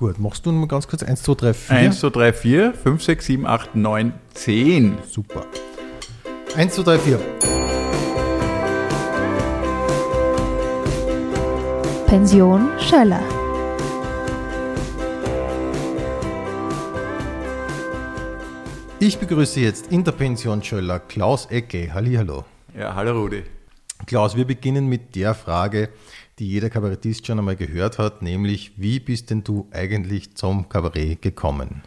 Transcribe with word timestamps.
Gut, 0.00 0.18
machst 0.18 0.46
du 0.46 0.52
mal 0.52 0.66
ganz 0.66 0.88
kurz 0.88 1.02
1, 1.02 1.24
2, 1.24 1.34
3, 1.34 1.52
4? 1.52 1.76
1, 1.76 2.00
2, 2.00 2.08
3, 2.08 2.32
4, 2.32 2.72
5, 2.72 3.02
6, 3.02 3.26
7, 3.26 3.46
8, 3.46 3.76
9, 3.76 4.14
10. 4.32 4.98
Super. 5.06 5.44
1, 6.56 6.74
2, 6.74 6.82
3, 6.84 6.98
4. 6.98 7.18
Pension 12.06 12.70
Schöller. 12.78 13.20
Ich 19.00 19.18
begrüße 19.18 19.60
jetzt 19.60 19.92
in 19.92 20.02
der 20.02 20.12
Pension 20.12 20.62
Schöller 20.62 21.00
Klaus 21.00 21.44
Ecke. 21.50 21.92
Hallihallo. 21.92 22.46
Ja, 22.74 22.94
hallo 22.94 23.20
Rudi. 23.20 23.42
Klaus, 24.06 24.34
wir 24.34 24.46
beginnen 24.46 24.88
mit 24.88 25.14
der 25.14 25.34
Frage, 25.34 25.90
die 26.40 26.48
jeder 26.48 26.70
Kabarettist 26.70 27.26
schon 27.26 27.38
einmal 27.38 27.56
gehört 27.56 27.98
hat, 27.98 28.22
nämlich 28.22 28.72
wie 28.76 28.98
bist 28.98 29.30
denn 29.30 29.44
du 29.44 29.68
eigentlich 29.70 30.34
zum 30.34 30.68
Kabarett 30.68 31.20
gekommen? 31.20 31.82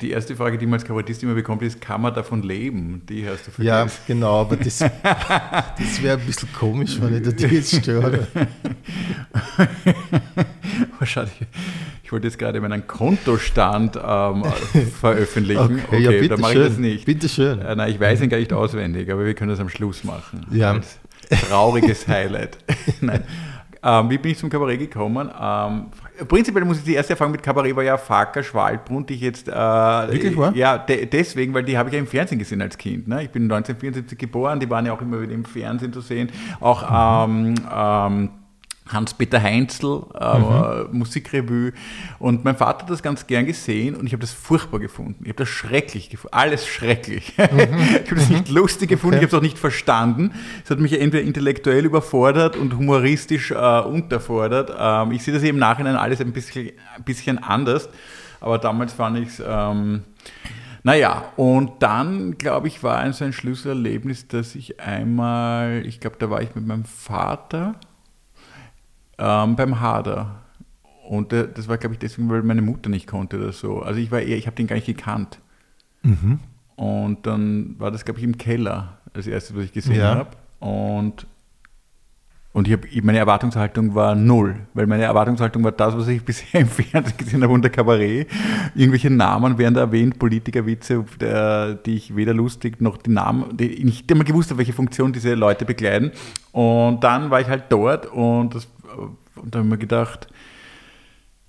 Die 0.00 0.10
erste 0.10 0.34
Frage, 0.34 0.58
die 0.58 0.66
man 0.66 0.74
als 0.74 0.84
Kabarettist 0.84 1.22
immer 1.22 1.34
bekommt, 1.34 1.62
ist, 1.62 1.80
kann 1.80 2.00
man 2.00 2.12
davon 2.12 2.42
leben? 2.42 3.02
Die 3.08 3.28
hast 3.28 3.46
du 3.46 3.50
vergessen. 3.50 3.64
Ja, 3.64 3.86
genau, 4.06 4.40
aber 4.40 4.56
das, 4.56 4.78
das 4.78 6.02
wäre 6.02 6.18
ein 6.18 6.26
bisschen 6.26 6.52
komisch, 6.52 7.00
wenn 7.00 7.22
ich 7.22 7.36
dir 7.36 7.48
jetzt 7.48 7.76
störe. 7.76 8.26
Wahrscheinlich. 10.98 11.34
Ich 12.02 12.12
wollte 12.12 12.26
jetzt 12.26 12.38
gerade 12.38 12.60
meinen 12.60 12.86
Kontostand 12.86 13.96
ähm, 13.96 14.44
veröffentlichen. 15.00 15.82
Okay, 15.86 16.02
ja, 16.02 16.10
bitte 16.10 16.28
dann 16.28 16.40
mache 16.40 16.54
ich 16.54 16.68
das 16.68 16.78
nicht. 16.78 17.04
Bitte 17.04 17.28
schön. 17.28 17.60
Äh, 17.60 17.76
nein, 17.76 17.90
ich 17.90 18.00
weiß 18.00 18.20
ihn 18.20 18.28
gar 18.28 18.38
nicht 18.38 18.52
auswendig, 18.52 19.10
aber 19.10 19.24
wir 19.24 19.34
können 19.34 19.50
das 19.50 19.60
am 19.60 19.68
Schluss 19.68 20.04
machen. 20.04 20.46
Ja. 20.50 20.72
Als 20.72 20.98
trauriges 21.48 22.08
Highlight. 22.08 22.58
nein. 23.00 23.22
Ähm, 23.82 24.10
wie 24.10 24.18
bin 24.18 24.32
ich 24.32 24.38
zum 24.38 24.50
Kabarett 24.50 24.78
gekommen? 24.80 25.30
Ähm, 25.40 25.86
prinzipiell 26.26 26.64
muss 26.64 26.78
ich 26.78 26.84
die 26.84 26.94
erste 26.94 27.12
Erfahrung 27.12 27.32
mit 27.32 27.42
Kabarett 27.42 27.76
war 27.76 27.84
ja 27.84 27.96
Faker 27.96 28.42
Schwalbrunn, 28.42 29.06
die 29.06 29.14
ich 29.14 29.20
jetzt. 29.20 29.48
Äh, 29.48 29.52
Wirklich 29.52 30.36
wahr? 30.36 30.54
Ja, 30.54 30.78
de 30.78 31.06
deswegen, 31.06 31.54
weil 31.54 31.64
die 31.64 31.78
habe 31.78 31.88
ich 31.88 31.94
ja 31.94 31.98
im 32.00 32.06
Fernsehen 32.06 32.38
gesehen 32.38 32.60
als 32.60 32.76
Kind. 32.76 33.06
Ne? 33.06 33.22
Ich 33.22 33.30
bin 33.30 33.44
1974 33.44 34.18
geboren, 34.18 34.60
die 34.60 34.68
waren 34.68 34.86
ja 34.86 34.92
auch 34.92 35.00
immer 35.00 35.20
wieder 35.20 35.32
im 35.32 35.44
Fernsehen 35.44 35.92
zu 35.92 36.00
sehen. 36.00 36.30
Auch 36.60 37.26
ähm, 37.26 37.54
ähm, 37.72 38.30
Hans-Peter 38.88 39.42
Heinzel, 39.42 40.02
äh, 40.18 40.38
Mhm. 40.38 40.98
Musikrevue. 40.98 41.72
Und 42.18 42.44
mein 42.44 42.56
Vater 42.56 42.82
hat 42.82 42.90
das 42.90 43.02
ganz 43.02 43.26
gern 43.26 43.46
gesehen 43.46 43.94
und 43.94 44.06
ich 44.06 44.12
habe 44.12 44.20
das 44.20 44.32
furchtbar 44.32 44.78
gefunden. 44.80 45.16
Ich 45.22 45.28
habe 45.28 45.38
das 45.38 45.48
schrecklich 45.48 46.10
gefunden. 46.10 46.34
Alles 46.36 46.66
schrecklich. 46.66 47.34
ich 47.36 47.42
habe 47.42 48.14
das 48.14 48.28
nicht 48.30 48.48
lustig 48.48 48.88
gefunden, 48.88 49.16
Mhm. 49.16 49.24
Okay. 49.24 49.26
ich 49.26 49.32
habe 49.32 49.36
es 49.36 49.40
auch 49.40 49.42
nicht 49.42 49.58
verstanden. 49.58 50.32
Es 50.64 50.70
hat 50.70 50.78
mich 50.80 51.00
entweder 51.00 51.22
intellektuell 51.24 51.84
überfordert 51.84 52.56
und 52.56 52.76
humoristisch 52.76 53.50
äh, 53.50 53.80
unterfordert. 53.80 54.72
Ähm, 54.78 55.12
ich 55.12 55.22
sehe 55.22 55.34
das 55.34 55.42
eben 55.42 55.56
im 55.56 55.60
Nachhinein 55.60 55.96
alles 55.96 56.20
ein 56.20 56.32
bisschen, 56.32 56.70
ein 56.96 57.02
bisschen 57.04 57.38
anders. 57.38 57.88
Aber 58.40 58.58
damals 58.58 58.92
fand 58.92 59.18
ich 59.18 59.28
es. 59.28 59.42
Ähm, 59.46 60.02
naja, 60.84 61.24
und 61.36 61.82
dann, 61.82 62.38
glaube 62.38 62.68
ich, 62.68 62.82
war 62.84 62.98
ein 62.98 63.12
so 63.12 63.24
ein 63.24 63.32
Schlüsselerlebnis, 63.32 64.28
dass 64.28 64.54
ich 64.54 64.80
einmal, 64.80 65.82
ich 65.84 65.98
glaube, 66.00 66.16
da 66.18 66.30
war 66.30 66.40
ich 66.40 66.54
mit 66.54 66.66
meinem 66.66 66.84
Vater 66.84 67.74
ähm, 69.18 69.56
beim 69.56 69.80
Hader. 69.80 70.36
Und 71.08 71.32
äh, 71.32 71.48
das 71.52 71.68
war, 71.68 71.78
glaube 71.78 71.94
ich, 71.94 71.98
deswegen, 71.98 72.28
weil 72.30 72.42
meine 72.42 72.62
Mutter 72.62 72.90
nicht 72.90 73.06
konnte 73.06 73.38
oder 73.38 73.52
so. 73.52 73.80
Also 73.80 73.98
ich 74.00 74.10
war 74.10 74.20
eher, 74.20 74.36
ich 74.36 74.46
habe 74.46 74.56
den 74.56 74.66
gar 74.66 74.76
nicht 74.76 74.86
gekannt. 74.86 75.38
Mhm. 76.02 76.38
Und 76.76 77.26
dann 77.26 77.74
war 77.78 77.90
das, 77.90 78.04
glaube 78.04 78.20
ich, 78.20 78.24
im 78.24 78.36
Keller, 78.38 78.98
das 79.14 79.26
erste, 79.26 79.56
was 79.56 79.64
ich 79.64 79.72
gesehen 79.72 79.96
Ja. 79.96 80.14
habe. 80.14 80.30
Und, 80.60 81.26
und 82.52 82.68
ich 82.68 82.74
hab, 82.74 82.80
meine 83.04 83.18
Erwartungshaltung 83.18 83.94
war 83.94 84.14
null, 84.14 84.56
weil 84.74 84.86
meine 84.86 85.04
Erwartungshaltung 85.04 85.64
war 85.64 85.72
das, 85.72 85.96
was 85.96 86.08
ich 86.08 86.22
bisher 86.24 86.60
im 86.60 86.68
Fernsehen 86.68 87.16
gesehen 87.16 87.42
habe 87.42 87.52
unter 87.52 87.70
Kabarett. 87.70 88.28
Irgendwelche 88.74 89.10
Namen 89.10 89.56
werden 89.58 89.74
da 89.74 89.80
erwähnt, 89.80 90.18
Politikerwitze, 90.18 91.04
der, 91.20 91.74
die 91.74 91.96
ich 91.96 92.14
weder 92.14 92.34
lustig 92.34 92.80
noch 92.80 92.96
die 92.98 93.10
Namen, 93.10 93.56
die 93.56 93.66
ich 93.66 93.84
nicht 93.84 94.10
immer 94.10 94.24
gewusst 94.24 94.50
habe, 94.50 94.58
welche 94.58 94.72
Funktion 94.72 95.12
diese 95.12 95.34
Leute 95.34 95.64
bekleiden. 95.64 96.12
Und 96.52 97.02
dann 97.02 97.30
war 97.30 97.40
ich 97.40 97.48
halt 97.48 97.64
dort 97.70 98.06
und, 98.06 98.54
das, 98.54 98.68
und 98.96 99.54
da 99.54 99.58
habe 99.58 99.68
ich 99.68 99.70
mir 99.70 99.78
gedacht, 99.78 100.28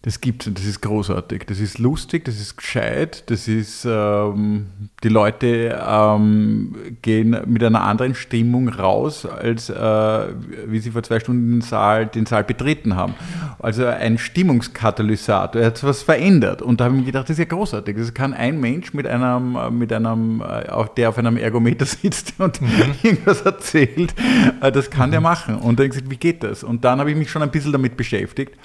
das 0.02 0.22
gibt's 0.22 0.48
und 0.48 0.58
das 0.58 0.66
ist 0.66 0.82
großartig. 0.82 1.44
Das 1.48 1.60
ist 1.60 1.78
lustig, 1.78 2.24
das 2.24 2.40
ist 2.40 2.56
gescheit, 2.56 3.30
das 3.30 3.50
ist, 3.50 3.86
ähm, 3.86 4.68
die 5.04 5.10
Leute 5.10 5.78
ähm, 5.86 6.74
gehen 7.02 7.36
mit 7.48 7.62
einer 7.62 7.82
anderen 7.82 8.16
Stimmung 8.16 8.70
raus, 8.70 9.26
als 9.26 9.70
äh, 9.70 10.28
wie 10.68 10.80
sie 10.80 10.92
vor 10.92 11.04
zwei 11.04 11.20
Stunden 11.20 11.52
den 11.52 11.62
Saal, 11.62 12.06
den 12.06 12.26
Saal 12.26 12.46
betreten 12.46 12.96
haben. 12.96 13.14
Also 13.60 13.86
ein 13.88 14.18
Stimmungskatalysator, 14.18 15.62
er 15.62 15.68
hat 15.68 15.84
was 15.84 16.02
verändert. 16.02 16.62
Und 16.62 16.80
da 16.80 16.86
habe 16.86 16.96
ich 16.96 17.02
mir 17.02 17.06
gedacht, 17.08 17.26
das 17.26 17.32
ist 17.32 17.40
ja 17.40 17.46
großartig. 17.46 17.98
Das 17.98 18.14
kann 18.14 18.34
ein 18.34 18.58
Mensch 18.62 18.94
mit 18.94 19.06
einem, 19.06 19.58
mit 19.78 19.92
einem, 19.92 20.42
äh, 20.42 20.86
der 20.96 21.10
auf 21.10 21.18
einem 21.18 21.36
Ergometer 21.36 21.86
sitzt 21.86 22.36
und 22.38 22.62
irgendwas 23.04 23.42
erzählt, 23.42 24.14
äh, 24.62 24.72
das 24.72 24.90
kann 24.90 25.12
der 25.12 25.20
machen. 25.20 25.58
Und 25.58 25.78
dann 25.78 25.90
gesagt, 25.90 26.10
wie 26.10 26.16
geht 26.16 26.42
das? 26.42 26.64
Und 26.64 26.86
dann 26.86 27.02
habe 27.02 27.12
ich 27.12 27.18
mich 27.18 27.30
schon 27.30 27.42
ein 27.42 27.52
bisschen 27.52 27.74
damit 27.74 27.98
beschäftigt. 27.98 28.56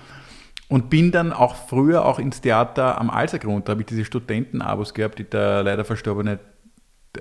Und 0.69 0.88
bin 0.91 1.12
dann 1.12 1.32
auch 1.32 1.54
früher 1.54 2.04
auch 2.04 2.19
ins 2.19 2.41
Theater 2.41 2.98
am 2.98 3.10
Alsergrund, 3.10 3.69
da 3.69 3.72
habe 3.72 3.82
ich 3.82 3.86
diese 3.86 4.04
Studentenabos 4.04 4.94
gehabt, 4.94 5.19
die 5.19 5.25
der 5.25 5.62
leider 5.62 5.84
verstorbene 5.84 6.38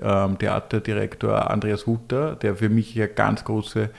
ähm, 0.00 0.38
Theaterdirektor 0.38 1.50
Andreas 1.50 1.86
Hutter, 1.86 2.36
der 2.36 2.56
für 2.56 2.68
mich 2.68 2.94
ja 2.94 3.06
ganz 3.06 3.44
große 3.44 3.90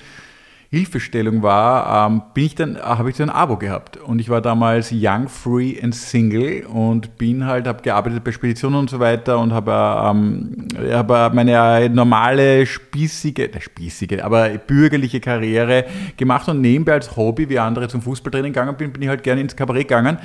Hilfestellung 0.70 1.44
war, 1.44 2.08
ähm, 2.08 2.22
bin 2.34 2.46
ich 2.46 2.56
dann, 2.56 2.78
habe 2.78 3.10
ich 3.10 3.16
so 3.16 3.24
ein 3.24 3.30
Abo 3.30 3.58
gehabt. 3.58 3.98
Und 3.98 4.20
ich 4.20 4.30
war 4.30 4.42
damals 4.42 4.92
young, 4.92 5.28
free 5.30 5.80
and 5.82 5.96
single 5.96 6.66
und 6.66 7.18
bin 7.18 7.46
halt, 7.46 7.68
habe 7.68 7.82
gearbeitet 7.82 8.24
bei 8.24 8.32
Speditionen 8.32 8.80
und 8.80 8.90
so 8.90 9.00
weiter 9.00 9.40
und 9.40 9.54
habe 9.54 9.72
ähm, 9.72 10.68
habe 10.92 11.32
meine 11.34 11.90
normale, 11.90 12.66
spießige, 12.66 13.56
äh, 13.56 13.62
spießige, 13.62 14.24
aber 14.24 14.50
bürgerliche 14.50 15.20
Karriere 15.20 15.86
gemacht 16.18 16.48
und 16.50 16.62
nebenbei 16.62 16.94
als 16.94 17.16
Hobby, 17.16 17.50
wie 17.50 17.60
andere 17.60 17.88
zum 17.88 18.02
Fußballtraining 18.02 18.54
gegangen 18.54 18.76
bin, 18.76 18.92
bin 18.92 19.02
ich 19.02 19.08
halt 19.08 19.24
gerne 19.24 19.42
ins 19.42 19.56
Kabarett 19.56 19.88
gegangen. 19.88 20.18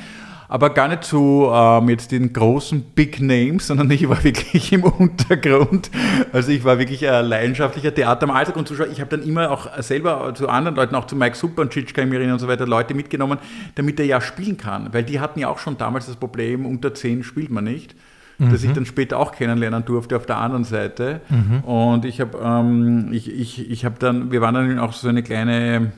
Aber 0.51 0.71
gar 0.71 0.89
nicht 0.89 1.05
zu 1.05 1.49
ähm, 1.55 1.89
jetzt 1.91 2.11
den 2.11 2.33
großen 2.33 2.83
Big 2.83 3.21
Names, 3.21 3.69
sondern 3.69 3.89
ich 3.93 4.09
war 4.09 4.25
wirklich 4.25 4.73
im 4.73 4.83
Untergrund. 4.83 5.93
Also 6.33 6.51
ich 6.51 6.65
war 6.65 6.81
wirklich 6.81 7.09
ein 7.09 7.25
leidenschaftlicher 7.25 7.95
Theater 7.95 8.25
am 8.25 8.33
Alltag 8.33 8.57
und 8.57 8.67
Zuschauer. 8.67 8.89
Ich 8.89 9.01
habe 9.01 9.17
dann 9.17 9.27
immer 9.27 9.53
auch 9.53 9.69
selber 9.81 10.35
zu 10.35 10.49
anderen 10.49 10.75
Leuten, 10.75 10.97
auch 10.97 11.07
zu 11.07 11.15
Mike 11.15 11.37
Super 11.37 11.63
und 11.63 11.71
Tschitschka 11.71 12.05
Mirin 12.05 12.33
und 12.33 12.41
so 12.41 12.49
weiter, 12.49 12.67
Leute 12.67 12.95
mitgenommen, 12.95 13.39
damit 13.77 14.01
er 14.01 14.07
ja 14.07 14.21
spielen 14.21 14.57
kann. 14.57 14.93
Weil 14.93 15.05
die 15.05 15.21
hatten 15.21 15.39
ja 15.39 15.49
auch 15.49 15.61
schon 15.61 15.79
damals 15.79 16.07
das 16.07 16.17
Problem, 16.17 16.67
unter 16.67 16.93
10 16.93 17.23
spielt 17.23 17.51
man 17.51 17.63
nicht. 17.63 17.95
Das 18.41 18.65
ich 18.65 18.73
dann 18.73 18.87
später 18.87 19.19
auch 19.19 19.33
kennenlernen 19.33 19.85
durfte 19.85 20.17
auf 20.17 20.25
der 20.25 20.39
anderen 20.39 20.65
Seite. 20.65 21.21
Und 21.63 22.07
ich 22.07 22.21
habe, 22.23 22.39
ähm, 22.43 23.13
ich, 23.13 23.31
ich, 23.31 23.71
ich 23.71 23.85
habe 23.85 23.97
dann, 23.99 24.33
wir 24.33 24.41
waren 24.41 24.55
dann 24.55 24.79
auch 24.79 24.95
so 24.95 25.09
eine 25.09 25.23
kleine 25.23 25.93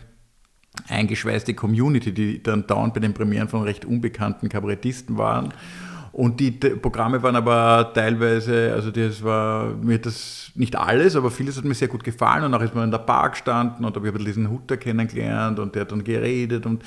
eingeschweißte 0.88 1.54
Community, 1.54 2.12
die 2.12 2.42
dann 2.42 2.66
dauernd 2.66 2.94
bei 2.94 3.00
den 3.00 3.14
Premieren 3.14 3.48
von 3.48 3.62
recht 3.62 3.84
unbekannten 3.84 4.48
Kabarettisten 4.48 5.18
waren. 5.18 5.52
Und 6.12 6.40
die 6.40 6.50
Programme 6.50 7.22
waren 7.22 7.36
aber 7.36 7.90
teilweise, 7.94 8.70
also 8.74 8.90
das 8.90 9.24
war 9.24 9.68
mir 9.82 9.98
das 9.98 10.52
nicht 10.54 10.76
alles, 10.76 11.16
aber 11.16 11.30
vieles 11.30 11.56
hat 11.56 11.64
mir 11.64 11.72
sehr 11.72 11.88
gut 11.88 12.04
gefallen. 12.04 12.44
Und 12.44 12.52
auch 12.52 12.60
ist 12.60 12.74
man 12.74 12.84
in 12.84 12.90
der 12.90 12.98
Bar 12.98 13.30
gestanden 13.30 13.86
und 13.86 13.96
habe 13.96 14.08
ich 14.08 14.14
ein 14.14 14.24
diesen 14.24 14.50
Hutter 14.50 14.76
kennengelernt 14.76 15.58
und 15.58 15.74
der 15.74 15.82
hat 15.82 15.92
dann 15.92 16.04
geredet 16.04 16.66
und, 16.66 16.82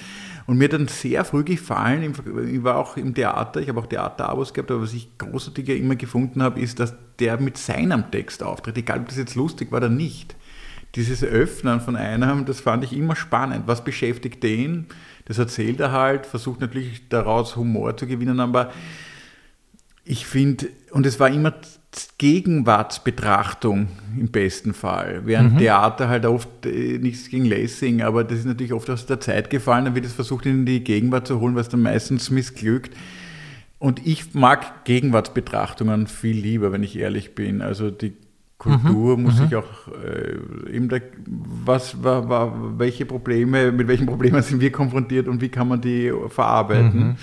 und 0.46 0.60
mir 0.60 0.66
hat 0.66 0.74
dann 0.74 0.88
sehr 0.88 1.26
früh 1.26 1.44
gefallen. 1.44 2.14
Ich 2.54 2.64
war 2.64 2.78
auch 2.78 2.98
im 2.98 3.16
Theater, 3.16 3.62
ich 3.62 3.70
habe 3.70 3.80
auch 3.80 3.88
Theaterabos 3.88 4.54
gehabt, 4.54 4.70
aber 4.70 4.84
was 4.84 4.94
ich 4.94 5.18
großartiger 5.18 5.76
immer 5.76 5.96
gefunden 5.96 6.44
habe, 6.44 6.60
ist, 6.60 6.80
dass 6.80 6.94
der 7.18 7.42
mit 7.42 7.58
seinem 7.58 8.12
Text 8.12 8.44
auftritt, 8.44 8.78
egal 8.78 9.00
ob 9.00 9.08
das 9.08 9.18
jetzt 9.18 9.34
lustig 9.34 9.72
war 9.72 9.78
oder 9.78 9.90
nicht 9.90 10.36
dieses 10.96 11.24
Öffnen 11.24 11.82
von 11.82 11.96
einem, 11.96 12.46
das 12.46 12.62
fand 12.62 12.84
ich 12.84 12.94
immer 12.94 13.16
spannend. 13.16 13.64
Was 13.68 13.84
beschäftigt 13.84 14.42
den? 14.44 14.88
Das 15.26 15.38
erzählt 15.38 15.80
er 15.80 15.92
halt, 15.92 16.26
versucht 16.26 16.62
natürlich 16.62 17.10
daraus 17.10 17.56
Humor 17.56 17.98
zu 17.98 18.08
gewinnen, 18.08 18.40
aber 18.40 18.72
ich 20.06 20.26
finde, 20.26 20.68
und 20.92 21.06
es 21.06 21.20
war 21.20 21.30
immer 21.30 21.54
Gegenwartsbetrachtung 22.18 23.88
im 24.18 24.28
besten 24.30 24.74
Fall. 24.74 25.22
Während 25.26 25.58
Theater 25.60 26.10
halt 26.10 26.26
oft 26.26 26.66
äh, 26.66 26.98
nichts 26.98 27.30
gegen 27.30 27.46
Lessing, 27.46 28.02
aber 28.02 28.24
das 28.24 28.40
ist 28.40 28.46
natürlich 28.46 28.74
oft 28.74 28.90
aus 28.90 29.06
der 29.06 29.20
Zeit 29.20 29.50
gefallen, 29.50 29.86
dann 29.86 29.96
wird 29.96 30.06
es 30.06 30.14
versucht 30.14 30.46
in 30.46 30.66
die 30.66 30.84
Gegenwart 30.84 31.28
zu 31.28 31.40
holen, 31.40 31.56
was 31.56 31.70
dann 31.70 31.82
meistens 31.82 32.30
missglückt. 32.30 32.96
Und 33.80 34.06
ich 34.06 34.34
mag 34.34 34.86
Gegenwartsbetrachtungen 34.86 36.08
viel 36.08 36.36
lieber, 36.36 36.72
wenn 36.72 36.84
ich 36.84 36.98
ehrlich 36.98 37.36
bin. 37.36 37.62
Also 37.62 37.92
die 37.92 38.14
Kultur 38.58 39.18
muss 39.18 39.38
sich 39.38 39.56
auch 39.56 39.88
äh, 40.04 40.74
eben 40.74 40.88
der, 40.88 41.02
was 41.26 42.02
war, 42.04 42.30
war, 42.30 42.80
welche 42.80 43.06
Probleme, 43.06 43.72
mit 43.72 43.88
welchen 43.88 44.06
Problemen 44.06 44.42
sind 44.42 44.62
wir 44.62 44.72
konfrontiert 44.72 45.28
und 45.28 45.42
wie 45.42 45.50
kann 45.50 45.68
man 45.68 45.82
die 45.82 46.14
verarbeiten. 46.30 47.18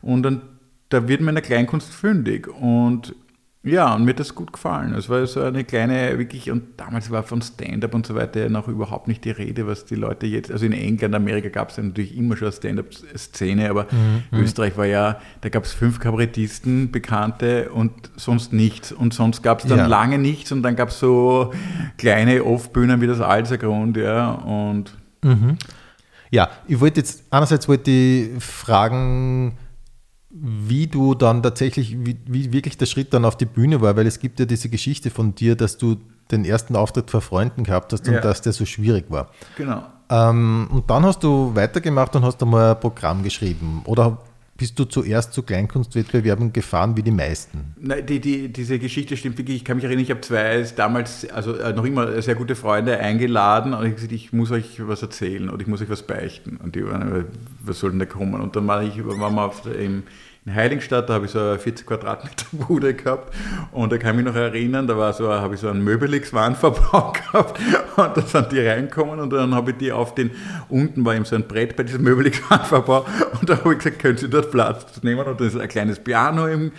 Und 0.00 0.22
dann 0.22 0.42
da 0.90 1.06
wird 1.08 1.20
man 1.20 1.30
in 1.30 1.34
der 1.36 1.44
Kleinkunst 1.44 1.94
fündig. 1.94 2.48
Und 2.48 3.14
Ja, 3.62 3.94
und 3.94 4.04
mir 4.04 4.12
hat 4.12 4.20
das 4.20 4.34
gut 4.34 4.54
gefallen. 4.54 4.94
Es 4.94 5.10
war 5.10 5.26
so 5.26 5.42
eine 5.42 5.64
kleine, 5.64 6.18
wirklich, 6.18 6.50
und 6.50 6.80
damals 6.80 7.10
war 7.10 7.22
von 7.22 7.42
Stand-up 7.42 7.92
und 7.92 8.06
so 8.06 8.14
weiter 8.14 8.48
noch 8.48 8.68
überhaupt 8.68 9.06
nicht 9.06 9.22
die 9.26 9.32
Rede, 9.32 9.66
was 9.66 9.84
die 9.84 9.96
Leute 9.96 10.26
jetzt, 10.26 10.50
also 10.50 10.64
in 10.64 10.72
England, 10.72 11.14
Amerika 11.14 11.50
gab 11.50 11.68
es 11.68 11.76
ja 11.76 11.82
natürlich 11.82 12.16
immer 12.16 12.38
schon 12.38 12.46
eine 12.46 12.56
Stand-up-Szene, 12.56 13.68
aber 13.68 13.86
mhm. 13.90 14.40
Österreich 14.40 14.78
war 14.78 14.86
ja, 14.86 15.20
da 15.42 15.50
gab 15.50 15.64
es 15.64 15.74
fünf 15.74 16.00
Kabarettisten, 16.00 16.90
Bekannte 16.90 17.70
und 17.70 17.92
sonst 18.16 18.54
nichts. 18.54 18.92
Und 18.92 19.12
sonst 19.12 19.42
gab 19.42 19.60
es 19.60 19.66
dann 19.66 19.78
ja. 19.78 19.86
lange 19.86 20.16
nichts 20.16 20.50
und 20.52 20.62
dann 20.62 20.74
gab 20.74 20.88
es 20.88 20.98
so 20.98 21.52
kleine 21.98 22.44
Off-Bühnen 22.44 23.02
wie 23.02 23.06
das 23.06 23.20
Alsergrund, 23.20 23.98
ja, 23.98 24.30
und. 24.32 24.96
Mhm. 25.22 25.58
Ja, 26.30 26.48
ich 26.66 26.80
wollte 26.80 27.00
jetzt, 27.00 27.24
einerseits 27.28 27.68
wollte 27.68 27.90
ich 27.90 28.42
fragen, 28.42 29.58
wie 30.30 30.86
du 30.86 31.14
dann 31.14 31.42
tatsächlich, 31.42 31.96
wie, 32.04 32.16
wie, 32.26 32.52
wirklich 32.52 32.78
der 32.78 32.86
Schritt 32.86 33.12
dann 33.12 33.24
auf 33.24 33.36
die 33.36 33.46
Bühne 33.46 33.80
war, 33.80 33.96
weil 33.96 34.06
es 34.06 34.20
gibt 34.20 34.38
ja 34.38 34.46
diese 34.46 34.68
Geschichte 34.68 35.10
von 35.10 35.34
dir, 35.34 35.56
dass 35.56 35.76
du 35.76 35.96
den 36.30 36.44
ersten 36.44 36.76
Auftritt 36.76 37.10
vor 37.10 37.20
Freunden 37.20 37.64
gehabt 37.64 37.92
hast 37.92 38.06
und 38.06 38.14
ja. 38.14 38.20
dass 38.20 38.40
der 38.40 38.52
so 38.52 38.64
schwierig 38.64 39.06
war. 39.08 39.30
Genau. 39.56 39.82
Ähm, 40.08 40.68
und 40.70 40.88
dann 40.88 41.04
hast 41.04 41.24
du 41.24 41.54
weitergemacht 41.54 42.14
und 42.14 42.24
hast 42.24 42.42
einmal 42.42 42.74
ein 42.74 42.80
Programm 42.80 43.22
geschrieben. 43.22 43.82
Oder 43.86 44.18
bist 44.60 44.78
du 44.78 44.84
zuerst 44.84 45.32
zu 45.32 45.42
Kleinkunstwettbewerben 45.42 46.52
gefahren 46.52 46.94
wie 46.94 47.02
die 47.02 47.10
meisten? 47.10 47.72
Nein, 47.80 48.04
die, 48.04 48.20
die, 48.20 48.52
diese 48.52 48.78
Geschichte 48.78 49.16
stimmt 49.16 49.38
wirklich. 49.38 49.56
Ich 49.56 49.64
kann 49.64 49.76
mich 49.78 49.84
erinnern, 49.84 50.02
ich 50.02 50.10
habe 50.10 50.20
zwei 50.20 50.66
damals, 50.76 51.26
also 51.30 51.56
äh, 51.56 51.72
noch 51.72 51.86
immer 51.86 52.20
sehr 52.20 52.34
gute 52.34 52.54
Freunde 52.54 52.98
eingeladen 52.98 53.72
und 53.72 53.86
ich 53.86 53.94
gesagt, 53.94 54.12
ich 54.12 54.34
muss 54.34 54.50
euch 54.50 54.86
was 54.86 55.00
erzählen 55.00 55.48
und 55.48 55.62
ich 55.62 55.66
muss 55.66 55.80
euch 55.80 55.88
was 55.88 56.02
beichten. 56.02 56.58
Und 56.62 56.74
die 56.74 56.84
waren, 56.84 57.24
was 57.64 57.80
soll 57.80 57.88
denn 57.88 58.00
da 58.00 58.04
kommen? 58.04 58.38
Und 58.38 58.54
dann 58.54 58.66
war 58.66 58.82
ich, 58.82 59.02
waren 59.02 59.34
wir 59.34 59.44
auf, 59.46 59.62
im, 59.64 60.02
in 60.46 60.54
Heiligenstadt, 60.54 61.08
da 61.08 61.14
habe 61.14 61.26
ich 61.26 61.32
so 61.32 61.38
eine 61.38 61.58
40 61.58 61.86
Quadratmeter 61.86 62.46
Bude 62.52 62.94
gehabt. 62.94 63.34
Und 63.72 63.92
da 63.92 63.98
kann 63.98 64.18
ich 64.18 64.24
mich 64.24 64.32
noch 64.32 64.40
erinnern, 64.40 64.86
da 64.86 64.96
war 64.96 65.12
so, 65.12 65.30
habe 65.30 65.54
ich 65.54 65.60
so 65.60 65.68
einen 65.68 65.84
Möbelix-Warenverbau 65.84 67.12
gehabt. 67.32 67.60
Und 67.96 68.16
da 68.16 68.22
sind 68.22 68.50
die 68.52 68.60
reinkommen 68.60 69.20
und 69.20 69.30
dann 69.30 69.54
habe 69.54 69.72
ich 69.72 69.76
die 69.76 69.92
auf 69.92 70.14
den, 70.14 70.30
unten 70.68 71.04
war 71.04 71.14
eben 71.14 71.26
so 71.26 71.36
ein 71.36 71.46
Brett 71.46 71.76
bei 71.76 71.82
diesem 71.82 72.02
Möbelix-Warenverbau. 72.04 73.04
Und 73.38 73.50
da 73.50 73.58
habe 73.58 73.72
ich 73.72 73.78
gesagt, 73.78 73.98
können 73.98 74.16
Sie 74.16 74.30
dort 74.30 74.50
Platz 74.50 75.02
nehmen? 75.02 75.26
Und 75.26 75.40
da 75.40 75.44
ist 75.44 75.58
ein 75.58 75.68
kleines 75.68 75.98
Piano 75.98 76.46
im, 76.46 76.72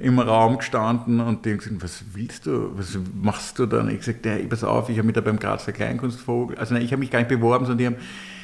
im 0.00 0.18
Raum 0.18 0.58
gestanden 0.58 1.20
und 1.20 1.44
die 1.44 1.52
haben 1.52 1.58
gesagt, 1.58 1.82
was 1.82 2.04
willst 2.14 2.46
du, 2.46 2.76
was 2.76 2.98
machst 3.14 3.60
du 3.60 3.66
dann? 3.66 3.88
Ich 3.90 3.98
gesagt, 3.98 4.26
ja, 4.26 4.36
pass 4.48 4.64
auf, 4.64 4.88
ich 4.88 4.98
habe 4.98 5.06
mich 5.06 5.14
da 5.14 5.20
beim 5.20 5.38
Grazer 5.38 5.72
Kleinkunstvogel, 5.72 6.58
also 6.58 6.74
nein, 6.74 6.82
ich 6.82 6.90
habe 6.90 7.00
mich 7.00 7.10
gar 7.10 7.20
nicht 7.20 7.28
beworben, 7.28 7.64
sondern 7.64 7.78
die 7.78 7.86
haben, 7.86 7.96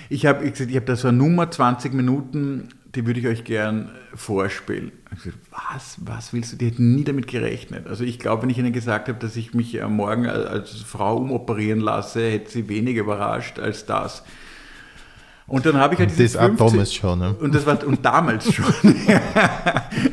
ich 0.09 0.27
habe 0.27 0.45
ich 0.45 0.61
habe 0.61 0.87
da 0.87 0.97
so 0.97 1.09
eine 1.09 1.19
Nummer, 1.19 1.51
20 1.51 1.93
Minuten 1.93 2.69
die 2.95 3.07
würde 3.07 3.21
ich 3.21 3.27
euch 3.27 3.45
gern 3.45 3.91
vorspielen. 4.15 4.93
Ich 5.13 5.23
gesagt, 5.23 5.39
was, 5.51 5.99
was 6.01 6.33
willst 6.33 6.53
du? 6.53 6.57
Die 6.57 6.67
hätten 6.67 6.95
nie 6.95 7.05
damit 7.05 7.27
gerechnet. 7.27 7.87
Also 7.87 8.05
ich 8.05 8.19
glaube, 8.19 8.43
wenn 8.43 8.51
ich 8.51 8.59
ihnen 8.59 8.73
gesagt 8.73 9.09
habe, 9.09 9.19
dass 9.19 9.37
ich 9.37 9.55
mich 9.55 9.81
morgen 9.89 10.27
als 10.27 10.73
Frau 10.73 11.17
umoperieren 11.17 11.81
lasse, 11.81 12.31
hätte 12.31 12.51
sie 12.51 12.69
weniger 12.69 13.03
überrascht 13.03 13.59
als 13.59 13.87
das. 13.87 14.25
Und 15.51 15.67
dann 15.67 15.79
habe 15.79 15.95
ich 15.95 16.01
halt 16.01 16.11
dieses. 16.11 16.35
Das 16.35 16.47
15, 16.47 16.69
damals 16.69 16.95
schon, 16.95 17.19
ne? 17.19 17.35
Und 17.41 17.55
das 17.57 17.67
war 17.67 17.85
und 17.85 18.05
damals 18.05 18.55
schon. 18.55 18.65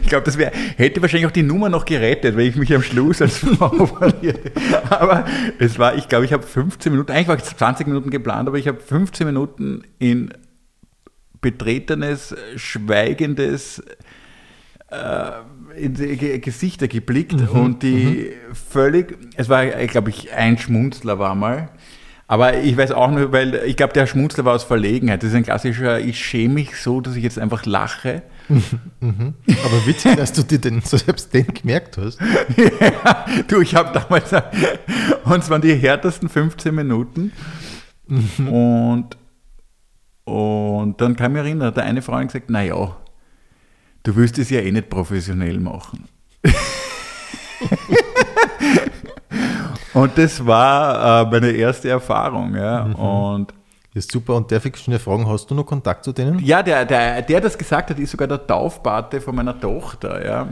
ich 0.02 0.10
glaube, 0.10 0.26
das 0.26 0.36
wär, 0.36 0.52
hätte 0.78 1.00
wahrscheinlich 1.00 1.28
auch 1.28 1.32
die 1.32 1.44
Nummer 1.44 1.70
noch 1.70 1.86
gerettet, 1.86 2.36
wenn 2.36 2.48
ich 2.48 2.56
mich 2.56 2.74
am 2.74 2.82
Schluss 2.82 3.22
als 3.22 3.38
Frau 3.38 3.72
operiere. 3.80 4.40
Aber 4.90 5.26
es 5.60 5.78
war, 5.78 5.96
ich 5.96 6.08
glaube, 6.08 6.26
ich 6.26 6.34
habe 6.34 6.42
15 6.42 6.92
Minuten, 6.92 7.12
eigentlich 7.12 7.28
war 7.28 7.38
es 7.38 7.56
20 7.56 7.86
Minuten 7.86 8.10
geplant, 8.10 8.48
aber 8.48 8.58
ich 8.58 8.68
habe 8.68 8.80
15 8.80 9.28
Minuten 9.28 9.84
in 10.00 10.34
betretenes, 11.42 12.36
schweigendes 12.56 13.82
äh, 14.90 15.32
in 15.76 15.94
die 15.94 16.42
Gesichter 16.42 16.88
geblickt 16.88 17.34
mhm, 17.34 17.48
und 17.60 17.84
die 17.84 18.32
mhm. 18.32 18.56
völlig, 18.56 19.18
es 19.36 19.50
war, 19.50 19.66
glaube 19.66 20.10
ich, 20.10 20.34
ein 20.34 20.58
Schmunzler 20.58 21.20
war 21.20 21.36
mal. 21.36 21.70
Aber 22.30 22.58
ich 22.58 22.76
weiß 22.76 22.92
auch 22.92 23.10
nur, 23.10 23.32
weil 23.32 23.56
ich 23.66 23.78
glaube, 23.78 23.94
der 23.94 24.06
Schmunzler 24.06 24.44
war 24.44 24.54
aus 24.54 24.66
Verlegenheit. 24.66 25.24
Das 25.24 25.30
ist 25.30 25.36
ein 25.36 25.44
klassischer, 25.44 26.00
ich 26.02 26.20
schäme 26.24 26.56
mich 26.56 26.76
so, 26.76 27.00
dass 27.00 27.16
ich 27.16 27.24
jetzt 27.24 27.40
einfach 27.40 27.66
lache. 27.66 28.22
Mhm. 28.50 29.34
Aber 29.64 29.86
witzig, 29.86 30.16
dass 30.18 30.34
du 30.34 30.44
dir 30.44 30.60
den, 30.60 30.82
so 30.82 30.98
selbst 30.98 31.34
den 31.34 31.48
gemerkt 31.48 31.98
hast. 31.98 32.20
ja, 32.58 33.26
du, 33.48 33.62
ich 33.62 33.76
habe 33.76 33.98
damals, 33.98 34.32
und 35.24 35.40
es 35.40 35.50
waren 35.50 35.62
die 35.62 35.74
härtesten 35.74 36.28
15 36.28 36.76
Minuten. 36.76 37.32
Mhm. 38.08 38.48
Und 38.50 39.18
und 40.28 41.00
dann 41.00 41.16
kam 41.16 41.38
ich 41.38 41.42
erinnern, 41.42 41.68
hat 41.68 41.80
eine 41.80 42.02
Freundin 42.02 42.28
gesagt, 42.28 42.50
naja, 42.50 42.98
du 44.04 44.16
willst 44.18 44.38
es 44.38 44.50
ja 44.50 44.60
eh 44.60 44.74
nicht 44.74 44.90
professionell 44.90 45.58
machen. 45.58 46.10
und 49.94 50.18
das 50.18 50.46
war 50.46 51.22
äh, 51.22 51.30
meine 51.32 51.52
erste 51.52 51.88
Erfahrung. 51.88 52.56
Ja. 52.56 52.84
Mhm. 52.84 52.96
Und 52.96 53.54
ist 53.94 54.12
super. 54.12 54.36
Und 54.36 54.52
darf 54.52 54.66
ich 54.66 54.76
schnell 54.76 55.00
fragen, 55.00 55.30
hast 55.30 55.50
du 55.50 55.56
noch 55.56 55.66
Kontakt 55.66 56.04
zu 56.04 56.12
denen? 56.12 56.40
Ja, 56.40 56.62
der, 56.62 56.84
der, 56.84 57.22
der 57.22 57.40
das 57.40 57.58
gesagt 57.58 57.90
hat, 57.90 57.98
ist 57.98 58.12
sogar 58.12 58.28
der 58.28 58.46
Taufpate 58.46 59.22
von 59.22 59.34
meiner 59.34 59.58
Tochter. 59.58 60.26
Ja. 60.26 60.46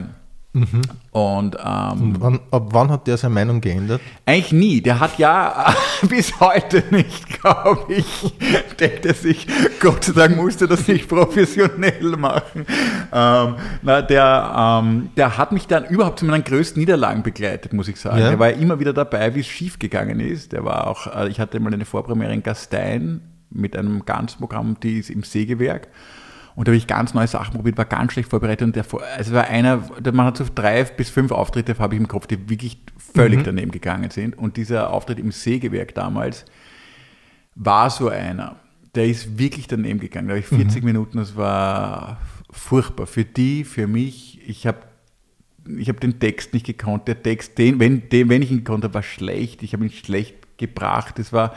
Mhm. 0.56 0.82
Und, 1.12 1.58
ähm, 1.60 2.02
Und 2.02 2.22
wann, 2.22 2.40
ab 2.50 2.68
wann 2.72 2.90
hat 2.90 3.08
der 3.08 3.18
seine 3.18 3.34
Meinung 3.34 3.60
geändert? 3.60 4.00
Eigentlich 4.26 4.54
nie. 4.54 4.82
Der 4.82 5.02
hat 5.02 5.20
ja 5.20 5.76
bis 6.10 6.40
heute 6.40 6.82
nicht, 6.92 7.28
glaube 7.42 7.94
ich, 7.94 8.34
denkt 8.80 9.06
er 9.06 9.14
sich, 9.14 9.48
Gott 9.82 10.06
sei 10.06 10.14
Dank 10.14 10.38
musste 10.38 10.66
das 10.66 10.88
nicht 10.88 11.10
professionell 11.10 12.16
machen. 12.18 12.66
Ähm, 13.12 13.56
na, 13.82 14.02
der, 14.02 14.82
ähm, 14.82 15.10
der 15.18 15.38
hat 15.38 15.52
mich 15.52 15.68
dann 15.68 15.86
überhaupt 15.88 16.20
zu 16.20 16.26
meinen 16.26 16.46
größten 16.46 16.80
Niederlagen 16.80 17.22
begleitet, 17.22 17.74
muss 17.74 17.90
ich 17.90 18.00
sagen. 18.00 18.20
Ja. 18.20 18.30
Der 18.30 18.40
war 18.40 18.50
ja 18.50 18.56
immer 18.56 18.80
wieder 18.80 18.94
dabei, 18.94 19.36
wie 19.36 19.42
es 19.42 19.48
schief 19.48 19.78
gegangen 19.78 20.22
ist. 20.22 20.54
Der 20.54 20.64
war 20.64 20.88
auch, 20.88 21.14
äh, 21.14 21.28
ich 21.28 21.42
hatte 21.42 21.60
mal 21.60 21.74
eine 21.74 21.84
Vorpremiere 21.84 22.34
in 22.34 22.44
Gastein 22.44 23.20
mit 23.50 23.76
einem 23.76 24.06
Ganzprogramm, 24.06 24.78
die 24.82 25.00
ist 25.00 25.10
im 25.10 25.24
Sägewerk. 25.24 25.90
Und 26.56 26.68
da 26.68 26.72
habe 26.72 26.78
ich 26.78 26.88
ganz 26.88 27.14
neue 27.14 27.28
Sachen 27.28 27.54
probiert, 27.54 27.78
war 27.78 27.86
ganz 27.86 28.14
schlecht 28.14 28.30
vorbereitet. 28.30 28.66
Und 28.66 28.76
der, 28.76 28.86
also 29.18 29.34
war 29.34 29.48
einer, 29.48 29.84
man 30.14 30.26
hat 30.26 30.38
so 30.38 30.46
drei 30.54 30.84
bis 30.86 31.10
fünf 31.10 31.32
Auftritte, 31.32 31.78
habe 31.80 31.96
ich 31.96 32.02
im 32.02 32.08
Kopf, 32.08 32.28
die 32.28 32.50
wirklich 32.50 32.80
völlig 32.98 33.40
mhm. 33.40 33.44
daneben 33.44 33.72
gegangen 33.72 34.10
sind. 34.10 34.38
Und 34.38 34.56
dieser 34.56 34.92
Auftritt 34.92 35.20
im 35.20 35.32
Sägewerk 35.32 35.94
damals 35.96 36.46
war 37.56 37.90
so 37.90 38.10
einer. 38.10 38.56
Der 38.96 39.06
ist 39.08 39.38
wirklich 39.38 39.68
daneben 39.68 40.00
gegangen. 40.00 40.30
Da 40.30 40.34
habe 40.34 40.40
ich 40.40 40.48
40 40.48 40.82
mhm. 40.82 40.86
Minuten, 40.86 41.18
das 41.18 41.36
war 41.36 42.20
furchtbar. 42.50 43.06
Für 43.06 43.26
die, 43.26 43.66
für 43.66 43.88
mich, 43.88 44.40
ich 44.48 44.66
habe 44.66 44.80
ich 45.78 45.90
hab 45.90 46.00
den 46.00 46.20
Text 46.20 46.54
nicht 46.54 46.66
gekonnt. 46.66 47.08
Der 47.08 47.22
Text, 47.22 47.58
den, 47.58 47.80
wenn, 47.80 48.08
den, 48.10 48.30
wenn 48.30 48.42
ich 48.42 48.52
ihn 48.52 48.64
konnte, 48.64 48.94
war 48.94 49.04
schlecht. 49.04 49.64
Ich 49.64 49.74
habe 49.74 49.84
ihn 49.84 49.92
schlecht 49.92 50.58
gebracht. 50.58 51.20
Das 51.20 51.34
war, 51.34 51.54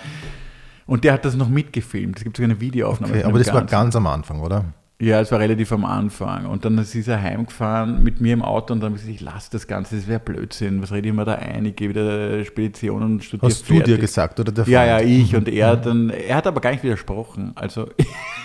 und 0.87 1.05
der 1.05 1.13
hat 1.13 1.25
das 1.25 1.37
noch 1.37 1.49
mitgefilmt. 1.49 2.17
Es 2.17 2.25
gibt 2.25 2.37
sogar 2.37 2.51
eine 2.51 2.61
Videoaufnahme. 2.61 3.13
Okay, 3.13 3.25
aber 3.25 3.39
das 3.39 3.49
Ganzen. 3.49 3.61
war 3.61 3.67
ganz 3.67 3.95
am 3.95 4.07
Anfang, 4.07 4.41
oder? 4.41 4.65
Ja, 5.01 5.21
es 5.21 5.31
war 5.31 5.39
relativ 5.39 5.71
am 5.71 5.85
Anfang. 5.85 6.47
Und 6.47 6.65
dann 6.65 6.77
ist 6.77 7.07
er 7.07 7.23
heimgefahren 7.23 8.03
mit 8.03 8.21
mir 8.21 8.33
im 8.33 8.43
Auto 8.43 8.75
und 8.75 8.81
dann 8.81 8.91
habe 8.91 8.97
ich 8.97 9.03
gesagt, 9.03 9.21
ich 9.21 9.25
lasse 9.25 9.49
das 9.53 9.69
Ganze, 9.69 9.95
das 9.95 10.09
wäre 10.09 10.19
Blödsinn. 10.19 10.83
Was 10.83 10.91
rede 10.91 11.09
ich 11.09 11.15
mir 11.15 11.25
da 11.25 11.35
ein? 11.35 11.67
Ich 11.67 11.77
gehe 11.77 11.91
wieder 11.91 12.45
Spedition 12.45 13.05
und 13.05 13.23
studiere 13.23 13.47
Hast 13.49 13.65
fertig. 13.65 13.85
du 13.85 13.93
dir 13.93 13.99
gesagt 13.99 14.41
oder 14.41 14.51
der 14.51 14.67
Ja, 14.67 14.85
ja, 14.85 14.99
ich. 14.99 15.37
Und 15.37 15.49
er 15.49 15.77
mhm. 15.77 15.83
dann, 15.83 16.11
er 16.11 16.35
hat 16.35 16.49
aber 16.49 16.61
gar 16.61 16.73
nicht 16.73 16.83
widersprochen. 16.83 17.53
Also, 17.55 17.87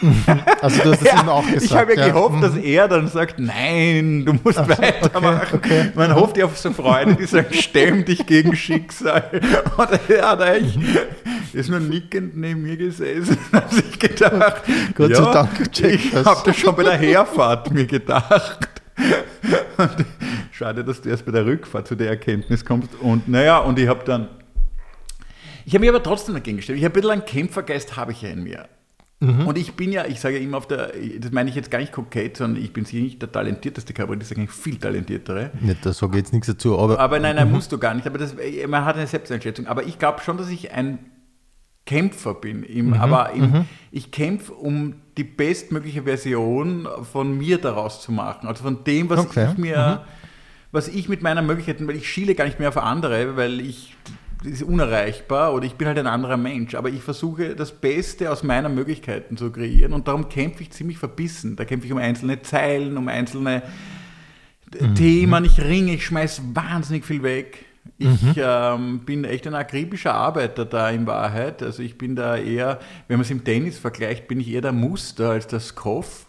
also 0.61 0.83
du 0.83 0.91
hast 0.91 1.01
das 1.01 1.11
ja, 1.11 1.23
ihm 1.23 1.29
auch 1.29 1.43
gesagt. 1.43 1.63
Ich 1.63 1.73
habe 1.75 1.95
ja, 1.95 2.07
gehofft, 2.07 2.43
dass 2.43 2.53
mhm. 2.53 2.63
er 2.63 2.87
dann 2.87 3.07
sagt, 3.07 3.39
nein, 3.39 4.23
du 4.23 4.33
musst 4.33 4.59
Ach, 4.59 4.69
weitermachen. 4.69 5.57
Okay, 5.57 5.79
okay. 5.79 5.91
Man 5.95 6.13
hofft 6.13 6.37
ja 6.37 6.45
auf 6.45 6.55
so 6.55 6.71
Freunde, 6.71 7.15
die 7.15 7.25
sagen, 7.25 7.51
stemm 7.51 8.05
dich 8.05 8.27
gegen 8.27 8.55
Schicksal. 8.55 9.23
Und 9.77 9.89
er 10.07 10.29
hat 10.29 10.41
eigentlich, 10.41 10.77
ist 11.53 11.69
nur 11.69 11.79
nickend 11.79 12.35
neben 12.37 12.61
mir 12.63 12.77
gesessen 12.77 13.37
und 13.51 13.53
hat 13.61 13.71
sich 13.71 13.99
gedacht, 13.99 14.63
Gott 14.95 15.11
ja, 15.11 15.17
sei 15.17 15.31
Dank, 15.31 15.79
ich 15.79 16.13
habe 16.15 16.42
das 16.43 16.57
schon 16.57 16.75
bei 16.75 16.83
der 16.83 16.97
Herfahrt 16.97 17.71
mir 17.71 17.85
gedacht. 17.85 18.69
Und 19.77 20.05
schade, 20.51 20.83
dass 20.83 21.01
du 21.01 21.09
erst 21.09 21.25
bei 21.25 21.31
der 21.31 21.45
Rückfahrt 21.45 21.87
zu 21.87 21.95
der 21.95 22.09
Erkenntnis 22.09 22.63
kommst. 22.63 22.89
Und 23.01 23.27
naja, 23.27 23.59
und 23.59 23.79
ich 23.79 23.87
habe 23.87 24.03
dann, 24.05 24.27
ich 25.65 25.73
habe 25.73 25.81
mich 25.81 25.89
aber 25.89 26.03
trotzdem 26.03 26.35
dagegen 26.35 26.57
gestellt. 26.57 26.77
Ich 26.77 26.85
habe 26.85 26.93
ein 26.93 27.01
bisschen 27.01 27.11
einen 27.11 27.25
Kämpfergeist, 27.25 27.95
habe 27.95 28.11
ich 28.11 28.21
ja 28.21 28.29
in 28.29 28.43
mir. 28.43 28.67
Mhm. 29.19 29.47
Und 29.47 29.57
ich 29.57 29.73
bin 29.73 29.93
ja, 29.93 30.05
ich 30.05 30.19
sage 30.19 30.37
ja 30.37 30.43
immer 30.43 30.57
auf 30.57 30.67
der, 30.67 30.91
das 31.19 31.31
meine 31.31 31.49
ich 31.49 31.55
jetzt 31.55 31.71
gar 31.71 31.79
nicht 31.79 31.93
kokett, 31.93 32.37
sondern 32.37 32.61
ich 32.61 32.73
bin 32.73 32.83
sicher 32.83 33.03
nicht 33.03 33.21
der 33.21 33.31
talentierteste 33.31 33.93
Kabarettist, 33.93 34.31
ich 34.31 34.37
sage 34.37 34.51
viel 34.51 34.77
talentiertere. 34.77 35.51
Nicht, 35.61 35.85
da 35.85 35.93
sage 35.93 36.13
ich 36.13 36.23
jetzt 36.23 36.33
nichts 36.33 36.47
dazu, 36.47 36.77
aber. 36.77 36.99
Aber 36.99 37.19
nein, 37.19 37.37
nein, 37.37 37.47
mhm. 37.47 37.53
musst 37.53 37.71
du 37.71 37.77
gar 37.77 37.93
nicht. 37.93 38.05
Aber 38.05 38.17
das, 38.17 38.35
man 38.67 38.83
hat 38.83 38.97
eine 38.97 39.07
Selbsteinschätzung. 39.07 39.67
Aber 39.67 39.83
ich 39.83 39.97
glaube 39.97 40.21
schon, 40.21 40.37
dass 40.37 40.49
ich 40.49 40.71
ein 40.71 40.99
Kämpfer 41.85 42.33
bin. 42.33 42.63
Im, 42.63 42.87
mhm, 42.87 42.93
aber 42.93 43.31
im, 43.31 43.51
mhm. 43.51 43.65
ich 43.91 44.11
kämpfe, 44.11 44.53
um 44.53 44.95
die 45.17 45.23
bestmögliche 45.23 46.03
Version 46.03 46.87
von 47.11 47.37
mir 47.37 47.57
daraus 47.57 48.01
zu 48.01 48.11
machen. 48.11 48.47
Also 48.47 48.63
von 48.63 48.83
dem, 48.83 49.09
was 49.09 49.19
okay. 49.19 49.49
ich 49.51 49.57
mir, 49.57 50.01
mhm. 50.01 50.09
was 50.71 50.87
ich 50.87 51.09
mit 51.09 51.21
meiner 51.21 51.41
Möglichkeiten, 51.41 51.87
weil 51.87 51.95
ich 51.95 52.09
schiele 52.09 52.35
gar 52.35 52.45
nicht 52.45 52.59
mehr 52.59 52.69
auf 52.69 52.77
andere, 52.77 53.35
weil 53.35 53.59
ich 53.59 53.95
das 54.43 54.53
ist 54.53 54.63
unerreichbar 54.63 55.53
oder 55.53 55.65
ich 55.65 55.75
bin 55.75 55.87
halt 55.87 55.97
ein 55.97 56.07
anderer 56.07 56.35
Mensch. 56.35 56.75
Aber 56.75 56.89
ich 56.89 57.01
versuche 57.01 57.55
das 57.55 57.71
Beste 57.71 58.29
aus 58.29 58.43
meiner 58.43 58.67
Möglichkeiten 58.67 59.37
zu 59.37 59.51
kreieren 59.51 59.93
und 59.93 60.07
darum 60.07 60.27
kämpfe 60.27 60.63
ich 60.63 60.71
ziemlich 60.71 60.97
verbissen. 60.97 61.55
Da 61.55 61.63
kämpfe 61.63 61.87
ich 61.87 61.93
um 61.93 61.97
einzelne 61.97 62.41
Zeilen, 62.41 62.97
um 62.97 63.07
einzelne 63.07 63.63
Themen, 64.95 65.45
ich 65.45 65.61
ringe, 65.61 65.93
ich 65.93 66.05
schmeiß 66.05 66.41
wahnsinnig 66.53 67.05
viel 67.05 67.23
weg. 67.23 67.62
Ich 67.97 68.07
Mhm. 68.21 68.33
ähm, 68.37 68.99
bin 69.05 69.23
echt 69.25 69.45
ein 69.47 69.55
akribischer 69.55 70.13
Arbeiter 70.13 70.65
da 70.65 70.89
in 70.89 71.05
Wahrheit. 71.07 71.61
Also 71.61 71.83
ich 71.83 71.97
bin 71.97 72.15
da 72.15 72.37
eher, 72.37 72.79
wenn 73.07 73.17
man 73.17 73.23
es 73.25 73.31
im 73.31 73.43
Tennis 73.43 73.77
vergleicht, 73.77 74.27
bin 74.27 74.39
ich 74.39 74.49
eher 74.49 74.61
der 74.61 74.71
Muster 74.71 75.31
als 75.31 75.47
der 75.47 75.59
Skoff. 75.59 76.25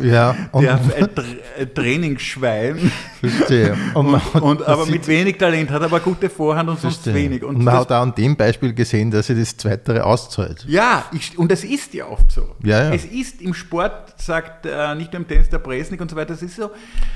Ja, 0.00 0.36
und, 0.52 0.62
Der 0.62 0.74
ein, 0.74 1.14
Tra 1.14 1.24
ein 1.58 1.74
Trainingsschwein. 1.74 2.92
verstehe. 3.20 3.76
Und, 3.94 4.14
Und, 4.34 4.60
man 4.60 4.62
aber 4.62 4.86
mit 4.86 5.08
wenig 5.08 5.36
Talent, 5.38 5.70
hat 5.70 5.82
aber 5.82 5.98
gute 5.98 6.30
Vorhand 6.30 6.68
und 6.70 6.78
sonst 6.78 7.02
verstehe. 7.02 7.14
wenig. 7.24 7.42
Und, 7.42 7.56
Und 7.56 7.64
man 7.64 7.74
hat 7.74 7.90
auch 7.90 8.02
an 8.02 8.14
dem 8.14 8.36
Beispiel 8.36 8.72
gesehen, 8.72 9.10
dass 9.10 9.26
sie 9.26 9.34
das 9.34 9.56
Zweitere 9.56 10.04
auszahlt. 10.04 10.64
ja, 10.68 11.04
ich, 11.12 11.36
und 11.36 11.50
das 11.50 11.64
ist 11.64 11.94
ja 11.94 12.06
oft 12.06 12.30
so. 12.30 12.42
Ja, 12.62 12.84
ja. 12.84 12.94
Es 12.94 13.04
ist 13.04 13.42
im 13.42 13.54
Sport, 13.54 14.14
sagt 14.20 14.66
äh, 14.66 14.94
nicht 14.94 15.12
nur 15.12 15.22
im 15.22 15.26
Tennis 15.28 15.48
der 15.48 15.58
Presnik 15.58 16.00
und 16.00 16.08
so 16.10 16.16
weiter, 16.16 16.34
das 16.34 16.42
ist 16.42 16.54
so. 16.56 16.70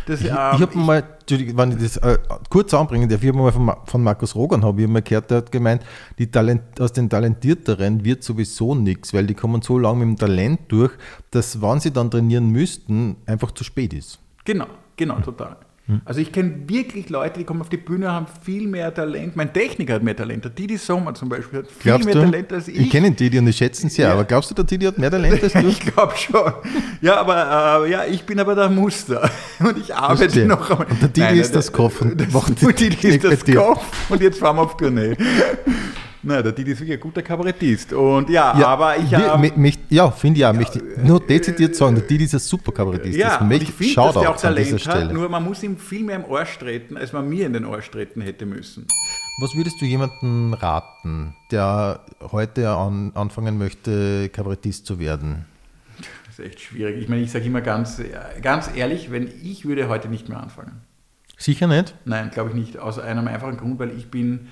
Dass, 0.06 0.20
Ich, 0.20 0.26
ähm, 0.26 0.36
ich 0.54 0.60
habe 0.62 0.78
mal, 0.78 1.04
wenn 1.28 1.72
ich 1.72 1.78
das 1.78 1.96
äh, 1.98 2.18
kurz 2.48 2.74
anbringen 2.74 3.08
darf, 3.08 3.22
ich 3.22 3.28
habe 3.28 3.38
mal 3.38 3.52
von, 3.52 3.70
von 3.86 4.02
Markus 4.02 4.34
Rogan 4.34 4.64
habe 4.64 4.82
ich 4.82 4.88
mal 4.88 5.02
gehört, 5.02 5.30
der 5.30 5.38
hat 5.38 5.52
gemeint, 5.52 5.82
die 6.18 6.28
Talent, 6.28 6.80
aus 6.80 6.92
den 6.92 7.08
Talentierteren 7.08 8.04
wird 8.04 8.24
sowieso 8.24 8.74
nichts, 8.74 9.14
weil 9.14 9.26
die 9.26 9.34
kommen 9.34 9.62
so 9.62 9.78
lange 9.78 10.04
mit 10.04 10.18
dem 10.18 10.26
Talent 10.26 10.60
durch, 10.66 10.90
dass, 11.32 11.60
wenn 11.60 11.80
sie 11.80 11.90
dann 11.90 12.10
trainieren 12.10 12.50
müssten, 12.50 13.16
einfach 13.26 13.50
zu 13.50 13.64
spät 13.64 13.92
ist. 13.92 14.18
Genau, 14.44 14.66
genau, 14.96 15.18
total. 15.20 15.56
Also 16.04 16.20
ich 16.20 16.30
kenne 16.32 16.62
wirklich 16.68 17.10
Leute, 17.10 17.40
die 17.40 17.44
kommen 17.44 17.60
auf 17.60 17.68
die 17.68 17.76
Bühne, 17.76 18.10
haben 18.10 18.26
viel 18.42 18.66
mehr 18.68 18.94
Talent. 18.94 19.34
Mein 19.36 19.52
Techniker 19.52 19.94
hat 19.94 20.02
mehr 20.02 20.16
Talent. 20.16 20.44
Der 20.44 20.50
Didi 20.52 20.78
Sommer 20.78 21.12
zum 21.12 21.28
Beispiel 21.28 21.58
hat 21.58 21.66
viel 21.66 21.82
Glaubst 21.82 22.06
mehr 22.06 22.14
du? 22.14 22.20
Talent 22.22 22.52
als 22.52 22.68
ich. 22.68 22.78
Ich 22.78 22.88
kenne 22.90 23.08
den 23.10 23.16
Didi 23.16 23.38
und 23.38 23.48
ich 23.48 23.56
schätze 23.56 23.82
ihn 23.82 23.90
sehr, 23.90 24.06
Ja. 24.06 24.12
aber 24.14 24.24
glaubst 24.24 24.48
du, 24.50 24.54
der 24.54 24.64
Didi 24.64 24.86
hat 24.86 24.96
mehr 24.96 25.10
Talent 25.10 25.42
als 25.42 25.52
du? 25.52 25.66
Ich 25.66 25.80
glaube 25.80 26.16
schon. 26.16 26.52
Ja, 27.02 27.16
aber 27.20 27.84
äh, 27.84 27.90
ja, 27.90 28.04
ich 28.06 28.24
bin 28.24 28.38
aber 28.38 28.54
der 28.54 28.70
Muster. 28.70 29.28
Und 29.58 29.76
ich 29.76 29.92
arbeite 29.94 30.18
Verstehe. 30.22 30.46
noch 30.46 30.70
einmal. 30.70 30.86
Und 30.86 31.02
der 31.02 31.08
Didi 31.08 31.40
ist 31.40 31.54
das 31.54 31.70
Kopf 31.72 32.00
und 32.00 32.18
das, 32.18 32.28
der 32.54 32.72
Didi 32.72 33.08
ist 33.08 33.24
das. 33.24 33.44
Kopf 33.44 34.10
und 34.10 34.22
jetzt 34.22 34.38
fahren 34.38 34.56
wir 34.56 34.62
auf 34.62 34.76
Tournee. 34.76 35.16
Nein, 36.24 36.42
der 36.42 36.52
Didi 36.52 36.70
ist 36.70 36.78
wirklich 36.80 36.96
ein 36.98 37.00
guter 37.00 37.20
Kabarettist. 37.22 37.92
Und 37.92 38.30
ja, 38.30 38.52
aber 38.52 38.96
ich 38.96 39.10
wir- 39.10 39.34
ähm, 39.34 39.72
ja, 39.88 40.10
finde 40.10 40.38
ich 40.38 40.46
auch. 40.46 40.52
möchte 40.52 40.78
ich 40.78 41.02
nur 41.04 41.18
dezidiert 41.20 41.74
sagen, 41.74 41.96
der 41.96 42.04
Didi 42.04 42.24
ist 42.24 42.34
ein 42.34 42.38
super 42.40 42.70
Kabarettist. 42.70 43.18
ja, 43.18 43.38
das 43.38 43.48
möchte 43.48 43.64
ich 43.64 43.72
finde, 43.72 43.94
dass 43.96 44.14
der 44.14 44.30
auch 44.30 44.36
Talent 44.36 44.72
hat, 44.72 44.80
Stelle. 44.80 45.12
nur 45.12 45.28
man 45.28 45.42
muss 45.42 45.62
ihm 45.64 45.76
viel 45.76 46.04
mehr 46.04 46.16
im 46.16 46.32
Arsch 46.32 46.56
treten, 46.58 46.96
als 46.96 47.12
man 47.12 47.28
mir 47.28 47.46
in 47.46 47.52
den 47.52 47.64
Arsch 47.64 47.90
treten 47.90 48.20
hätte 48.20 48.46
müssen. 48.46 48.86
Was 49.40 49.56
würdest 49.56 49.80
du 49.80 49.84
jemandem 49.84 50.54
raten, 50.54 51.34
der 51.50 52.00
heute 52.30 52.68
an, 52.70 53.10
anfangen 53.14 53.58
möchte, 53.58 54.28
Kabarettist 54.28 54.86
zu 54.86 55.00
werden? 55.00 55.46
Das 56.26 56.38
ist 56.38 56.44
echt 56.46 56.60
schwierig. 56.60 57.02
Ich 57.02 57.08
meine, 57.08 57.22
ich 57.22 57.32
sage 57.32 57.44
immer 57.46 57.62
ganz, 57.62 58.00
ganz 58.40 58.70
ehrlich, 58.76 59.10
wenn 59.10 59.28
ich 59.42 59.64
würde 59.66 59.88
heute 59.88 60.08
nicht 60.08 60.28
mehr 60.28 60.40
anfangen. 60.40 60.82
Sicher 61.36 61.66
nicht? 61.66 61.94
Nein, 62.04 62.30
glaube 62.30 62.50
ich 62.50 62.54
nicht. 62.54 62.78
Aus 62.78 63.00
einem 63.00 63.26
einfachen 63.26 63.56
Grund, 63.56 63.78
weil 63.80 63.90
ich 63.90 64.10
bin, 64.10 64.46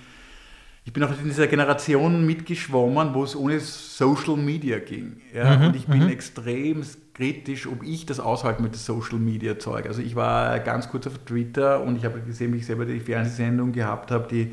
ich 0.84 0.92
bin 0.92 1.02
auch 1.04 1.10
in 1.10 1.28
dieser 1.28 1.46
Generation 1.46 2.24
mitgeschwommen, 2.24 3.14
wo 3.14 3.22
es 3.22 3.36
ohne 3.36 3.60
Social 3.60 4.36
Media 4.36 4.78
ging. 4.78 5.20
Ja? 5.34 5.56
Mhm, 5.56 5.66
und 5.66 5.76
ich 5.76 5.86
bin 5.86 6.08
extrem 6.08 6.82
kritisch, 7.12 7.66
ob 7.66 7.82
ich 7.84 8.06
das 8.06 8.18
aushalte 8.18 8.62
mit 8.62 8.72
dem 8.72 8.78
Social 8.78 9.18
Media 9.18 9.58
Zeug. 9.58 9.86
Also 9.86 10.00
ich 10.00 10.16
war 10.16 10.58
ganz 10.60 10.88
kurz 10.88 11.06
auf 11.06 11.18
Twitter 11.18 11.82
und 11.82 11.96
ich 11.96 12.04
habe 12.04 12.20
gesehen, 12.20 12.54
wie 12.54 12.58
ich 12.58 12.66
selber 12.66 12.86
die 12.86 12.98
Fernsehsendung 12.98 13.72
gehabt 13.72 14.10
habe, 14.10 14.26
die 14.28 14.52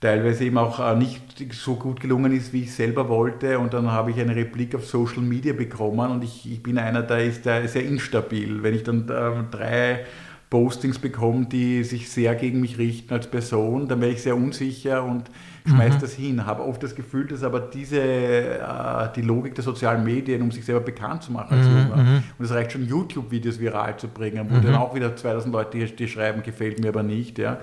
teilweise 0.00 0.44
eben 0.44 0.58
auch 0.58 0.80
äh, 0.80 0.96
nicht 0.96 1.22
so 1.52 1.76
gut 1.76 2.00
gelungen 2.00 2.32
ist, 2.32 2.52
wie 2.52 2.62
ich 2.62 2.74
selber 2.74 3.08
wollte. 3.08 3.60
Und 3.60 3.72
dann 3.72 3.90
habe 3.90 4.10
ich 4.10 4.18
eine 4.18 4.34
Replik 4.34 4.74
auf 4.74 4.84
Social 4.84 5.22
Media 5.22 5.52
bekommen 5.52 6.10
und 6.10 6.24
ich, 6.24 6.50
ich 6.50 6.60
bin 6.60 6.76
einer, 6.76 7.02
der 7.02 7.24
ist, 7.24 7.46
der 7.46 7.62
ist 7.62 7.74
sehr 7.74 7.84
instabil. 7.84 8.64
Wenn 8.64 8.74
ich 8.74 8.82
dann 8.82 9.08
ähm, 9.08 9.46
drei 9.52 10.00
Postings 10.52 10.98
bekomme, 10.98 11.46
die 11.46 11.82
sich 11.82 12.10
sehr 12.10 12.34
gegen 12.34 12.60
mich 12.60 12.76
richten 12.76 13.14
als 13.14 13.26
Person, 13.26 13.88
dann 13.88 14.02
wäre 14.02 14.12
ich 14.12 14.20
sehr 14.20 14.36
unsicher 14.36 15.02
und 15.02 15.30
schmeiße 15.66 15.96
das 15.98 16.12
hin. 16.12 16.44
Habe 16.44 16.62
oft 16.64 16.82
das 16.82 16.94
Gefühl, 16.94 17.26
dass 17.26 17.42
aber 17.42 17.58
diese, 17.58 17.98
äh, 17.98 19.08
die 19.16 19.22
Logik 19.22 19.54
der 19.54 19.64
sozialen 19.64 20.04
Medien, 20.04 20.42
um 20.42 20.52
sich 20.52 20.66
selber 20.66 20.82
bekannt 20.82 21.22
zu 21.22 21.32
machen 21.32 21.56
als 21.56 21.66
Junger, 21.66 22.22
und 22.38 22.44
es 22.44 22.50
reicht 22.50 22.72
schon 22.72 22.86
YouTube-Videos 22.86 23.60
viral 23.60 23.96
zu 23.96 24.08
bringen, 24.08 24.46
wo 24.50 24.60
dann 24.60 24.74
auch 24.74 24.94
wieder 24.94 25.16
2000 25.16 25.54
Leute 25.54 25.78
die, 25.78 25.96
die 25.96 26.06
schreiben, 26.06 26.42
gefällt 26.42 26.80
mir 26.80 26.90
aber 26.90 27.02
nicht, 27.02 27.38
ja. 27.38 27.56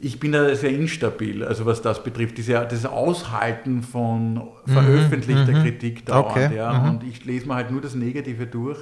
Ich 0.00 0.18
bin 0.18 0.32
da 0.32 0.54
sehr 0.54 0.70
instabil, 0.70 1.44
also 1.44 1.66
was 1.66 1.82
das 1.82 2.02
betrifft, 2.02 2.38
diese, 2.38 2.54
das 2.54 2.86
Aushalten 2.86 3.82
von 3.82 4.44
veröffentlichter 4.64 5.52
Kritik 5.52 6.06
dauernd. 6.06 6.30
Okay, 6.30 6.56
Ja, 6.56 6.72
mhm. 6.72 6.88
Und 6.88 7.04
ich 7.04 7.26
lese 7.26 7.46
mir 7.46 7.56
halt 7.56 7.70
nur 7.70 7.82
das 7.82 7.94
Negative 7.94 8.46
durch 8.46 8.78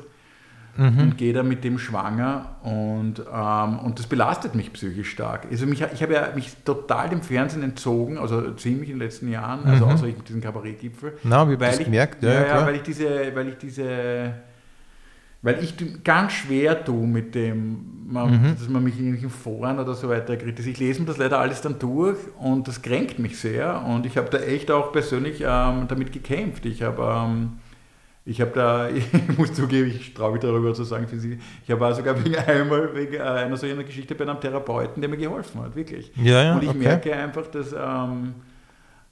und 0.79 1.17
gehe 1.17 1.33
da 1.33 1.43
mit 1.43 1.65
dem 1.65 1.79
schwanger 1.79 2.57
und, 2.63 3.21
ähm, 3.33 3.79
und 3.81 3.99
das 3.99 4.07
belastet 4.07 4.55
mich 4.55 4.73
psychisch 4.73 5.11
stark. 5.11 5.47
Also 5.51 5.67
mich, 5.67 5.81
ich 5.81 6.03
habe 6.03 6.13
ja 6.15 6.29
mich 6.35 6.53
total 6.65 7.09
dem 7.09 7.23
Fernsehen 7.23 7.63
entzogen, 7.63 8.19
also 8.19 8.53
ziemlich 8.53 8.91
in 8.91 8.97
den 8.99 9.03
letzten 9.07 9.29
Jahren, 9.31 9.65
also 9.65 9.87
außer 9.87 10.07
ich 10.07 10.17
mit 10.17 10.29
diesem 10.29 10.41
Kabarettgipfel. 10.41 11.15
Na, 11.25 11.37
habe 11.39 11.59
Weil 11.59 11.75
ich- 11.79 11.85
gemerkt. 11.85 12.23
Ja, 12.23 12.33
Ja, 12.33 12.47
ja, 12.47 12.67
weil 12.67 12.77
ich 12.77 12.83
diese, 12.83 13.09
weil 13.35 13.49
ich 13.49 13.57
diese, 13.59 14.33
weil 15.43 15.63
ich 15.63 15.75
ganz 16.03 16.33
schwer 16.33 16.85
tue 16.85 17.07
mit 17.07 17.35
dem, 17.35 18.07
man, 18.09 18.31
Mhm. 18.31 18.55
dass 18.59 18.69
man 18.69 18.83
mich 18.85 18.99
in 18.99 19.07
irgendwelchen 19.07 19.31
Foren 19.31 19.79
oder 19.79 19.95
so 19.95 20.09
weiter 20.09 20.37
kritisiert. 20.37 20.75
Ich 20.77 20.81
lese 20.81 21.01
mir 21.01 21.07
das 21.07 21.19
leider 21.19 21.39
alles 21.39 21.61
dann 21.61 21.79
durch 21.79 22.19
und 22.39 22.67
das 22.69 22.83
kränkt 22.83 23.19
mich 23.19 23.39
sehr 23.39 23.83
und 23.85 24.07
ich 24.07 24.17
habe 24.17 24.29
da 24.31 24.39
echt 24.39 24.71
auch 24.71 24.93
persönlich 24.93 25.41
ähm, 25.47 25.87
damit 25.89 26.13
gekämpft. 26.13 26.67
Ich 26.67 26.83
habe 26.83 27.03
ähm, 27.03 27.53
ich 28.27 28.41
habe 28.41 28.51
da, 28.51 28.89
ich 28.91 29.39
muss 29.39 29.55
zugeben, 29.55 29.89
ich 29.89 30.13
traue 30.13 30.33
mich 30.33 30.41
darüber 30.41 30.75
zu 30.75 30.85
sagen, 30.85 31.07
für 31.07 31.19
Sie, 31.19 31.39
ich 31.65 31.71
habe 31.71 31.87
auch 31.87 31.95
sogar 31.95 32.23
wegen 32.23 32.37
einmal 32.37 32.95
wegen 32.95 33.15
äh, 33.15 33.21
einer 33.21 33.57
solchen 33.57 33.87
Geschichte 33.87 34.15
bei 34.15 34.29
einem 34.29 34.41
Therapeuten, 34.41 35.01
der 35.01 35.09
mir 35.09 35.17
geholfen 35.17 35.63
hat, 35.63 35.75
wirklich. 35.77 36.13
Ja, 36.17 36.43
ja, 36.43 36.55
und 36.57 36.63
ich 36.65 36.71
okay. 36.71 36.79
merke 36.79 37.17
einfach, 37.17 37.47
dass 37.47 37.73
ähm, 37.73 38.35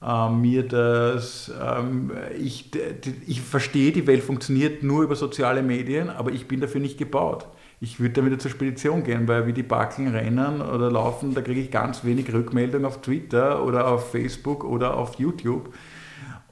ähm, 0.02 0.40
mir 0.42 0.66
das, 0.66 1.50
ähm, 1.62 2.10
ich, 2.38 2.72
ich 3.26 3.40
verstehe, 3.40 3.92
die 3.92 4.06
Welt 4.06 4.22
funktioniert 4.22 4.82
nur 4.82 5.04
über 5.04 5.14
soziale 5.14 5.62
Medien, 5.62 6.10
aber 6.10 6.32
ich 6.32 6.46
bin 6.48 6.60
dafür 6.60 6.80
nicht 6.80 6.98
gebaut. 6.98 7.46
Ich 7.80 8.00
würde 8.00 8.14
da 8.14 8.24
wieder 8.26 8.38
zur 8.38 8.50
Spedition 8.50 9.04
gehen, 9.04 9.28
weil 9.28 9.46
wie 9.46 9.52
die 9.52 9.62
Backeln 9.62 10.08
rennen 10.08 10.60
oder 10.60 10.90
laufen, 10.90 11.34
da 11.34 11.42
kriege 11.42 11.60
ich 11.60 11.70
ganz 11.70 12.02
wenig 12.04 12.32
Rückmeldung 12.32 12.84
auf 12.84 13.00
Twitter 13.02 13.64
oder 13.64 13.86
auf 13.88 14.10
Facebook 14.10 14.64
oder 14.64 14.96
auf 14.96 15.18
YouTube. 15.18 15.72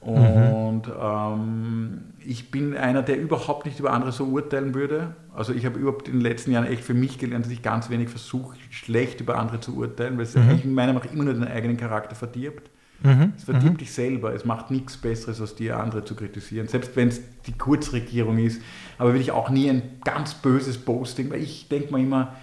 Und 0.05 0.83
ähm, 1.01 2.01
ich 2.25 2.51
bin 2.51 2.77
einer, 2.77 3.03
der 3.03 3.21
überhaupt 3.21 3.67
nicht 3.67 3.79
über 3.79 3.93
andere 3.93 4.11
so 4.11 4.25
urteilen 4.25 4.75
würde. 4.75 5.15
Also 5.35 5.53
ich 5.53 5.65
habe 5.65 5.79
überhaupt 5.79 6.09
in 6.09 6.15
den 6.15 6.23
letzten 6.23 6.51
Jahren 6.51 6.67
echt 6.67 6.83
für 6.83 6.95
mich 6.95 7.19
gelernt, 7.19 7.45
dass 7.45 7.53
ich 7.53 7.63
ganz 7.63 7.89
wenig 7.89 8.09
versuche, 8.09 8.57
schlecht 8.71 9.21
über 9.21 9.39
andere 9.39 9.61
zu 9.61 9.77
urteilen, 9.77 10.17
weil 10.17 10.25
es 10.25 10.37
eigentlich 10.37 10.65
in 10.65 10.75
meiner 10.75 10.93
Meinung 10.93 11.13
immer 11.13 11.25
nur 11.25 11.35
den 11.35 11.47
eigenen 11.47 11.77
Charakter 11.77 12.17
verdirbt. 12.17 12.71
Mhm. 13.05 13.33
Es 13.37 13.45
verdirbt 13.45 13.81
dich 13.81 13.93
selber. 13.93 14.35
Es 14.35 14.45
macht 14.45 14.71
nichts 14.71 14.97
Besseres, 14.97 15.41
als 15.41 15.55
dir 15.55 15.79
andere 15.79 16.05
zu 16.05 16.15
kritisieren. 16.15 16.69
Selbst 16.69 16.97
wenn 16.97 17.09
es 17.09 17.21
die 17.47 17.53
Kurzregierung 17.53 18.39
ist. 18.39 18.61
Aber 18.99 19.15
will 19.15 19.21
ich 19.21 19.31
auch 19.31 19.51
nie 19.51 19.71
ein 19.71 19.83
ganz 20.05 20.35
böses 20.35 20.79
Posting, 20.79 21.31
weil 21.31 21.43
ich 21.43 21.69
denke 21.69 21.93
mir 21.93 22.01
immer, 22.01 22.35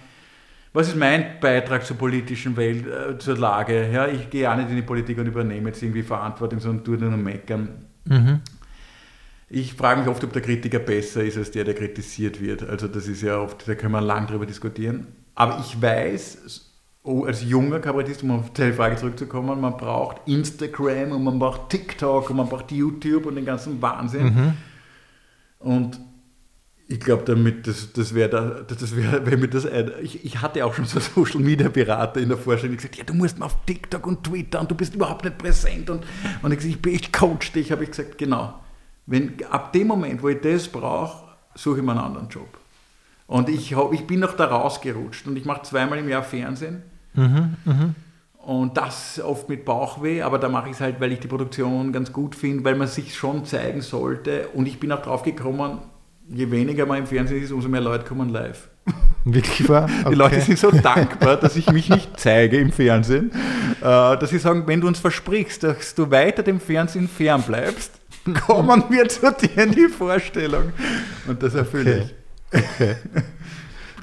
was 0.72 0.88
ist 0.88 0.96
mein 0.96 1.40
Beitrag 1.40 1.84
zur 1.84 1.96
politischen 1.96 2.56
Welt, 2.56 2.86
äh, 2.86 3.18
zur 3.18 3.36
Lage? 3.36 3.90
Ja, 3.90 4.06
ich 4.06 4.30
gehe 4.30 4.50
auch 4.50 4.56
nicht 4.56 4.70
in 4.70 4.76
die 4.76 4.82
Politik 4.82 5.18
und 5.18 5.26
übernehme 5.26 5.70
jetzt 5.70 5.82
irgendwie 5.82 6.02
Verantwortung, 6.02 6.60
sondern 6.60 6.84
tue 6.84 6.96
nur 6.96 7.16
meckern. 7.16 7.86
Mhm. 8.04 8.40
Ich 9.48 9.74
frage 9.74 10.00
mich 10.00 10.08
oft, 10.08 10.22
ob 10.22 10.32
der 10.32 10.42
Kritiker 10.42 10.78
besser 10.78 11.24
ist 11.24 11.36
als 11.36 11.50
der, 11.50 11.64
der 11.64 11.74
kritisiert 11.74 12.40
wird. 12.40 12.62
Also 12.62 12.86
das 12.86 13.08
ist 13.08 13.22
ja 13.22 13.38
oft, 13.38 13.66
da 13.66 13.74
können 13.74 13.92
wir 13.92 14.00
lang 14.00 14.28
drüber 14.28 14.46
diskutieren. 14.46 15.08
Aber 15.34 15.58
ich 15.58 15.82
weiß, 15.82 16.70
oh, 17.02 17.24
als 17.24 17.42
junger 17.42 17.80
Kabarettist, 17.80 18.22
um 18.22 18.30
auf 18.30 18.52
die 18.52 18.72
Frage 18.72 18.94
zurückzukommen, 18.94 19.60
man 19.60 19.76
braucht 19.76 20.18
Instagram 20.26 21.10
und 21.10 21.24
man 21.24 21.40
braucht 21.40 21.70
TikTok 21.70 22.30
und 22.30 22.36
man 22.36 22.48
braucht 22.48 22.70
YouTube 22.70 23.26
und 23.26 23.34
den 23.34 23.44
ganzen 23.44 23.82
Wahnsinn. 23.82 24.54
Und 25.58 26.00
ich 26.90 26.98
glaube, 26.98 27.22
damit 27.24 27.68
das, 27.68 27.92
das 27.92 28.14
wäre 28.14 28.28
da, 28.28 28.62
das 28.66 28.96
wäre, 28.96 29.24
wenn 29.24 29.38
mir 29.38 29.46
das 29.46 29.64
ein, 29.64 29.92
ich, 30.02 30.24
ich 30.24 30.40
hatte 30.40 30.66
auch 30.66 30.74
schon 30.74 30.86
so 30.86 30.98
Social 30.98 31.40
Media 31.40 31.68
Berater 31.68 32.20
in 32.20 32.28
der 32.28 32.36
Vorstellung, 32.36 32.72
die 32.72 32.78
gesagt, 32.78 32.96
ja, 32.96 33.04
du 33.04 33.14
musst 33.14 33.38
mal 33.38 33.46
auf 33.46 33.56
TikTok 33.64 34.04
und 34.08 34.24
Twitter 34.24 34.60
und 34.60 34.68
du 34.68 34.74
bist 34.74 34.96
überhaupt 34.96 35.24
nicht 35.24 35.38
präsent 35.38 35.88
und, 35.88 36.04
und 36.42 36.50
ich, 36.50 36.58
gesagt, 36.58 36.86
ich 36.86 36.94
ich 36.94 37.12
coach 37.12 37.52
dich, 37.52 37.70
habe 37.70 37.84
ich 37.84 37.90
gesagt, 37.90 38.18
genau. 38.18 38.54
Wenn 39.06 39.34
ab 39.50 39.72
dem 39.72 39.86
Moment, 39.86 40.20
wo 40.20 40.30
ich 40.30 40.40
das 40.40 40.66
brauche, 40.66 41.28
suche 41.54 41.78
ich 41.78 41.84
mir 41.84 41.92
einen 41.92 42.00
anderen 42.00 42.28
Job. 42.28 42.58
Und 43.28 43.48
ich, 43.48 43.72
hab, 43.76 43.92
ich 43.92 44.04
bin 44.08 44.18
noch 44.18 44.34
da 44.34 44.46
rausgerutscht 44.46 45.28
und 45.28 45.36
ich 45.36 45.44
mache 45.44 45.62
zweimal 45.62 46.00
im 46.00 46.08
Jahr 46.08 46.24
Fernsehen. 46.24 46.82
Und 48.38 48.76
das 48.76 49.20
oft 49.20 49.48
mit 49.48 49.64
Bauchweh, 49.64 50.22
aber 50.22 50.40
da 50.40 50.48
mache 50.48 50.70
ich 50.70 50.74
es 50.74 50.80
halt, 50.80 51.00
weil 51.00 51.12
ich 51.12 51.20
die 51.20 51.28
Produktion 51.28 51.92
ganz 51.92 52.12
gut 52.12 52.34
finde, 52.34 52.64
weil 52.64 52.74
man 52.74 52.88
sich 52.88 53.14
schon 53.14 53.44
zeigen 53.44 53.80
sollte. 53.80 54.48
Und 54.48 54.66
ich 54.66 54.80
bin 54.80 54.90
auch 54.90 55.02
drauf 55.02 55.22
gekommen, 55.22 55.78
je 56.32 56.50
weniger 56.50 56.86
man 56.86 56.98
im 56.98 57.06
Fernsehen 57.06 57.42
ist, 57.42 57.52
umso 57.52 57.68
mehr 57.68 57.80
Leute 57.80 58.04
kommen 58.04 58.28
live. 58.28 58.68
Wirklich 59.24 59.68
wahr? 59.68 59.88
Die 60.10 60.14
Leute 60.14 60.40
sind 60.40 60.58
so 60.58 60.70
dankbar, 60.70 61.36
dass 61.36 61.56
ich 61.56 61.70
mich 61.70 61.88
nicht 61.90 62.18
zeige 62.18 62.56
im 62.58 62.72
Fernsehen, 62.72 63.30
äh, 63.80 63.82
dass 63.82 64.30
sie 64.30 64.38
sagen, 64.38 64.64
wenn 64.66 64.80
du 64.80 64.86
uns 64.86 64.98
versprichst, 64.98 65.62
dass 65.62 65.94
du 65.94 66.10
weiter 66.10 66.42
dem 66.42 66.60
Fernsehen 66.60 67.08
fern 67.08 67.42
bleibst, 67.42 67.92
kommen 68.46 68.84
wir 68.88 69.08
zu 69.08 69.32
dir 69.32 69.64
in 69.64 69.72
die 69.72 69.88
Vorstellung. 69.88 70.72
Und 71.26 71.42
das 71.42 71.54
erfülle 71.54 72.06
Okay. 72.52 72.96
ich. 73.02 73.39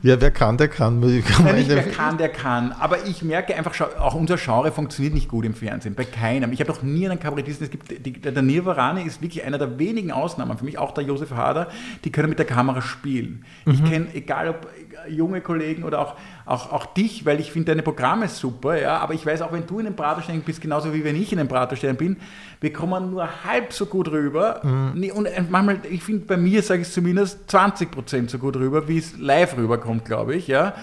Ja, 0.01 0.20
wer 0.22 0.32
kann, 0.32 0.58
der 0.58 0.68
kann. 0.68 1.00
Nein, 1.00 1.56
nicht 1.56 1.70
wer 1.70 1.84
kann, 1.84 2.18
der 2.18 2.30
kann. 2.30 2.72
Aber 2.72 3.06
ich 3.06 3.24
merke 3.24 3.56
einfach, 3.56 3.80
auch 4.00 4.16
unser 4.16 4.38
Genre 4.38 4.72
funktioniert 4.72 5.13
nicht 5.13 5.27
gut 5.27 5.46
im 5.46 5.54
Fernsehen. 5.54 5.96
Bei 5.96 6.06
keinem. 6.06 6.51
Ich 6.51 6.60
habe 6.60 6.72
noch 6.72 6.84
nie 6.84 7.08
einen 7.08 7.20
Kabarettisten. 7.20 7.66
Es 7.66 7.72
gibt, 7.72 8.06
die, 8.06 8.13
der 8.13 8.42
Nirvarani 8.42 9.04
ist 9.04 9.22
wirklich 9.22 9.44
einer 9.44 9.58
der 9.58 9.80
wenigen 9.80 10.12
Ausnahmen. 10.12 10.58
Für 10.58 10.66
mich 10.66 10.77
auch 10.77 10.94
der 10.94 11.04
Josef 11.04 11.32
Hader. 11.32 11.70
Die 12.04 12.12
können 12.12 12.30
mit 12.30 12.39
der 12.39 12.46
Kamera 12.46 12.82
spielen. 12.82 13.46
Mhm. 13.66 13.74
Ich 13.74 13.84
kenne, 13.84 14.08
egal 14.13 14.50
ob 14.50 14.68
junge 15.10 15.42
Kollegen 15.42 15.84
oder 15.84 16.00
auch, 16.00 16.16
auch, 16.46 16.72
auch 16.72 16.86
dich, 16.86 17.26
weil 17.26 17.40
ich 17.40 17.52
finde 17.52 17.72
deine 17.72 17.84
Programme 17.84 18.28
super. 18.28 18.80
Ja, 18.80 18.98
aber 18.98 19.14
ich 19.14 19.26
weiß 19.26 19.42
auch, 19.42 19.52
wenn 19.52 19.66
du 19.66 19.80
in 19.80 19.86
den 19.86 19.96
Praterstellen 19.96 20.42
bist, 20.42 20.62
genauso 20.62 20.94
wie 20.94 21.04
wenn 21.04 21.16
ich 21.16 21.32
in 21.32 21.38
den 21.38 21.48
Praterstellen 21.48 21.98
bin, 21.98 22.18
wir 22.62 22.74
kommen 22.74 23.12
nur 23.12 23.28
halb 23.46 23.74
so 23.74 23.86
gut 23.86 24.10
rüber. 24.10 24.62
Mhm. 24.64 25.12
Und 25.12 25.30
manchmal, 25.50 25.80
ich 25.90 26.04
finde, 26.04 26.26
bei 26.26 26.38
mir 26.38 26.62
sage 26.62 26.82
ich 26.82 26.92
zumindest 26.92 27.50
20 27.50 27.92
Prozent 27.92 28.30
so 28.30 28.38
gut 28.38 28.56
rüber, 28.56 28.88
wie 28.88 28.98
es 28.98 29.18
live 29.18 29.58
rüberkommt, 29.58 30.06
glaube 30.06 30.36
ich. 30.36 30.48
Ja. 30.48 30.74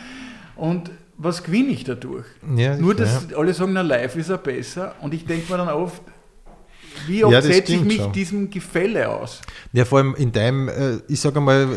Und 0.56 0.90
was 1.16 1.42
gewinne 1.42 1.68
ich 1.68 1.84
dadurch? 1.84 2.26
Ja, 2.56 2.76
Nur, 2.76 2.94
dass 2.94 3.28
ja. 3.30 3.36
alle 3.36 3.54
sagen, 3.54 3.72
na, 3.72 3.82
live 3.82 4.16
ist 4.16 4.30
er 4.30 4.38
besser. 4.38 4.94
Und 5.00 5.14
ich 5.14 5.24
denke 5.24 5.50
mir 5.50 5.58
dann 5.58 5.68
oft, 5.68 6.02
wie 7.06 7.24
oft 7.24 7.32
ja, 7.32 7.42
setze 7.42 7.74
ich 7.74 7.84
mich 7.84 7.96
schon. 7.96 8.12
diesem 8.12 8.50
Gefälle 8.50 9.08
aus? 9.08 9.40
Ja, 9.72 9.84
vor 9.84 9.98
allem 9.98 10.14
in 10.14 10.32
deinem, 10.32 10.68
äh, 10.68 10.98
ich 11.08 11.20
sage 11.20 11.40
mal, 11.40 11.68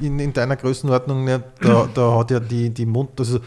in, 0.00 0.18
in 0.18 0.32
deiner 0.32 0.56
Größenordnung, 0.56 1.26
da, 1.60 1.88
da 1.94 2.18
hat 2.18 2.30
ja 2.30 2.40
die, 2.40 2.70
die 2.70 2.86
Mund, 2.86 3.10
also 3.18 3.40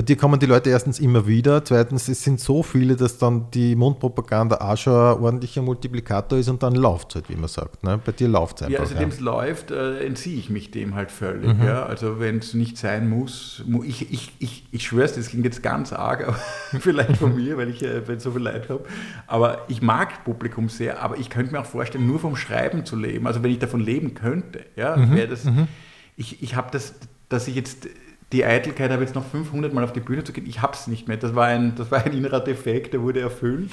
bei 0.00 0.04
dir 0.06 0.16
kommen 0.16 0.40
die 0.40 0.46
Leute 0.46 0.70
erstens 0.70 0.98
immer 0.98 1.26
wieder, 1.26 1.62
zweitens, 1.62 2.08
es 2.08 2.24
sind 2.24 2.40
so 2.40 2.62
viele, 2.62 2.96
dass 2.96 3.18
dann 3.18 3.50
die 3.50 3.76
Mundpropaganda 3.76 4.56
auch 4.56 4.74
schon 4.74 4.94
ein 4.94 5.22
ordentlicher 5.22 5.60
Multiplikator 5.60 6.38
ist 6.38 6.48
und 6.48 6.62
dann 6.62 6.74
läuft 6.74 7.10
es 7.10 7.14
halt, 7.16 7.28
wie 7.28 7.36
man 7.36 7.48
sagt. 7.48 7.84
Ne? 7.84 8.00
Bei 8.02 8.12
dir 8.12 8.26
läuft 8.26 8.56
es 8.56 8.62
einfach. 8.62 8.72
Ja, 8.72 8.80
also 8.80 8.94
dem 8.94 9.10
es 9.10 9.20
läuft, 9.20 9.70
äh, 9.70 10.02
entziehe 10.06 10.38
ich 10.38 10.48
mich 10.48 10.70
dem 10.70 10.94
halt 10.94 11.10
völlig. 11.10 11.54
Mhm. 11.54 11.64
Ja? 11.64 11.82
Also 11.82 12.18
wenn 12.18 12.38
es 12.38 12.54
nicht 12.54 12.78
sein 12.78 13.10
muss, 13.10 13.62
ich, 13.84 14.10
ich, 14.10 14.32
ich, 14.38 14.64
ich 14.70 14.86
schwöre 14.86 15.04
es, 15.04 15.16
das 15.16 15.28
klingt 15.28 15.44
jetzt 15.44 15.62
ganz 15.62 15.92
arg, 15.92 16.26
aber 16.26 16.38
vielleicht 16.80 17.18
von 17.18 17.36
mir, 17.36 17.58
weil 17.58 17.68
ich 17.68 17.82
äh, 17.82 18.00
so 18.16 18.30
viel 18.30 18.40
Leid 18.40 18.70
habe. 18.70 18.86
Aber 19.26 19.66
ich 19.68 19.82
mag 19.82 20.24
Publikum 20.24 20.70
sehr, 20.70 21.02
aber 21.02 21.18
ich 21.18 21.28
könnte 21.28 21.52
mir 21.52 21.60
auch 21.60 21.66
vorstellen, 21.66 22.06
nur 22.06 22.20
vom 22.20 22.36
Schreiben 22.36 22.86
zu 22.86 22.96
leben, 22.96 23.26
also 23.26 23.42
wenn 23.42 23.50
ich 23.50 23.58
davon 23.58 23.80
leben 23.80 24.14
könnte, 24.14 24.64
ja, 24.76 24.96
mhm. 24.96 25.14
wäre 25.14 25.28
das, 25.28 25.44
mhm. 25.44 25.68
ich, 26.16 26.42
ich 26.42 26.56
habe 26.56 26.70
das, 26.70 26.94
dass 27.28 27.48
ich 27.48 27.54
jetzt 27.54 27.86
die 28.32 28.44
Eitelkeit, 28.44 28.90
habe 28.92 29.02
jetzt 29.02 29.14
noch 29.14 29.26
500 29.26 29.72
Mal 29.72 29.82
auf 29.82 29.92
die 29.92 30.00
Bühne 30.00 30.22
zu 30.22 30.32
gehen, 30.32 30.46
ich 30.46 30.62
habe 30.62 30.74
es 30.74 30.86
nicht 30.86 31.08
mehr. 31.08 31.16
Das 31.16 31.34
war, 31.34 31.46
ein, 31.46 31.74
das 31.74 31.90
war 31.90 32.04
ein 32.04 32.12
innerer 32.12 32.40
Defekt, 32.40 32.92
der 32.92 33.02
wurde 33.02 33.20
erfüllt. 33.20 33.70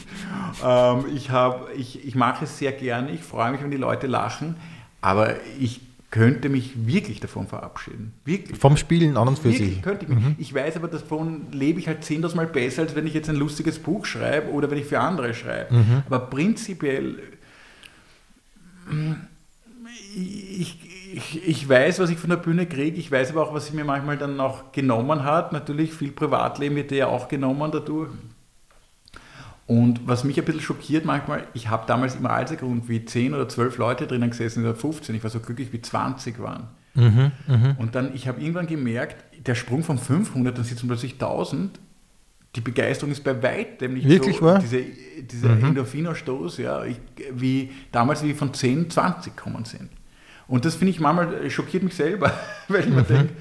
Ähm, 0.66 1.06
ich, 1.16 1.30
hab, 1.30 1.70
ich, 1.76 2.06
ich 2.08 2.16
mache 2.16 2.46
es 2.46 2.58
sehr 2.58 2.72
gerne, 2.72 3.12
ich 3.12 3.22
freue 3.22 3.52
mich, 3.52 3.62
wenn 3.62 3.72
die 3.72 3.78
Leute 3.78 4.08
lachen, 4.08 4.56
aber 5.02 5.36
ich 5.60 5.82
könnte 6.10 6.50
mich 6.50 6.88
wirklich 6.88 7.20
davon 7.20 7.48
verabschieden. 7.48 8.14
Wirklich. 8.26 8.58
Vom 8.58 8.78
Spielen 8.78 9.18
an 9.18 9.28
und 9.28 9.38
für 9.38 9.52
wirklich, 9.52 9.76
sich. 9.76 9.82
Könnte 9.82 10.06
ich, 10.06 10.12
mhm. 10.12 10.36
ich 10.38 10.54
weiß 10.54 10.78
aber, 10.78 10.88
davon 10.88 11.48
lebe 11.52 11.80
ich 11.80 11.88
halt 11.88 12.04
zehntausend 12.04 12.38
Mal 12.38 12.48
besser, 12.48 12.84
als 12.84 12.96
wenn 12.96 13.06
ich 13.06 13.14
jetzt 13.14 13.30
ein 13.30 13.36
lustiges 13.36 13.78
Buch 13.78 14.06
schreibe 14.06 14.52
oder 14.52 14.72
wenn 14.72 14.78
ich 14.78 14.86
für 14.86 15.00
andere 15.00 15.34
schreibe. 15.34 15.74
Mhm. 15.74 16.04
Aber 16.08 16.20
prinzipiell, 16.20 17.20
ich, 20.16 20.80
ich, 21.18 21.48
ich, 21.48 21.68
weiß, 21.68 22.00
was 22.00 22.12
ich 22.12 22.18
von 22.18 22.30
der 22.30 22.38
Bühne 22.38 22.68
kriege, 22.68 22.98
ich 22.98 23.12
weiß 23.12 23.32
aber 23.32 23.44
auch, 23.44 23.54
was 23.54 23.68
sie 23.68 23.76
mir 23.76 23.84
manchmal 23.84 24.18
dann 24.18 24.40
auch 24.40 24.72
genommen 24.72 25.24
hat. 25.24 25.52
Natürlich, 25.52 25.94
viel 25.94 26.12
Privatleben 26.12 26.76
wird 26.76 26.92
ja 26.92 27.08
auch 27.08 27.28
genommen 27.28 27.72
dadurch. 27.72 28.12
Und 29.66 30.08
was 30.08 30.24
mich 30.24 30.38
ein 30.38 30.46
bisschen 30.46 30.62
schockiert 30.62 31.06
manchmal, 31.06 31.48
ich 31.54 31.70
habe 31.70 31.86
damals 31.88 32.16
im 32.16 32.26
Alsergrund 32.26 32.88
wie 32.88 33.04
10 33.04 33.34
oder 33.34 33.50
12 33.50 33.78
Leute 33.80 34.08
drinnen 34.08 34.30
gesessen 34.30 34.64
oder 34.64 34.76
15, 34.76 35.16
ich 35.16 35.24
war 35.24 35.30
so 35.30 35.40
glücklich 35.40 35.74
wie 35.74 35.82
20 35.82 36.40
waren. 36.40 36.68
Mhm, 36.94 37.32
mh. 37.48 37.76
Und 37.78 37.96
dann, 37.96 38.16
ich 38.16 38.28
habe 38.28 38.40
irgendwann 38.40 38.68
gemerkt, 38.68 39.18
der 39.46 39.56
Sprung 39.56 39.84
von 39.84 39.98
500, 39.98 40.58
dann 40.58 40.64
sitzen 40.64 40.88
plötzlich 40.88 41.14
1000, 41.14 41.80
die 42.56 42.62
Begeisterung 42.62 43.12
ist 43.12 43.24
bei 43.24 43.42
weitem 43.44 43.96
nicht 43.96 44.08
Wirklich 44.08 44.38
so, 44.38 44.46
wahr? 44.46 44.60
Diese, 44.60 44.84
dieser 45.22 45.50
mhm. 45.50 45.66
Endorphinostoß, 45.66 46.60
ja, 46.60 46.86
ich, 46.86 47.00
wie 47.34 47.72
damals 47.92 48.24
wie 48.24 48.34
von 48.34 48.54
10, 48.54 48.90
20 48.90 49.36
kommen 49.36 49.66
sind. 49.66 49.90
Und 50.48 50.66
das 50.66 50.76
finde 50.76 50.92
ich 50.92 51.00
manchmal, 51.00 51.50
schockiert 51.50 51.84
mich 51.84 51.96
selber, 51.96 52.32
weil 52.68 52.82
ich 52.82 52.88
mhm. 52.88 52.96
mir 52.96 53.04
denke, 53.04 53.34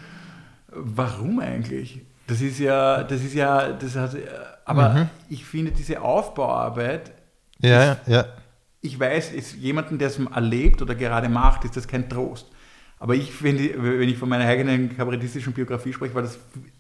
warum 0.68 1.40
eigentlich? 1.40 2.02
Das 2.26 2.40
ist 2.40 2.58
ja, 2.58 3.04
das 3.04 3.22
ist 3.22 3.34
ja, 3.34 3.72
das 3.72 3.94
hat, 3.94 4.16
aber 4.64 4.88
mhm. 4.90 5.08
ich 5.28 5.44
finde 5.44 5.70
diese 5.70 6.00
Aufbauarbeit, 6.00 7.12
ja, 7.60 7.92
ist, 7.92 8.08
ja. 8.08 8.24
ich 8.80 8.98
weiß, 8.98 9.32
ist 9.32 9.54
jemanden, 9.54 9.98
der 9.98 10.08
es 10.08 10.18
erlebt 10.18 10.82
oder 10.82 10.94
gerade 10.94 11.28
macht, 11.28 11.64
ist 11.64 11.76
das 11.76 11.86
kein 11.86 12.08
Trost. 12.08 12.50
Aber 12.98 13.14
ich 13.14 13.30
finde, 13.30 13.74
wenn 13.76 14.08
ich 14.08 14.16
von 14.16 14.28
meiner 14.28 14.46
eigenen 14.46 14.96
kabarettistischen 14.96 15.52
Biografie 15.52 15.92
spreche, 15.92 16.14
war 16.14 16.22
das 16.22 16.38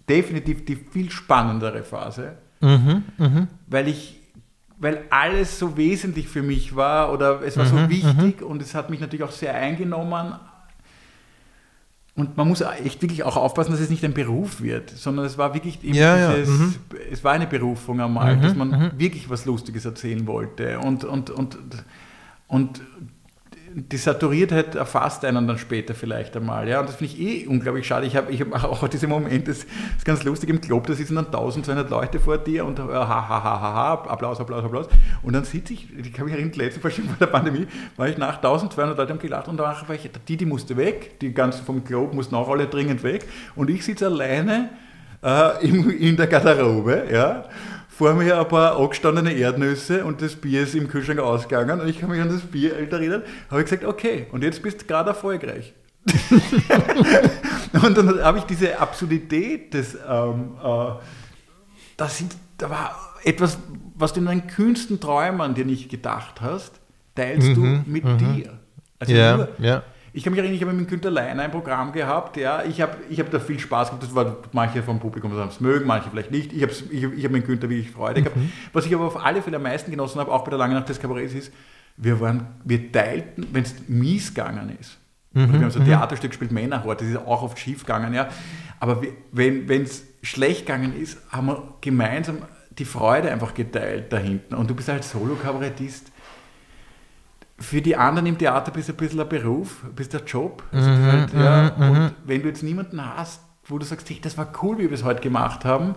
definitiv 0.08 0.64
die 0.64 0.76
viel 0.76 1.10
spannendere 1.10 1.82
Phase, 1.82 2.36
mhm, 2.60 3.04
mh. 3.18 3.48
weil 3.66 3.88
ich 3.88 4.20
weil 4.78 5.04
alles 5.10 5.58
so 5.58 5.76
wesentlich 5.76 6.28
für 6.28 6.42
mich 6.42 6.76
war 6.76 7.12
oder 7.12 7.42
es 7.42 7.56
war 7.56 7.64
mhm, 7.64 7.68
so 7.68 7.88
wichtig 7.88 8.40
mhm. 8.40 8.46
und 8.46 8.62
es 8.62 8.74
hat 8.74 8.90
mich 8.90 9.00
natürlich 9.00 9.24
auch 9.24 9.32
sehr 9.32 9.54
eingenommen. 9.54 10.34
Und 12.14 12.36
man 12.38 12.48
muss 12.48 12.62
echt 12.62 13.02
wirklich 13.02 13.24
auch 13.24 13.36
aufpassen, 13.36 13.72
dass 13.72 13.80
es 13.80 13.90
nicht 13.90 14.02
ein 14.02 14.14
Beruf 14.14 14.62
wird, 14.62 14.88
sondern 14.88 15.26
es 15.26 15.36
war 15.36 15.52
wirklich 15.52 15.78
ja, 15.82 16.34
dieses, 16.34 16.48
ja. 16.48 16.64
Mhm. 16.64 16.74
es 17.12 17.22
war 17.22 17.32
eine 17.32 17.46
Berufung 17.46 18.00
einmal, 18.00 18.36
mhm, 18.36 18.42
dass 18.42 18.54
man 18.54 18.68
mhm. 18.70 18.90
wirklich 18.96 19.28
was 19.28 19.44
Lustiges 19.44 19.84
erzählen 19.84 20.26
wollte. 20.26 20.78
Und, 20.78 21.04
und, 21.04 21.28
und, 21.28 21.58
und 22.48 22.80
die 23.78 23.98
Saturiertheit 23.98 24.74
erfasst 24.74 25.22
einen 25.26 25.46
dann 25.46 25.58
später 25.58 25.94
vielleicht 25.94 26.34
einmal. 26.34 26.66
Ja? 26.66 26.80
Und 26.80 26.88
das 26.88 26.96
finde 26.96 27.12
ich 27.12 27.20
eh 27.20 27.46
unglaublich 27.46 27.86
schade. 27.86 28.06
Ich 28.06 28.16
habe 28.16 28.32
ich 28.32 28.40
hab 28.40 28.64
auch 28.64 28.88
diese 28.88 29.06
Momente, 29.06 29.50
das 29.50 29.58
ist 29.58 30.04
ganz 30.04 30.24
lustig, 30.24 30.48
im 30.48 30.62
Club, 30.62 30.86
da 30.86 30.94
sitzen 30.94 31.16
dann 31.16 31.26
1200 31.26 31.90
Leute 31.90 32.18
vor 32.18 32.38
dir 32.38 32.64
und 32.64 32.78
ha, 32.78 32.86
ha, 32.86 33.28
ha, 33.28 33.44
ha, 33.44 33.60
ha, 33.60 33.92
Applaus, 34.08 34.40
Applaus, 34.40 34.64
Applaus. 34.64 34.88
Und 35.22 35.34
dann 35.34 35.44
sitze 35.44 35.74
ich, 35.74 35.94
ich 35.94 36.10
kann 36.14 36.24
mich 36.24 36.32
erinnern, 36.32 36.54
letzte 36.54 36.80
Verschiebung 36.80 37.10
bei 37.10 37.26
der 37.26 37.30
Pandemie, 37.30 37.66
war 37.98 38.08
ich 38.08 38.16
nach 38.16 38.36
1200 38.36 38.96
Leute 38.96 39.12
haben 39.12 39.18
gelacht 39.18 39.48
und 39.48 39.58
danach 39.58 39.86
war 39.86 39.94
ich, 39.94 40.10
die, 40.26 40.36
die 40.38 40.46
musste 40.46 40.74
weg, 40.78 41.20
die 41.20 41.34
ganzen 41.34 41.62
vom 41.66 41.84
Club 41.84 42.14
mussten 42.14 42.34
auch 42.34 42.48
alle 42.48 42.68
dringend 42.68 43.02
weg. 43.02 43.26
Und 43.56 43.68
ich 43.68 43.84
sitze 43.84 44.06
alleine 44.06 44.70
äh, 45.22 45.66
in, 45.66 45.90
in 45.90 46.16
der 46.16 46.28
Garderobe, 46.28 47.08
ja, 47.12 47.44
vor 47.96 48.12
mir 48.12 48.38
ein 48.38 48.48
paar 48.48 48.78
angestandene 48.78 49.32
Erdnüsse 49.32 50.04
und 50.04 50.20
das 50.20 50.36
Bier 50.36 50.62
ist 50.64 50.74
im 50.74 50.86
Kühlschrank 50.86 51.18
ausgegangen 51.18 51.80
und 51.80 51.88
ich 51.88 51.98
kann 51.98 52.10
mich 52.10 52.20
an 52.20 52.28
das 52.28 52.42
Bier 52.42 52.76
erinnern, 52.76 53.22
habe 53.50 53.60
ich 53.60 53.70
gesagt, 53.70 53.84
okay, 53.84 54.26
und 54.32 54.44
jetzt 54.44 54.62
bist 54.62 54.82
du 54.82 54.86
gerade 54.86 55.10
erfolgreich. 55.10 55.72
und 57.82 57.96
dann 57.96 58.22
habe 58.22 58.38
ich 58.38 58.44
diese 58.44 58.78
Absurdität 58.78 59.72
des, 59.72 59.96
ähm, 60.08 60.56
äh, 60.62 60.90
das 61.96 62.18
sind, 62.18 62.36
da 62.58 62.68
war 62.68 63.14
etwas, 63.24 63.58
was 63.94 64.12
du 64.12 64.20
in 64.20 64.26
deinen 64.26 64.46
kühnsten 64.46 65.00
Träumen 65.00 65.54
dir 65.54 65.64
nicht 65.64 65.88
gedacht 65.88 66.42
hast, 66.42 66.78
teilst 67.14 67.48
mhm, 67.48 67.54
du 67.54 67.90
mit 67.90 68.04
mhm. 68.04 68.18
dir. 68.18 68.58
Also 68.98 69.14
ja, 69.14 69.36
nur, 69.38 69.48
ja. 69.58 69.82
Ich 70.16 70.24
kann 70.24 70.32
mich 70.32 70.38
erinnern, 70.38 70.56
ich 70.56 70.62
habe 70.62 70.72
mit 70.72 70.88
Günter 70.88 71.10
Leiner 71.10 71.42
ein 71.42 71.50
Programm 71.50 71.92
gehabt. 71.92 72.38
Ja, 72.38 72.64
ich 72.64 72.80
habe 72.80 72.96
ich 73.10 73.20
hab 73.20 73.30
da 73.30 73.38
viel 73.38 73.58
Spaß 73.58 73.88
gehabt. 73.88 74.02
Das 74.02 74.14
war 74.14 74.38
manche 74.52 74.82
vom 74.82 74.98
Publikum 74.98 75.30
haben 75.30 75.50
es 75.50 75.60
mögen, 75.60 75.86
manche 75.86 76.08
vielleicht 76.08 76.30
nicht. 76.30 76.54
Ich 76.54 76.62
habe 76.62 76.72
ich, 76.72 77.02
ich 77.02 77.24
hab 77.26 77.32
mit 77.32 77.44
Günter 77.44 77.68
wirklich 77.68 77.90
Freude 77.90 78.22
gehabt. 78.22 78.34
Mhm. 78.34 78.50
Was 78.72 78.86
ich 78.86 78.94
aber 78.94 79.04
auf 79.04 79.22
alle 79.22 79.42
Fälle 79.42 79.58
am 79.58 79.64
meisten 79.64 79.90
genossen 79.90 80.18
habe, 80.18 80.32
auch 80.32 80.42
bei 80.42 80.48
der 80.48 80.58
Lange 80.58 80.72
Nacht 80.72 80.88
des 80.88 80.98
Kabarets, 80.98 81.34
ist, 81.34 81.52
wir, 81.98 82.18
waren, 82.18 82.46
wir 82.64 82.90
teilten, 82.90 83.46
wenn 83.52 83.62
es 83.62 83.74
mies 83.88 84.32
gegangen 84.32 84.74
ist. 84.80 84.96
Mhm. 85.34 85.52
Wir 85.52 85.60
haben 85.60 85.70
so 85.70 85.80
ein 85.80 85.84
mhm. 85.84 85.90
Theaterstück 85.90 86.30
gespielt, 86.30 86.50
Männerhort, 86.50 87.02
das 87.02 87.08
ist 87.08 87.18
auch 87.18 87.42
oft 87.42 87.58
schief 87.58 87.80
gegangen. 87.80 88.14
Ja. 88.14 88.28
Aber 88.80 89.02
wenn 89.32 89.82
es 89.82 90.02
schlecht 90.22 90.64
gegangen 90.64 90.98
ist, 90.98 91.18
haben 91.30 91.48
wir 91.48 91.74
gemeinsam 91.82 92.38
die 92.70 92.86
Freude 92.86 93.30
einfach 93.30 93.52
geteilt 93.52 94.10
da 94.14 94.16
hinten. 94.16 94.54
Und 94.54 94.70
du 94.70 94.74
bist 94.74 94.88
halt 94.88 95.04
Solo-Kabarettist 95.04 96.10
für 97.58 97.80
die 97.80 97.96
anderen 97.96 98.26
im 98.26 98.38
Theater 98.38 98.70
bist 98.70 98.88
du 98.88 98.92
ein 98.92 98.96
bisschen 98.96 99.20
ein 99.20 99.28
Beruf, 99.28 99.84
bist 99.94 100.12
der 100.12 100.22
Job. 100.24 100.62
Also 100.72 100.90
mhm, 100.90 101.06
halt, 101.06 101.32
ja, 101.32 101.72
mhm, 101.76 101.90
und 101.90 101.98
mhm. 101.98 102.10
wenn 102.24 102.42
du 102.42 102.48
jetzt 102.48 102.62
niemanden 102.62 103.04
hast, 103.04 103.40
wo 103.64 103.78
du 103.78 103.84
sagst, 103.84 104.08
hey, 104.10 104.20
das 104.20 104.36
war 104.36 104.52
cool, 104.62 104.78
wie 104.78 104.84
wir 104.84 104.92
es 104.92 105.04
heute 105.04 105.20
gemacht 105.20 105.64
haben, 105.64 105.94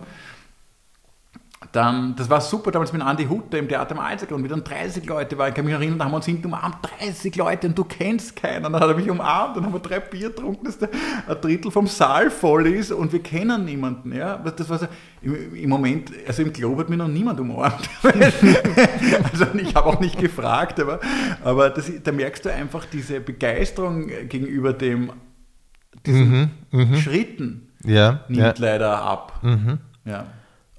dann, 1.72 2.16
das 2.16 2.28
war 2.28 2.40
super 2.40 2.72
damals 2.72 2.92
mit 2.92 3.00
Andi 3.00 3.26
Hutter 3.26 3.58
im 3.58 3.68
Theater 3.68 3.92
am 3.92 4.00
Alsergrund, 4.00 4.42
wie 4.42 4.48
dann 4.48 4.64
30 4.64 5.06
Leute 5.06 5.38
waren. 5.38 5.50
Ich 5.50 5.54
kann 5.54 5.64
mich 5.64 5.74
erinnern, 5.74 5.98
da 5.98 6.04
haben 6.06 6.12
wir 6.12 6.16
uns 6.16 6.26
hinten 6.26 6.46
umarmt, 6.46 6.78
30 6.98 7.36
Leute 7.36 7.68
und 7.68 7.78
du 7.78 7.84
kennst 7.84 8.34
keinen. 8.34 8.64
Dann 8.64 8.74
hat 8.74 8.82
er 8.82 8.94
mich 8.94 9.08
umarmt, 9.08 9.56
dann 9.56 9.64
haben 9.64 9.72
wir 9.72 9.78
drei 9.78 10.00
Bier 10.00 10.30
getrunken, 10.30 10.64
dass 10.64 10.78
der, 10.78 10.88
ein 11.28 11.40
Drittel 11.40 11.70
vom 11.70 11.86
Saal 11.86 12.30
voll 12.30 12.66
ist 12.66 12.90
und 12.90 13.12
wir 13.12 13.22
kennen 13.22 13.64
niemanden. 13.64 14.12
Ja? 14.12 14.36
Das 14.36 14.68
war 14.68 14.78
so, 14.78 14.88
im, 15.22 15.54
im 15.54 15.70
Moment, 15.70 16.10
also 16.26 16.42
im 16.42 16.52
Club 16.52 16.76
hat 16.78 16.90
mich 16.90 16.98
noch 16.98 17.06
niemand 17.06 17.38
umarmt. 17.38 17.88
also 18.02 19.46
ich 19.54 19.74
habe 19.74 19.86
auch 19.86 20.00
nicht 20.00 20.18
gefragt, 20.18 20.80
aber, 20.80 20.98
aber 21.44 21.70
das, 21.70 21.88
da 22.02 22.10
merkst 22.10 22.44
du 22.46 22.52
einfach 22.52 22.84
diese 22.86 23.20
Begeisterung 23.20 24.08
gegenüber 24.28 24.72
dem, 24.72 25.12
diesen 26.04 26.50
mhm, 26.72 26.80
mhm. 26.80 26.96
Schritten 26.96 27.68
ja, 27.84 28.24
nimmt 28.28 28.58
ja. 28.58 28.66
leider 28.66 29.02
ab. 29.02 29.38
Mhm. 29.42 29.78
Ja. 30.04 30.26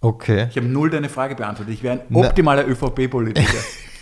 Okay. 0.02 0.48
Ich 0.50 0.58
habe 0.58 0.68
null 0.68 0.90
deine 0.90 1.10
Frage 1.10 1.36
beantwortet. 1.36 1.76
Ich 1.76 1.84
wäre 1.84 2.02
ein 2.10 2.16
optimaler 2.16 2.68
ÖVP-Politiker. 2.68 3.58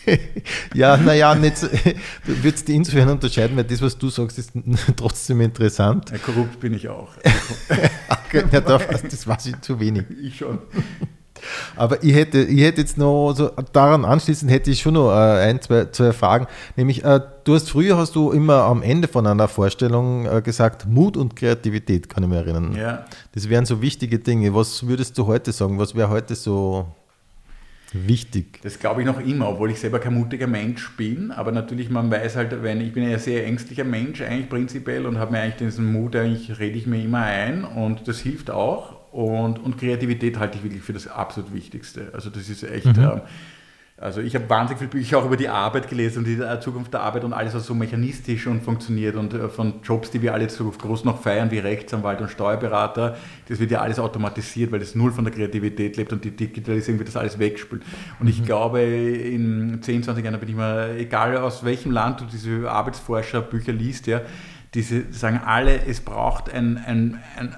ja, 0.73 0.95
naja, 0.95 1.35
du 2.25 2.43
würdest 2.43 2.69
die 2.69 2.75
insofern 2.75 3.09
unterscheiden, 3.09 3.57
weil 3.57 3.65
das, 3.65 3.81
was 3.81 3.97
du 3.97 4.09
sagst, 4.09 4.39
ist 4.39 4.53
trotzdem 4.95 5.41
interessant. 5.41 6.09
Ja, 6.09 6.17
korrupt 6.17 6.59
bin 6.61 6.73
ich 6.73 6.87
auch. 6.87 7.09
ja, 8.31 8.61
da, 8.61 8.77
das 8.77 9.27
war 9.27 9.37
ich 9.43 9.59
zu 9.59 9.79
wenig. 9.79 10.05
Ich 10.23 10.37
schon. 10.37 10.59
Aber 11.75 12.03
ich 12.03 12.13
hätte, 12.13 12.39
ich 12.39 12.61
hätte 12.61 12.81
jetzt 12.81 12.97
noch, 12.97 13.33
so 13.33 13.51
daran 13.73 14.05
anschließend 14.05 14.51
hätte 14.51 14.71
ich 14.71 14.81
schon 14.81 14.93
noch 14.93 15.11
äh, 15.11 15.49
ein, 15.49 15.61
zwei, 15.61 15.85
zwei 15.85 16.11
Fragen. 16.13 16.47
Nämlich, 16.75 17.03
äh, 17.03 17.19
du 17.43 17.55
hast 17.55 17.69
früher 17.69 17.97
hast 17.97 18.15
du 18.15 18.31
immer 18.31 18.63
am 18.63 18.81
Ende 18.81 19.07
von 19.07 19.25
einer 19.27 19.47
Vorstellung 19.47 20.25
äh, 20.25 20.41
gesagt, 20.41 20.87
Mut 20.87 21.17
und 21.17 21.35
Kreativität, 21.35 22.09
kann 22.09 22.23
ich 22.23 22.29
mich 22.29 22.37
erinnern. 22.37 22.75
Ja. 22.75 23.05
Das 23.33 23.49
wären 23.49 23.65
so 23.65 23.81
wichtige 23.81 24.19
Dinge. 24.19 24.53
Was 24.53 24.87
würdest 24.87 25.17
du 25.17 25.27
heute 25.27 25.51
sagen? 25.51 25.79
Was 25.79 25.95
wäre 25.95 26.09
heute 26.09 26.35
so 26.35 26.87
wichtig? 27.93 28.59
Das 28.61 28.79
glaube 28.79 29.01
ich 29.01 29.07
noch 29.07 29.19
immer, 29.19 29.49
obwohl 29.49 29.71
ich 29.71 29.79
selber 29.79 29.99
kein 29.99 30.13
mutiger 30.13 30.47
Mensch 30.47 30.95
bin. 30.95 31.31
Aber 31.31 31.51
natürlich, 31.51 31.89
man 31.89 32.11
weiß 32.11 32.35
halt, 32.35 32.63
wenn 32.63 32.81
ich 32.81 32.93
bin 32.93 33.03
ja 33.03 33.15
ein 33.15 33.19
sehr 33.19 33.45
ängstlicher 33.45 33.83
Mensch 33.83 34.21
eigentlich 34.21 34.49
prinzipiell 34.49 35.05
und 35.05 35.17
habe 35.17 35.31
mir 35.31 35.39
eigentlich 35.39 35.55
diesen 35.55 35.91
Mut, 35.91 36.15
eigentlich 36.15 36.59
rede 36.59 36.77
ich 36.77 36.87
mir 36.87 37.03
immer 37.03 37.23
ein 37.23 37.63
und 37.63 38.07
das 38.07 38.19
hilft 38.19 38.51
auch. 38.51 38.98
Und, 39.11 39.59
und 39.59 39.77
Kreativität 39.77 40.37
halte 40.39 40.57
ich 40.57 40.63
wirklich 40.63 40.83
für 40.83 40.93
das 40.93 41.07
absolut 41.07 41.53
Wichtigste. 41.53 42.11
Also 42.13 42.29
das 42.29 42.49
ist 42.49 42.63
echt, 42.63 42.85
Mhm. 42.85 43.03
ähm, 43.03 43.21
also 43.97 44.21
ich 44.21 44.33
habe 44.33 44.49
wahnsinnig 44.49 44.77
viele 44.79 44.91
Bücher 44.91 45.17
auch 45.17 45.25
über 45.25 45.35
die 45.35 45.49
Arbeit 45.49 45.89
gelesen 45.89 46.19
und 46.19 46.25
die 46.25 46.39
äh, 46.39 46.59
Zukunft 46.61 46.93
der 46.93 47.01
Arbeit 47.01 47.25
und 47.25 47.33
alles, 47.33 47.53
was 47.53 47.65
so 47.65 47.75
mechanistisch 47.75 48.47
und 48.47 48.61
funktioniert 48.63 49.17
und 49.17 49.33
äh, 49.33 49.49
von 49.49 49.81
Jobs, 49.83 50.09
die 50.09 50.21
wir 50.21 50.33
alle 50.33 50.49
so 50.49 50.71
groß 50.71 51.03
noch 51.03 51.21
feiern, 51.21 51.51
wie 51.51 51.59
Rechtsanwalt 51.59 52.21
und 52.21 52.29
Steuerberater, 52.29 53.17
das 53.49 53.59
wird 53.59 53.71
ja 53.71 53.81
alles 53.81 53.99
automatisiert, 53.99 54.71
weil 54.71 54.79
das 54.79 54.95
null 54.95 55.11
von 55.11 55.25
der 55.25 55.33
Kreativität 55.33 55.97
lebt 55.97 56.13
und 56.13 56.23
die 56.23 56.31
Digitalisierung 56.31 56.99
wird 56.99 57.09
das 57.09 57.17
alles 57.17 57.39
wegspült. 57.39 57.81
Und 58.21 58.27
ich 58.27 58.45
glaube, 58.45 58.81
in 58.81 59.81
10, 59.81 60.03
20 60.03 60.23
Jahren 60.23 60.39
bin 60.39 60.47
ich 60.47 60.55
mal, 60.55 60.95
egal 60.97 61.35
aus 61.35 61.65
welchem 61.65 61.91
Land 61.91 62.21
du 62.21 62.25
diese 62.25 62.71
Arbeitsforscher-Bücher 62.71 63.73
liest, 63.73 64.07
ja, 64.07 64.21
diese 64.75 65.11
sagen 65.11 65.41
alle, 65.45 65.85
es 65.85 65.99
braucht 65.99 66.53
ein, 66.53 66.77
ein, 66.77 67.19
ein, 67.37 67.53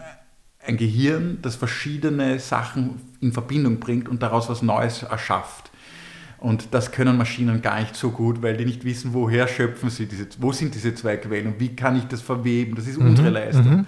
ein 0.66 0.78
Gehirn, 0.78 1.40
das 1.42 1.56
verschiedene 1.56 2.40
Sachen 2.40 3.02
in 3.20 3.32
Verbindung 3.32 3.80
bringt 3.80 4.08
und 4.08 4.22
daraus 4.22 4.50
was 4.50 4.62
Neues 4.62 5.04
erschafft. 5.04 5.72
Und 6.38 6.74
das 6.74 6.92
können 6.92 7.18
Maschinen 7.18 7.62
gar 7.62 7.80
nicht 7.80 7.96
so 7.96 8.10
gut, 8.10 8.42
weil 8.42 8.58
die 8.58 8.66
nicht 8.66 8.84
wissen, 8.84 9.14
woher 9.14 9.48
schöpfen 9.48 9.92
sie 9.92 10.08
diese, 10.08 10.26
wo 10.40 10.52
sind 10.52 10.74
diese 10.74 10.96
zwei 10.96 11.18
Quellen 11.18 11.48
und 11.48 11.60
wie 11.60 11.76
kann 11.76 11.96
ich 11.96 12.06
das 12.06 12.22
verweben. 12.22 12.76
Das 12.76 12.88
ist 12.88 12.98
unsere 12.98 13.30
Leistung. 13.30 13.86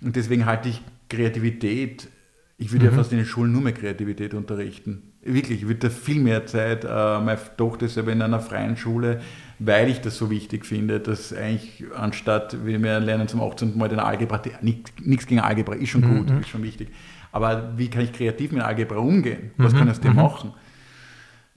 Und 0.00 0.16
deswegen 0.16 0.46
halte 0.46 0.70
ich 0.70 0.80
Kreativität, 1.10 2.08
ich 2.56 2.72
würde 2.72 2.86
ja 2.86 2.92
fast 2.92 3.12
in 3.12 3.18
den 3.18 3.26
Schulen 3.26 3.52
nur 3.52 3.62
mehr 3.62 3.72
Kreativität 3.72 4.32
unterrichten. 4.32 5.02
Wirklich, 5.22 5.62
ich 5.62 5.66
würde 5.66 5.80
da 5.80 5.90
viel 5.90 6.20
mehr 6.20 6.46
Zeit, 6.46 6.84
äh, 6.84 6.88
meine 6.88 7.38
Tochter 7.56 7.86
ist 7.86 7.98
aber 7.98 8.12
in 8.12 8.22
einer 8.22 8.40
freien 8.40 8.76
Schule, 8.78 9.20
weil 9.60 9.90
ich 9.90 10.00
das 10.00 10.16
so 10.16 10.30
wichtig 10.30 10.64
finde, 10.64 11.00
dass 11.00 11.34
eigentlich 11.34 11.84
anstatt, 11.94 12.56
wir 12.64 12.78
lernen 12.78 13.28
zum 13.28 13.42
18. 13.42 13.76
Mal 13.76 13.90
den 13.90 14.00
Algebra, 14.00 14.40
nichts 14.62 15.26
gegen 15.26 15.40
Algebra, 15.40 15.74
ist 15.74 15.90
schon 15.90 16.02
gut, 16.02 16.30
ist 16.40 16.48
schon 16.48 16.62
wichtig. 16.62 16.88
Aber 17.30 17.72
wie 17.76 17.88
kann 17.88 18.02
ich 18.02 18.12
kreativ 18.12 18.52
mit 18.52 18.62
Algebra 18.62 18.96
umgehen? 18.96 19.50
Was 19.58 19.72
kann 19.72 19.84
ich 19.84 19.92
aus 19.92 20.00
dem 20.00 20.16
machen? 20.16 20.52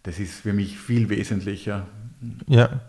Das 0.04 0.20
ist 0.20 0.42
für 0.42 0.52
mich 0.52 0.78
viel 0.78 1.10
wesentlicher. 1.10 1.88
Ja. 2.48 2.82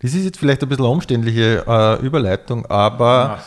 Das 0.00 0.14
ist 0.14 0.24
jetzt 0.24 0.38
vielleicht 0.38 0.62
ein 0.62 0.68
bisschen 0.70 0.86
umständliche 0.86 1.62
äh, 1.66 2.04
Überleitung, 2.04 2.64
aber, 2.66 3.38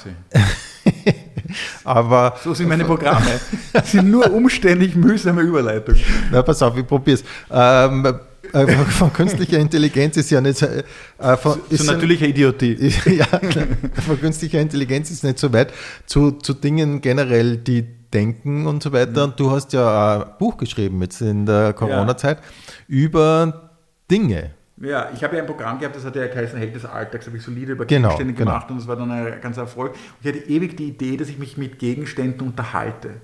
aber 1.84 2.38
So 2.43 2.54
sind 2.54 2.69
meine 2.69 2.86
Programme. 2.86 3.39
Das 3.74 3.91
sind 3.91 4.10
nur 4.10 4.32
umständlich 4.32 4.95
mühsame 4.95 5.41
Überleitungen. 5.41 6.02
na, 6.32 6.43
pass 6.43 6.62
auf, 6.62 6.78
ich 6.78 6.86
probier's. 6.88 7.24
Ähm, 7.52 8.06
äh, 8.06 8.13
von 8.52 9.14
künstlicher 9.14 9.60
Intelligenz 9.60 10.18
ist 10.18 10.30
ja 10.30 10.42
nicht 10.42 10.58
so, 10.58 10.66
äh, 10.66 11.38
von, 11.38 11.60
ist 11.70 11.86
So 11.86 11.92
natürliche 11.92 12.26
Idiotie. 12.26 12.76
ja, 13.06 13.26
von 13.26 14.20
künstlicher 14.20 14.60
Intelligenz 14.60 15.12
ist 15.12 15.24
nicht 15.24 15.40
so 15.40 15.52
weit 15.54 15.74
zu, 16.06 16.32
zu 16.32 16.54
Dingen 16.54 17.02
generell, 17.02 17.58
die 17.58 17.86
denken 18.14 18.68
und 18.68 18.84
so 18.84 18.92
weiter. 18.92 19.26
Und 19.26 19.40
du 19.40 19.52
hast 19.52 19.74
ja 19.74 20.22
ein 20.22 20.38
Buch 20.40 20.58
geschrieben 20.58 21.02
jetzt 21.02 21.22
in 21.22 21.46
der 21.46 21.74
Corona-Zeit 21.74 22.40
über 22.88 23.72
Dinge. 24.10 24.52
Ja, 24.82 25.10
ich 25.14 25.24
habe 25.24 25.36
ja 25.36 25.42
ein 25.42 25.48
Programm 25.48 25.78
gehabt, 25.78 25.96
das 25.96 26.06
hat 26.06 26.16
ja 26.16 26.28
geheißen 26.28 26.58
Held 26.58 26.74
des 26.74 26.86
Alltags, 26.86 27.28
habe 27.28 27.36
ich 27.36 27.44
solide 27.44 27.74
über 27.74 27.86
Genau, 27.86 28.10
Gegenstände 28.10 28.34
genau. 28.34 28.52
gemacht 28.52 28.72
und 28.72 28.78
das 28.78 28.88
war 28.88 28.96
dann 28.96 29.12
ein 29.12 29.42
ganzer 29.42 29.62
Erfolg. 29.62 29.92
Und 29.92 30.00
ich 30.22 30.28
hatte 30.28 30.50
ewig 30.50 30.78
die 30.78 30.88
Idee, 30.88 31.18
dass 31.18 31.28
ich 31.28 31.38
mich 31.38 31.58
mit 31.58 31.80
Gegenständen 31.80 32.48
unterhalte. 32.48 33.16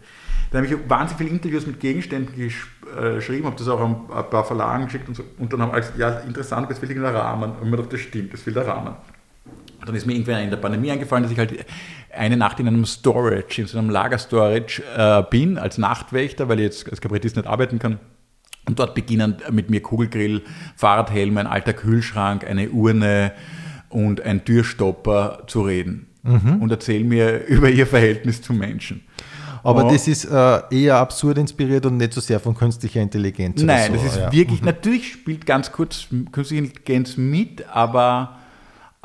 Da 0.56 0.62
habe 0.62 0.74
ich 0.74 0.90
wahnsinnig 0.90 1.18
viele 1.18 1.30
Interviews 1.32 1.68
mit 1.68 1.82
Gegenständen 1.82 2.34
gesch 2.34 2.66
äh, 2.98 3.16
geschrieben, 3.16 3.46
habe 3.46 3.58
das 3.58 3.68
auch 3.68 3.82
an 3.82 4.06
ein 4.10 4.30
paar 4.30 4.46
Verlagen 4.46 4.86
geschickt 4.86 5.06
und 5.10 5.16
so. 5.16 5.24
Und 5.38 5.52
dann 5.52 5.62
haben 5.62 5.72
alle 5.72 5.82
gesagt, 5.82 6.00
ja, 6.00 6.20
interessant, 6.20 6.72
das 6.72 6.80
fehlt 6.80 6.92
irgendein 6.92 7.14
Rahmen. 7.14 7.52
Und 7.52 7.58
ich 7.58 7.66
mir 7.66 7.72
gedacht, 7.72 7.92
das 7.92 8.00
stimmt, 8.00 8.32
das 8.32 8.40
fehlt 8.40 8.56
der 8.56 8.66
Rahmen. 8.66 8.94
Und 9.82 9.86
dann 9.90 9.94
ist 9.94 10.06
mir 10.06 10.14
irgendwann 10.14 10.44
in 10.44 10.50
der 10.52 10.56
Pandemie 10.56 10.92
eingefallen, 10.92 11.24
dass 11.24 11.32
ich 11.34 11.40
halt 11.40 11.66
eine 12.10 12.38
Nacht 12.38 12.58
in 12.62 12.70
einem 12.70 12.86
Storage, 12.86 13.64
in 13.64 13.68
so 13.68 13.78
einem 13.78 13.90
Lagerstorage 13.90 14.82
äh, 14.96 15.24
bin, 15.30 15.58
als 15.58 15.78
Nachtwächter, 15.78 16.48
weil 16.48 16.60
ich 16.60 16.66
jetzt 16.68 16.90
als 16.90 17.02
Kabarettist 17.02 17.36
nicht 17.36 17.50
arbeiten 17.50 17.78
kann. 17.78 18.00
Und 18.66 18.80
dort 18.80 18.96
beginnen 18.96 19.36
mit 19.52 19.70
mir 19.70 19.82
Kugelgrill, 19.82 20.42
Fahrradhelm, 20.78 21.38
ein 21.38 21.48
alter 21.48 21.74
Kühlschrank, 21.74 22.48
eine 22.48 22.70
Urne 22.70 23.34
und 23.90 24.22
ein 24.22 24.46
Türstopper 24.46 25.44
zu 25.48 25.64
reden. 25.64 26.08
Und 26.62 26.72
erzählen 26.72 27.06
mir 27.06 27.46
über 27.48 27.70
ihr 27.70 27.86
Verhältnis 27.86 28.42
zu 28.42 28.54
Menschen. 28.54 29.04
Aber 29.66 29.86
Oh. 29.86 29.90
das 29.92 30.08
ist 30.08 30.26
äh, 30.26 30.62
eher 30.70 30.98
absurd 30.98 31.40
inspiriert 31.40 31.88
und 31.88 31.98
nicht 31.98 32.14
so 32.14 32.22
sehr 32.22 32.40
von 32.40 32.54
künstlicher 32.54 33.02
Intelligenz. 33.02 33.64
Nein, 33.64 33.88
so, 33.88 33.94
das 33.98 34.04
ist 34.06 34.18
ja. 34.18 34.32
wirklich, 34.32 34.62
natürlich 34.62 35.12
spielt 35.12 35.46
ganz 35.48 35.72
kurz 35.72 36.06
künstliche 36.32 36.66
Intelligenz 36.66 37.18
mit, 37.18 37.68
aber, 37.70 38.38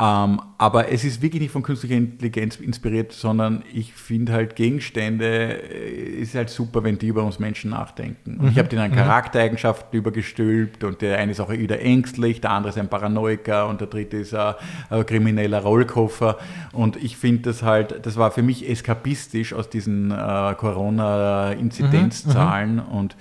ähm, 0.01 0.41
aber 0.57 0.91
es 0.91 1.05
ist 1.05 1.21
wirklich 1.21 1.43
nicht 1.43 1.51
von 1.51 1.63
künstlicher 1.63 1.97
Intelligenz 1.97 2.57
inspiriert, 2.57 3.13
sondern 3.13 3.63
ich 3.71 3.93
finde 3.93 4.33
halt 4.33 4.57
Gegenstände 4.57 5.63
äh, 5.63 6.23
ist 6.23 6.35
halt 6.35 6.49
super, 6.49 6.83
wenn 6.85 6.97
die 6.97 7.09
über 7.09 7.23
uns 7.23 7.39
Menschen 7.39 7.73
nachdenken. 7.73 8.39
Und 8.39 8.51
ich 8.51 8.59
habe 8.59 8.69
denen 8.69 8.91
Charaktereigenschaften 8.93 9.99
übergestülpt 9.99 10.85
und 10.85 11.03
der 11.03 11.19
eine 11.19 11.33
ist 11.33 11.41
auch 11.41 11.51
wieder 11.51 11.83
ängstlich, 11.83 12.41
der 12.41 12.53
andere 12.53 12.71
ist 12.71 12.79
ein 12.79 12.89
Paranoiker 12.89 13.69
und 13.69 13.83
der 13.83 13.89
dritte 13.89 14.17
ist 14.17 14.35
ein, 14.35 14.55
ein 14.89 15.05
krimineller 15.05 15.61
Rollkoffer. 15.61 16.39
Und 16.73 16.97
ich 16.97 17.19
finde 17.19 17.43
das 17.43 17.63
halt, 17.63 18.07
das 18.07 18.17
war 18.17 18.31
für 18.31 18.43
mich 18.43 18.67
eskapistisch 18.67 19.53
aus 19.53 19.69
diesen 19.69 20.13
äh, 20.13 20.55
Corona-Inzidenzzahlen 20.57 22.79
und 22.79 23.17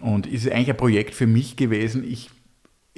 und 0.00 0.28
ist 0.28 0.50
eigentlich 0.50 0.70
ein 0.70 0.76
Projekt 0.76 1.14
für 1.14 1.26
mich 1.26 1.56
gewesen. 1.56 2.04
Ich, 2.04 2.30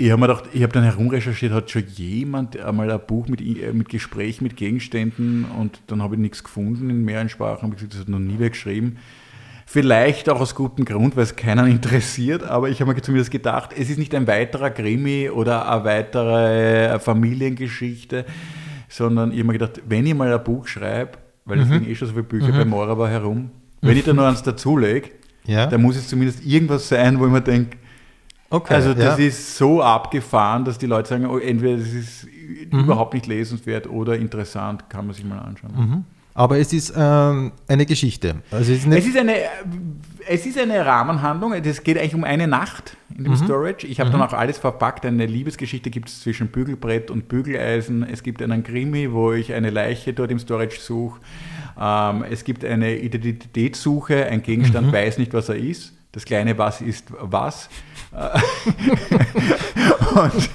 ich 0.01 0.11
habe 0.11 0.21
mir 0.21 0.29
gedacht, 0.29 0.45
ich 0.53 0.63
habe 0.63 0.73
dann 0.73 0.83
herumrecherchiert, 0.85 1.53
hat 1.53 1.71
schon 1.71 1.85
jemand 1.95 2.59
einmal 2.59 2.91
ein 2.91 3.01
Buch 3.07 3.29
mit, 3.29 3.41
äh, 3.41 3.73
mit 3.73 3.89
Gespräch 3.91 4.41
mit 4.41 4.57
Gegenständen 4.57 5.45
und 5.59 5.81
dann 5.89 6.03
habe 6.03 6.15
ich 6.15 6.21
nichts 6.21 6.43
gefunden 6.43 6.89
in 6.89 7.05
mehreren 7.05 7.29
Sprachen. 7.29 7.63
Habe 7.63 7.75
ich 7.75 7.77
gesagt, 7.81 7.93
das 7.95 8.01
hat 8.01 8.09
noch 8.09 8.19
nie 8.19 8.37
wer 8.39 8.51
geschrieben. 8.51 8.97
Vielleicht 9.67 10.29
auch 10.29 10.41
aus 10.41 10.55
gutem 10.55 10.85
Grund, 10.85 11.17
weil 11.17 11.25
es 11.25 11.37
keinen 11.37 11.67
interessiert, 11.71 12.43
aber 12.43 12.71
ich 12.71 12.81
habe 12.81 12.93
mir 12.95 13.01
zumindest 13.03 13.31
gedacht, 13.31 13.71
es 13.77 13.91
ist 13.91 13.99
nicht 13.99 14.15
ein 14.15 14.27
weiterer 14.27 14.71
Krimi 14.71 15.29
oder 15.29 15.71
eine 15.71 15.85
weitere 15.85 16.99
Familiengeschichte, 16.99 18.25
sondern 18.89 19.31
ich 19.33 19.39
habe 19.39 19.47
mir 19.49 19.53
gedacht, 19.55 19.83
wenn 19.87 20.07
ich 20.07 20.15
mal 20.15 20.33
ein 20.33 20.43
Buch 20.43 20.67
schreibe, 20.67 21.19
weil 21.45 21.61
es 21.61 21.69
liegen 21.69 21.89
eh 21.89 21.95
schon 21.95 22.09
so 22.09 22.15
viele 22.15 22.25
Bücher 22.25 22.53
bei 22.53 22.65
Morava 22.65 23.07
herum, 23.09 23.51
wenn 23.83 23.97
ich 23.97 24.05
da 24.05 24.13
noch 24.13 24.25
eins 24.25 24.43
dazulege, 24.43 25.11
Ja. 25.47 25.67
da 25.67 25.79
muss 25.79 25.97
es 25.97 26.09
zumindest 26.09 26.45
irgendwas 26.45 26.89
sein, 26.89 27.19
wo 27.21 27.27
ich 27.27 27.33
mir 27.33 27.41
denke, 27.41 27.77
Okay, 28.51 28.75
also 28.75 28.95
das 28.95 29.19
ja. 29.19 29.25
ist 29.27 29.57
so 29.57 29.81
abgefahren, 29.83 30.65
dass 30.65 30.77
die 30.77 30.87
Leute 30.87 31.09
sagen, 31.09 31.27
oh, 31.27 31.39
entweder 31.39 31.77
das 31.79 31.89
ist 31.93 32.27
Mhm. 32.73 32.81
überhaupt 32.81 33.15
nicht 33.15 33.27
lesenswert 33.27 33.89
oder 33.89 34.17
interessant, 34.17 34.91
kann 34.91 35.07
man 35.07 35.15
sich 35.15 35.25
mal 35.25 35.39
anschauen. 35.39 35.73
Mhm. 35.77 36.05
Aber 36.35 36.59
es 36.59 36.73
ist 36.73 36.93
ähm, 36.97 37.53
eine 37.69 37.87
Geschichte. 37.87 38.37
Also 38.51 38.73
es 38.73 38.85
ist 38.85 38.93
Es 38.93 39.07
ist, 39.07 39.17
eine, 39.17 39.35
es 40.29 40.47
ist 40.47 40.59
eine 40.59 40.85
Rahmenhandlung, 40.85 41.53
es 41.53 41.83
geht 41.85 41.97
eigentlich 41.99 42.15
um 42.15 42.25
eine 42.25 42.47
Nacht 42.49 42.97
in 43.17 43.23
Mhm. 43.23 43.25
dem 43.25 43.37
Storage. 43.37 43.87
Ich 43.87 44.01
habe 44.01 44.11
dann 44.11 44.21
auch 44.23 44.33
alles 44.33 44.59
verpackt, 44.59 45.05
eine 45.07 45.27
Liebesgeschichte 45.27 45.91
gibt 45.91 46.09
es 46.09 46.21
zwischen 46.23 46.49
Bügelbrett 46.49 47.11
und 47.11 47.29
Bügeleisen. 47.29 48.03
Es 48.05 48.23
gibt 48.23 48.43
einen 48.43 48.63
Krimi, 48.65 49.13
wo 49.13 49.33
ich 49.33 49.53
eine 49.53 49.71
Leiche 49.71 50.13
dort 50.13 50.31
im 50.33 50.39
Storage 50.39 50.79
suche. 50.81 51.21
Ähm, 51.81 52.25
es 52.31 52.43
gibt 52.45 52.65
eine 52.65 52.97
Identitätssuche, 52.97 54.27
ein 54.27 54.43
Gegenstand 54.43 54.89
Mhm. 54.89 54.93
weiß 54.93 55.19
nicht, 55.19 55.33
was 55.35 55.49
er 55.49 55.57
ist. 55.57 55.93
Das 56.13 56.25
kleine 56.25 56.59
Was 56.59 56.81
ist 56.81 57.07
was. 57.21 57.69
Und 60.15 60.51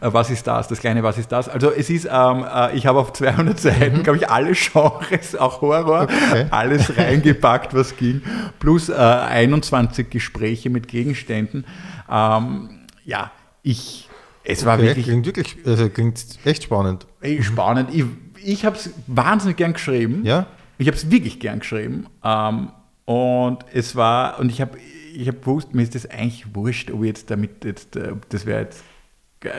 äh, 0.00 0.12
was 0.12 0.30
ist 0.30 0.46
das? 0.46 0.68
Das 0.68 0.80
kleine 0.80 1.02
Was 1.02 1.18
ist 1.18 1.30
das? 1.30 1.48
Also 1.48 1.70
es 1.70 1.90
ist, 1.90 2.08
ähm, 2.10 2.44
äh, 2.52 2.76
ich 2.76 2.86
habe 2.86 2.98
auf 2.98 3.12
200 3.12 3.58
Seiten, 3.58 4.02
glaube 4.02 4.18
ich, 4.18 4.28
alle 4.28 4.52
Genres, 4.52 5.36
auch 5.36 5.60
Horror, 5.60 6.02
Okay. 6.02 6.46
alles 6.50 6.96
reingepackt, 6.96 7.74
was 7.74 7.96
ging. 7.96 8.22
Plus 8.58 8.88
äh, 8.88 8.94
21 8.94 10.10
Gespräche 10.10 10.70
mit 10.70 10.88
Gegenständen. 10.88 11.64
Ähm, 12.10 12.70
ja, 13.04 13.30
ich, 13.62 14.08
es 14.42 14.64
war 14.64 14.74
okay, 14.74 14.88
wirklich 14.88 15.06
klingt 15.06 15.26
wirklich, 15.26 15.56
also 15.64 15.88
klingt 15.88 16.22
echt 16.44 16.64
spannend. 16.64 17.06
ey, 17.20 17.42
spannend. 17.42 17.90
Ich, 17.92 18.04
ich 18.44 18.64
habe 18.64 18.76
es 18.76 18.90
wahnsinnig 19.06 19.56
gern 19.56 19.74
geschrieben. 19.74 20.24
Ja? 20.24 20.46
Ich 20.78 20.86
habe 20.88 20.96
es 20.96 21.10
wirklich 21.10 21.38
gern 21.40 21.60
geschrieben. 21.60 22.06
Ähm, 22.24 22.70
und 23.04 23.58
es 23.72 23.94
war, 23.96 24.38
und 24.40 24.50
ich 24.50 24.60
habe 24.60 24.78
ich 25.14 25.28
hab 25.28 25.40
gewusst, 25.42 25.74
mir 25.74 25.82
ist 25.82 25.94
das 25.94 26.06
eigentlich 26.06 26.54
wurscht, 26.54 26.90
ob 26.90 27.02
ich 27.02 27.08
jetzt 27.08 27.30
damit 27.30 27.64
jetzt, 27.64 27.96
äh, 27.96 28.12
das 28.28 28.46
wäre 28.46 28.62
jetzt, 28.62 28.84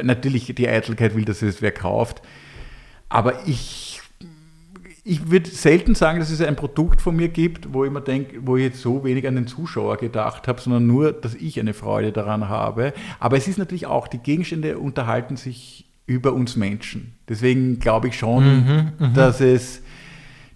natürlich 0.04 0.54
die 0.56 0.68
Eitelkeit 0.68 1.16
will, 1.16 1.26
dass 1.26 1.42
es 1.42 1.62
wer 1.62 1.72
kauft. 1.72 2.22
Aber 3.10 3.48
ich, 3.48 4.02
ich 5.04 5.30
würde 5.30 5.50
selten 5.50 5.96
sagen, 5.96 6.20
dass 6.20 6.32
es 6.32 6.42
ein 6.42 6.56
Produkt 6.56 7.02
von 7.02 7.16
mir 7.16 7.30
gibt, 7.30 7.74
wo 7.74 7.86
ich 7.86 7.92
mir 7.92 8.02
denke, 8.02 8.46
wo 8.46 8.58
ich 8.58 8.64
jetzt 8.64 8.82
so 8.82 9.04
wenig 9.04 9.28
an 9.28 9.36
den 9.36 9.48
Zuschauer 9.48 9.98
gedacht 9.98 10.48
habe, 10.48 10.60
sondern 10.60 10.88
nur, 10.88 11.14
dass 11.14 11.36
ich 11.36 11.60
eine 11.60 11.74
Freude 11.74 12.12
daran 12.12 12.50
habe. 12.50 12.94
Aber 13.20 13.38
es 13.38 13.48
ist 13.48 13.58
natürlich 13.58 13.86
auch, 13.86 14.08
die 14.08 14.18
Gegenstände 14.18 14.80
unterhalten 14.80 15.38
sich 15.38 15.86
über 16.08 16.34
uns 16.34 16.56
Menschen. 16.56 17.14
Deswegen 17.30 17.80
glaube 17.80 18.08
ich 18.10 18.18
schon, 18.18 18.92
mhm, 19.00 19.14
dass 19.14 19.42
es 19.42 19.82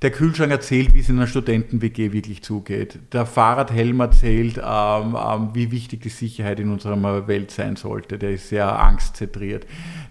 der 0.01 0.11
Kühlschrank 0.11 0.51
erzählt, 0.51 0.93
wie 0.93 0.99
es 0.99 1.09
in 1.09 1.17
einer 1.17 1.27
Studenten-WG 1.27 2.13
wirklich 2.13 2.41
zugeht. 2.41 2.99
Der 3.11 3.25
Fahrradhelm 3.25 3.99
erzählt, 3.99 4.57
ähm, 4.57 5.17
ähm, 5.17 5.49
wie 5.53 5.71
wichtig 5.71 6.01
die 6.01 6.09
Sicherheit 6.09 6.59
in 6.59 6.71
unserer 6.71 7.27
Welt 7.27 7.51
sein 7.51 7.75
sollte. 7.75 8.17
Der 8.17 8.31
ist 8.31 8.49
sehr 8.49 8.79
angstzentriert. 8.79 9.65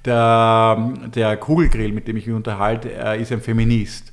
Der, 0.05 0.95
der 1.15 1.37
Kugelgrill, 1.39 1.93
mit 1.93 2.07
dem 2.07 2.17
ich 2.17 2.27
mich 2.27 2.35
unterhalte, 2.35 2.93
äh, 2.93 3.21
ist 3.21 3.33
ein 3.33 3.41
Feminist 3.41 4.13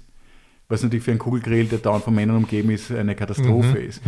was 0.68 0.82
natürlich 0.82 1.06
für 1.06 1.12
einen 1.12 1.20
Kugelgrill, 1.20 1.66
der 1.66 1.78
dauernd 1.80 2.04
von 2.04 2.16
Männern 2.16 2.38
umgeben 2.38 2.72
ist, 2.72 2.92
eine 2.92 3.16
Katastrophe 3.16 3.80
mhm. 3.80 3.88
ist. 3.88 4.02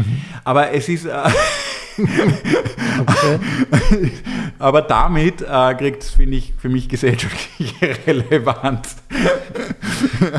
Aber 0.43 0.71
es 0.71 0.89
ist. 0.89 1.05
Äh, 1.05 1.11
aber 4.59 4.81
damit 4.81 5.41
äh, 5.41 5.75
kriegt 5.75 6.03
es, 6.03 6.11
finde 6.11 6.37
ich, 6.37 6.53
für 6.57 6.69
mich 6.69 6.89
gesellschaftliche 6.89 7.97
Relevanz. 8.07 8.97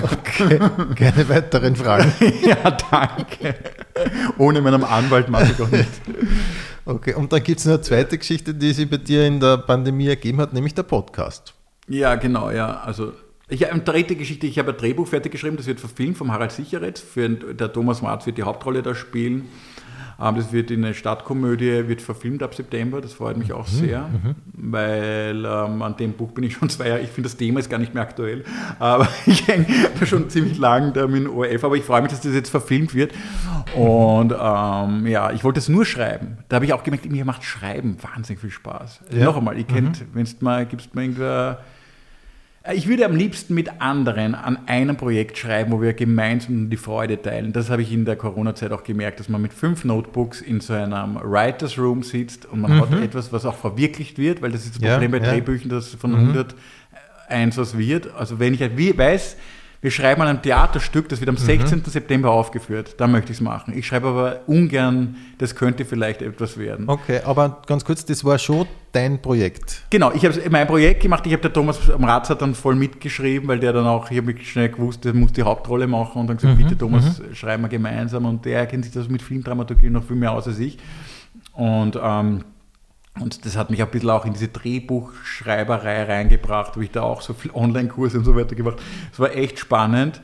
okay, 0.02 0.58
keine 0.94 1.28
weiteren 1.28 1.76
Fragen. 1.76 2.12
ja, 2.42 2.76
danke. 2.90 3.54
Ohne 4.38 4.60
meinem 4.60 4.84
Anwalt 4.84 5.28
mache 5.28 5.52
ich 5.52 5.62
auch 5.62 5.70
nicht. 5.70 5.88
Okay, 6.84 7.14
und 7.14 7.32
dann 7.32 7.42
gibt 7.42 7.60
es 7.60 7.66
eine 7.66 7.80
zweite 7.80 8.18
Geschichte, 8.18 8.54
die 8.54 8.72
sich 8.72 8.88
bei 8.88 8.96
dir 8.96 9.26
in 9.26 9.40
der 9.40 9.58
Pandemie 9.58 10.08
ergeben 10.08 10.40
hat, 10.40 10.52
nämlich 10.52 10.74
der 10.74 10.84
Podcast. 10.84 11.54
Ja, 11.88 12.14
genau, 12.14 12.50
ja. 12.50 12.80
Also 12.80 13.12
ich 13.48 13.62
habe 13.62 13.72
eine 13.72 13.82
dritte 13.82 14.14
Geschichte, 14.14 14.46
ich 14.46 14.58
habe 14.58 14.72
ein 14.72 14.76
Drehbuch 14.76 15.08
fertig 15.08 15.32
geschrieben, 15.32 15.56
das 15.56 15.66
wird 15.66 15.80
verfilmt 15.80 16.18
vom 16.18 16.32
Harald 16.32 16.52
Sicheretz. 16.52 17.00
Für, 17.00 17.28
der 17.28 17.72
Thomas 17.72 18.02
Marz 18.02 18.26
wird 18.26 18.38
die 18.38 18.42
Hauptrolle 18.42 18.82
da 18.82 18.94
spielen. 18.94 19.48
Ähm, 20.20 20.34
das 20.34 20.52
wird 20.52 20.70
in 20.70 20.84
eine 20.84 20.94
Stadtkomödie, 20.94 21.88
wird 21.88 22.02
verfilmt 22.02 22.42
ab 22.42 22.54
September, 22.54 23.00
das 23.00 23.12
freut 23.12 23.36
mich 23.36 23.52
auch 23.52 23.68
mhm, 23.68 23.72
sehr, 23.72 24.08
mhm. 24.08 24.34
weil 24.52 25.44
ähm, 25.44 25.82
an 25.82 25.96
dem 25.96 26.12
Buch 26.14 26.32
bin 26.32 26.44
ich 26.44 26.54
schon 26.54 26.68
zwei 26.70 26.88
Jahre, 26.88 27.00
ich 27.00 27.10
finde 27.10 27.28
das 27.28 27.36
Thema 27.36 27.60
ist 27.60 27.70
gar 27.70 27.78
nicht 27.78 27.94
mehr 27.94 28.02
aktuell, 28.02 28.44
aber 28.78 29.08
ich 29.26 29.46
hänge 29.46 29.66
da 29.98 30.06
schon 30.06 30.28
ziemlich 30.28 30.58
lang 30.58 30.92
da 30.92 31.06
mit 31.06 31.24
dem 31.24 31.30
ORF, 31.30 31.62
aber 31.62 31.76
ich 31.76 31.84
freue 31.84 32.02
mich, 32.02 32.10
dass 32.10 32.20
das 32.20 32.34
jetzt 32.34 32.50
verfilmt 32.50 32.94
wird 32.94 33.12
und 33.76 34.32
ähm, 34.32 35.06
ja, 35.06 35.30
ich 35.30 35.44
wollte 35.44 35.60
es 35.60 35.68
nur 35.68 35.84
schreiben. 35.84 36.38
Da 36.48 36.56
habe 36.56 36.64
ich 36.64 36.72
auch 36.72 36.82
gemerkt, 36.82 37.10
mir 37.10 37.24
macht 37.24 37.44
Schreiben 37.44 37.96
wahnsinnig 38.02 38.40
viel 38.40 38.50
Spaß. 38.50 39.00
Ja. 39.12 39.26
Noch 39.26 39.36
einmal, 39.36 39.56
ihr 39.56 39.64
kennt, 39.64 40.00
mhm. 40.00 40.06
wenn 40.14 40.22
es 40.22 40.40
mal, 40.40 40.66
gibst 40.66 40.94
mal 40.94 41.02
irgendwer 41.02 41.60
ich 42.74 42.86
würde 42.86 43.04
am 43.06 43.16
liebsten 43.16 43.54
mit 43.54 43.80
anderen 43.80 44.34
an 44.34 44.58
einem 44.66 44.96
Projekt 44.96 45.38
schreiben, 45.38 45.72
wo 45.72 45.80
wir 45.80 45.94
gemeinsam 45.94 46.70
die 46.70 46.76
Freude 46.76 47.20
teilen. 47.20 47.52
Das 47.52 47.70
habe 47.70 47.82
ich 47.82 47.92
in 47.92 48.04
der 48.04 48.16
Corona-Zeit 48.16 48.72
auch 48.72 48.84
gemerkt, 48.84 49.20
dass 49.20 49.28
man 49.28 49.40
mit 49.40 49.52
fünf 49.52 49.84
Notebooks 49.84 50.40
in 50.40 50.60
so 50.60 50.74
einem 50.74 51.16
Writers 51.22 51.78
Room 51.78 52.02
sitzt 52.02 52.46
und 52.46 52.60
man 52.60 52.76
mhm. 52.76 52.80
hat 52.80 52.92
etwas, 53.02 53.32
was 53.32 53.46
auch 53.46 53.54
verwirklicht 53.54 54.18
wird, 54.18 54.42
weil 54.42 54.52
das 54.52 54.64
ist 54.64 54.76
das 54.76 54.82
Problem 54.82 55.12
ja, 55.12 55.18
bei 55.18 55.24
ja. 55.24 55.32
Drehbüchern, 55.32 55.68
dass 55.70 55.94
von 55.94 56.10
mhm. 56.12 56.18
100 56.18 56.54
eins 57.28 57.56
was 57.56 57.76
wird. 57.78 58.14
Also 58.14 58.38
wenn 58.38 58.54
ich 58.54 58.60
halt 58.60 58.76
weiß, 58.76 59.36
wir 59.80 59.92
schreiben 59.92 60.20
an 60.22 60.28
einem 60.28 60.42
Theaterstück, 60.42 61.08
das 61.08 61.20
wird 61.20 61.28
am 61.28 61.36
mhm. 61.36 61.38
16. 61.38 61.84
September 61.84 62.30
aufgeführt. 62.32 62.96
Da 62.98 63.06
möchte 63.06 63.30
ich 63.30 63.38
es 63.38 63.40
machen. 63.40 63.76
Ich 63.76 63.86
schreibe 63.86 64.08
aber 64.08 64.40
ungern, 64.46 65.16
das 65.38 65.54
könnte 65.54 65.84
vielleicht 65.84 66.20
etwas 66.20 66.58
werden. 66.58 66.88
Okay, 66.88 67.20
aber 67.24 67.62
ganz 67.66 67.84
kurz, 67.84 68.04
das 68.04 68.24
war 68.24 68.38
schon 68.38 68.66
dein 68.90 69.22
Projekt. 69.22 69.84
Genau, 69.90 70.10
ich 70.12 70.24
habe 70.24 70.34
mein 70.50 70.66
Projekt 70.66 71.02
gemacht. 71.02 71.24
Ich 71.26 71.32
habe 71.32 71.42
der 71.42 71.52
Thomas 71.52 71.88
am 71.90 72.02
Ratzer 72.02 72.34
dann 72.34 72.56
voll 72.56 72.74
mitgeschrieben, 72.74 73.46
weil 73.48 73.60
der 73.60 73.72
dann 73.72 73.86
auch, 73.86 74.10
ich 74.10 74.18
habe 74.18 74.34
schnell 74.38 74.70
gewusst, 74.70 75.04
der 75.04 75.14
muss 75.14 75.32
die 75.32 75.44
Hauptrolle 75.44 75.86
machen 75.86 76.20
und 76.20 76.26
dann 76.26 76.38
gesagt, 76.38 76.58
mhm. 76.58 76.62
bitte 76.64 76.76
Thomas, 76.76 77.20
mhm. 77.20 77.34
schreiben 77.34 77.62
wir 77.62 77.68
gemeinsam. 77.68 78.24
Und 78.24 78.44
der 78.44 78.66
kennt 78.66 78.84
sich 78.84 78.92
das 78.92 79.08
mit 79.08 79.22
Filmdramaturgie 79.22 79.90
noch 79.90 80.02
viel 80.02 80.16
mehr 80.16 80.32
aus 80.32 80.48
als 80.48 80.58
ich. 80.58 80.78
Und 81.52 81.96
ähm, 82.02 82.44
und 83.20 83.44
das 83.44 83.56
hat 83.56 83.70
mich 83.70 83.82
ein 83.82 83.90
bisschen 83.90 84.10
auch 84.10 84.24
in 84.24 84.32
diese 84.32 84.48
Drehbuchschreiberei 84.48 86.04
reingebracht, 86.04 86.72
habe 86.72 86.84
ich 86.84 86.90
da 86.90 87.02
auch 87.02 87.20
so 87.20 87.34
viel 87.34 87.50
Online-Kurse 87.52 88.18
und 88.18 88.24
so 88.24 88.36
weiter 88.36 88.54
gemacht. 88.54 88.76
Es 89.12 89.18
war 89.18 89.34
echt 89.34 89.58
spannend. 89.58 90.20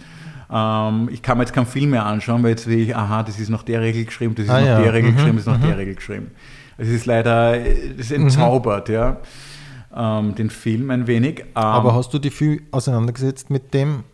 Ähm, 0.51 1.09
ich 1.11 1.23
kann 1.23 1.39
mir 1.39 1.45
jetzt 1.45 1.53
keinen 1.53 1.67
Film 1.67 1.91
mehr 1.91 2.07
anschauen, 2.07 2.43
weil 2.43 2.51
jetzt 2.51 2.67
will 2.67 2.79
ich, 2.79 2.95
aha, 2.95 3.23
das 3.23 3.41
ist 3.41 3.49
nach 3.49 3.63
der 3.63 3.81
Regel 3.81 4.05
geschrieben, 4.05 4.35
das 4.35 4.45
ist 4.45 4.51
ah, 4.51 4.61
nach 4.61 4.67
ja. 4.67 4.81
der 4.81 4.93
Regel 4.93 5.11
mhm. 5.11 5.17
geschrieben, 5.17 5.37
das 5.37 5.47
ist 5.47 5.53
nach 5.53 5.59
mhm. 5.59 5.69
der 5.69 5.79
Regel 5.79 5.95
geschrieben. 5.95 6.31
Es 6.77 6.89
ist 6.89 7.07
leider, 7.07 7.59
das 7.97 8.11
entzaubert, 8.11 8.89
mhm. 8.89 8.95
ja, 8.95 9.17
ähm, 9.95 10.35
den 10.35 10.51
Film 10.51 10.91
ein 10.91 11.07
wenig. 11.07 11.41
Ähm, 11.41 11.47
Aber 11.55 11.95
hast 11.95 12.13
du 12.13 12.19
dich 12.19 12.35
viel 12.35 12.63
auseinandergesetzt 12.71 13.51
mit 13.51 13.75
dem, 13.75 14.05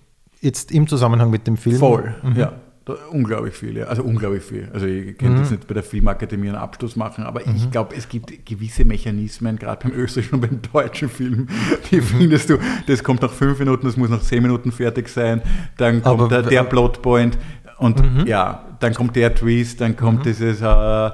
jetzt 0.40 0.72
im 0.72 0.86
Zusammenhang 0.86 1.30
mit 1.30 1.46
dem 1.46 1.56
Film? 1.56 1.78
Voll, 1.78 2.14
mhm. 2.22 2.48
Ja. 2.88 2.94
Unglaublich 3.10 3.54
viel, 3.54 3.76
ja. 3.76 3.86
Also 3.86 4.02
unglaublich 4.02 4.42
viel. 4.42 4.68
Also 4.72 4.86
ich 4.86 5.16
könnte 5.18 5.34
mhm. 5.34 5.38
jetzt 5.40 5.50
nicht 5.50 5.66
bei 5.66 5.74
der 5.74 5.82
Filmakademie 5.82 6.48
einen 6.48 6.56
Abschluss 6.56 6.96
machen, 6.96 7.24
aber 7.24 7.40
mhm. 7.46 7.54
ich 7.56 7.70
glaube, 7.70 7.94
es 7.94 8.08
gibt 8.08 8.44
gewisse 8.46 8.84
Mechanismen, 8.84 9.58
gerade 9.58 9.88
beim 9.88 9.98
österreichischen 9.98 10.34
und 10.36 10.40
beim 10.40 10.60
deutschen 10.72 11.08
Film, 11.08 11.48
die 11.90 12.00
findest 12.00 12.50
du, 12.50 12.58
das 12.86 13.04
kommt 13.04 13.22
nach 13.22 13.32
fünf 13.32 13.58
Minuten, 13.58 13.86
das 13.86 13.96
muss 13.96 14.10
nach 14.10 14.22
zehn 14.22 14.42
Minuten 14.42 14.72
fertig 14.72 15.08
sein, 15.08 15.42
dann 15.76 16.02
kommt 16.02 16.20
aber, 16.20 16.28
der, 16.28 16.42
der 16.42 16.64
Plotpoint 16.64 17.38
und 17.78 17.98
mhm. 18.02 18.26
ja, 18.26 18.64
dann 18.80 18.94
kommt 18.94 19.16
der 19.16 19.34
Twist, 19.34 19.80
dann 19.80 19.96
kommt 19.96 20.20
mhm. 20.20 20.24
dieses 20.24 20.60
äh, 20.60 21.10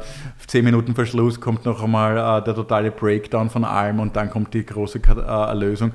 10 0.47 0.65
Minuten 0.65 0.95
Verschluss, 0.95 1.41
kommt 1.41 1.65
noch 1.65 1.83
einmal 1.83 2.41
äh, 2.41 2.45
der 2.45 2.55
totale 2.55 2.91
Breakdown 2.91 3.51
von 3.51 3.65
allem 3.65 4.01
und 4.01 4.17
dann 4.17 4.31
kommt 4.31 4.55
die 4.55 4.65
große 4.65 4.99
äh, 4.99 5.21
Erlösung. 5.21 5.93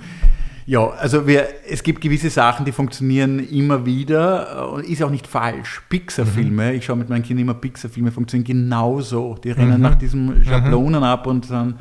Ja, 0.65 0.89
also 0.89 1.26
wir, 1.26 1.47
es 1.67 1.82
gibt 1.84 2.02
gewisse 2.02 2.30
Sachen, 2.30 2.65
die 2.65 2.71
funktionieren 2.71 3.39
immer 3.39 3.86
wieder 3.86 4.71
und 4.71 4.86
ist 4.86 5.02
auch 5.02 5.10
nicht 5.10 5.28
falsch. 5.28 5.82
Pixar-Filme, 5.89 6.71
mhm. 6.71 6.78
ich 6.78 6.86
schaue 6.86 6.97
mit 6.97 7.10
meinen 7.10 7.24
Kindern 7.24 7.43
immer 7.43 7.54
Pixar-Filme, 7.56 8.12
funktionieren 8.12 8.45
genauso. 8.45 9.36
Die 9.43 9.52
rennen 9.52 9.78
mhm. 9.78 9.82
nach 9.82 9.95
diesen 9.95 10.43
Schablonen 10.45 11.00
mhm. 11.00 11.06
ab 11.06 11.28
und 11.28 11.50
dann 11.50 11.76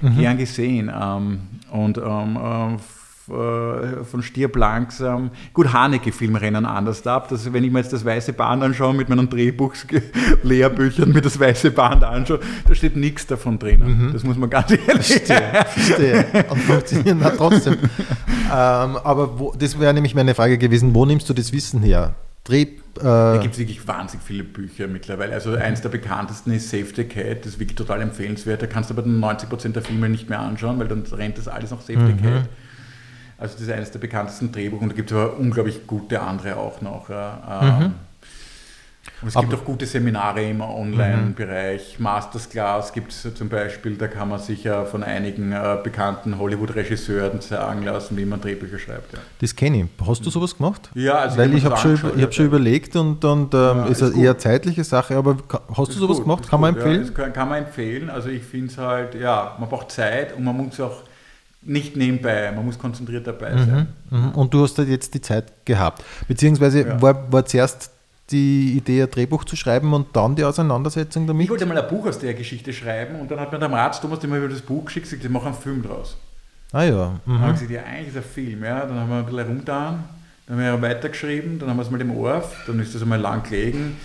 mhm. 0.00 0.18
gern 0.18 0.38
gesehen. 0.38 0.90
Ähm, 0.94 1.40
und 1.70 1.98
ähm, 1.98 2.38
äh, 3.32 4.04
von 4.04 4.22
Stirb 4.22 4.56
langsam. 4.56 5.30
Gut, 5.52 5.72
Haneke-Filme 5.72 6.40
rennen 6.40 6.66
anders 6.66 7.06
ab. 7.06 7.28
Das, 7.28 7.52
wenn 7.52 7.64
ich 7.64 7.72
mir 7.72 7.80
jetzt 7.80 7.92
das 7.92 8.04
Weiße 8.04 8.32
Band 8.32 8.62
anschaue, 8.62 8.94
mit 8.94 9.08
meinen 9.08 9.28
Drehbuchs-Lehrbüchern, 9.28 11.10
mir 11.10 11.22
das 11.22 11.38
Weiße 11.38 11.70
Band 11.70 12.04
anschaue, 12.04 12.40
da 12.66 12.74
steht 12.74 12.96
nichts 12.96 13.26
davon 13.26 13.58
drinnen. 13.58 14.06
Mhm. 14.08 14.12
Das 14.12 14.24
muss 14.24 14.36
man 14.36 14.50
ganz 14.50 14.70
ehrlich. 14.70 15.06
Verstehe, 15.06 15.64
verstehe. 15.66 16.26
Und 16.50 16.58
funktionieren 16.60 17.24
hat 17.24 17.36
trotzdem. 17.36 17.74
ähm, 17.78 18.50
aber 18.50 19.38
wo, 19.38 19.54
das 19.58 19.78
wäre 19.78 19.94
nämlich 19.94 20.14
meine 20.14 20.34
Frage 20.34 20.58
gewesen, 20.58 20.94
wo 20.94 21.06
nimmst 21.06 21.28
du 21.28 21.34
das 21.34 21.52
Wissen 21.52 21.82
her? 21.82 22.14
Dreh, 22.44 22.62
äh 22.62 22.72
da 22.94 23.38
gibt 23.40 23.54
es 23.54 23.60
wirklich 23.60 23.86
wahnsinnig 23.86 24.26
viele 24.26 24.42
Bücher 24.42 24.88
mittlerweile. 24.88 25.32
Also 25.32 25.54
eins 25.54 25.80
der 25.80 25.90
bekanntesten 25.90 26.52
ist 26.52 26.70
Save 26.70 26.88
the 26.94 27.04
Cat, 27.04 27.40
das 27.40 27.54
ist 27.54 27.60
wirklich 27.60 27.76
total 27.76 28.02
empfehlenswert. 28.02 28.62
Da 28.62 28.66
kannst 28.66 28.90
du 28.90 28.94
aber 28.94 29.06
90% 29.08 29.68
der 29.68 29.82
Filme 29.82 30.08
nicht 30.08 30.28
mehr 30.28 30.40
anschauen, 30.40 30.78
weil 30.78 30.88
dann 30.88 31.02
rennt 31.02 31.38
das 31.38 31.46
alles 31.46 31.70
nach 31.70 31.80
Save 31.80 32.00
mhm. 32.00 32.06
the 32.06 32.22
Cat. 32.22 32.48
Also 33.42 33.54
das 33.54 33.62
ist 33.62 33.70
eines 33.72 33.90
der 33.90 33.98
bekanntesten 33.98 34.52
Drehbuch 34.52 34.80
und 34.80 34.90
da 34.90 34.94
gibt 34.94 35.10
es 35.10 35.16
aber 35.16 35.36
unglaublich 35.36 35.84
gute 35.84 36.20
andere 36.20 36.56
auch 36.56 36.80
noch. 36.80 37.10
Ähm, 37.10 37.78
mhm. 37.78 37.94
Und 39.20 39.28
es 39.28 39.36
aber 39.36 39.48
gibt 39.48 39.60
auch 39.60 39.64
gute 39.64 39.84
Seminare 39.84 40.44
im 40.44 40.60
Online-Bereich. 40.60 41.96
Mhm. 41.98 42.04
Masterclass 42.04 42.92
gibt 42.92 43.10
es 43.10 43.34
zum 43.34 43.48
Beispiel, 43.48 43.96
da 43.96 44.06
kann 44.06 44.28
man 44.28 44.38
sich 44.38 44.62
ja 44.62 44.84
von 44.84 45.02
einigen 45.02 45.50
äh, 45.50 45.76
bekannten 45.82 46.38
Hollywood-Regisseuren 46.38 47.40
sagen 47.40 47.82
lassen, 47.82 48.16
wie 48.16 48.24
man 48.24 48.40
Drehbücher 48.40 48.78
schreibt. 48.78 49.12
Ja. 49.12 49.18
Das 49.40 49.56
kenne 49.56 49.82
ich. 49.82 50.06
Hast 50.06 50.24
du 50.24 50.30
sowas 50.30 50.56
gemacht? 50.56 50.90
Ja, 50.94 51.14
also 51.14 51.36
Weil 51.38 51.52
ich 51.52 51.64
habe 51.64 51.76
schon, 51.78 51.98
ich 52.16 52.22
hab 52.22 52.32
schon 52.32 52.46
überlegt 52.46 52.94
und, 52.94 53.24
und 53.24 53.54
ähm, 53.54 53.58
ja, 53.58 53.86
ist 53.86 54.04
eine 54.04 54.22
eher 54.22 54.38
zeitliche 54.38 54.84
Sache, 54.84 55.16
aber 55.16 55.36
hast 55.76 55.88
ist 55.88 55.96
du 55.96 56.00
sowas 56.00 56.18
gut, 56.18 56.26
gemacht? 56.26 56.48
Kann 56.48 56.60
man 56.60 56.76
empfehlen? 56.76 57.04
Ja, 57.06 57.10
kann, 57.10 57.32
kann, 57.32 57.48
man 57.48 57.58
empfehlen. 57.58 58.08
Also 58.08 58.28
ich 58.28 58.44
finde 58.44 58.68
es 58.68 58.78
halt, 58.78 59.16
ja, 59.16 59.56
man 59.58 59.68
braucht 59.68 59.90
Zeit 59.90 60.36
und 60.36 60.44
man 60.44 60.56
muss 60.56 60.78
auch 60.78 61.02
nicht 61.64 61.96
nebenbei, 61.96 62.50
man 62.52 62.64
muss 62.64 62.78
konzentriert 62.78 63.26
dabei 63.26 63.56
sein. 63.56 63.88
Mhm, 64.10 64.18
mhm. 64.18 64.30
Und 64.32 64.52
du 64.52 64.62
hast 64.62 64.78
halt 64.78 64.88
jetzt 64.88 65.14
die 65.14 65.20
Zeit 65.20 65.64
gehabt. 65.64 66.02
Beziehungsweise 66.26 66.86
ja. 66.86 67.00
war, 67.00 67.32
war 67.32 67.44
zuerst 67.46 67.90
die 68.30 68.76
Idee, 68.76 69.02
ein 69.02 69.10
Drehbuch 69.10 69.44
zu 69.44 69.56
schreiben 69.56 69.92
und 69.92 70.16
dann 70.16 70.34
die 70.34 70.44
Auseinandersetzung 70.44 71.26
damit? 71.26 71.44
Ich 71.44 71.50
wollte 71.50 71.66
mal 71.66 71.78
ein 71.78 71.88
Buch 71.88 72.06
aus 72.06 72.18
der 72.18 72.34
Geschichte 72.34 72.72
schreiben 72.72 73.20
und 73.20 73.30
dann 73.30 73.38
hat 73.38 73.52
mir 73.52 73.58
der 73.58 73.70
Arzt 73.70 74.02
Thomas 74.02 74.18
dem 74.20 74.34
über 74.34 74.48
das 74.48 74.62
Buch 74.62 74.84
geschickt 74.86 75.06
gesagt, 75.06 75.24
ich 75.24 75.30
mache 75.30 75.46
einen 75.46 75.54
Film 75.54 75.82
draus. 75.82 76.16
Ah 76.72 76.84
ja. 76.84 77.20
Mhm. 77.26 77.32
Dann 77.32 77.40
habe 77.40 77.52
ich 77.52 77.60
gesagt, 77.60 77.70
ja, 77.70 77.82
eigentlich 77.82 78.08
ist 78.08 78.16
ein 78.16 78.22
Film. 78.22 78.64
Ja. 78.64 78.86
Dann 78.86 78.98
haben 78.98 79.10
wir 79.10 79.16
ein 79.18 79.24
bisschen 79.24 79.40
herumgetan, 79.40 80.04
dann 80.46 80.56
haben 80.56 80.82
wir 80.82 80.82
weitergeschrieben, 80.82 81.58
dann 81.58 81.68
haben 81.68 81.76
wir 81.76 81.82
es 81.82 81.90
mal 81.90 82.00
im 82.00 82.16
ORF, 82.16 82.64
dann 82.66 82.80
ist 82.80 82.94
das 82.94 83.02
einmal 83.02 83.20
lang 83.20 83.42
gelegen. 83.42 83.96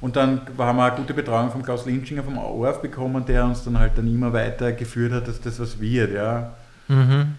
Und 0.00 0.16
dann 0.16 0.40
haben 0.58 0.76
wir 0.76 0.84
eine 0.84 0.96
gute 0.96 1.14
Betreuung 1.14 1.50
von 1.50 1.62
Klaus 1.62 1.86
Linschinger 1.86 2.24
vom 2.24 2.38
ORF 2.38 2.80
bekommen, 2.80 3.24
der 3.24 3.44
uns 3.44 3.64
dann 3.64 3.78
halt 3.78 3.96
dann 3.96 4.12
immer 4.12 4.32
weitergeführt 4.32 5.12
hat, 5.12 5.28
dass 5.28 5.40
das 5.40 5.60
was 5.60 5.80
wird. 5.80 6.12
Ja. 6.12 6.54
Mhm. 6.88 7.34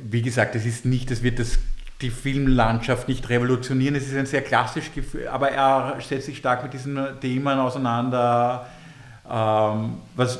Wie 0.00 0.22
gesagt, 0.22 0.54
es 0.54 0.64
ist 0.64 0.84
nicht, 0.84 1.10
das 1.10 1.22
wird 1.22 1.38
das, 1.38 1.58
die 2.00 2.10
Filmlandschaft 2.10 3.08
nicht 3.08 3.28
revolutionieren. 3.28 3.96
Es 3.96 4.06
ist 4.06 4.16
ein 4.16 4.26
sehr 4.26 4.42
klassisches 4.42 4.94
Gefühl, 4.94 5.28
aber 5.28 5.50
er 5.50 5.96
setzt 6.00 6.26
sich 6.26 6.38
stark 6.38 6.62
mit 6.62 6.72
diesen 6.72 6.98
Themen 7.20 7.58
auseinander. 7.58 8.66
Ähm, 9.28 9.94
was 10.14 10.38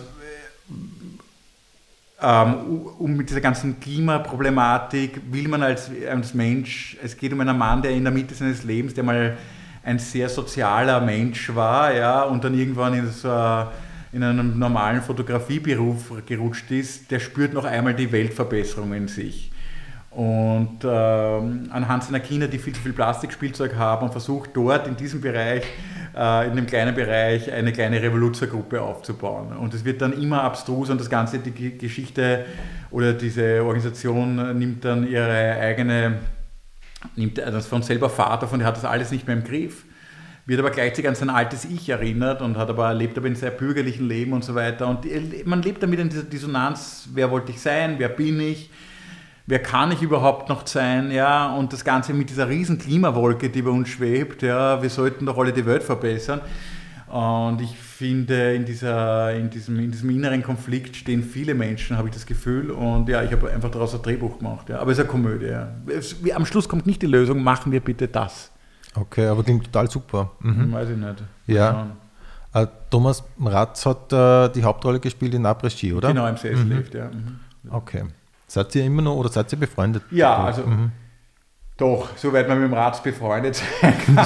ähm, 2.21 2.55
um 2.99 3.17
mit 3.17 3.31
dieser 3.31 3.41
ganzen 3.41 3.79
Klimaproblematik 3.79 5.21
will 5.31 5.47
man 5.49 5.63
als, 5.63 5.91
als 6.11 6.35
Mensch, 6.35 6.97
es 7.03 7.17
geht 7.17 7.33
um 7.33 7.41
einen 7.41 7.57
Mann, 7.57 7.83
der 7.83 7.93
in 7.93 8.03
der 8.03 8.13
Mitte 8.13 8.35
seines 8.35 8.65
Lebens, 8.65 8.95
der 8.95 9.05
mal 9.05 9.37
ein 9.85 9.99
sehr 9.99 10.29
sozialer 10.29 11.01
Mensch 11.01 11.55
war, 11.55 11.95
ja, 11.95 12.23
und 12.23 12.43
dann 12.43 12.59
irgendwann 12.59 12.95
in 12.95 13.11
so 13.11 13.29
in 14.13 14.23
einem 14.23 14.59
normalen 14.59 15.03
Fotografieberuf 15.03 16.13
gerutscht 16.27 16.71
ist, 16.71 17.11
der 17.11 17.21
spürt 17.21 17.53
noch 17.53 17.65
einmal 17.65 17.95
die 17.95 18.11
Weltverbesserung 18.11 18.93
in 18.95 19.09
sich. 19.09 19.53
Und 20.11 20.79
ähm, 20.85 21.69
anhand 21.71 22.05
seiner 22.05 22.21
Kinder, 22.21 22.49
die 22.49 22.59
viel 22.59 22.75
zu 22.75 22.81
viel 22.81 22.93
Plastikspielzeug 22.93 23.77
haben, 23.77 24.07
und 24.07 24.13
versucht 24.13 24.51
dort 24.55 24.87
in 24.87 24.97
diesem 24.97 25.21
Bereich, 25.21 25.63
äh, 26.17 26.49
in 26.49 26.57
dem 26.57 26.67
kleinen 26.67 26.95
Bereich, 26.95 27.53
eine 27.53 27.73
kleine 27.73 28.01
Revoluzergruppe 28.01 28.81
aufzubauen. 28.81 29.57
Und 29.57 29.75
es 29.75 29.85
wird 29.85 30.01
dann 30.01 30.15
immer 30.15 30.43
abstrus 30.43 30.89
und 30.89 30.99
das 30.99 31.11
Ganze, 31.11 31.39
die 31.39 31.77
Geschichte 31.77 32.47
oder 32.91 33.13
diese 33.13 33.63
Organisation 33.63 34.59
nimmt 34.59 34.85
dann 34.85 35.07
ihre 35.07 35.59
eigene, 35.61 36.19
nimmt 37.15 37.37
das 37.39 37.67
von 37.67 37.83
selber 37.83 38.09
Vater 38.09 38.43
davon, 38.43 38.61
der 38.61 38.69
hat 38.69 38.77
das 38.77 38.87
alles 38.87 39.11
nicht 39.11 39.27
mehr 39.27 39.37
im 39.37 39.45
Griff 39.45 39.85
wird 40.49 40.61
aber 40.61 40.71
gleichzeitig 40.71 41.07
an 41.07 41.15
sein 41.15 41.29
altes 41.29 41.67
Ich 41.67 41.91
erinnert 41.91 42.41
und 42.41 42.57
hat 42.57 42.71
aber, 42.71 42.95
lebt 42.95 43.19
aber 43.19 43.27
in 43.27 43.35
sehr 43.35 43.51
bürgerlichen 43.51 44.09
Leben 44.09 44.33
und 44.33 44.43
so 44.43 44.55
weiter. 44.55 44.89
Und 44.89 45.07
man 45.45 45.61
lebt 45.61 45.83
damit 45.83 46.01
in 46.01 46.09
dieser 46.09 46.23
Dissonanz, 46.23 47.07
wer 47.13 47.31
wollte 47.31 47.53
ich 47.53 47.61
sein, 47.61 47.97
wer 47.99 48.09
bin 48.09 48.41
ich, 48.41 48.71
wer 49.45 49.59
kann 49.59 49.93
ich 49.93 50.01
überhaupt 50.01 50.49
noch 50.49 50.67
sein, 50.67 51.11
ja, 51.11 51.55
und 51.55 51.75
das 51.75 51.85
Ganze 51.85 52.15
mit 52.15 52.31
dieser 52.31 52.49
riesen 52.49 52.79
Klimawolke, 52.79 53.51
die 53.51 53.61
bei 53.61 53.69
uns 53.69 53.91
schwebt, 53.91 54.41
ja, 54.41 54.81
wir 54.83 54.89
sollten 54.89 55.27
doch 55.27 55.37
alle 55.37 55.53
die 55.53 55.67
Welt 55.67 55.83
verbessern. 55.83 56.41
Und 57.09 57.61
ich 57.61 57.77
finde, 57.77 58.55
in, 58.55 58.65
dieser, 58.65 59.35
in, 59.35 59.51
diesem, 59.51 59.79
in 59.79 59.91
diesem 59.91 60.09
inneren 60.09 60.43
Konflikt 60.43 60.97
stehen 60.97 61.23
viele 61.25 61.53
Menschen, 61.53 61.99
habe 61.99 62.09
ich 62.09 62.15
das 62.15 62.25
Gefühl. 62.25 62.71
Und 62.71 63.07
ja, 63.11 63.23
ich 63.23 63.33
habe 63.33 63.51
einfach 63.51 63.71
daraus 63.71 63.95
ein 63.95 64.01
Drehbuch 64.01 64.39
gemacht. 64.39 64.71
Ja. 64.71 64.79
Aber 64.79 64.93
es 64.93 64.99
ist 64.99 65.05
eine 65.05 65.11
Komödie. 65.11 65.47
Ja. 65.47 65.73
Am 66.35 66.47
Schluss 66.47 66.69
kommt 66.71 66.87
nicht 66.87 67.03
die 67.03 67.07
Lösung, 67.07 67.43
machen 67.43 67.71
wir 67.71 67.81
bitte 67.81 68.09
das. 68.09 68.51
Okay, 69.01 69.27
aber 69.27 69.43
klingt 69.43 69.65
total 69.65 69.91
super. 69.91 70.33
Mhm. 70.41 70.73
Weiß 70.73 70.89
ich 70.91 70.97
nicht. 70.97 71.25
Ja. 71.47 71.89
Äh, 72.55 72.67
Thomas 72.91 73.23
Ratz 73.41 73.85
hat 73.87 74.13
äh, 74.13 74.49
die 74.51 74.65
Hauptrolle 74.65 75.01
gespielt 75.01 75.35
in 75.35 75.45
Après 75.45 75.71
Ski, 75.71 75.93
oder? 75.93 76.09
Genau, 76.09 76.27
im 76.27 76.37
Sessel 76.37 76.65
mhm. 76.65 76.85
ja. 76.93 77.05
Mhm. 77.07 77.39
Okay. 77.71 78.05
Seid 78.47 78.75
ihr 78.75 78.85
immer 78.85 79.03
noch 79.03 79.17
oder 79.17 79.29
seid 79.29 79.53
ihr 79.53 79.59
befreundet? 79.59 80.03
Ja, 80.11 80.45
also 80.45 80.63
mhm. 80.63 80.91
doch, 81.77 82.09
soweit 82.17 82.49
man 82.49 82.59
mit 82.59 82.71
dem 82.71 82.75
Ratz 82.75 83.03
befreundet 83.03 83.57
sein 83.57 83.95
kann. 84.07 84.17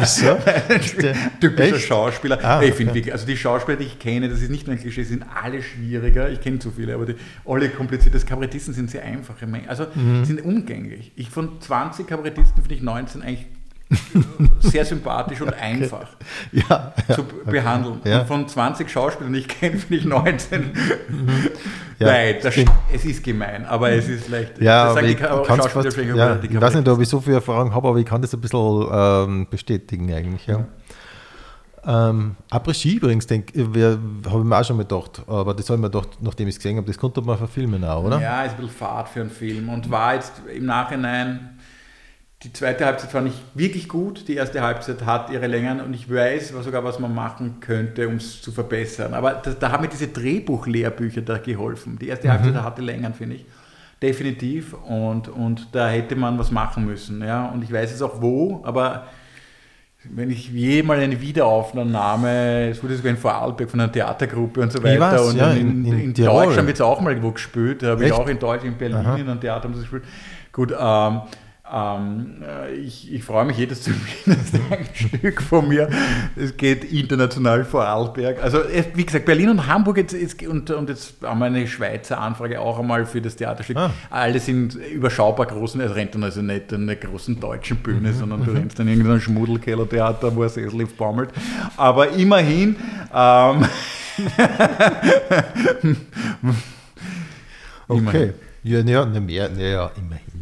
Wieso? 0.00 0.36
Typischer 1.40 1.76
Echt? 1.76 1.86
Schauspieler. 1.86 2.38
Ah, 2.42 2.60
ich 2.60 2.74
finde 2.74 2.98
okay. 2.98 3.12
also 3.12 3.24
die 3.24 3.36
Schauspieler, 3.36 3.78
die 3.78 3.84
ich 3.84 4.00
kenne, 4.00 4.28
das 4.28 4.42
ist 4.42 4.50
nicht 4.50 4.66
nur 4.66 4.74
ein 4.74 4.82
Klischee, 4.82 5.04
sind 5.04 5.24
alle 5.40 5.62
schwieriger. 5.62 6.28
Ich 6.28 6.40
kenne 6.40 6.58
zu 6.58 6.72
viele, 6.72 6.94
aber 6.94 7.06
die, 7.06 7.14
alle 7.46 7.68
kompliziert. 7.68 8.16
Das 8.16 8.26
Kabarettisten 8.26 8.74
sind 8.74 8.90
sehr 8.90 9.04
einfache 9.04 9.46
Menschen, 9.46 9.68
also 9.68 9.86
mhm. 9.94 10.24
sind 10.24 10.44
umgänglich. 10.44 11.12
Ich 11.14 11.30
von 11.30 11.60
20 11.60 12.08
Kabarettisten 12.08 12.62
finde 12.62 12.74
ich 12.74 12.82
19 12.82 13.22
eigentlich 13.22 13.46
sehr 14.60 14.84
sympathisch 14.84 15.40
und 15.40 15.52
einfach 15.54 16.08
ja, 16.52 16.92
ja, 17.08 17.14
zu 17.14 17.24
behandeln. 17.46 18.00
Ja. 18.04 18.20
Und 18.20 18.26
von 18.26 18.48
20 18.48 18.90
Schauspielern, 18.90 19.32
die 19.32 19.40
ich 19.40 19.48
kenne, 19.48 19.78
finde 19.78 19.96
ich 19.96 20.04
19 20.04 20.60
mhm. 20.60 21.48
Nein, 21.98 22.36
das, 22.42 22.54
es 22.92 23.04
ist 23.04 23.24
gemein, 23.24 23.64
aber 23.64 23.90
es 23.90 24.08
ist 24.08 24.28
leicht. 24.28 24.60
Ja, 24.60 24.96
ich, 25.00 25.18
fast, 25.18 25.74
ich 25.98 26.60
weiß 26.60 26.74
nicht, 26.74 26.88
ob 26.88 27.00
ich 27.00 27.08
so 27.08 27.20
viel 27.20 27.34
Erfahrung 27.34 27.74
habe, 27.74 27.88
aber 27.88 27.98
ich 27.98 28.06
kann 28.06 28.22
das 28.22 28.32
ein 28.34 28.40
bisschen 28.40 28.86
ähm, 28.92 29.46
bestätigen 29.50 30.12
eigentlich. 30.12 30.46
Ja. 30.46 30.64
Ähm, 31.84 32.36
Après-Ski 32.50 32.96
übrigens, 32.96 33.26
habe 33.30 33.42
ich 33.54 33.66
mir 33.66 33.98
auch 34.58 34.64
schon 34.64 34.76
mal 34.76 34.82
gedacht, 34.82 35.22
aber 35.26 35.54
das 35.54 35.68
habe 35.70 35.78
ich 35.78 35.82
mir 35.82 35.90
gedacht, 35.90 36.18
nachdem 36.20 36.48
ich 36.48 36.54
es 36.54 36.58
gesehen 36.58 36.76
habe, 36.76 36.86
das 36.86 36.98
konnte 36.98 37.22
man 37.22 37.38
verfilmen 37.38 37.82
auch, 37.84 38.04
oder? 38.04 38.20
Ja, 38.20 38.44
ist 38.44 38.52
ein 38.52 38.56
bisschen 38.58 38.76
Fahrt 38.76 39.08
für 39.08 39.22
einen 39.22 39.30
Film 39.30 39.68
und 39.68 39.90
war 39.90 40.14
jetzt 40.14 40.34
im 40.54 40.66
Nachhinein 40.66 41.57
die 42.44 42.52
zweite 42.52 42.86
Halbzeit 42.86 43.10
fand 43.10 43.28
ich 43.28 43.34
wirklich 43.54 43.88
gut. 43.88 44.28
Die 44.28 44.36
erste 44.36 44.62
Halbzeit 44.62 45.04
hat 45.04 45.30
ihre 45.30 45.48
Längen 45.48 45.80
und 45.80 45.92
ich 45.92 46.12
weiß 46.12 46.50
sogar, 46.50 46.84
was 46.84 47.00
man 47.00 47.12
machen 47.12 47.56
könnte, 47.60 48.06
um 48.06 48.14
es 48.14 48.40
zu 48.40 48.52
verbessern. 48.52 49.12
Aber 49.12 49.32
da, 49.32 49.50
da, 49.50 49.72
haben 49.72 49.82
mir 49.82 49.88
diese 49.88 50.06
Drehbuchlehrbücher 50.06 51.22
da 51.22 51.38
geholfen. 51.38 51.98
Die 51.98 52.08
erste 52.08 52.28
mhm. 52.28 52.32
Halbzeit 52.32 52.54
hatte 52.54 52.82
Längen, 52.82 53.12
finde 53.12 53.36
ich. 53.36 53.46
Definitiv. 54.00 54.74
Und, 54.74 55.28
und 55.28 55.66
da 55.72 55.88
hätte 55.88 56.14
man 56.14 56.38
was 56.38 56.52
machen 56.52 56.84
müssen. 56.86 57.20
Ja? 57.22 57.46
Und 57.46 57.64
ich 57.64 57.72
weiß 57.72 57.92
es 57.92 58.02
auch 58.02 58.22
wo, 58.22 58.60
aber 58.62 59.06
wenn 60.04 60.30
ich 60.30 60.48
jemals 60.50 61.02
eine 61.02 61.20
Wiederaufnahme, 61.20 62.68
es 62.70 62.80
wurde 62.84 62.94
sogar 62.94 63.10
in 63.10 63.16
Vorarlberg 63.16 63.68
von 63.68 63.80
einer 63.80 63.90
Theatergruppe 63.90 64.60
und 64.60 64.70
so 64.70 64.80
weiter. 64.84 65.00
Weiß, 65.00 65.20
und 65.22 65.36
ja, 65.36 65.50
in, 65.50 65.84
in, 65.84 65.98
in 65.98 66.14
Deutschland 66.14 66.68
wird 66.68 66.76
es 66.76 66.80
auch 66.80 67.00
mal 67.00 67.10
irgendwo 67.10 67.32
gespielt. 67.32 67.82
Da 67.82 67.88
habe 67.88 68.06
ich 68.06 68.12
auch 68.12 68.28
in 68.28 68.38
Deutschland, 68.38 68.74
in 68.74 68.78
Berlin 68.78 68.98
Aha. 68.98 69.16
in 69.16 69.28
einem 69.28 69.40
Theater 69.40 69.68
gespielt. 69.68 70.04
Gut, 70.52 70.72
ähm, 70.78 71.22
ähm, 71.72 72.42
äh, 72.42 72.74
ich, 72.74 73.12
ich, 73.12 73.22
freue 73.22 73.44
mich 73.44 73.58
jedes 73.58 73.84
Stück 74.94 75.42
von 75.42 75.68
mir. 75.68 75.88
Es 76.36 76.56
geht 76.56 76.84
international 76.84 77.64
vor 77.64 77.84
Arlberg. 77.84 78.42
Also 78.42 78.60
wie 78.94 79.04
gesagt, 79.04 79.24
Berlin 79.24 79.50
und 79.50 79.66
Hamburg 79.66 79.98
jetzt, 79.98 80.12
jetzt, 80.12 80.42
und, 80.46 80.70
und, 80.70 80.88
jetzt 80.88 81.14
haben 81.22 81.38
wir 81.40 81.46
eine 81.46 81.66
Schweizer 81.66 82.20
Anfrage 82.20 82.60
auch 82.60 82.78
einmal 82.78 83.06
für 83.06 83.20
das 83.20 83.36
Theaterstück. 83.36 83.76
Ah. 83.76 83.90
Alle 84.10 84.40
sind 84.40 84.74
überschaubar 84.74 85.46
großen, 85.46 85.80
es 85.80 85.94
rennt 85.94 86.14
dann 86.14 86.24
also 86.24 86.42
nicht 86.42 86.72
an 86.72 86.82
einer 86.82 86.96
großen 86.96 87.38
deutschen 87.38 87.78
Bühne, 87.78 88.08
mhm. 88.08 88.14
sondern 88.14 88.44
du 88.44 88.50
mhm. 88.50 88.56
rennst 88.56 88.78
dann 88.78 88.88
in 88.88 88.98
irgendein 88.98 89.20
Schmuddelkellertheater, 89.20 90.34
wo 90.34 90.42
ein 90.42 90.48
Sessel 90.48 90.86
baumelt. 90.96 91.30
Aber 91.76 92.10
immerhin 92.10 92.76
ähm, 93.14 93.66
Okay. 97.88 97.98
Immerhin. 97.98 98.34
Ja, 98.64 99.06
mehr, 99.06 99.50
ja, 99.56 99.90
immerhin. 99.96 100.37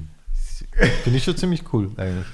Finde 1.03 1.19
ich 1.19 1.25
schon 1.25 1.37
ziemlich 1.37 1.63
cool 1.73 1.91
eigentlich. 1.97 2.27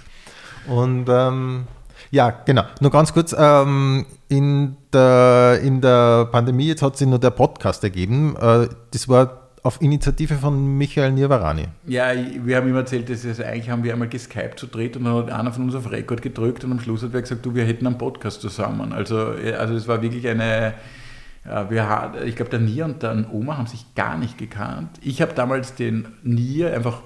Und 0.66 1.06
ähm, 1.08 1.64
ja, 2.10 2.30
genau. 2.30 2.64
Nur 2.80 2.90
ganz 2.90 3.12
kurz, 3.12 3.34
ähm, 3.38 4.06
in, 4.28 4.76
der, 4.92 5.60
in 5.62 5.80
der 5.80 6.26
Pandemie, 6.26 6.66
jetzt 6.66 6.82
hat 6.82 6.96
sich 6.96 7.06
nur 7.06 7.18
der 7.18 7.30
Podcast 7.30 7.84
ergeben. 7.84 8.36
Äh, 8.36 8.68
das 8.90 9.08
war 9.08 9.48
auf 9.62 9.80
Initiative 9.80 10.34
von 10.34 10.76
Michael 10.76 11.12
Nirvarani. 11.12 11.68
Ja, 11.86 12.12
wir 12.14 12.56
haben 12.56 12.68
ihm 12.68 12.74
erzählt, 12.74 13.08
dass 13.08 13.24
also 13.24 13.44
eigentlich 13.44 13.70
haben 13.70 13.84
wir 13.84 13.92
einmal 13.92 14.08
geskypt 14.08 14.58
zu 14.58 14.66
dritt 14.66 14.96
und 14.96 15.04
dann 15.04 15.14
hat 15.14 15.30
einer 15.30 15.52
von 15.52 15.64
uns 15.64 15.74
auf 15.74 15.90
Rekord 15.90 16.20
gedrückt 16.20 16.64
und 16.64 16.72
am 16.72 16.80
Schluss 16.80 17.02
hat 17.02 17.14
er 17.14 17.22
gesagt, 17.22 17.46
du, 17.46 17.54
wir 17.54 17.64
hätten 17.64 17.86
einen 17.86 17.98
Podcast 17.98 18.40
zusammen. 18.40 18.92
Also, 18.92 19.18
also 19.58 19.74
es 19.74 19.86
war 19.86 20.02
wirklich 20.02 20.26
eine, 20.26 20.74
ja, 21.44 21.70
wir, 21.70 22.12
ich 22.24 22.34
glaube, 22.34 22.50
der 22.50 22.60
Nier 22.60 22.86
und 22.86 23.02
der 23.02 23.24
Oma 23.32 23.56
haben 23.56 23.68
sich 23.68 23.94
gar 23.94 24.18
nicht 24.18 24.36
gekannt. 24.36 24.98
Ich 25.00 25.22
habe 25.22 25.32
damals 25.34 25.76
den 25.76 26.08
Nier 26.24 26.74
einfach 26.74 27.02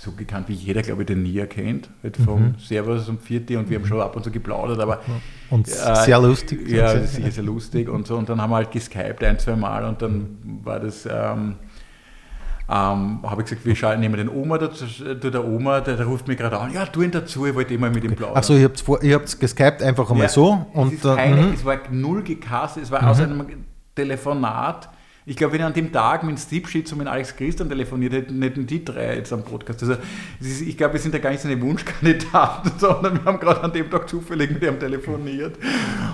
so 0.00 0.12
gekannt, 0.12 0.48
wie 0.48 0.54
jeder, 0.54 0.80
glaube 0.80 1.02
ich, 1.02 1.06
den 1.06 1.22
Nia 1.22 1.44
kennt, 1.44 1.90
halt 2.02 2.16
vom 2.16 2.40
mhm. 2.40 2.54
Servus 2.58 3.06
und 3.10 3.20
Vierti 3.20 3.58
und 3.58 3.68
wir 3.68 3.78
haben 3.78 3.84
schon 3.84 4.00
ab 4.00 4.16
und 4.16 4.24
zu 4.24 4.30
geplaudert, 4.30 4.80
aber 4.80 5.00
und 5.50 5.68
äh, 5.68 5.72
sehr 6.04 6.18
lustig. 6.18 6.70
Ja, 6.70 6.92
ist 6.92 7.16
sicher 7.16 7.30
sehr 7.30 7.44
lustig 7.44 7.86
und 7.86 8.06
so 8.06 8.16
und 8.16 8.26
dann 8.30 8.40
haben 8.40 8.48
wir 8.48 8.56
halt 8.56 8.70
geskypt 8.70 9.22
ein, 9.22 9.38
zwei 9.38 9.56
Mal 9.56 9.84
und 9.84 10.00
dann 10.00 10.38
war 10.64 10.80
das 10.80 11.04
ähm, 11.04 11.56
ähm, 12.66 13.18
habe 13.24 13.42
ich 13.42 13.48
gesagt, 13.50 13.66
wir 13.66 13.76
schauen, 13.76 14.00
nehmen 14.00 14.16
den 14.16 14.30
Oma 14.30 14.56
dazu, 14.56 14.86
der 14.86 15.44
Oma, 15.44 15.80
der, 15.80 15.96
der 15.96 16.06
ruft 16.06 16.28
mich 16.28 16.38
gerade 16.38 16.58
an, 16.58 16.72
ja, 16.72 16.86
tu 16.86 17.02
ihn 17.02 17.10
dazu, 17.10 17.44
ich 17.44 17.54
wollte 17.54 17.74
immer 17.74 17.90
mit 17.90 18.02
ihm 18.02 18.14
plaudern. 18.14 18.38
Achso, 18.38 18.54
ihr 18.54 18.70
habt 19.14 19.26
es 19.26 19.38
geskypt 19.38 19.82
einfach 19.82 20.08
einmal 20.10 20.28
ja, 20.28 20.32
so. 20.32 20.66
Und, 20.72 20.94
es, 20.94 21.02
keine, 21.02 21.42
mhm. 21.42 21.52
es 21.52 21.64
war 21.64 21.76
null 21.90 22.22
gecastet, 22.22 22.84
es 22.84 22.90
war 22.90 23.02
mhm. 23.02 23.08
aus 23.08 23.20
einem 23.20 23.44
Telefonat 23.94 24.88
ich 25.26 25.36
glaube, 25.36 25.52
wenn 25.52 25.60
ich 25.60 25.66
an 25.66 25.74
dem 25.74 25.92
Tag 25.92 26.22
mit 26.22 26.38
Steve 26.38 26.66
Schitz 26.66 26.92
und 26.92 26.98
mit 26.98 27.06
Alex 27.06 27.36
Christian 27.36 27.68
telefoniert 27.68 28.12
hätten, 28.12 28.40
hätten 28.42 28.66
die 28.66 28.84
drei 28.84 29.16
jetzt 29.16 29.32
am 29.32 29.42
Podcast. 29.42 29.82
Also 29.82 29.96
ist, 30.40 30.62
ich 30.62 30.76
glaube, 30.76 30.94
wir 30.94 31.00
sind 31.00 31.12
ja 31.12 31.20
gar 31.20 31.30
nicht 31.30 31.40
seine 31.40 31.60
Wunschkandidaten, 31.60 32.72
sondern 32.78 33.14
wir 33.14 33.24
haben 33.24 33.38
gerade 33.38 33.62
an 33.62 33.72
dem 33.72 33.90
Tag 33.90 34.08
zufällig 34.08 34.50
mit 34.50 34.62
ihm 34.62 34.78
telefoniert. 34.78 35.56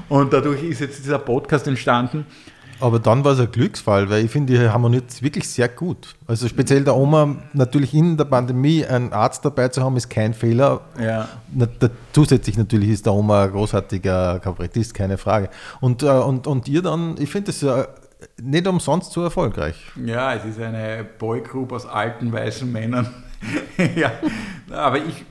Und 0.09 0.33
dadurch 0.33 0.62
ist 0.64 0.81
jetzt 0.81 1.05
dieser 1.05 1.19
Podcast 1.19 1.66
entstanden. 1.69 2.27
Aber 2.79 2.99
dann 2.99 3.25
war 3.25 3.33
es 3.33 3.40
ein 3.40 3.51
Glücksfall, 3.51 4.11
weil 4.11 4.25
ich 4.25 4.31
finde, 4.31 4.53
die 4.53 4.69
harmoniert 4.69 5.23
wirklich 5.23 5.49
sehr 5.49 5.69
gut. 5.69 6.14
Also 6.27 6.47
speziell 6.47 6.85
der 6.85 6.95
Oma, 6.95 7.37
natürlich 7.55 7.95
in 7.95 8.19
der 8.19 8.27
Pandemie 8.27 8.85
einen 8.85 9.12
Arzt 9.12 9.45
dabei 9.45 9.69
zu 9.69 9.83
haben, 9.83 9.97
ist 9.97 10.11
kein 10.11 10.35
Fehler. 10.35 10.83
Ja. 11.01 11.29
Zusätzlich 12.12 12.59
natürlich 12.59 12.90
ist 12.90 13.07
der 13.07 13.14
Oma 13.14 13.45
ein 13.45 13.53
großartiger 13.53 14.40
Kabarettist, 14.40 14.92
keine 14.92 15.16
Frage. 15.16 15.49
Und, 15.81 16.03
äh, 16.03 16.09
und, 16.09 16.47
und 16.47 16.69
ihr 16.69 16.83
dann, 16.83 17.16
ich 17.19 17.31
finde 17.31 17.47
das 17.47 17.62
ja 17.62 17.87
nicht 18.40 18.66
umsonst 18.66 19.12
so 19.12 19.22
erfolgreich. 19.22 19.76
Ja, 20.05 20.35
es 20.35 20.44
ist 20.44 20.61
eine 20.61 21.05
Boygroup 21.18 21.72
aus 21.72 21.87
alten 21.87 22.33
weißen 22.33 22.70
Männern. 22.70 23.12
ja, 23.96 24.12
aber 24.71 24.98
ich, 24.98 25.25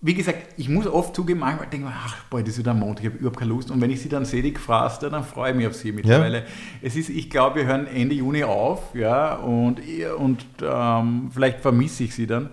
wie 0.00 0.14
gesagt, 0.14 0.54
ich 0.56 0.68
muss 0.68 0.86
oft 0.86 1.14
zugeben, 1.14 1.40
manchmal 1.40 1.68
denke 1.68 1.88
ich, 1.88 1.94
ach, 1.94 2.16
boah, 2.30 2.40
das 2.40 2.50
ist 2.50 2.58
wieder 2.58 2.74
Montag, 2.74 3.04
ich 3.04 3.10
habe 3.10 3.18
überhaupt 3.18 3.38
keine 3.38 3.50
Lust. 3.50 3.70
Und 3.70 3.80
wenn 3.80 3.90
ich 3.90 4.00
sie 4.00 4.08
dann 4.08 4.24
sehe, 4.24 4.42
die 4.42 4.52
Gefraster, 4.52 5.10
dann 5.10 5.24
freue 5.24 5.50
ich 5.50 5.56
mich 5.56 5.66
auf 5.66 5.74
sie 5.74 5.92
mittlerweile. 5.92 6.38
Ja. 6.38 6.44
Es 6.82 6.96
ist, 6.96 7.08
ich 7.08 7.28
glaube, 7.28 7.56
wir 7.56 7.66
hören 7.66 7.86
Ende 7.86 8.14
Juni 8.14 8.44
auf, 8.44 8.94
ja, 8.94 9.34
und, 9.34 9.80
und 10.18 10.46
ähm, 10.62 11.30
vielleicht 11.32 11.60
vermisse 11.60 12.04
ich 12.04 12.14
sie 12.14 12.26
dann. 12.26 12.50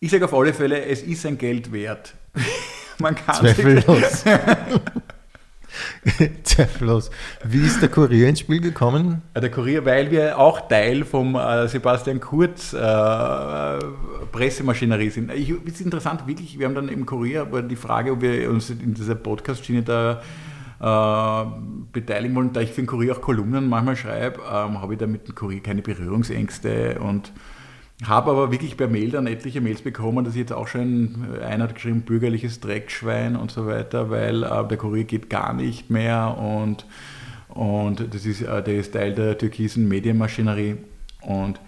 Ich 0.00 0.10
sage 0.10 0.24
auf 0.24 0.34
alle 0.34 0.52
Fälle, 0.52 0.84
es 0.84 1.02
ist 1.02 1.24
ein 1.26 1.38
Geld 1.38 1.72
wert. 1.72 2.14
Man 2.98 3.14
kann 3.14 3.36
Zweifellos. 3.36 4.24
Zweifellos. 6.42 7.10
Wie 7.44 7.60
ist 7.60 7.80
der 7.80 7.88
Kurier 7.88 8.28
ins 8.28 8.40
Spiel 8.40 8.60
gekommen? 8.60 9.22
Der 9.34 9.50
Kurier, 9.50 9.84
weil 9.84 10.10
wir 10.10 10.38
auch 10.38 10.68
Teil 10.68 11.04
vom 11.04 11.34
äh, 11.34 11.68
Sebastian 11.68 12.20
Kurz 12.20 12.72
äh, 12.72 13.78
Pressemaschinerie 14.32 15.10
sind. 15.10 15.32
Ich, 15.32 15.52
das 15.64 15.74
ist 15.74 15.80
interessant, 15.82 16.26
wirklich, 16.26 16.58
wir 16.58 16.66
haben 16.66 16.74
dann 16.74 16.88
im 16.88 17.06
Kurier 17.06 17.46
die 17.68 17.76
Frage, 17.76 18.12
ob 18.12 18.22
wir 18.22 18.50
uns 18.50 18.70
in 18.70 18.94
dieser 18.94 19.14
Podcast-Schiene 19.14 19.82
da 19.82 20.20
äh, 20.80 21.46
beteiligen 21.92 22.34
wollen. 22.36 22.52
Da 22.52 22.60
ich 22.60 22.70
für 22.70 22.82
den 22.82 22.86
Kurier 22.86 23.16
auch 23.16 23.20
Kolumnen 23.20 23.68
manchmal 23.68 23.96
schreibe, 23.96 24.40
ähm, 24.42 24.80
habe 24.80 24.94
ich 24.94 24.98
da 24.98 25.06
mit 25.06 25.26
dem 25.26 25.34
Kurier 25.34 25.60
keine 25.60 25.82
Berührungsängste 25.82 26.98
und 27.00 27.32
habe 28.04 28.30
aber 28.30 28.52
wirklich 28.52 28.76
per 28.76 28.86
Mail 28.88 29.10
dann 29.10 29.26
etliche 29.26 29.60
Mails 29.60 29.82
bekommen, 29.82 30.24
dass 30.24 30.36
jetzt 30.36 30.52
auch 30.52 30.68
schon 30.68 31.26
einer 31.42 31.64
hat 31.64 31.74
geschrieben, 31.74 32.02
bürgerliches 32.02 32.60
Dreckschwein 32.60 33.34
und 33.34 33.50
so 33.50 33.66
weiter, 33.66 34.08
weil 34.10 34.44
äh, 34.44 34.68
der 34.68 34.76
Kurier 34.76 35.04
geht 35.04 35.28
gar 35.28 35.52
nicht 35.52 35.90
mehr 35.90 36.36
und, 36.38 36.86
und 37.48 38.14
das 38.14 38.24
ist, 38.24 38.42
äh, 38.42 38.62
der 38.62 38.76
ist 38.76 38.92
Teil 38.92 39.14
der 39.14 39.36
türkisen 39.36 39.88
Medienmaschinerie. 39.88 40.76
Und 41.22 41.60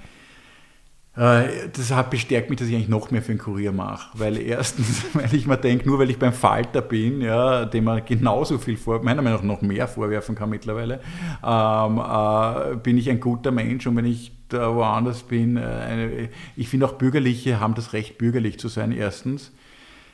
äh, 1.16 1.48
das 1.72 1.90
hat 1.90 2.10
bestärkt 2.10 2.48
mich, 2.48 2.60
dass 2.60 2.68
ich 2.68 2.76
eigentlich 2.76 2.88
noch 2.88 3.10
mehr 3.10 3.22
für 3.22 3.32
den 3.32 3.38
Kurier 3.38 3.72
mache. 3.72 4.16
Weil 4.16 4.38
erstens, 4.40 5.06
weil 5.12 5.34
ich 5.34 5.48
mir 5.48 5.56
denke, 5.56 5.88
nur 5.88 5.98
weil 5.98 6.10
ich 6.10 6.18
beim 6.20 6.32
Falter 6.32 6.80
bin, 6.80 7.22
ja, 7.22 7.64
dem 7.64 7.84
man 7.84 8.04
genauso 8.04 8.58
viel 8.58 8.76
vor, 8.76 9.02
meiner 9.02 9.20
Meinung 9.20 9.40
nach 9.40 9.56
noch 9.56 9.62
mehr 9.62 9.88
vorwerfen 9.88 10.36
kann 10.36 10.50
mittlerweile, 10.50 11.00
ähm, 11.44 11.98
äh, 11.98 12.76
bin 12.76 12.96
ich 12.98 13.10
ein 13.10 13.18
guter 13.18 13.50
Mensch 13.50 13.84
und 13.88 13.96
wenn 13.96 14.04
ich 14.04 14.30
da 14.52 14.74
woanders 14.74 15.22
bin, 15.22 15.56
äh, 15.56 15.60
eine, 15.60 16.28
ich 16.56 16.68
finde 16.68 16.86
auch 16.86 16.94
Bürgerliche 16.94 17.60
haben 17.60 17.74
das 17.74 17.92
Recht, 17.92 18.18
bürgerlich 18.18 18.58
zu 18.58 18.68
sein, 18.68 18.92
erstens. 18.92 19.52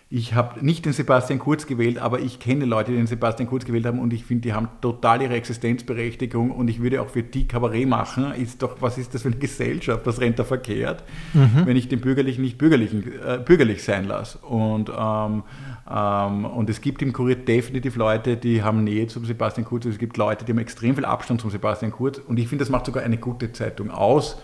Ich 0.09 0.35
habe 0.35 0.65
nicht 0.65 0.85
den 0.85 0.93
Sebastian 0.93 1.41
Kurz 1.41 1.67
gewählt, 1.67 1.99
aber 1.99 2.21
ich 2.21 2.39
kenne 2.39 2.65
Leute, 2.65 2.93
die 2.93 2.97
den 2.97 3.09
Sebastian 3.09 3.49
Kurz 3.49 3.65
gewählt 3.65 3.87
haben 3.87 3.99
und 3.99 4.13
ich 4.13 4.25
finde, 4.25 4.43
die 4.43 4.53
haben 4.55 4.69
total 4.81 5.21
ihre 5.21 5.35
Existenzberechtigung 5.35 6.53
und 6.53 6.69
ich 6.69 6.81
würde 6.81 7.03
auch 7.03 7.09
für 7.09 7.25
die 7.25 7.49
Kabarett 7.49 7.89
machen. 7.89 8.33
Ist 8.35 8.63
doch, 8.63 8.77
was 8.81 8.99
ist 8.99 9.15
das 9.15 9.23
für 9.23 9.29
eine 9.29 9.39
Gesellschaft? 9.39 10.07
Was 10.07 10.21
rennt 10.21 10.39
da 10.39 10.45
verkehrt, 10.45 11.03
mhm. 11.35 11.63
wenn 11.65 11.77
ich 11.77 11.89
den 11.89 12.01
Bürgerlichen 12.01 12.43
nicht 12.43 12.57
bürgerlichen, 12.57 13.03
äh, 13.21 13.39
bürgerlich 13.45 13.83
sein 13.83 14.05
lasse? 14.05 14.39
Und, 14.39 14.91
ähm, 14.91 14.97
ähm, 14.97 15.43
und 15.89 16.69
es 16.69 16.81
gibt 16.81 17.01
im 17.03 17.13
Kurier 17.13 17.37
definitiv 17.37 17.95
Leute, 17.95 18.37
die 18.37 18.63
haben 18.63 18.83
Nähe 18.83 19.07
zum 19.07 19.25
Sebastian 19.25 19.65
Kurz. 19.65 19.85
Es 19.85 19.99
gibt 19.99 20.17
Leute, 20.17 20.45
die 20.45 20.53
haben 20.53 20.59
extrem 20.59 20.97
viel 20.97 21.05
Abstand 21.05 21.41
zum 21.41 21.51
Sebastian 21.51 21.93
Kurz 21.93 22.19
und 22.19 22.39
ich 22.39 22.49
finde, 22.49 22.65
das 22.65 22.71
macht 22.71 22.87
sogar 22.87 23.05
eine 23.05 23.19
gute 23.19 23.53
Zeitung 23.53 23.91
aus. 23.91 24.37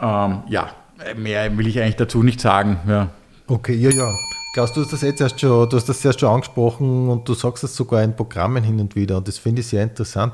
Ähm, 0.00 0.42
ja, 0.48 0.70
mehr 1.16 1.56
will 1.58 1.66
ich 1.66 1.78
eigentlich 1.78 1.96
dazu 1.96 2.22
nicht 2.22 2.40
sagen. 2.40 2.78
Ja. 2.88 3.10
Okay, 3.46 3.74
ja, 3.74 3.90
ja. 3.90 4.10
Klaus, 4.54 4.72
du 4.72 4.80
hast 4.80 4.92
das 4.92 5.02
jetzt 5.02 5.20
erst 5.20 5.38
schon, 5.38 5.68
du 5.68 5.76
hast 5.76 5.88
das 5.88 6.04
erst 6.04 6.20
schon 6.20 6.30
angesprochen 6.30 7.08
und 7.10 7.28
du 7.28 7.34
sagst 7.34 7.62
das 7.62 7.76
sogar 7.76 8.02
in 8.02 8.16
Programmen 8.16 8.64
hin 8.64 8.80
und 8.80 8.96
wieder 8.96 9.18
und 9.18 9.28
das 9.28 9.36
finde 9.36 9.60
ich 9.60 9.66
sehr 9.66 9.82
interessant. 9.82 10.32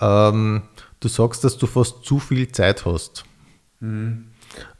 Ähm, 0.00 0.62
du 1.00 1.08
sagst, 1.08 1.44
dass 1.44 1.58
du 1.58 1.66
fast 1.66 2.02
zu 2.02 2.18
viel 2.18 2.50
Zeit 2.50 2.86
hast. 2.86 3.24
Mhm. 3.80 4.28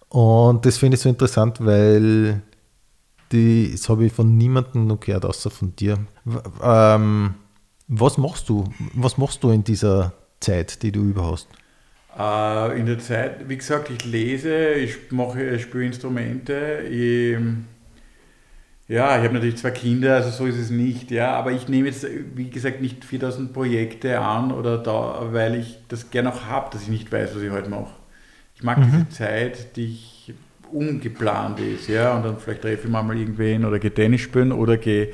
Und 0.09 0.65
das 0.65 0.79
finde 0.79 0.97
ich 0.97 1.03
so 1.03 1.09
interessant, 1.09 1.59
weil 1.61 2.43
die, 3.33 3.71
das 3.73 3.89
habe 3.89 4.07
ich 4.07 4.13
von 4.13 4.37
niemandem 4.37 4.87
noch 4.87 5.01
gehört, 5.01 5.25
außer 5.25 5.51
von 5.51 5.75
dir. 5.77 5.99
Ähm, 6.63 7.35
was 7.89 8.19
machst 8.19 8.49
du? 8.49 8.65
Was 8.95 9.19
machst 9.19 9.43
du 9.43 9.51
in 9.51 9.65
dieser 9.65 10.13
Zeit, 10.41 10.83
die 10.83 10.93
du 10.93 11.03
über 11.03 11.31
hast? 11.31 11.49
Äh, 12.19 12.79
in 12.79 12.87
der 12.87 12.99
Zeit, 12.99 13.49
wie 13.49 13.57
gesagt, 13.57 13.91
ich 13.91 14.05
lese, 14.05 14.73
ich 14.75 15.11
mache, 15.11 15.43
ich 15.51 15.63
spiele 15.63 15.87
Instrumente, 15.87 16.83
ich 16.91 17.39
ja, 18.89 19.17
ich 19.17 19.25
habe 19.25 19.35
natürlich 19.35 19.57
zwei 19.57 19.71
Kinder, 19.71 20.17
also 20.17 20.29
so 20.29 20.45
ist 20.45 20.59
es 20.59 20.69
nicht, 20.69 21.11
ja, 21.11 21.35
aber 21.35 21.53
ich 21.53 21.67
nehme 21.67 21.89
jetzt, 21.89 22.07
wie 22.35 22.51
gesagt, 22.51 22.83
nicht 22.83 23.07
4000 23.07 23.53
Projekte 23.53 24.19
an 24.19 24.53
oder 24.53 24.77
da, 24.77 25.29
weil 25.31 25.55
ich 25.55 25.79
das 25.89 26.11
gerne 26.11 26.31
auch 26.31 26.45
habe, 26.45 26.69
dass 26.73 26.83
ich 26.83 26.89
nicht 26.89 27.11
weiß, 27.11 27.35
was 27.35 27.43
ich 27.43 27.51
heute 27.51 27.71
mache. 27.71 27.95
Ich 28.55 28.63
mag 28.63 28.79
mhm. 28.79 28.91
diese 28.93 29.09
Zeit, 29.09 29.77
die 29.77 29.87
ich 29.87 30.12
ungeplant 30.73 31.61
ist, 31.61 31.89
ja, 31.89 32.17
und 32.17 32.25
dann 32.25 32.39
vielleicht 32.39 32.63
treffe 32.63 32.87
ich 32.87 32.93
mal 32.93 33.17
irgendwen 33.17 33.65
oder 33.65 33.79
gehe 33.79 33.93
Tennis 33.93 34.23
spielen 34.23 34.53
oder 34.53 34.77
gehe 34.77 35.11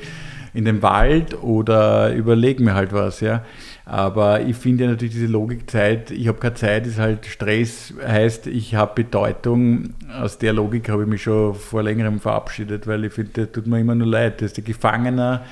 in 0.55 0.65
den 0.65 0.83
Wald 0.83 1.41
oder 1.43 2.13
überlege 2.15 2.63
mir 2.63 2.75
halt 2.75 2.93
was, 2.93 3.21
ja. 3.21 3.45
Aber 3.85 4.43
ich 4.43 4.57
finde 4.57 4.85
ja 4.85 4.91
natürlich 4.91 5.15
diese 5.15 5.27
Logikzeit, 5.27 6.11
ich 6.11 6.29
habe 6.29 6.39
keine 6.39 6.55
Zeit, 6.55 6.87
ist 6.87 6.99
halt 6.99 7.27
Stress, 7.27 7.95
heißt, 8.07 8.47
ich 8.47 8.75
habe 8.75 9.03
Bedeutung. 9.03 9.95
Aus 10.13 10.37
der 10.39 10.53
Logik 10.53 10.89
habe 10.91 11.05
ich 11.05 11.09
mich 11.09 11.23
schon 11.23 11.55
vor 11.55 11.83
längerem 11.83 12.21
verabschiedet, 12.21 12.87
weil 12.87 13.05
ich 13.05 13.13
finde, 13.15 13.47
das 13.47 13.53
tut 13.53 13.67
mir 13.67 13.81
immer 13.81 13.95
nur 13.95 14.09
leid. 14.09 14.43
Das 14.43 14.47
ist 14.49 14.59
der 14.59 14.65
Gefangener 14.65 15.45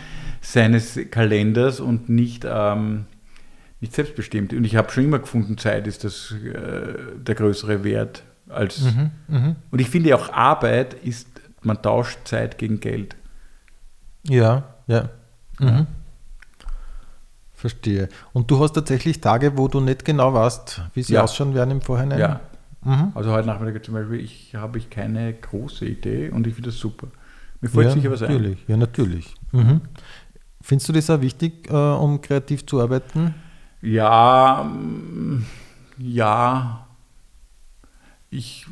seines 0.42 0.98
Kalenders 1.10 1.80
und 1.80 2.08
nicht, 2.08 2.44
ähm, 2.46 3.06
nicht 3.80 3.94
selbstbestimmt. 3.94 4.52
Und 4.52 4.64
ich 4.64 4.76
habe 4.76 4.90
schon 4.90 5.04
immer 5.04 5.18
gefunden, 5.18 5.56
Zeit 5.56 5.86
ist 5.86 6.04
das, 6.04 6.34
äh, 6.44 6.94
der 7.16 7.34
größere 7.34 7.84
Wert. 7.84 8.22
Als, 8.48 8.80
mhm, 8.80 9.10
mh. 9.28 9.56
Und 9.70 9.80
ich 9.80 9.90
finde 9.90 10.14
auch 10.14 10.32
Arbeit 10.32 10.94
ist, 10.94 11.28
man 11.62 11.82
tauscht 11.82 12.18
Zeit 12.24 12.58
gegen 12.58 12.80
Geld. 12.80 13.16
Ja, 14.28 14.64
ja. 14.86 15.08
Mhm. 15.58 15.86
Verstehe. 17.54 18.08
Und 18.32 18.50
du 18.50 18.62
hast 18.62 18.72
tatsächlich 18.72 19.20
Tage, 19.20 19.56
wo 19.56 19.66
du 19.66 19.80
nicht 19.80 20.04
genau 20.04 20.34
weißt, 20.34 20.82
wie 20.94 21.02
sie 21.02 21.14
ja. 21.14 21.24
ausschauen 21.24 21.54
werden 21.54 21.70
im 21.70 21.80
Vorhinein? 21.80 22.18
Ja. 22.18 22.40
Mhm. 22.84 23.12
Also 23.14 23.32
heute 23.32 23.48
Nachmittag 23.48 23.84
zum 23.84 23.94
Beispiel, 23.94 24.20
ich 24.20 24.54
habe 24.54 24.78
ich 24.78 24.90
keine 24.90 25.32
große 25.32 25.84
Idee 25.84 26.30
und 26.30 26.46
ich 26.46 26.54
finde 26.54 26.70
das 26.70 26.78
super. 26.78 27.08
Mir 27.60 27.68
fällt 27.68 27.86
ja, 27.86 27.92
sicher 27.92 28.10
was 28.10 28.20
natürlich. 28.20 28.58
ein. 28.58 28.64
Ja, 28.68 28.76
natürlich. 28.76 29.34
Mhm. 29.52 29.80
Findest 30.60 30.88
du 30.88 30.92
das 30.92 31.10
auch 31.10 31.20
wichtig, 31.20 31.68
äh, 31.70 31.74
um 31.74 32.20
kreativ 32.20 32.66
zu 32.66 32.80
arbeiten? 32.80 33.34
Ja, 33.82 34.64
mm, 34.64 35.44
ja. 35.98 36.85
Ich, 38.30 38.66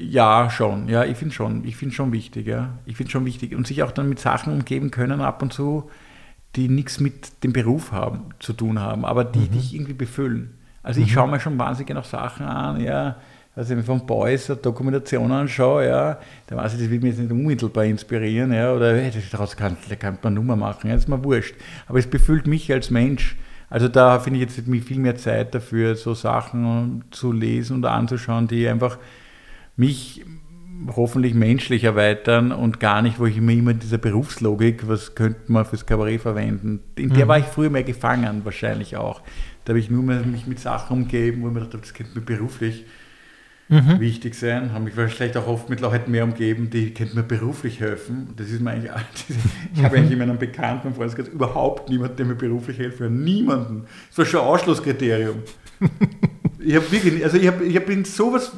ja, 0.00 0.48
schon. 0.50 0.88
Ja, 0.88 1.04
ich 1.04 1.16
finde 1.16 1.34
schon. 1.34 1.64
Ich 1.64 1.76
finde 1.76 1.94
schon 1.94 2.12
wichtig. 2.12 2.46
Ja. 2.46 2.78
Ich 2.86 2.96
finde 2.96 3.12
schon 3.12 3.24
wichtig. 3.24 3.54
Und 3.54 3.66
sich 3.66 3.82
auch 3.82 3.92
dann 3.92 4.08
mit 4.08 4.18
Sachen 4.18 4.52
umgeben 4.52 4.90
können 4.90 5.20
ab 5.20 5.42
und 5.42 5.52
zu, 5.52 5.90
die 6.56 6.68
nichts 6.68 7.00
mit 7.00 7.44
dem 7.44 7.52
Beruf 7.52 7.92
haben, 7.92 8.30
zu 8.40 8.52
tun 8.52 8.80
haben, 8.80 9.04
aber 9.04 9.24
die 9.24 9.40
mhm. 9.40 9.50
dich 9.52 9.74
irgendwie 9.74 9.92
befüllen. 9.92 10.54
Also 10.82 11.00
ich 11.00 11.08
mhm. 11.08 11.12
schaue 11.12 11.30
mir 11.30 11.40
schon 11.40 11.58
wahnsinnig 11.58 11.88
gerne 11.88 12.02
Sachen 12.02 12.46
an, 12.46 12.80
ja, 12.80 13.16
also 13.54 13.70
wenn 13.70 13.80
ich 13.80 13.86
von 13.86 14.06
Boys 14.06 14.48
eine 14.48 14.60
Dokumentation 14.60 15.30
anschaue, 15.32 15.86
ja, 15.86 16.18
dann 16.46 16.58
weiß 16.58 16.74
ich, 16.74 16.80
das 16.80 16.90
wird 16.90 17.02
mich 17.02 17.12
jetzt 17.12 17.20
nicht 17.20 17.30
unmittelbar 17.30 17.84
inspirieren, 17.84 18.52
ja, 18.52 18.72
oder 18.72 18.96
hey, 18.96 19.12
daraus 19.30 19.56
kann, 19.56 19.76
kann 19.98 20.18
man 20.22 20.34
Nummer 20.34 20.56
machen, 20.56 20.88
ja, 20.88 20.94
das 20.94 21.04
ist 21.04 21.08
mir 21.08 21.22
wurscht. 21.22 21.54
Aber 21.86 21.98
es 21.98 22.06
befüllt 22.06 22.46
mich 22.46 22.72
als 22.72 22.90
Mensch. 22.90 23.36
Also 23.70 23.88
da 23.88 24.18
finde 24.18 24.40
ich 24.40 24.56
jetzt 24.56 24.86
viel 24.86 24.98
mehr 24.98 25.16
Zeit 25.16 25.54
dafür, 25.54 25.94
so 25.94 26.12
Sachen 26.12 27.04
zu 27.12 27.32
lesen 27.32 27.76
und 27.76 27.86
anzuschauen, 27.86 28.48
die 28.48 28.68
einfach 28.68 28.98
mich 29.76 30.24
hoffentlich 30.96 31.34
menschlich 31.34 31.84
erweitern 31.84 32.52
und 32.52 32.80
gar 32.80 33.00
nicht, 33.00 33.20
wo 33.20 33.26
ich 33.26 33.40
mir 33.40 33.52
immer 33.52 33.74
diese 33.74 33.98
Berufslogik, 33.98 34.88
was 34.88 35.14
könnte 35.14 35.40
man 35.52 35.64
fürs 35.64 35.86
Kabarett 35.86 36.22
verwenden, 36.22 36.80
in 36.96 37.10
der 37.10 37.26
mhm. 37.26 37.28
war 37.28 37.38
ich 37.38 37.44
früher 37.44 37.70
mehr 37.70 37.84
gefangen, 37.84 38.44
wahrscheinlich 38.44 38.96
auch. 38.96 39.22
Da 39.64 39.70
habe 39.70 39.78
ich 39.78 39.90
nur 39.90 40.02
mehr 40.02 40.20
mich 40.20 40.46
mit 40.46 40.58
Sachen 40.58 41.02
umgeben, 41.02 41.42
wo 41.42 41.48
ich 41.48 41.54
mir 41.54 41.60
dachte, 41.60 41.78
das 41.78 41.94
könnte 41.94 42.18
mir 42.18 42.24
beruflich 42.24 42.86
mhm. 43.70 44.00
wichtig 44.00 44.34
sein. 44.34 44.72
Habe 44.72 44.84
mich 44.84 44.94
vielleicht 44.94 45.36
auch 45.36 45.46
oft 45.46 45.70
mit 45.70 45.80
Leuten 45.80 46.10
mehr 46.10 46.24
umgeben, 46.24 46.68
die 46.68 46.92
könnten 46.92 47.16
mir 47.16 47.22
beruflich 47.22 47.80
helfen. 47.80 48.28
Das 48.36 48.50
ist 48.50 48.60
mir 48.60 48.72
eigentlich, 48.72 48.90
ich 49.74 49.82
habe 49.82 49.96
eigentlich 49.96 50.12
in 50.12 50.18
meinem 50.18 50.38
Bekannten 50.38 50.88
und 50.88 50.96
Freundeskreis 50.96 51.28
überhaupt 51.28 51.88
niemanden, 51.88 52.16
der 52.16 52.26
mir 52.26 52.34
beruflich 52.34 52.78
helfen 52.78 53.06
kann. 53.06 53.24
Niemanden. 53.24 53.84
Das 54.08 54.18
war 54.18 54.24
schon 54.26 54.40
ein 54.40 54.46
Ausschlusskriterium. 54.46 55.36
ich 56.58 56.74
habe 56.74 56.92
wirklich, 56.92 57.24
also 57.24 57.38
ich, 57.38 57.46
hab, 57.46 57.60
ich 57.62 57.86
bin 57.86 58.04
sowas 58.04 58.52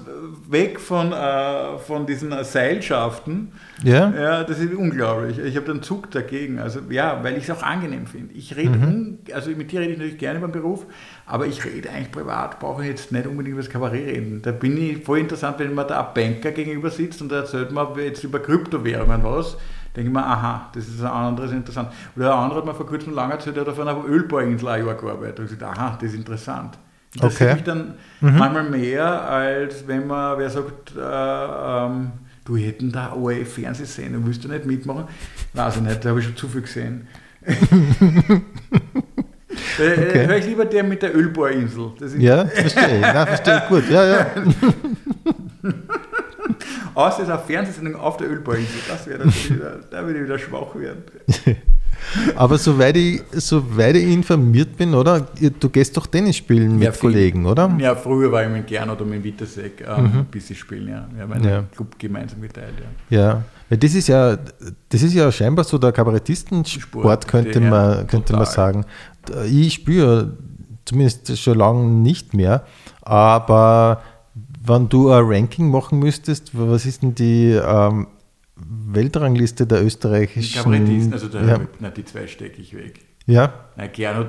weg 0.53 0.79
von, 0.79 1.13
äh, 1.13 1.79
von 1.79 2.07
diesen 2.07 2.33
Seilschaften. 2.45 3.53
Ja. 3.83 4.11
ja. 4.11 4.45
Das 4.45 4.59
ist 4.59 4.75
unglaublich. 4.75 5.39
Ich 5.39 5.57
habe 5.57 5.67
den 5.67 5.83
Zug 5.83 6.11
dagegen. 6.11 6.59
Also 6.59 6.81
ja, 6.91 7.25
weil 7.25 7.37
ich 7.37 7.49
es 7.49 7.51
auch 7.51 7.63
angenehm 7.63 8.07
finde. 8.07 8.35
Ich 8.35 8.55
rede, 8.57 8.71
mhm. 8.71 9.19
also 9.35 9.51
mit 9.51 9.73
dir 9.73 9.81
rede 9.81 9.93
ich 9.93 9.99
natürlich 9.99 10.19
gerne 10.19 10.39
über 10.39 10.49
den 10.49 10.53
Beruf, 10.53 10.87
aber 11.27 11.47
ich 11.47 11.65
rede 11.65 11.91
eigentlich 11.91 12.13
privat, 12.13 12.61
brauche 12.61 12.83
ich 12.83 12.89
jetzt 12.89 13.11
nicht 13.11 13.27
unbedingt 13.27 13.55
über 13.55 13.63
das 13.63 13.71
Kabarett 13.71 14.07
reden. 14.07 14.43
Da 14.43 14.53
bin 14.53 14.77
ich 14.77 15.05
voll 15.05 15.19
interessant, 15.19 15.59
wenn 15.59 15.75
man 15.75 15.89
da 15.89 16.07
ein 16.07 16.15
Banker 16.15 16.53
gegenüber 16.53 16.91
sitzt 16.91 17.23
und 17.23 17.33
da 17.33 17.37
erzählt 17.37 17.73
man 17.73 17.89
jetzt 17.97 18.23
über 18.23 18.39
Kryptowährungen 18.39 19.23
was 19.25 19.57
denke 19.95 20.09
ich 20.09 20.15
mir, 20.15 20.25
aha, 20.25 20.71
das 20.75 20.89
ist 20.89 21.01
ein 21.01 21.07
anderes 21.07 21.53
interessant. 21.53 21.91
Oder 22.17 22.33
ein 22.35 22.45
anderer 22.45 22.61
hat 22.61 22.67
mir 22.67 22.75
vor 22.75 22.87
kurzem 22.87 23.15
lange 23.15 23.35
erzählt, 23.35 23.57
der 23.57 23.63
hat 23.63 23.69
auf 23.69 23.79
einer 23.79 24.05
Ölbohrinsel 24.05 24.69
ein 24.69 24.87
Jahr 24.87 24.95
gearbeitet. 24.95 25.41
Und 25.41 25.45
ich 25.47 25.59
gesagt, 25.59 25.79
aha, 25.79 25.99
das 26.01 26.11
ist 26.11 26.17
interessant. 26.17 26.79
Das 27.17 27.35
okay. 27.35 27.55
mich 27.55 27.65
dann 27.65 27.95
mhm. 28.21 28.39
manchmal 28.39 28.71
mehr, 28.71 29.29
als 29.29 29.87
wenn 29.87 30.07
man, 30.07 30.39
wer 30.39 30.49
sagt, 30.49 30.95
äh, 30.97 31.01
ähm, 31.01 32.13
du 32.45 32.57
hätten 32.57 32.91
da 32.91 33.13
ORF-Fernsehsendung, 33.13 34.27
willst 34.27 34.45
du 34.45 34.49
nicht 34.49 34.65
mitmachen? 34.65 35.05
Weiß 35.53 35.77
ich 35.77 35.83
nicht, 35.83 36.03
da 36.05 36.09
habe 36.11 36.21
ich 36.21 36.27
schon 36.27 36.37
zu 36.37 36.49
viel 36.49 36.63
gesehen. 36.63 37.07
Äh, 39.79 39.93
okay. 39.93 40.27
Höre 40.27 40.37
ich 40.37 40.47
lieber 40.47 40.65
der 40.65 40.83
mit 40.83 41.03
der 41.03 41.15
Ölbohrinsel. 41.15 41.93
ja, 42.19 42.47
verstehe. 42.47 43.01
Ja, 43.01 43.27
verstehe 43.27 43.63
gut. 43.69 43.89
Ja, 43.91 44.05
ja. 44.05 44.27
Außer 46.95 47.23
es 47.23 47.29
ist 47.29 47.31
eine 47.31 47.43
Fernsehsendung 47.43 47.97
auf 47.97 48.17
der 48.19 48.31
Ölbohrinsel. 48.31 48.81
Das 48.89 49.07
wäre 49.07 49.21
dann 49.21 49.29
wieder, 49.29 49.81
da 49.91 50.05
würde 50.05 50.19
ich 50.19 50.25
wieder 50.25 50.39
schwach 50.39 50.75
werden. 50.75 51.05
Aber 52.37 52.59
soweit 52.59 52.97
ich, 52.97 53.23
soweit 53.33 53.97
ich 53.97 54.05
informiert 54.13 54.77
bin, 54.77 54.95
oder? 54.95 55.27
Du 55.61 55.69
gehst 55.69 55.97
doch 55.97 56.07
Tennis 56.07 56.37
spielen 56.37 56.75
mit 56.75 56.85
Ja. 56.85 56.91
Kollegen, 56.93 57.47
oder? 57.47 57.75
Ja, 57.79 57.95
früher 57.95 58.31
war 58.31 58.43
ich 58.45 58.51
mit 58.51 58.67
Gernot 58.67 59.01
oder 59.01 59.11
mit 59.11 59.25
Witasek 59.25 59.85
ähm, 59.87 60.05
ein 60.05 60.25
bisschen 60.31 60.57
spielen, 60.57 60.89
ja. 60.89 61.09
Wir 61.15 61.23
haben 61.23 61.33
einen 61.33 61.45
Ja. 61.45 61.65
Club 61.75 61.99
gemeinsam 61.99 62.41
geteilt, 62.43 62.75
ja. 63.11 63.19
Ja. 63.19 63.43
Weil 63.69 63.79
das 63.79 63.95
ist 63.95 64.09
ja, 64.09 64.37
das 64.89 65.03
ist 65.03 65.15
ja 65.15 65.33
scheinbar 65.33 65.65
so 65.65 65.79
der 65.79 65.93
Kabarettistensport, 65.93 67.03
Sport, 67.25 67.29
könnte, 67.29 67.61
ja, 67.61 67.71
man, 67.71 68.07
könnte 68.07 68.35
man 68.35 68.45
sagen. 68.47 68.85
Ich 69.51 69.75
spüre 69.75 70.37
zumindest 70.85 71.39
schon 71.39 71.57
lange 71.59 71.85
nicht 71.89 72.35
mehr, 72.35 72.65
aber 73.01 74.03
wenn 74.65 74.89
du 74.89 75.11
ein 75.11 75.25
Ranking 75.25 75.71
machen 75.71 75.99
müsstest, 75.99 76.51
was 76.53 76.87
ist 76.87 77.03
denn 77.03 77.15
die 77.15 77.51
ähm, 77.53 78.09
Weltrangliste 78.67 79.67
der 79.67 79.85
österreichischen? 79.85 80.63
Kabarettisten, 80.63 81.13
also 81.13 81.29
da, 81.29 81.43
ja, 81.45 81.61
na, 81.81 81.91
die 81.91 82.05
zwei 82.05 82.27
stecke 82.27 82.61
ich 82.61 82.75
weg. 82.77 83.01
ja, 83.27 83.53
Na, 83.77 83.87
Gernot, 83.87 84.29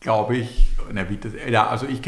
glaube 0.00 0.36
ich, 0.36 0.68
na, 0.92 1.02
das, 1.04 1.32
ja, 1.50 1.66
also 1.68 1.86
ich, 1.86 2.00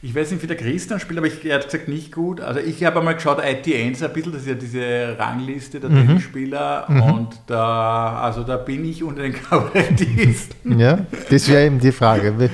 ich 0.00 0.14
weiß 0.14 0.30
nicht, 0.30 0.42
wie 0.42 0.46
der 0.46 0.56
Christian 0.56 1.00
spielt, 1.00 1.18
aber 1.18 1.26
ich, 1.26 1.44
er 1.44 1.56
hat 1.56 1.64
gesagt, 1.64 1.88
nicht 1.88 2.12
gut. 2.12 2.40
Also 2.40 2.60
ich 2.60 2.84
habe 2.84 3.00
einmal 3.00 3.14
geschaut, 3.16 3.38
ITNs 3.44 4.00
ein 4.02 4.12
bisschen, 4.12 4.30
das 4.32 4.42
ist 4.42 4.48
ja 4.48 4.54
diese 4.54 5.16
Rangliste 5.18 5.80
der 5.80 5.90
Tennisspieler 5.90 6.88
und 6.88 7.30
da, 7.48 8.20
also 8.20 8.44
da 8.44 8.56
bin 8.58 8.84
ich 8.84 9.02
unter 9.02 9.22
den 9.22 9.32
Kabarettisten. 9.42 10.78
ja, 10.78 11.00
das 11.30 11.48
wäre 11.48 11.66
eben 11.66 11.80
die 11.80 11.90
Frage. 11.92 12.50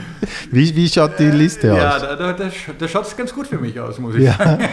Wie, 0.50 0.74
wie 0.76 0.88
schaut 0.88 1.18
die 1.18 1.24
Liste 1.30 1.66
Ja, 1.68 1.96
aus? 1.96 2.02
da, 2.02 2.16
da, 2.16 2.32
da, 2.32 2.44
sch- 2.46 2.72
da 2.78 2.88
schaut 2.88 3.06
es 3.06 3.16
ganz 3.16 3.34
gut 3.34 3.46
für 3.48 3.58
mich 3.58 3.78
aus, 3.78 3.98
muss 3.98 4.14
ich 4.14 4.22
Ja. 4.24 4.32
sagen. 4.38 4.64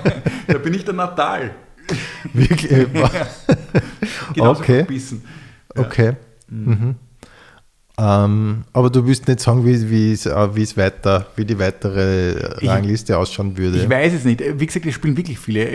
da 0.46 0.58
bin 0.58 0.74
ich 0.74 0.84
der 0.84 0.94
Natal. 0.94 1.50
Wirklich, 2.32 2.70
äh, 2.70 2.86
Okay. 4.38 4.84
verbissen. 4.84 5.24
Okay. 5.76 6.12
Mhm. 6.48 6.94
Ähm, 7.98 8.64
aber 8.72 8.88
du 8.88 9.06
willst 9.06 9.28
nicht 9.28 9.40
sagen, 9.40 9.64
wie, 9.66 9.90
wie, 9.90 10.12
es, 10.12 10.24
äh, 10.24 10.56
wie 10.56 10.62
es 10.62 10.74
weiter, 10.76 11.26
wie 11.36 11.44
die 11.44 11.58
weitere 11.58 12.32
Ich- 12.60 12.68
Rangliste 12.68 13.16
ausschauen 13.18 13.56
würde. 13.58 13.76
Ich 13.78 13.90
weiß 13.90 14.14
es 14.14 14.24
nicht. 14.24 14.42
Wie 14.58 14.66
gesagt, 14.66 14.86
es 14.86 14.94
spielen 14.94 15.16
wirklich 15.16 15.38
viele. 15.38 15.66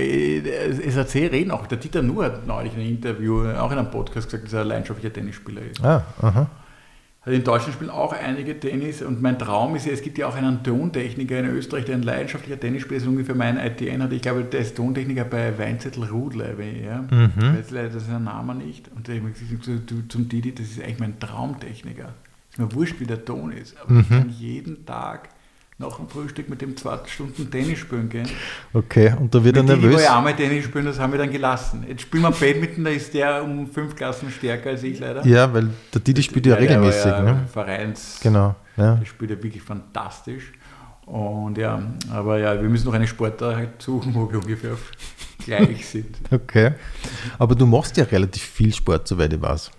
SAC 0.90 1.16
reden 1.32 1.52
auch. 1.52 1.68
Der 1.68 1.78
Dieter 1.78 2.02
Nuhr 2.02 2.26
hat 2.26 2.48
neulich 2.48 2.74
in 2.74 2.80
einem 2.82 2.90
Interview, 2.90 3.48
auch 3.50 3.72
in 3.72 3.78
einem 3.78 3.92
Podcast 3.92 4.28
gesagt, 4.28 4.46
dass 4.46 4.54
er 4.54 4.62
ein 4.62 4.68
leidenschaftlicher 4.70 5.14
Tennisspieler 5.14 5.62
ist. 5.70 5.84
Ah, 5.84 6.04
aha. 6.22 6.48
Also 7.26 7.38
in 7.40 7.44
Deutschland 7.44 7.74
spielen 7.74 7.90
auch 7.90 8.14
einige 8.14 8.60
Tennis 8.60 9.02
und 9.02 9.20
mein 9.20 9.40
Traum 9.40 9.76
ist 9.76 9.88
ja, 9.88 9.94
es 9.94 10.04
gibt 10.04 10.20
ja 10.20 10.28
auch 10.28 10.36
einen 10.36 10.62
Tontechniker 10.64 11.40
in 11.40 11.48
Österreich, 11.48 11.86
der 11.86 11.96
ein 11.96 12.04
leidenschaftlicher 12.04 12.60
Tennisspieler 12.60 12.98
ist, 12.98 13.08
ungefähr 13.08 13.34
mein 13.34 13.58
ITN 13.58 14.04
hat. 14.04 14.14
Ich 14.14 14.22
glaube, 14.22 14.44
der 14.44 14.60
ist 14.60 14.78
Tontechniker 14.78 15.24
bei 15.26 15.58
Weinzettel 15.58 16.04
Rudle. 16.04 16.56
Ja? 16.86 17.02
Mhm. 17.10 17.32
Ich 17.36 17.44
weiß 17.44 17.72
leider 17.72 18.00
sein 18.00 18.26
Name 18.26 18.54
nicht. 18.54 18.90
Und 18.96 19.10
hat 19.10 19.24
mir 19.24 19.32
gesagt, 19.32 19.90
du, 19.90 20.08
zum 20.08 20.30
Didi, 20.30 20.54
das 20.54 20.68
ist 20.68 20.80
eigentlich 20.84 21.00
mein 21.00 21.20
Traumtechniker. 21.20 22.14
Ist 22.52 22.60
mir 22.60 22.72
wurscht, 22.74 23.00
wie 23.00 23.06
der 23.08 23.26
Ton 23.26 23.52
ist, 23.52 23.76
aber 23.82 23.94
Mhm. 23.94 24.00
ich 24.02 24.10
kann 24.10 24.30
jeden 24.30 24.86
Tag 24.86 25.30
nach 25.78 25.98
dem 25.98 26.08
Frühstück 26.08 26.48
mit 26.50 26.62
dem 26.62 26.78
zwei 26.78 26.98
Stunden 27.06 27.52
Tennis 27.52 27.80
spielen 27.80 28.08
gehen. 28.08 28.28
Okay, 28.74 29.14
und 29.20 29.36
da 29.36 29.44
wird 29.44 29.58
er 29.58 29.64
nervös. 29.64 30.02
ich 30.02 30.10
einmal 30.10 30.34
Tennis 30.36 30.64
spielen, 30.66 30.86
das 30.86 31.00
haben 31.00 31.12
wir 31.12 31.20
dann 31.20 31.32
gelassen. 31.32 31.84
Jetzt 31.88 32.04
spielen 32.04 32.24
wir 32.24 32.32
Badminton, 32.32 32.84
da 32.86 32.90
ist 32.92 33.14
der 33.14 33.44
um 33.44 33.68
fünf 33.68 33.94
Klassen 33.96 34.32
stärker 34.32 34.70
als 34.70 34.84
ich 34.84 35.00
leider. 35.00 35.26
Ja, 35.26 35.54
weil 35.54 35.70
der 35.94 36.02
Didi 36.02 36.24
spielt 36.24 36.46
ja 36.46 36.56
regelmäßig. 36.56 37.06
ja 37.06 37.22
Ne? 37.22 37.46
Vereins, 37.52 38.20
Genau. 38.24 38.56
Ja. 38.78 38.96
der 38.96 39.06
spielt 39.06 39.32
ja 39.32 39.44
wirklich 39.44 39.62
fantastisch. 39.64 40.54
Und 41.06 41.58
ja, 41.58 41.82
aber 42.12 42.40
ja, 42.40 42.60
wir 42.60 42.68
müssen 42.70 42.86
noch 42.88 42.94
eine 42.94 43.06
Sportart 43.08 43.82
suchen, 43.82 44.16
wo 44.16 44.32
wir 44.32 44.40
ungefähr 44.40 44.76
gleich 45.46 45.86
sind. 45.88 46.16
Okay. 46.32 46.72
Aber 47.38 47.54
du 47.54 47.66
machst 47.66 47.96
ja 47.98 48.06
relativ 48.06 48.42
viel 48.44 48.74
Sport, 48.74 49.08
soweit 49.08 49.32
ich 49.34 49.42
weiß. 49.42 49.72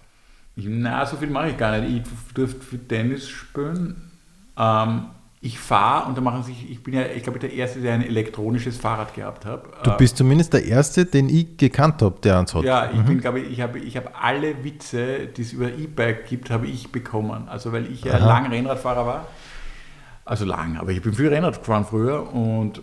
Na, 0.57 1.05
so 1.05 1.17
viel 1.17 1.29
mache 1.29 1.51
ich 1.51 1.57
gar 1.57 1.79
nicht. 1.79 2.07
Ich 2.07 2.33
durfte 2.35 2.61
für 2.61 2.79
Tennis 2.79 3.29
spielen. 3.29 4.11
Ähm, 4.57 5.07
ich 5.41 5.59
fahre 5.59 6.09
und 6.09 6.17
da 6.17 6.21
machen 6.23 6.43
sich, 6.43 6.71
ich 6.71 6.83
bin 6.83 6.95
ja, 6.95 7.03
ich 7.15 7.23
glaube, 7.23 7.39
der 7.39 7.53
Erste, 7.53 7.81
der 7.81 7.95
ein 7.95 8.03
elektronisches 8.03 8.79
Fahrrad 8.79 9.15
gehabt 9.15 9.45
hat. 9.45 9.65
Du 9.85 9.91
Äh, 9.91 9.97
bist 9.99 10.17
zumindest 10.17 10.53
der 10.55 10.65
Erste, 10.65 11.05
den 11.05 11.29
ich 11.29 11.57
gekannt 11.57 12.01
habe, 12.03 12.17
der 12.23 12.39
eins 12.39 12.55
hat. 12.55 12.65
Ja, 12.65 12.91
ich 12.91 13.03
bin, 13.03 13.21
glaube 13.21 13.41
ich, 13.41 13.53
ich 13.53 13.61
habe, 13.61 13.79
ich 13.79 13.97
habe 13.97 14.11
alle 14.21 14.65
Witze, 14.65 15.27
die 15.29 15.43
es 15.43 15.53
über 15.53 15.67
E-Bike 15.69 16.27
gibt, 16.27 16.51
habe 16.51 16.67
ich 16.67 16.91
bekommen. 16.91 17.49
Also 17.49 17.73
weil 17.73 17.87
ich 17.91 18.03
ja 18.03 18.17
lang 18.19 18.47
Rennradfahrer 18.47 19.07
war. 19.07 19.27
Also 20.25 20.45
lang, 20.45 20.77
aber 20.79 20.91
ich 20.91 21.01
bin 21.03 21.13
viel 21.13 21.29
Rennrad 21.29 21.59
gefahren 21.61 21.85
früher 21.85 22.33
und, 22.35 22.83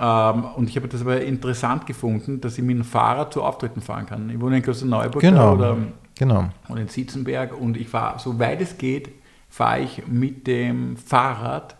ähm, 0.00 0.44
und 0.54 0.68
ich 0.68 0.76
habe 0.76 0.86
das 0.86 1.00
aber 1.00 1.20
interessant 1.22 1.84
gefunden, 1.86 2.40
dass 2.40 2.56
ich 2.58 2.62
mit 2.62 2.76
dem 2.76 2.84
Fahrrad 2.84 3.32
zu 3.32 3.42
Auftritten 3.42 3.80
fahren 3.80 4.06
kann. 4.06 4.30
Ich 4.30 4.40
wohne 4.40 4.58
in 4.58 4.62
Klosterneuburg 4.62 5.20
Genau. 5.20 5.54
oder 5.54 5.76
Genau. 6.16 6.50
und 6.68 6.76
in 6.76 6.86
Sitzenberg 6.86 7.58
und 7.60 7.76
ich 7.76 7.88
fahre, 7.88 8.20
soweit 8.20 8.60
es 8.60 8.78
geht, 8.78 9.08
fahre 9.48 9.80
ich 9.80 10.06
mit 10.06 10.46
dem 10.46 10.96
Fahrrad, 10.96 11.74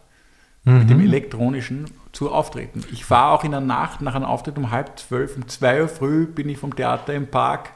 mit 0.66 0.90
dem 0.90 1.00
elektronischen 1.00 1.86
zu 2.12 2.32
Auftreten. 2.32 2.82
Ich 2.92 3.04
fahre 3.04 3.32
auch 3.32 3.44
in 3.44 3.52
der 3.52 3.60
Nacht 3.60 4.02
nach 4.02 4.14
einem 4.16 4.24
Auftritt 4.24 4.58
um 4.58 4.72
halb 4.72 4.98
zwölf, 4.98 5.36
um 5.36 5.46
zwei 5.46 5.82
Uhr 5.82 5.88
früh 5.88 6.26
bin 6.26 6.48
ich 6.48 6.58
vom 6.58 6.74
Theater 6.74 7.14
im 7.14 7.28
Park 7.28 7.70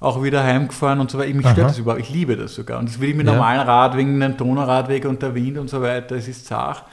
auch 0.00 0.22
wieder 0.22 0.44
heimgefahren 0.44 1.00
und 1.00 1.10
so 1.10 1.18
weiter. 1.18 1.32
Mich 1.32 1.46
Aha. 1.46 1.52
stört 1.54 1.70
das 1.70 1.78
überhaupt, 1.78 2.02
ich 2.02 2.10
liebe 2.10 2.36
das 2.36 2.54
sogar. 2.54 2.78
Und 2.78 2.90
das 2.90 3.00
will 3.00 3.08
ich 3.10 3.16
mit 3.16 3.26
Ja. 3.26 3.32
normalen 3.32 3.60
Rad, 3.62 3.96
wegen 3.96 4.22
einem 4.22 4.36
Donauradweg 4.36 5.06
und 5.06 5.22
der 5.22 5.34
Wind 5.34 5.56
und 5.56 5.70
so 5.70 5.80
weiter, 5.80 6.14
es 6.16 6.28
ist 6.28 6.44
zart. 6.46 6.84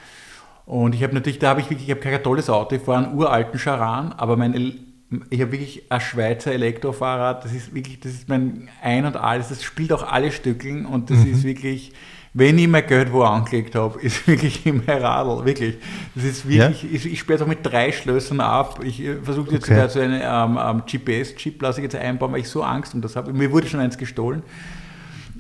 Und 0.66 0.96
ich 0.96 1.04
habe 1.04 1.14
natürlich, 1.14 1.40
da 1.40 1.50
habe 1.50 1.60
ich 1.60 1.70
wirklich, 1.70 1.90
ich 1.90 1.92
habe 1.96 2.00
kein 2.02 2.24
tolles 2.24 2.50
Auto, 2.50 2.76
ich 2.76 2.82
fahre 2.82 3.06
einen 3.06 3.18
uralten 3.18 3.60
Charan, 3.60 4.14
aber 4.16 4.38
mein, 4.38 4.54
ich 5.30 5.42
habe 5.42 5.52
wirklich 5.52 5.92
ein 5.92 6.00
Schweizer 6.00 6.54
Elektrofahrrad, 6.54 7.44
das 7.44 7.52
ist 7.52 7.76
wirklich, 7.76 8.00
das 8.00 8.14
ist 8.14 8.30
mein 8.30 8.70
Ein 8.82 9.06
und 9.06 9.18
Alles, 9.18 9.50
das 9.50 9.62
spielt 9.62 9.92
auch 9.92 10.10
alle 10.10 10.32
Stückeln 10.32 10.86
und 10.86 11.10
das 11.10 11.26
ist 11.26 11.44
wirklich, 11.44 11.92
wenn 12.34 12.58
ich 12.58 12.68
mein 12.68 12.88
Geld 12.88 13.12
wo 13.12 13.24
angelegt 13.24 13.76
habe, 13.76 14.00
ist 14.00 14.26
wirklich 14.28 14.66
immer 14.66 14.88
Radl, 15.02 15.46
wirklich. 15.46 15.78
Das 16.16 16.24
ist 16.24 16.48
wirklich, 16.48 16.86
ich, 16.94 17.06
ich 17.12 17.20
sperre 17.20 17.38
es 17.38 17.42
auch 17.42 17.48
mit 17.48 17.60
drei 17.64 17.92
Schlössern 17.92 18.40
ab. 18.40 18.80
Ich 18.84 19.02
äh, 19.02 19.18
versuche 19.22 19.52
jetzt 19.52 19.66
Okay. 19.66 19.74
sogar 19.74 19.90
so 19.90 20.00
einen 20.00 20.22
ähm, 20.24 20.60
ähm, 20.62 20.84
GPS-Chip, 20.86 21.62
lasse 21.62 21.82
ich 21.82 21.84
jetzt 21.84 21.96
einbauen, 21.96 22.32
weil 22.32 22.40
ich 22.40 22.50
so 22.50 22.64
Angst 22.64 22.94
um 22.94 23.02
das 23.02 23.16
habe. 23.16 23.34
Mir 23.34 23.52
wurde 23.52 23.68
schon 23.68 23.80
eins 23.82 23.98
gestohlen. 23.98 24.44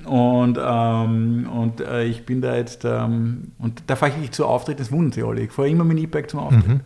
Und, 0.06 0.58
ähm, 0.60 1.48
und 1.54 1.80
äh, 1.80 2.06
ich 2.06 2.26
bin 2.26 2.42
da 2.42 2.56
jetzt, 2.56 2.84
ähm, 2.86 3.52
und 3.60 3.84
da 3.86 3.96
fahre 3.96 4.10
ich 4.12 4.16
wirklich 4.18 4.32
zu 4.32 4.46
Auftritt, 4.46 4.80
das 4.80 4.92
wundern 4.92 5.12
sie 5.12 5.24
alle. 5.24 5.42
Ich 5.42 5.52
fahre 5.52 5.70
immer 5.70 5.84
mit 5.84 5.98
dem 5.98 6.04
E-Bike 6.06 6.30
zum 6.30 6.40
Auftritt. 6.40 6.82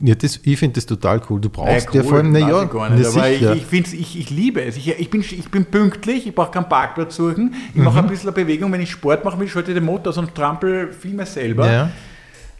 Ja, 0.00 0.14
das, 0.14 0.40
ich 0.42 0.58
finde 0.58 0.74
das 0.74 0.84
total 0.84 1.22
cool. 1.30 1.40
Du 1.40 1.48
brauchst 1.48 1.86
Ja, 1.94 2.02
ja 2.02 2.02
vor 2.02 2.18
allem, 2.18 2.30
naja, 2.32 2.68
ich 2.94 3.16
ich, 3.40 3.42
ich, 3.50 3.66
find's, 3.66 3.92
ich, 3.94 4.18
ich 4.18 4.28
liebe 4.30 4.60
es. 4.62 4.76
Ich, 4.76 4.88
ich, 4.88 5.08
bin, 5.08 5.22
ich 5.22 5.50
bin 5.50 5.64
pünktlich, 5.64 6.26
ich 6.26 6.34
brauche 6.34 6.50
keinen 6.50 6.68
Parkplatz 6.68 7.16
suchen. 7.16 7.54
Ich 7.70 7.76
Mhm. 7.76 7.84
mache 7.84 7.98
ein 8.00 8.06
bisschen 8.06 8.34
Bewegung. 8.34 8.70
Wenn 8.72 8.82
ich 8.82 8.90
Sport 8.90 9.24
mache, 9.24 9.38
will 9.38 9.46
ich 9.46 9.52
schalte 9.52 9.72
den 9.72 9.84
Motor 9.84 10.16
und 10.18 10.34
trampel 10.34 10.92
viel 10.92 11.14
mehr 11.14 11.24
selber. 11.26 11.70
ja. 11.72 11.90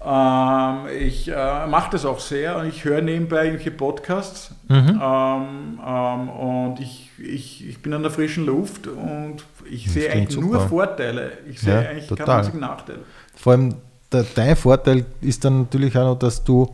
Ähm, 0.09 0.87
ich 1.01 1.29
äh, 1.29 1.67
mache 1.67 1.91
das 1.91 2.05
auch 2.05 2.21
sehr 2.21 2.57
und 2.59 2.67
ich 2.69 2.85
höre 2.85 3.03
nebenbei 3.03 3.47
irgendwelche 3.47 3.73
Podcasts. 3.73 4.53
Mhm. 4.69 5.01
Ähm, 5.03 5.81
ähm, 5.85 6.29
und 6.29 6.81
ich, 6.81 7.11
ich, 7.19 7.69
ich 7.69 7.83
bin 7.83 7.93
an 7.93 8.03
der 8.03 8.11
frischen 8.13 8.47
Luft 8.47 8.87
und 8.87 9.39
ich 9.69 9.91
sehe 9.91 10.09
klingt 10.09 10.29
eigentlich 10.29 10.41
nur 10.41 10.55
super. 10.61 10.69
Vorteile. 10.69 11.33
Ich 11.51 11.61
sehe 11.61 11.83
Ja, 11.83 11.89
eigentlich 11.91 12.07
total. 12.07 12.27
keinen 12.27 12.37
einzigen 12.39 12.61
Nachteil. 12.61 12.99
Vor 13.35 13.53
allem 13.53 13.75
der, 14.13 14.25
dein 14.35 14.55
Vorteil 14.55 15.05
ist 15.21 15.45
dann 15.45 15.63
natürlich 15.63 15.97
auch 15.99 16.05
noch, 16.13 16.19
dass 16.19 16.45
du 16.45 16.73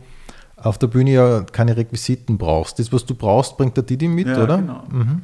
auf 0.63 0.77
der 0.77 0.87
Bühne 0.87 1.11
ja 1.11 1.41
keine 1.51 1.75
Requisiten 1.77 2.37
brauchst. 2.37 2.79
Das, 2.79 2.91
was 2.91 3.05
du 3.05 3.15
brauchst, 3.15 3.57
bringt 3.57 3.75
der 3.77 3.83
Didi 3.83 4.07
mit, 4.07 4.27
Ja, 4.27 4.43
oder? 4.43 4.57
genau. 4.57 4.83
Mhm. 4.89 5.21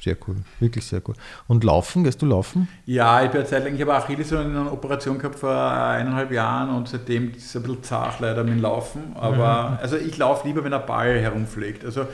Sehr 0.00 0.16
cool, 0.26 0.34
wirklich 0.58 0.84
sehr 0.84 1.00
cool. 1.06 1.14
Und 1.46 1.62
laufen, 1.62 2.02
gehst 2.02 2.20
du 2.22 2.26
laufen? 2.26 2.66
Ja, 2.86 3.22
ich 3.22 3.30
bin 3.30 3.46
Zeit 3.46 3.62
lang, 3.64 3.74
ich 3.76 3.80
habe 3.82 3.94
Achilles 3.94 4.32
eine 4.32 4.72
Operation 4.72 5.16
gehabt 5.16 5.38
vor 5.38 5.54
eineinhalb 5.56 6.32
Jahren 6.32 6.70
und 6.70 6.88
seitdem 6.88 7.30
ist 7.30 7.46
es 7.46 7.54
ein 7.56 7.62
bisschen 7.62 7.82
zart 7.84 8.18
leider 8.18 8.42
mit 8.42 8.54
dem 8.54 8.62
Laufen. 8.62 9.14
Aber 9.14 9.78
also 9.80 9.96
ich 9.96 10.18
laufe 10.18 10.46
lieber, 10.48 10.64
wenn 10.64 10.72
ein 10.74 10.84
Ball 10.86 11.20
herumfliegt. 11.20 11.84
Also 11.84 12.00
Mhm. 12.02 12.06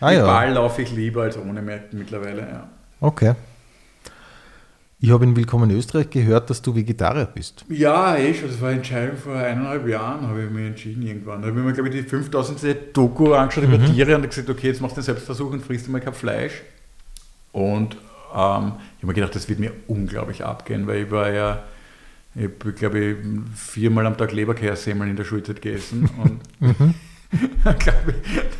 Ah, 0.00 0.08
mit 0.10 0.18
ja. 0.18 0.26
Ball 0.26 0.52
laufe 0.52 0.80
ich 0.82 0.92
lieber 0.92 1.22
als 1.24 1.36
ohne 1.38 1.60
mittlerweile. 1.92 2.40
Ja. 2.40 2.68
Okay. 3.00 3.34
Ich 5.02 5.10
habe 5.10 5.24
in 5.24 5.34
Willkommen 5.34 5.70
in 5.70 5.78
Österreich 5.78 6.10
gehört, 6.10 6.50
dass 6.50 6.60
du 6.60 6.74
Vegetarier 6.74 7.24
bist. 7.24 7.64
Ja, 7.70 8.18
eh 8.18 8.34
schon. 8.34 8.50
Das 8.50 8.60
war 8.60 8.68
eine 8.68 8.78
Entscheidung 8.78 9.16
vor 9.16 9.34
eineinhalb 9.34 9.88
Jahren, 9.88 10.26
habe 10.26 10.44
ich 10.44 10.50
mich 10.50 10.66
entschieden 10.66 11.02
irgendwann. 11.02 11.40
Da 11.40 11.48
habe 11.48 11.58
ich 11.58 11.64
mir, 11.64 11.72
glaube 11.72 11.88
ich, 11.88 11.94
die 11.94 12.02
5000. 12.02 12.94
Doku 12.94 13.32
angeschaut 13.32 13.64
über 13.64 13.82
Tiere 13.82 14.14
und 14.14 14.28
gesagt, 14.28 14.50
okay, 14.50 14.66
jetzt 14.66 14.82
machst 14.82 14.96
du 14.96 15.00
einen 15.00 15.06
Selbstversuch 15.06 15.52
und 15.52 15.64
frisst 15.64 15.88
mal 15.88 16.02
kein 16.02 16.12
Fleisch. 16.12 16.60
Und 17.52 17.94
ähm, 17.94 18.72
ich 18.98 19.02
habe 19.02 19.06
mir 19.06 19.14
gedacht, 19.14 19.34
das 19.34 19.48
wird 19.48 19.58
mir 19.58 19.72
unglaublich 19.86 20.44
abgehen, 20.44 20.86
weil 20.86 21.04
ich 21.04 21.10
war 21.10 21.30
ja, 21.30 21.62
ich 22.34 22.50
glaube 22.76 22.98
ich, 22.98 23.16
viermal 23.56 24.04
am 24.04 24.18
Tag 24.18 24.32
Leberkässemmeln 24.32 25.08
in 25.08 25.16
der 25.16 25.24
Schulzeit 25.24 25.62
gegessen. 25.62 26.10
Und 26.22 26.40
glaube, 26.76 26.94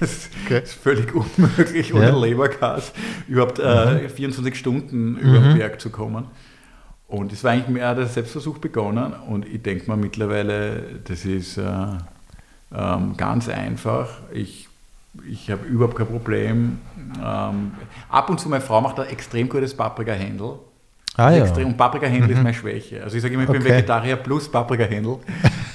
das 0.00 0.30
Okay. 0.46 0.60
ist 0.62 0.74
völlig 0.74 1.12
unmöglich, 1.14 1.92
ohne 1.94 2.08
Ja. 2.08 2.16
Leberkäse 2.18 2.92
überhaupt 3.28 3.58
äh, 3.58 4.08
24 4.08 4.56
Stunden 4.56 5.16
über 5.18 5.38
den 5.40 5.58
Berg 5.58 5.80
zu 5.80 5.90
kommen. 5.90 6.26
Und 7.08 7.32
es 7.32 7.42
war 7.42 7.50
eigentlich 7.52 7.68
mehr 7.68 7.94
der 7.94 8.06
Selbstversuch 8.06 8.58
begonnen 8.58 9.12
und 9.28 9.44
ich 9.46 9.62
denke 9.62 9.86
mal 9.88 9.96
mittlerweile, 9.96 11.00
das 11.04 11.24
ist 11.24 11.56
äh, 11.58 11.62
ähm, 12.72 13.16
ganz 13.16 13.48
einfach. 13.48 14.08
Ich, 14.32 14.68
ich 15.28 15.50
habe 15.50 15.66
überhaupt 15.66 15.96
kein 15.96 16.06
Problem. 16.06 16.78
Ähm, 17.20 17.72
ab 18.08 18.30
und 18.30 18.38
zu, 18.38 18.48
meine 18.48 18.62
Frau 18.62 18.80
macht 18.80 19.00
ein 19.00 19.08
extrem 19.08 19.48
gutes 19.48 19.76
Paprika-Händel. 19.76 20.52
Ah, 21.16 21.30
ja. 21.32 21.42
Extrem. 21.42 21.66
Und 21.66 21.76
Paprikahändel 21.76 22.30
ist 22.30 22.36
meine 22.42 22.54
Schwäche. 22.54 23.02
Also 23.02 23.16
ich 23.16 23.22
sage 23.22 23.34
immer, 23.34 23.42
ich 23.42 23.50
bin 23.50 23.60
Okay. 23.60 23.70
Vegetarier 23.72 24.14
plus 24.16 24.48
Paprikahändel. 24.50 25.16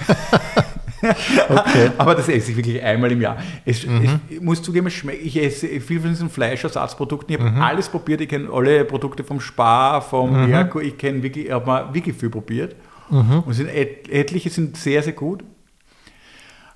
Okay. 1.50 1.92
Aber 1.98 2.16
das 2.16 2.28
esse 2.30 2.52
ich 2.52 2.58
wirklich 2.58 2.82
einmal 2.82 3.12
im 3.12 3.22
Jahr. 3.22 3.38
Es, 3.66 3.86
Mhm. 3.86 4.02
es, 4.04 4.12
ich 4.36 4.42
muss 4.42 4.62
zugeben, 4.62 4.88
ich 4.88 5.38
esse 5.38 5.68
viel 5.82 6.00
von 6.00 6.10
diesen 6.10 6.30
Fleischersatzprodukten. 6.30 7.36
Ich 7.36 7.42
habe 7.42 7.52
Mhm. 7.52 7.62
alles 7.62 7.90
probiert. 7.90 8.22
Ich 8.22 8.30
kenne 8.30 8.50
alle 8.52 8.86
Produkte 8.86 9.24
vom 9.24 9.40
Spar, 9.40 10.02
vom 10.02 10.50
Erko. 10.52 10.80
Ich 10.80 10.98
kenne 10.98 11.22
wirklich, 11.24 11.46
ich 11.48 11.52
habe 11.52 11.66
mal 11.66 11.94
wirklich 11.94 12.16
viel 12.16 12.30
probiert. 12.30 12.76
Mhm. 13.10 13.44
Und 13.46 13.54
sind 13.54 13.68
et, 13.70 14.10
etliche 14.10 14.50
sind 14.50 14.78
sehr, 14.78 15.04
sehr 15.04 15.14
gut. 15.14 15.44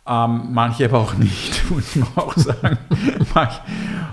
Ähm, 0.07 0.49
manche 0.51 0.85
aber 0.85 0.99
auch 0.99 1.13
nicht, 1.17 1.69
muss 1.69 1.95
man 1.95 2.07
auch 2.15 2.35
sagen. 2.35 2.77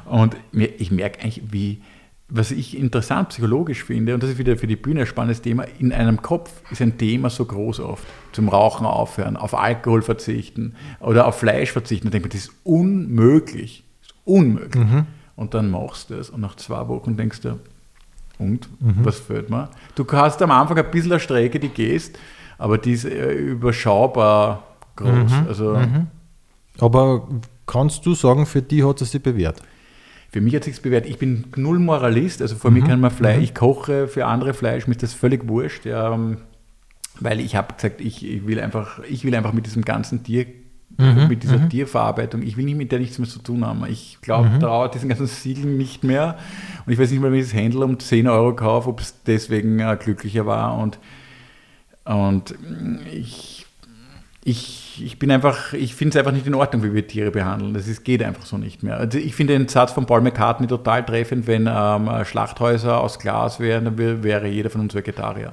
Und 0.04 0.36
ich 0.52 0.90
merke 0.90 1.20
eigentlich, 1.20 1.42
wie, 1.50 1.80
was 2.29 2.51
ich 2.51 2.77
interessant 2.77 3.29
psychologisch 3.29 3.85
finde, 3.85 4.14
und 4.14 4.22
das 4.22 4.31
ist 4.31 4.39
wieder 4.39 4.57
für 4.57 4.66
die 4.66 4.77
Bühne 4.77 5.01
ein 5.01 5.07
spannendes 5.07 5.43
Thema, 5.43 5.64
in 5.79 5.93
einem 5.93 6.22
Kopf 6.22 6.51
ist 6.70 6.83
ein 6.83 6.99
Thema 6.99 7.31
so 7.31 7.45
groß 7.45 7.81
oft. 7.81 8.05
Zum 8.33 8.49
Rauchen 8.49 8.85
aufhören, 8.85 9.37
auf 9.37 9.55
Alkohol 9.55 10.03
verzichten 10.03 10.74
oder 11.01 11.27
auf 11.27 11.39
Fleisch 11.39 11.70
verzichten. 11.70 12.09
Da 12.09 12.11
denkt 12.11 12.27
man, 12.27 12.31
das 12.31 12.49
ist 12.49 12.53
unmöglich. 12.64 13.85
Das 14.01 14.09
ist 14.11 14.16
unmöglich. 14.24 14.85
Und 15.37 15.55
dann 15.55 15.70
machst 15.70 16.11
du 16.11 16.14
es 16.14 16.31
und 16.31 16.41
nach 16.41 16.57
zwei 16.57 16.89
Wochen 16.89 17.16
denkst 17.16 17.43
du, 17.43 17.61
und 18.39 18.68
was 18.81 19.18
fehlt 19.20 19.49
mir? 19.49 19.70
Du 19.95 20.05
hast 20.12 20.43
am 20.43 20.51
Anfang 20.51 20.77
ein 20.79 20.91
bisschen 20.91 21.12
eine 21.12 21.20
Strecke, 21.20 21.59
die 21.61 21.68
gehst, 21.70 22.18
aber 22.59 22.77
die 22.77 22.93
ist 22.93 23.05
äh, 23.07 23.33
überschaubar 23.33 24.64
groß. 24.97 25.33
Also 25.49 25.79
Aber 26.79 27.29
kannst 27.66 28.05
du 28.05 28.14
sagen, 28.14 28.45
für 28.45 28.61
die 28.61 28.85
hat 28.85 29.01
es 29.01 29.12
sich 29.12 29.22
bewährt? 29.22 29.62
Für 30.31 30.41
mich 30.41 30.55
hat 30.55 30.64
sich 30.64 30.81
bewährt. 30.83 31.07
Ich 31.07 31.18
bin 31.18 31.45
null 31.57 31.79
Moralist, 31.79 32.43
also 32.43 32.57
vor 32.57 32.70
mir 32.70 32.83
kann 32.83 33.01
man 33.01 33.11
Fleisch, 33.11 33.43
ich 33.43 33.55
koche 33.55 34.09
für 34.09 34.27
andere 34.27 34.55
Fleisch, 34.55 34.87
mir 34.87 34.93
ist 34.93 35.03
das 35.03 35.14
völlig 35.14 35.49
wurscht, 35.49 35.87
ähm, 35.87 36.39
weil 37.20 37.41
ich 37.41 37.57
habe 37.57 37.74
gesagt, 37.74 38.01
ich, 38.01 38.24
ich 38.24 38.47
will 38.47 38.61
einfach, 38.61 39.01
ich 39.09 39.24
will 39.24 39.35
einfach 39.35 39.53
mit 39.53 39.66
diesem 39.66 39.83
ganzen 39.83 40.22
Tier, 40.22 40.47
mit 41.29 41.43
dieser 41.43 41.68
Tierverarbeitung, 41.68 42.43
ich 42.43 42.57
will 42.57 42.64
nicht 42.64 42.79
mit 42.79 42.91
der 42.91 43.01
nichts 43.01 43.18
mehr 43.18 43.29
zu 43.29 43.41
tun 43.41 43.66
haben. 43.66 43.85
Ich 43.87 44.18
glaube, 44.22 44.49
dauert 44.59 44.95
diesen 44.95 45.09
ganzen 45.09 45.27
Siegeln 45.27 45.77
nicht 45.77 46.05
mehr. 46.05 46.39
Und 46.87 46.93
ich 46.93 46.99
weiß 46.99 47.11
nicht 47.11 47.20
mal, 47.20 47.31
wenn 47.31 47.39
ich 47.39 47.47
das 47.47 47.55
Händel 47.55 47.83
um 47.83 47.99
10 47.99 48.27
Euro 48.29 48.55
kaufe, 48.55 48.89
ob 48.89 49.01
es 49.01 49.22
deswegen 49.24 49.79
äh, 49.79 49.97
glücklicher 50.01 50.47
war. 50.47 50.79
Und, 50.79 50.99
und 52.05 52.55
mm, 52.61 52.99
ich, 53.12 53.66
ich, 54.97 55.05
ich 55.05 55.18
bin 55.18 55.30
einfach, 55.30 55.72
ich 55.72 55.94
finde 55.94 56.11
es 56.11 56.16
einfach 56.16 56.32
nicht 56.32 56.47
in 56.47 56.55
Ordnung, 56.55 56.82
wie 56.82 56.94
wir 56.94 57.07
Tiere 57.07 57.30
behandeln. 57.30 57.74
Das 57.74 57.88
ist, 57.88 58.05
geht 58.05 58.22
einfach 58.22 58.47
so 58.47 58.59
nicht 58.59 58.82
mehr. 58.82 58.97
Also 58.99 59.18
ich 59.18 59.34
finde 59.34 59.57
den 59.57 59.68
Satz 59.68 59.92
von 59.92 60.07
Paul 60.07 60.20
McCartney 60.20 60.66
total 60.66 61.05
treffend, 61.05 61.47
wenn 61.47 61.68
ähm, 61.70 62.11
Schlachthäuser 62.24 63.01
aus 63.01 63.18
Glas 63.18 63.61
wären, 63.61 63.84
dann 63.84 63.99
wär, 63.99 64.22
wäre 64.22 64.49
jeder 64.49 64.70
von 64.70 64.82
uns 64.82 64.94
Vegetarier. 64.94 65.53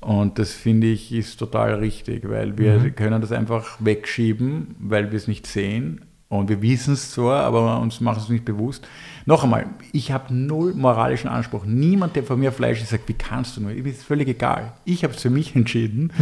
Und 0.00 0.38
das 0.38 0.52
finde 0.52 0.86
ich 0.86 1.12
ist 1.12 1.36
total 1.36 1.74
richtig, 1.74 2.28
weil 2.28 2.56
wir 2.56 2.90
können 2.90 3.20
das 3.20 3.32
einfach 3.32 3.76
wegschieben, 3.80 4.74
weil 4.78 5.10
wir 5.10 5.16
es 5.18 5.28
nicht 5.28 5.46
sehen. 5.46 6.00
Und 6.30 6.48
wir 6.48 6.62
wissen 6.62 6.94
es 6.94 7.10
zwar, 7.10 7.42
aber 7.42 7.80
uns 7.80 8.00
machen 8.00 8.22
es 8.22 8.28
nicht 8.28 8.44
bewusst. 8.44 8.86
Noch 9.26 9.42
einmal, 9.42 9.66
ich 9.92 10.12
habe 10.12 10.32
null 10.32 10.74
moralischen 10.74 11.28
Anspruch. 11.28 11.64
Niemand, 11.66 12.14
der 12.14 12.22
von 12.22 12.38
mir 12.38 12.52
Fleisch 12.52 12.80
isst, 12.80 12.90
sagt, 12.90 13.08
wie 13.08 13.14
kannst 13.14 13.56
du 13.56 13.62
nur? 13.62 13.72
Mir 13.72 13.84
ist 13.84 14.04
völlig 14.04 14.28
egal. 14.28 14.72
Ich 14.84 15.02
habe 15.02 15.12
es 15.12 15.20
für 15.20 15.28
mich 15.28 15.56
entschieden. 15.56 16.12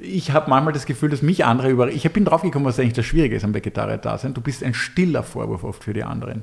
Ich 0.00 0.32
habe 0.32 0.50
manchmal 0.50 0.72
das 0.72 0.86
Gefühl, 0.86 1.10
dass 1.10 1.22
mich 1.22 1.44
andere 1.44 1.70
über. 1.70 1.88
Ich 1.88 2.10
bin 2.12 2.24
draufgekommen, 2.24 2.66
was 2.66 2.80
eigentlich 2.80 2.94
das 2.94 3.06
Schwierige 3.06 3.36
ist 3.36 3.44
am 3.44 3.54
Vegetarier-Dasein. 3.54 4.34
Du 4.34 4.40
bist 4.40 4.64
ein 4.64 4.74
stiller 4.74 5.22
Vorwurf 5.22 5.62
oft 5.62 5.84
für 5.84 5.94
die 5.94 6.02
anderen. 6.02 6.42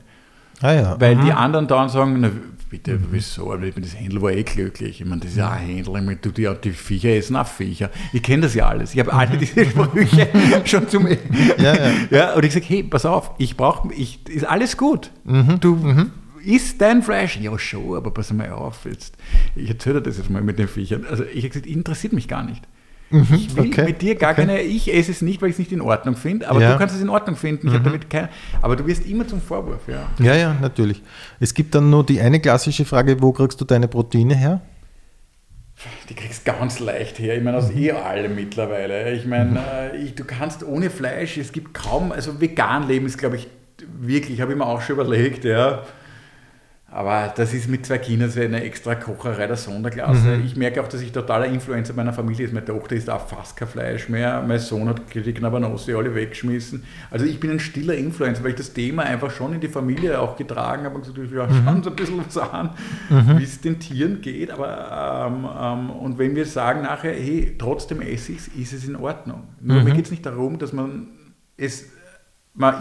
Ah 0.61 0.73
ja. 0.73 0.95
Weil 0.99 1.15
die 1.17 1.31
anderen 1.31 1.67
dann 1.67 1.89
sagen, 1.89 2.17
na, 2.19 2.29
bitte, 2.69 2.99
wieso, 3.11 3.51
aber 3.51 3.69
das 3.69 3.95
Händel 3.95 4.21
war 4.21 4.31
eh 4.31 4.43
glücklich. 4.43 5.01
Ich 5.01 5.07
meine, 5.07 5.21
das 5.21 5.31
ist 5.31 5.37
ja 5.37 5.49
ein 5.49 5.67
Händel, 5.67 5.95
ich 5.97 6.03
meine, 6.03 6.15
du, 6.15 6.31
die, 6.31 6.49
die 6.63 6.71
Viecher 6.71 7.09
essen 7.09 7.35
auch 7.35 7.47
Viecher. 7.47 7.89
Ich 8.13 8.23
kenne 8.23 8.43
das 8.43 8.55
ja 8.55 8.67
alles. 8.67 8.93
Ich 8.93 8.99
habe 8.99 9.11
alle 9.13 9.37
diese 9.37 9.65
Sprüche 9.65 10.27
schon 10.65 10.87
zum... 10.87 11.07
Ja, 11.07 11.15
ja. 11.57 11.91
ja, 12.09 12.33
und 12.33 12.45
ich 12.45 12.53
sage, 12.53 12.65
hey, 12.67 12.83
pass 12.83 13.05
auf, 13.05 13.31
ich 13.37 13.57
brauche, 13.57 13.93
ich, 13.93 14.27
ist 14.29 14.45
alles 14.45 14.77
gut. 14.77 15.11
Du 15.59 15.77
isst 16.43 16.81
dein 16.81 17.03
Fleisch. 17.03 17.37
Ja, 17.37 17.57
schon, 17.59 17.95
aber 17.95 18.11
pass 18.11 18.31
mal 18.33 18.51
auf, 18.51 18.85
jetzt, 18.85 19.15
ich 19.55 19.69
erzähle 19.69 19.95
dir 19.95 20.09
das 20.09 20.17
jetzt 20.17 20.29
mal 20.29 20.41
mit 20.41 20.59
den 20.59 20.67
Viechern. 20.67 21.05
Also 21.09 21.23
ich 21.23 21.43
habe 21.43 21.49
gesagt, 21.49 21.67
interessiert 21.67 22.13
mich 22.13 22.27
gar 22.27 22.43
nicht. 22.43 22.67
Ich 23.11 23.55
will 23.55 23.67
okay, 23.67 23.83
mit 23.85 24.01
dir 24.01 24.15
gar 24.15 24.31
okay. 24.31 24.45
keine, 24.45 24.61
ich 24.61 24.93
esse 24.93 25.11
es 25.11 25.21
nicht, 25.21 25.41
weil 25.41 25.49
ich 25.49 25.55
es 25.55 25.59
nicht 25.59 25.71
in 25.71 25.81
Ordnung 25.81 26.15
finde, 26.15 26.49
aber 26.49 26.61
Ja. 26.61 26.69
Mhm. 26.69 26.73
du 26.73 26.79
kannst 26.79 26.95
es 26.95 27.01
in 27.01 27.09
Ordnung 27.09 27.35
finden. 27.35 27.67
Ich 27.67 27.73
habe 27.73 27.83
damit 27.83 28.09
kein, 28.09 28.29
aber 28.61 28.75
du 28.75 28.85
wirst 28.87 29.05
immer 29.05 29.27
zum 29.27 29.41
Vorwurf, 29.41 29.81
ja. 29.87 30.07
Ja, 30.19 30.35
ja, 30.35 30.55
natürlich. 30.61 31.01
Es 31.39 31.53
gibt 31.53 31.75
dann 31.75 31.89
nur 31.89 32.05
die 32.05 32.21
eine 32.21 32.39
klassische 32.39 32.85
Frage, 32.85 33.21
wo 33.21 33.31
kriegst 33.31 33.59
du 33.59 33.65
deine 33.65 33.87
Proteine 33.87 34.35
her? 34.35 34.61
Die 36.09 36.13
kriegst 36.13 36.45
ganz 36.45 36.79
leicht 36.79 37.17
her. 37.19 37.35
Ich 37.35 37.43
meine, 37.43 37.57
aus 37.57 37.71
eh 37.71 37.91
alle 37.91 38.29
mittlerweile. 38.29 39.11
Ich 39.13 39.25
meine, 39.25 39.59
äh, 39.93 39.97
ich, 39.97 40.13
du 40.15 40.23
kannst 40.23 40.63
ohne 40.63 40.89
Fleisch, 40.89 41.37
es 41.37 41.51
gibt 41.51 41.73
kaum, 41.73 42.11
also 42.11 42.39
vegan 42.39 42.87
leben 42.87 43.07
ist, 43.07 43.17
glaube 43.17 43.37
ich, 43.37 43.47
wirklich, 43.99 44.41
habe 44.41 44.51
ich 44.51 44.57
mir 44.57 44.65
auch 44.65 44.81
schon 44.81 44.95
überlegt, 44.95 45.43
ja. 45.43 45.83
Aber 46.93 47.31
das 47.33 47.53
ist 47.53 47.69
mit 47.69 47.85
zwei 47.85 47.99
Kindern 47.99 48.29
so 48.29 48.41
eine 48.41 48.63
extra 48.65 48.95
Kocherei 48.95 49.47
der 49.47 49.55
Sonderklasse. 49.55 50.41
Ich 50.45 50.57
merke 50.57 50.81
auch, 50.81 50.89
dass 50.89 51.01
ich 51.01 51.13
totaler 51.13 51.45
Influencer 51.45 51.93
meiner 51.93 52.11
Familie 52.11 52.45
ist. 52.45 52.53
Meine 52.53 52.65
Tochter 52.65 52.97
isst 52.97 53.09
auch 53.09 53.29
fast 53.29 53.55
kein 53.55 53.69
Fleisch 53.69 54.09
mehr. 54.09 54.43
Mein 54.45 54.59
Sohn 54.59 54.89
hat 54.89 55.01
die 55.13 55.33
Knabernossi 55.33 55.93
alle 55.93 56.13
weggeschmissen. 56.13 56.83
Also 57.09 57.25
ich 57.25 57.39
bin 57.39 57.49
ein 57.49 57.61
stiller 57.61 57.95
Influencer, 57.95 58.43
weil 58.43 58.51
ich 58.51 58.57
das 58.57 58.73
Thema 58.73 59.03
einfach 59.03 59.31
schon 59.31 59.53
in 59.53 59.61
die 59.61 59.69
Familie 59.69 60.19
auch 60.19 60.35
getragen 60.35 60.83
habe 60.83 60.95
und 60.95 61.05
gesagt, 61.05 61.31
ja, 61.31 61.47
schauen 61.47 61.77
uns 61.77 61.87
ein 61.87 61.95
bisschen 61.95 62.25
was 62.25 62.37
an, 62.37 62.71
wie 63.37 63.43
es 63.43 63.61
den 63.61 63.79
Tieren 63.79 64.19
geht. 64.19 64.51
Aber 64.51 65.29
ähm, 65.31 65.47
ähm, 65.61 65.89
und 65.91 66.17
wenn 66.17 66.35
wir 66.35 66.45
sagen 66.45 66.81
nachher, 66.81 67.13
hey, 67.13 67.55
trotzdem 67.57 68.01
esse 68.01 68.33
ich 68.33 68.39
es, 68.39 68.47
ist 68.49 68.73
es 68.73 68.85
in 68.85 68.97
Ordnung. 68.97 69.43
Nur 69.61 69.81
mir 69.81 69.93
geht 69.93 70.05
es 70.05 70.11
nicht 70.11 70.25
darum, 70.25 70.59
dass 70.59 70.73
man 70.73 71.07
es, 71.55 71.85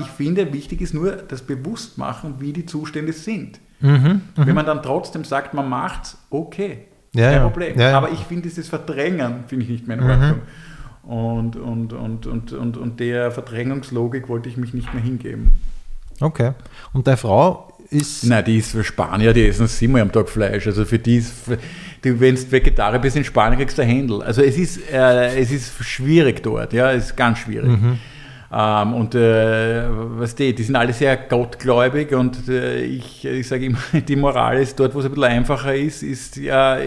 ich 0.01 0.07
finde, 0.09 0.53
wichtig 0.53 0.81
ist 0.81 0.95
nur 0.95 1.13
das 1.13 1.43
Bewusstmachen, 1.43 2.41
wie 2.41 2.53
die 2.53 2.67
Zustände 2.67 3.13
sind. 3.13 3.61
Wenn 3.81 4.55
man 4.55 4.67
dann 4.67 4.83
trotzdem 4.83 5.25
sagt, 5.25 5.55
man 5.55 5.69
macht's, 5.69 6.19
okay, 6.31 6.87
Ja, 7.15 7.33
kein. 7.33 7.43
Problem. 7.43 7.79
Ja, 7.79 7.91
ja. 7.91 7.97
Aber 7.97 8.11
ich 8.11 8.21
finde 8.21 8.43
dieses 8.43 8.69
Verdrängen, 8.69 9.45
finde 9.47 9.65
ich 9.65 9.71
nicht 9.71 9.89
mehr 9.89 9.99
in 9.99 10.03
Ordnung. 10.05 10.41
Und, 11.03 11.57
und, 11.57 11.93
und, 11.93 12.27
und, 12.27 12.53
und, 12.53 12.77
und 12.77 13.01
der 13.01 13.31
Verdrängungslogik 13.31 14.29
wollte 14.29 14.49
ich 14.49 14.57
mich 14.57 14.75
nicht 14.75 14.93
mehr 14.95 15.03
hingeben. 15.03 15.61
Okay. 16.21 16.53
Und 16.93 17.07
deine 17.07 17.17
Frau 17.17 17.73
ist. 17.91 18.25
Nein, 18.25 18.45
die 18.45 18.59
ist 18.59 18.73
für 18.73 18.85
Spanier, 18.85 19.33
die 19.33 19.47
essen 19.47 19.67
siebenmal 19.67 20.03
am 20.03 20.13
Tag 20.13 20.29
Fleisch. 20.29 20.67
Also 20.67 20.85
für 20.85 20.99
die 20.99 21.17
ist, 21.17 21.33
du, 22.03 22.21
wenn 22.21 22.35
du 22.35 22.53
Vegetarier 22.53 22.99
bist 22.99 23.17
in 23.17 23.25
Spanien, 23.25 23.59
kriegst 23.59 23.79
du 23.79 23.83
ein 23.83 23.89
Händel. 23.89 24.23
Also 24.23 24.43
es 24.43 24.57
ist, 24.57 24.93
äh, 24.93 25.39
es 25.41 25.51
ist 25.51 25.73
schwierig 25.83 26.43
dort, 26.43 26.73
ja, 26.73 26.93
es 26.93 27.07
ist 27.07 27.17
ganz 27.17 27.39
schwierig. 27.39 27.71
Ähm, 28.53 28.95
und 28.95 29.15
äh, 29.15 29.85
was 30.19 30.35
die, 30.35 30.55
die 30.55 30.63
sind 30.65 30.75
alle 30.75 30.93
sehr 30.93 31.17
gottgläubig 31.17 32.13
und 32.13 32.49
äh, 32.49 32.83
ich, 32.83 33.25
ich 33.25 33.47
sage 33.47 33.67
immer, 33.67 33.79
die 34.09 34.17
Moral 34.17 34.61
ist 34.61 34.79
dort, 34.81 34.95
wo 34.95 34.99
es 34.99 35.05
ein 35.05 35.13
bisschen 35.13 35.25
einfacher 35.25 35.75
ist, 35.75 36.03
ist 36.03 36.37
ja 36.37 36.79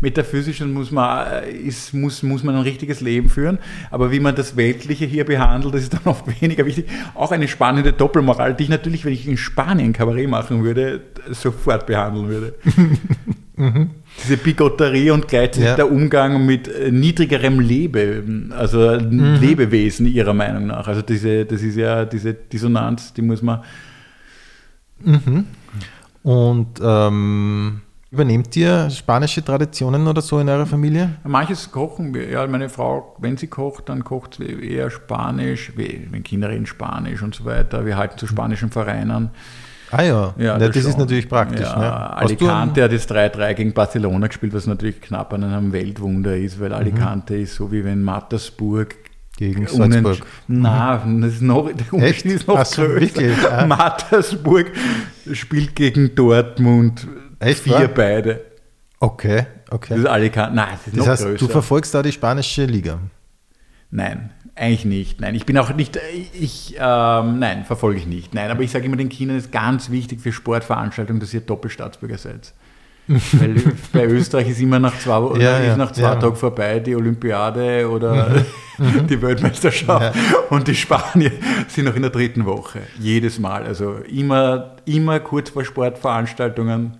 metaphysisch 0.00 0.60
und 0.60 0.72
muss 0.72 0.90
man, 0.90 1.26
äh, 1.26 1.50
ist, 1.50 1.94
muss, 1.94 2.22
muss 2.22 2.42
man 2.42 2.56
ein 2.56 2.62
richtiges 2.62 3.00
Leben 3.00 3.28
führen. 3.28 3.58
Aber 3.90 4.10
wie 4.10 4.20
man 4.20 4.34
das 4.34 4.56
Weltliche 4.56 5.06
hier 5.06 5.24
behandelt, 5.24 5.74
das 5.74 5.82
ist 5.82 5.94
dann 5.94 6.02
oft 6.04 6.40
weniger 6.40 6.66
wichtig. 6.66 6.86
Auch 7.14 7.32
eine 7.32 7.48
spannende 7.48 7.92
Doppelmoral, 7.92 8.54
die 8.54 8.64
ich 8.64 8.68
natürlich, 8.68 9.04
wenn 9.04 9.12
ich 9.12 9.26
in 9.26 9.36
Spanien 9.36 9.92
Kabarett 9.92 10.28
machen 10.28 10.64
würde, 10.64 11.00
sofort 11.30 11.86
behandeln 11.86 12.28
würde. 12.28 12.54
Diese 14.22 14.36
Bigotterie 14.36 15.10
und 15.10 15.28
gleichzeitig 15.28 15.64
Ja. 15.64 15.76
der 15.76 15.90
Umgang 15.90 16.46
mit 16.46 16.68
äh, 16.68 16.90
niedrigerem 16.90 17.60
Leben, 17.60 18.52
also 18.56 18.94
Lebewesen 18.94 20.06
ihrer 20.06 20.32
Meinung 20.32 20.68
nach. 20.68 20.86
Also 20.86 21.02
diese, 21.02 21.44
das 21.44 21.62
ist 21.62 21.76
ja 21.76 22.04
diese 22.04 22.32
Dissonanz, 22.32 23.12
die 23.12 23.22
muss 23.22 23.42
man. 23.42 23.60
Und 26.22 26.68
ähm, 26.82 27.80
übernehmt 28.10 28.56
ihr 28.56 28.88
spanische 28.90 29.44
Traditionen 29.44 30.06
oder 30.06 30.22
so 30.22 30.38
in 30.38 30.48
eurer 30.48 30.66
Familie? 30.66 31.16
Manches 31.24 31.70
kochen 31.70 32.14
wir, 32.14 32.30
ja, 32.30 32.46
meine 32.46 32.68
Frau, 32.68 33.16
wenn 33.18 33.36
sie 33.36 33.48
kocht, 33.48 33.88
dann 33.88 34.04
kocht 34.04 34.36
sie 34.36 34.44
eher 34.44 34.90
Spanisch, 34.90 35.72
wenn 35.76 36.22
Kinder 36.22 36.48
reden 36.48 36.66
Spanisch 36.66 37.22
und 37.22 37.34
so 37.34 37.44
weiter. 37.44 37.84
Wir 37.84 37.96
halten 37.96 38.16
zu 38.16 38.26
spanischen 38.26 38.70
Vereinen. 38.70 39.30
Ah 39.90 40.02
ja, 40.02 40.34
Ja, 40.38 40.58
Na, 40.58 40.68
das, 40.68 40.76
ist 40.76 40.98
natürlich 40.98 41.28
praktisch. 41.28 41.60
Ja, 41.60 41.78
ne? 41.78 42.16
Alicante 42.16 42.82
hat 42.82 42.92
jetzt 42.92 43.10
3-3 43.12 43.54
gegen 43.54 43.72
Barcelona 43.72 44.26
gespielt, 44.26 44.52
was 44.54 44.66
natürlich 44.66 45.00
knapp 45.00 45.32
an 45.32 45.44
einem 45.44 45.72
Weltwunder 45.72 46.36
ist, 46.36 46.58
weil 46.60 46.72
Alicante 46.72 47.36
ist 47.36 47.54
so 47.54 47.70
wie 47.70 47.84
wenn 47.84 48.02
Mattersburg 48.02 48.96
Gegen 49.36 49.66
Salzburg. 49.66 50.18
Nein, 50.46 51.20
das 51.20 51.34
ist 51.34 51.42
noch, 51.42 51.68
der 51.72 51.92
Unterschied 51.92 52.26
ist 52.32 52.46
noch 52.46 52.58
Ach 52.58 52.78
wirklich? 52.78 53.32
Ah. 53.50 53.66
Mattersburg 53.66 54.70
spielt 55.32 55.74
gegen 55.74 56.14
Dortmund 56.14 57.06
Echt, 57.40 57.60
vier 57.60 57.72
wahr? 57.74 57.88
beide. 57.88 58.40
Okay, 59.00 59.46
Das 59.66 59.74
okay. 59.74 59.98
ist 59.98 60.06
Alicante. 60.06 60.54
Nein, 60.56 60.68
das 60.72 60.86
ist 60.86 60.96
Das 60.96 61.04
noch 61.04 61.12
heißt, 61.12 61.22
größer. 61.24 61.38
du 61.38 61.48
verfolgst 61.48 61.94
da 61.94 62.02
die 62.02 62.12
spanische 62.12 62.64
Liga. 62.64 62.98
Nein, 63.90 64.30
eigentlich 64.56 64.84
nicht. 64.84 65.20
Nein, 65.20 65.34
ich 65.34 65.46
bin 65.46 65.58
auch 65.58 65.74
nicht, 65.74 65.98
ich, 66.32 66.76
ähm, 66.78 67.38
nein, 67.38 67.64
verfolge 67.64 67.98
ich 67.98 68.06
nicht. 68.06 68.34
Nein, 68.34 68.50
aber 68.50 68.62
ich 68.62 68.70
sage 68.70 68.86
immer 68.86 68.96
den 68.96 69.08
Kindern, 69.08 69.36
es 69.36 69.46
ist 69.46 69.52
ganz 69.52 69.90
wichtig 69.90 70.20
für 70.20 70.32
Sportveranstaltungen, 70.32 71.20
dass 71.20 71.34
ihr 71.34 71.40
Doppelstaatsbürger 71.40 72.18
seid. 72.18 72.52
Weil 73.06 73.60
bei 73.92 74.06
Österreich 74.06 74.48
ist 74.48 74.60
immer 74.60 74.78
nach 74.78 74.98
zwei, 74.98 75.38
Ja, 75.38 75.58
ist 75.58 75.66
ja, 75.66 75.76
nach 75.76 75.92
zwei 75.92 76.02
ja. 76.02 76.14
Tagen 76.16 76.36
vorbei 76.36 76.80
die 76.80 76.96
Olympiade 76.96 77.90
oder 77.90 78.46
die 78.78 79.20
Weltmeisterschaft 79.20 80.16
und 80.48 80.66
die 80.66 80.74
Spanier 80.74 81.32
sind 81.68 81.84
noch 81.84 81.96
in 81.96 82.02
der 82.02 82.10
dritten 82.10 82.46
Woche. 82.46 82.80
Jedes 82.98 83.38
Mal. 83.38 83.64
Also 83.64 83.96
immer, 84.10 84.76
immer 84.86 85.20
kurz 85.20 85.50
vor 85.50 85.64
Sportveranstaltungen 85.66 86.96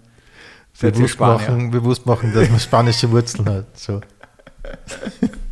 seid 0.75 0.95
ihr 0.95 0.99
Bewusst 0.99 1.15
Spanier. 1.15 1.51
machen, 1.51 1.71
bewusst 1.71 2.05
machen, 2.05 2.35
dass 2.35 2.51
man 2.51 2.61
spanische 2.61 3.11
Wurzeln 3.11 3.49
hat. 3.49 3.79
So. 3.79 4.03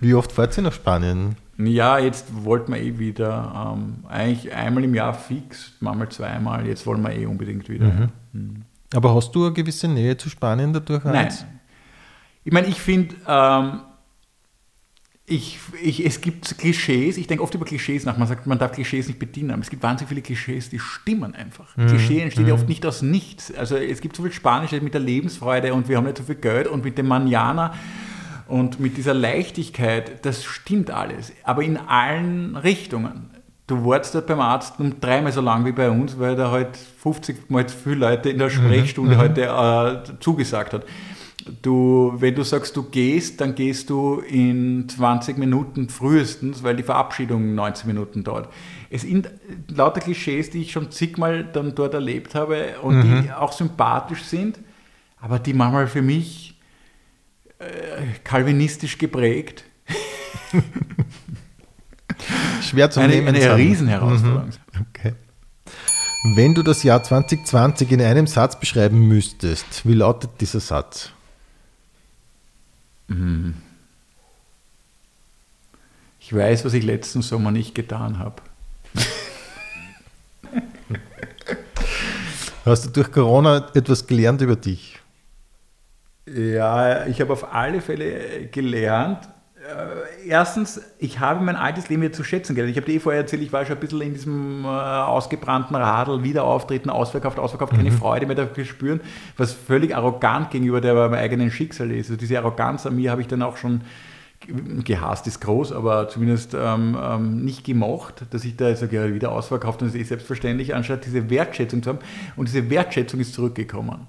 Wie 0.00 0.14
oft 0.14 0.32
fahrt 0.32 0.56
ihr 0.56 0.62
nach 0.62 0.72
Spanien? 0.72 1.36
Ja, 1.58 1.98
jetzt 1.98 2.26
wollten 2.44 2.72
wir 2.72 2.80
eh 2.80 2.98
wieder, 2.98 3.74
ähm, 3.76 4.04
eigentlich 4.08 4.54
einmal 4.54 4.84
im 4.84 4.94
Jahr 4.94 5.12
fix, 5.12 5.72
manchmal 5.80 6.08
zweimal, 6.08 6.66
jetzt 6.66 6.86
wollen 6.86 7.02
wir 7.02 7.12
eh 7.12 7.26
unbedingt 7.26 7.68
wieder. 7.68 8.10
Mhm. 8.32 8.62
Aber 8.94 9.14
hast 9.14 9.32
du 9.32 9.44
eine 9.44 9.52
gewisse 9.52 9.88
Nähe 9.88 10.16
zu 10.16 10.30
Spanien 10.30 10.72
dadurch? 10.72 11.04
Nein. 11.04 11.16
Heinz? 11.16 11.44
Ich 12.44 12.52
meine, 12.52 12.68
ich 12.68 12.80
finde, 12.80 13.16
ähm, 13.26 13.80
ich, 15.26 15.58
ich, 15.82 16.06
es 16.06 16.20
gibt 16.20 16.56
Klischees, 16.56 17.18
ich 17.18 17.26
denke 17.26 17.42
oft 17.42 17.54
über 17.54 17.66
Klischees 17.66 18.04
nach. 18.06 18.16
Man 18.16 18.26
sagt, 18.26 18.46
man 18.46 18.58
darf 18.58 18.72
Klischees 18.72 19.08
nicht 19.08 19.18
bedienen, 19.18 19.50
aber 19.50 19.60
es 19.60 19.68
gibt 19.68 19.82
wahnsinnig 19.82 20.08
viele 20.08 20.22
Klischees, 20.22 20.70
die 20.70 20.78
stimmen 20.78 21.34
einfach. 21.34 21.74
Klischee 21.74 22.20
entsteht 22.20 22.46
ja 22.46 22.54
oft 22.54 22.68
nicht 22.68 22.86
aus 22.86 23.02
nichts. 23.02 23.52
Also 23.54 23.76
es 23.76 24.00
gibt 24.00 24.16
so 24.16 24.22
viel 24.22 24.32
Spanische 24.32 24.80
mit 24.80 24.94
der 24.94 25.02
Lebensfreude 25.02 25.74
und 25.74 25.88
wir 25.88 25.98
haben 25.98 26.04
nicht 26.04 26.16
so 26.16 26.24
viel 26.24 26.36
Geld 26.36 26.66
und 26.66 26.82
mit 26.82 26.96
dem 26.96 27.08
Manjana 27.08 27.74
und 28.48 28.80
mit 28.80 28.96
dieser 28.96 29.14
Leichtigkeit, 29.14 30.24
das 30.24 30.44
stimmt 30.44 30.90
alles. 30.90 31.32
Aber 31.44 31.62
in 31.62 31.76
allen 31.76 32.56
Richtungen. 32.56 33.30
Du 33.66 33.84
wartest 33.84 34.14
dort 34.14 34.26
beim 34.26 34.40
Arzt 34.40 34.80
um 34.80 34.98
dreimal 34.98 35.30
so 35.30 35.42
lang 35.42 35.66
wie 35.66 35.72
bei 35.72 35.90
uns, 35.90 36.18
weil 36.18 36.34
da 36.34 36.50
halt 36.50 36.76
50 36.76 37.50
Mal 37.50 37.68
zu 37.68 37.76
viele 37.76 37.96
Leute 37.96 38.30
in 38.30 38.38
der 38.38 38.48
Sprechstunde 38.48 39.18
heute 39.18 39.42
äh, 39.42 40.18
zugesagt 40.20 40.72
hat. 40.72 40.86
Du, 41.62 42.14
wenn 42.16 42.34
du 42.34 42.42
sagst, 42.42 42.76
du 42.76 42.82
gehst, 42.82 43.40
dann 43.42 43.54
gehst 43.54 43.90
du 43.90 44.20
in 44.20 44.88
20 44.88 45.36
Minuten 45.36 45.90
frühestens, 45.90 46.62
weil 46.62 46.76
die 46.76 46.82
Verabschiedung 46.82 47.54
19 47.54 47.86
Minuten 47.86 48.24
dauert. 48.24 48.48
Es 48.88 49.02
sind 49.02 49.30
lauter 49.68 50.00
Klischees, 50.00 50.48
die 50.48 50.62
ich 50.62 50.72
schon 50.72 50.90
zigmal 50.90 51.44
dann 51.44 51.74
dort 51.74 51.92
erlebt 51.92 52.34
habe 52.34 52.76
und 52.82 53.02
die 53.02 53.32
auch 53.32 53.52
sympathisch 53.52 54.24
sind, 54.24 54.58
aber 55.20 55.38
die 55.38 55.52
manchmal 55.52 55.86
für 55.86 56.02
mich 56.02 56.47
kalvinistisch 58.24 58.98
geprägt 58.98 59.64
Schwer 62.62 62.90
zu 62.90 63.00
eine, 63.00 63.14
nehmen. 63.14 63.34
eine. 63.34 63.56
Riesenherausforderung. 63.56 64.50
Okay. 64.90 65.14
Wenn 66.34 66.54
du 66.54 66.62
das 66.62 66.82
Jahr 66.82 67.02
2020 67.02 67.92
in 67.92 68.02
einem 68.02 68.26
Satz 68.26 68.58
beschreiben 68.58 69.06
müsstest, 69.06 69.86
wie 69.86 69.94
lautet 69.94 70.30
dieser 70.40 70.60
Satz? 70.60 71.10
Ich 76.20 76.34
weiß, 76.34 76.64
was 76.64 76.74
ich 76.74 76.84
letzten 76.84 77.22
Sommer 77.22 77.50
nicht 77.50 77.74
getan 77.74 78.18
habe. 78.18 78.42
Hast 82.64 82.84
du 82.84 82.90
durch 82.90 83.10
Corona 83.10 83.70
etwas 83.74 84.06
gelernt 84.06 84.42
über 84.42 84.56
dich? 84.56 84.97
Ja, 86.34 87.06
ich 87.06 87.20
habe 87.20 87.32
auf 87.32 87.54
alle 87.54 87.80
Fälle 87.80 88.46
gelernt. 88.50 89.28
Äh, 89.58 90.28
erstens, 90.28 90.80
ich 90.98 91.20
habe 91.20 91.44
mein 91.44 91.56
altes 91.56 91.88
Leben 91.88 92.02
wieder 92.02 92.12
zu 92.12 92.24
schätzen 92.24 92.54
gelernt. 92.54 92.70
Ich 92.70 92.76
habe 92.76 92.90
dir 92.90 92.96
eh 92.96 93.00
vorher 93.00 93.22
erzählt, 93.22 93.42
ich 93.42 93.52
war 93.52 93.64
schon 93.64 93.76
ein 93.76 93.80
bisschen 93.80 94.00
in 94.00 94.14
diesem 94.14 94.64
äh, 94.64 94.68
ausgebrannten 94.68 95.76
Radl, 95.76 96.22
wieder 96.22 96.44
auftreten, 96.44 96.90
ausverkauft, 96.90 97.38
ausverkauft, 97.38 97.74
keine 97.74 97.92
Freude 97.92 98.26
mehr 98.26 98.36
dafür 98.36 98.64
spüren, 98.64 99.00
was 99.36 99.52
völlig 99.52 99.94
arrogant 99.96 100.50
gegenüber 100.50 100.80
der 100.80 100.94
meinem 100.94 101.14
eigenen 101.14 101.50
Schicksal 101.50 101.90
ist. 101.90 102.08
Also 102.08 102.18
diese 102.18 102.38
Arroganz 102.38 102.86
an 102.86 102.96
mir 102.96 103.10
habe 103.10 103.20
ich 103.20 103.28
dann 103.28 103.42
auch 103.42 103.56
schon 103.56 103.82
gehasst 104.84 105.26
ist 105.26 105.40
groß, 105.40 105.72
aber 105.72 106.08
zumindest 106.08 106.54
ähm, 106.54 106.96
ähm, 107.00 107.44
nicht 107.44 107.64
gemocht, 107.64 108.24
dass 108.30 108.44
ich 108.44 108.56
da 108.56 108.74
sage, 108.74 108.96
ja, 108.96 109.12
wieder 109.12 109.32
ausverkauft 109.32 109.82
und 109.82 109.88
das 109.88 109.94
ist 109.94 110.00
eh 110.00 110.04
selbstverständlich, 110.04 110.74
anstatt 110.74 111.04
diese 111.04 111.28
Wertschätzung 111.28 111.82
zu 111.82 111.90
haben. 111.90 111.98
Und 112.36 112.48
diese 112.48 112.70
Wertschätzung 112.70 113.20
ist 113.20 113.34
zurückgekommen. 113.34 114.06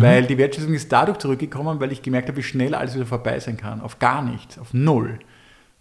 Weil 0.00 0.26
die 0.26 0.38
Wertschätzung 0.38 0.74
ist 0.74 0.90
dadurch 0.90 1.18
zurückgekommen, 1.18 1.78
weil 1.80 1.92
ich 1.92 2.02
gemerkt 2.02 2.28
habe, 2.28 2.38
wie 2.38 2.42
schnell 2.42 2.74
alles 2.74 2.94
wieder 2.94 3.06
vorbei 3.06 3.38
sein 3.38 3.56
kann. 3.56 3.80
Auf 3.80 3.98
gar 3.98 4.22
nichts, 4.22 4.58
auf 4.58 4.74
null. 4.74 5.20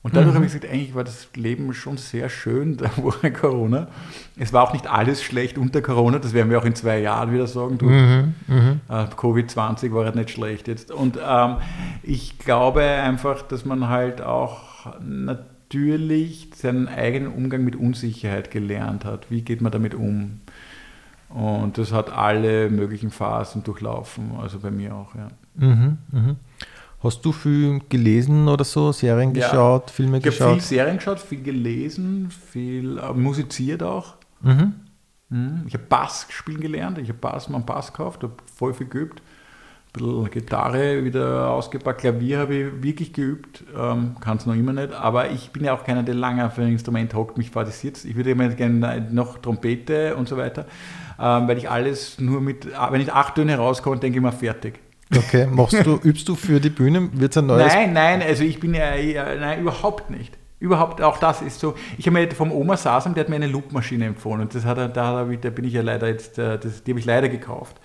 Und 0.04 0.18
dadurch 0.18 0.36
habe 0.36 0.46
ich 0.46 0.52
gesagt, 0.52 0.72
eigentlich 0.72 0.94
war 0.94 1.06
das 1.06 1.30
Leben 1.34 1.74
schon 1.74 1.96
sehr 1.96 2.28
schön 2.28 2.76
da 2.76 2.90
vor 2.90 3.16
Corona. 3.32 3.88
Es 4.38 4.52
war 4.52 4.64
auch 4.64 4.74
nicht 4.74 4.86
alles 4.86 5.24
schlecht 5.24 5.58
unter 5.58 5.82
Corona, 5.82 6.20
das 6.20 6.34
werden 6.34 6.52
wir 6.52 6.60
auch 6.60 6.66
in 6.66 6.76
zwei 6.76 7.00
Jahren 7.00 7.34
wieder 7.34 7.48
sagen. 7.48 7.78
Du, 7.78 7.90
äh, 7.90 9.06
Covid-20 9.16 9.94
war 9.94 10.04
halt 10.04 10.16
nicht 10.16 10.32
schlecht 10.32 10.68
jetzt. 10.68 10.92
Und 10.92 11.18
ähm, 11.26 11.56
ich 12.04 12.38
glaube 12.38 12.82
einfach, 12.84 13.44
dass 13.44 13.64
man 13.64 13.88
halt 13.88 14.22
auch 14.22 14.88
natürlich 15.00 16.50
seinen 16.54 16.90
eigenen 16.90 17.34
Umgang 17.34 17.64
mit 17.64 17.78
Unsicherheit 17.78 18.52
gelernt 18.52 19.06
hat. 19.06 19.32
Wie 19.32 19.42
geht 19.42 19.62
man 19.62 19.72
damit 19.72 19.96
um? 19.96 20.42
Und 21.34 21.78
das 21.78 21.92
hat 21.92 22.12
alle 22.12 22.70
möglichen 22.70 23.10
Phasen 23.10 23.64
durchlaufen, 23.64 24.32
also 24.40 24.60
bei 24.60 24.70
mir 24.70 24.94
auch, 24.94 25.16
ja. 25.16 25.28
Mhm, 25.56 25.98
mhm. 26.12 26.36
Hast 27.02 27.26
du 27.26 27.32
viel 27.32 27.82
gelesen 27.90 28.48
oder 28.48 28.64
so, 28.64 28.92
Serien 28.92 29.34
Ja. 29.36 29.50
geschaut, 29.50 29.90
Filme 29.92 30.20
Ich 30.20 30.26
habe 30.26 30.32
viel 30.32 30.46
geschaut? 30.46 30.62
Serien 30.62 30.98
geschaut, 30.98 31.20
viel 31.20 31.42
gelesen, 31.42 32.30
viel 32.30 32.98
äh, 32.98 33.14
musiziert 33.14 33.82
auch. 33.84 34.14
Mhm. 34.42 34.74
Mhm. 35.30 35.64
Ich 35.68 35.74
habe 35.74 35.84
Bass 35.90 36.28
spielen 36.30 36.62
gelernt, 36.62 36.98
ich 37.00 37.10
habe 37.10 37.18
Bass, 37.20 37.50
mal 37.50 37.58
einen 37.58 37.66
Bass 37.66 37.88
gekauft, 37.88 38.24
habe 38.24 38.34
voll 38.56 38.74
viel 38.74 38.88
geübt. 38.88 39.22
Ein 39.96 40.02
bisschen 40.02 40.32
Gitarre 40.32 41.04
wieder 41.04 41.50
ausgepackt, 41.50 42.02
Klavier 42.02 42.40
habe 42.40 42.56
ich 42.56 42.84
wirklich 42.84 43.14
geübt, 43.14 43.64
ähm, 43.78 44.16
kann 44.22 44.38
es 44.38 44.46
noch 44.46 44.56
immer 44.56 44.74
nicht, 44.74 44.92
aber 44.94 45.30
ich 45.30 45.52
bin 45.52 45.66
ja 45.66 45.74
auch 45.76 45.84
keiner, 45.84 46.02
der 46.02 46.16
lange 46.16 46.46
auf 46.46 46.58
ein 46.58 46.70
Instrument 46.70 47.14
hockt, 47.14 47.38
mich 47.38 47.52
fantasiert. 47.52 48.04
Ich 48.04 48.16
würde 48.16 48.32
immer 48.32 48.48
gerne 48.50 49.08
noch 49.12 49.38
Trompete 49.38 50.16
und 50.16 50.28
so 50.28 50.36
weiter, 50.38 50.66
weil 51.24 51.58
ich 51.58 51.70
alles 51.70 52.20
nur 52.20 52.42
mit, 52.42 52.68
wenn 52.92 53.02
ich 53.02 53.12
acht 53.14 53.36
Töne 53.36 53.58
rauskomme, 53.58 53.98
denke 53.98 54.18
ich 54.18 54.24
mal 54.24 54.32
fertig. 54.32 54.80
Okay, 55.16 55.48
machst 55.50 55.86
du, 55.86 55.96
übst 56.04 56.28
du 56.28 56.36
für 56.36 56.60
die 56.60 56.70
Bühne? 56.70 57.10
Wird 57.14 57.32
es 57.32 57.38
ein 57.38 57.46
neues? 57.46 57.74
Nein, 57.74 57.94
nein, 57.94 58.22
also 58.22 58.44
ich 58.44 58.60
bin 58.60 58.74
ja, 58.74 58.96
ja 58.96 59.36
nein, 59.36 59.62
überhaupt 59.62 60.10
nicht. 60.10 60.38
Überhaupt, 60.60 61.02
auch 61.02 61.18
das 61.18 61.42
ist 61.42 61.60
so. 61.60 61.76
Ich 61.98 62.08
habe 62.08 62.20
mir 62.20 62.32
vom 62.32 62.52
Oma 62.52 62.78
Sasam, 62.78 63.14
der 63.14 63.26
hat 63.26 63.30
mir 63.30 63.36
eine 63.36 63.48
Loopmaschine 63.48 64.06
empfohlen 64.06 64.42
und 64.42 64.56
das 64.56 64.64
hat 64.64 64.78
er, 64.78 64.88
da, 64.88 65.26
da 65.26 65.50
bin 65.50 65.66
ich 65.66 65.74
ja 65.74 65.82
leider 65.82 66.08
jetzt, 66.08 66.40
äh, 66.40 66.58
das, 66.58 66.84
die 66.84 66.92
habe 66.92 67.00
ich 67.00 67.06
leider 67.06 67.28
gekauft. 67.28 67.82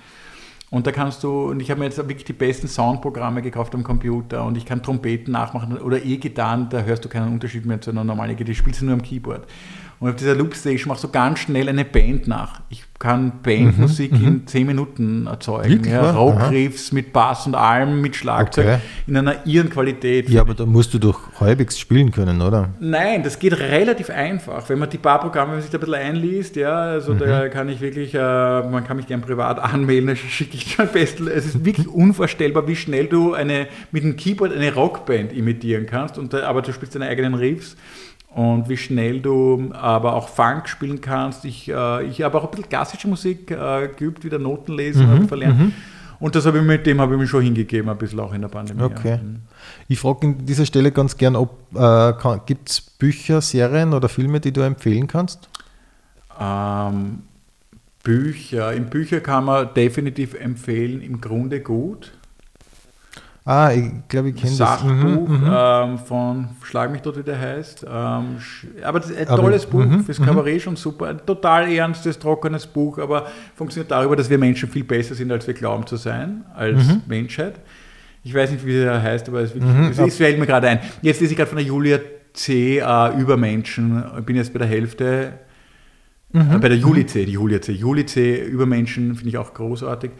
Und 0.71 0.87
da 0.87 0.93
kannst 0.93 1.25
du, 1.25 1.51
und 1.51 1.61
ich 1.61 1.71
habe 1.71 1.81
mir 1.81 1.87
jetzt 1.87 1.97
wirklich 1.97 2.25
die 2.25 2.35
besten 2.35 2.69
Soundprogramme 2.69 3.41
gekauft 3.41 3.75
am 3.75 3.83
Computer 3.83 4.45
und 4.45 4.57
ich 4.57 4.67
kann 4.67 4.83
Trompeten 4.83 5.33
nachmachen 5.33 5.79
oder 5.79 6.05
E-Gitarren, 6.05 6.69
da 6.69 6.83
hörst 6.83 7.05
du 7.05 7.09
keinen 7.09 7.33
Unterschied 7.33 7.65
mehr 7.65 7.81
zu 7.81 7.91
einer 7.91 8.05
normalen 8.05 8.33
E-Gitarre, 8.33 8.53
die 8.53 8.55
spielst 8.55 8.83
du 8.83 8.85
nur 8.85 8.95
am 8.95 9.03
Keyboard. 9.03 9.47
Und 10.01 10.11
auf 10.11 10.17
dieser 10.17 10.35
Loopstation 10.37 10.89
machst 10.89 11.03
du 11.03 11.09
ganz 11.09 11.41
schnell 11.41 11.69
eine 11.69 11.85
Band 11.85 12.29
nach. 12.29 12.61
Ich 12.69 12.85
kann 13.01 13.33
Bandmusik 13.43 14.13
in 14.13 14.47
10 14.47 14.67
Minuten 14.67 15.27
erzeugen. 15.27 15.69
Wirklich 15.71 15.93
Ja? 15.93 16.11
Rockriffs 16.13 16.93
mit 16.93 17.13
Bass 17.13 17.47
und 17.47 17.55
allem, 17.57 18.01
mit 18.01 18.15
Schlagzeug 18.17 18.65
Okay. 18.67 18.79
in 19.07 19.17
einer 19.17 19.47
irren 19.47 19.71
Qualität. 19.71 20.29
Ja, 20.29 20.41
aber 20.43 20.55
da 20.55 20.67
musst 20.67 20.95
du 20.95 20.99
doch 20.99 21.21
halbwegs 21.41 21.79
spielen 21.79 22.11
können, 22.13 22.43
oder? 22.43 22.71
Nein, 22.81 23.23
das 23.23 23.39
geht 23.39 23.59
relativ 23.59 24.11
einfach. 24.11 24.69
Wenn 24.69 24.79
man 24.81 24.91
die 24.91 24.99
paar 24.99 25.21
Programme, 25.21 25.51
wenn 25.51 25.57
man 25.59 25.63
sich 25.63 25.71
da 25.71 25.79
ein 25.79 25.81
bisschen 25.81 25.95
einliest, 25.95 26.57
ja, 26.57 26.75
also 26.77 27.15
da 27.15 27.49
kann 27.49 27.69
ich 27.69 27.81
wirklich, 27.81 28.15
äh, 28.15 28.19
man 28.19 28.85
kann 28.85 28.97
mich 28.97 29.07
gern 29.07 29.21
privat 29.21 29.59
anmelden, 29.75 30.09
da 30.09 30.17
schicke 30.17 30.57
ich 30.57 30.73
schon 30.75 30.89
best. 30.89 31.21
Es 31.21 31.47
ist 31.47 31.65
wirklich 31.65 31.89
unvorstellbar, 31.89 32.67
wie 32.69 32.77
schnell 32.77 33.07
du 33.07 33.35
eine, 33.35 33.67
mit 33.93 34.03
einem 34.05 34.17
Keyboard 34.17 34.53
eine 34.55 34.75
Rockband 34.75 35.33
imitieren 35.33 35.87
kannst, 35.87 36.19
und, 36.19 36.35
aber 36.35 36.63
du 36.63 36.73
spielst 36.73 36.95
deine 36.95 37.07
eigenen 37.09 37.35
Riffs. 37.35 37.77
Und 38.35 38.69
wie 38.69 38.77
schnell 38.77 39.21
du 39.21 39.71
aber 39.73 40.15
auch 40.15 40.29
Funk 40.29 40.69
spielen 40.69 41.01
kannst. 41.01 41.45
Ich, 41.45 41.69
äh, 41.69 42.05
ich 42.05 42.23
habe 42.23 42.39
auch 42.39 42.45
ein 42.45 42.51
bisschen 42.51 42.69
klassische 42.69 43.09
Musik 43.09 43.51
äh, 43.51 43.89
geübt, 43.89 44.25
wieder 44.25 44.39
Noten 44.39 44.75
lesen, 44.75 45.09
habe 45.09 45.23
ich 45.23 45.29
verlernt. 45.29 45.73
Und 46.21 46.35
das 46.35 46.47
habe 46.47 46.59
ich 46.59 46.65
mit 46.65 46.85
dem 46.85 47.01
habe 47.01 47.15
ich 47.15 47.21
mich 47.21 47.31
schon 47.31 47.45
hingegeben, 47.45 47.89
ein 47.89 47.97
bisschen 47.97 48.21
auch 48.21 48.33
in 48.33 48.43
der 48.43 48.49
Pandemie. 48.49 48.83
Okay. 48.83 49.13
Ja. 49.13 49.21
Ich 49.87 50.01
frage 50.01 50.27
an 50.27 50.45
dieser 50.45 50.67
Stelle 50.67 50.91
ganz 50.91 51.17
gern, 51.17 51.37
ob 51.37 51.57
äh, 51.75 52.13
gibt 52.45 52.71
es 52.71 52.81
Bücher, 52.81 53.41
Serien 53.41 53.95
oder 53.95 54.09
Filme, 54.09 54.41
die 54.41 54.53
du 54.53 54.61
empfehlen 54.63 55.07
kannst? 55.07 55.49
Ähm, 56.41 57.23
Bücher. 58.03 58.73
Im 58.73 58.87
Bücher 58.87 59.21
kann 59.21 59.45
man 59.45 59.73
definitiv 59.75 60.35
empfehlen, 60.35 61.03
im 61.03 61.21
Grunde 61.21 61.61
gut. 61.61 62.13
Ah, 63.51 63.73
ich 63.73 63.91
glaube, 64.09 64.29
ich 64.29 64.35
kenne 64.37 64.49
das. 64.51 64.59
Sachbuch 64.59 65.27
Mhm, 65.29 65.41
mhm. 65.41 65.51
ähm, 65.51 65.99
von 65.99 66.49
Schlag 66.63 66.93
mich 66.93 67.01
dort, 67.01 67.17
wie 67.17 67.23
der 67.23 67.41
heißt. 67.41 67.83
Ähm, 67.89 68.37
aber 68.85 69.01
das 69.01 69.09
ist 69.09 69.17
ein 69.19 69.29
Aber- 69.29 69.43
tolles 69.43 69.65
Buch, 69.65 69.85
mhm, 69.87 70.05
fürs 70.05 70.21
Kabarett 70.21 70.61
schon 70.61 70.77
super. 70.77 71.07
Ein 71.07 71.25
total 71.25 71.73
ernstes, 71.73 72.19
trockenes 72.19 72.67
Buch, 72.67 72.99
aber 72.99 73.27
funktioniert 73.57 73.91
darüber, 73.91 74.17
dass 74.17 74.29
wir 74.29 74.37
Menschen 74.37 74.69
viel 74.69 74.85
besser 74.85 75.15
sind, 75.15 75.33
als 75.33 75.47
wir 75.47 75.55
glauben 75.55 75.87
zu 75.87 75.97
sein, 75.97 76.45
als 76.55 76.83
Menschheit. 77.07 77.55
Ich 78.23 78.35
weiß 78.35 78.51
nicht, 78.51 78.67
wie 78.67 78.73
der 78.75 79.03
heißt, 79.03 79.29
aber 79.31 79.41
es, 79.41 79.53
ist 79.53 79.55
wirklich, 79.63 79.73
Mhm, 79.75 79.85
es, 79.93 79.99
es 79.99 80.17
fällt 80.19 80.39
mir 80.39 80.45
gerade 80.47 80.69
ein. 80.69 80.81
Jetzt 81.01 81.21
lese 81.23 81.33
ich 81.33 81.37
gerade 81.39 81.49
von 81.49 81.57
der 81.57 81.67
Julia 81.67 81.99
C. 82.35 82.81
Äh, 82.81 83.19
Übermenschen. 83.19 84.05
Ich 84.19 84.25
bin 84.27 84.37
jetzt 84.37 84.53
bei 84.53 84.59
der 84.59 84.69
Hälfte. 84.69 85.33
Mhm. 86.33 86.41
Äh, 86.53 86.59
bei 86.59 86.69
der 86.69 86.77
Juli 86.77 87.07
C. 87.07 87.25
Die 87.25 87.33
Julia 87.33 87.63
C. 87.63 87.73
Juli 87.73 88.05
C. 88.05 88.45
Übermenschen 88.45 89.15
finde 89.15 89.31
ich 89.31 89.39
auch 89.39 89.55
großartig. 89.55 90.11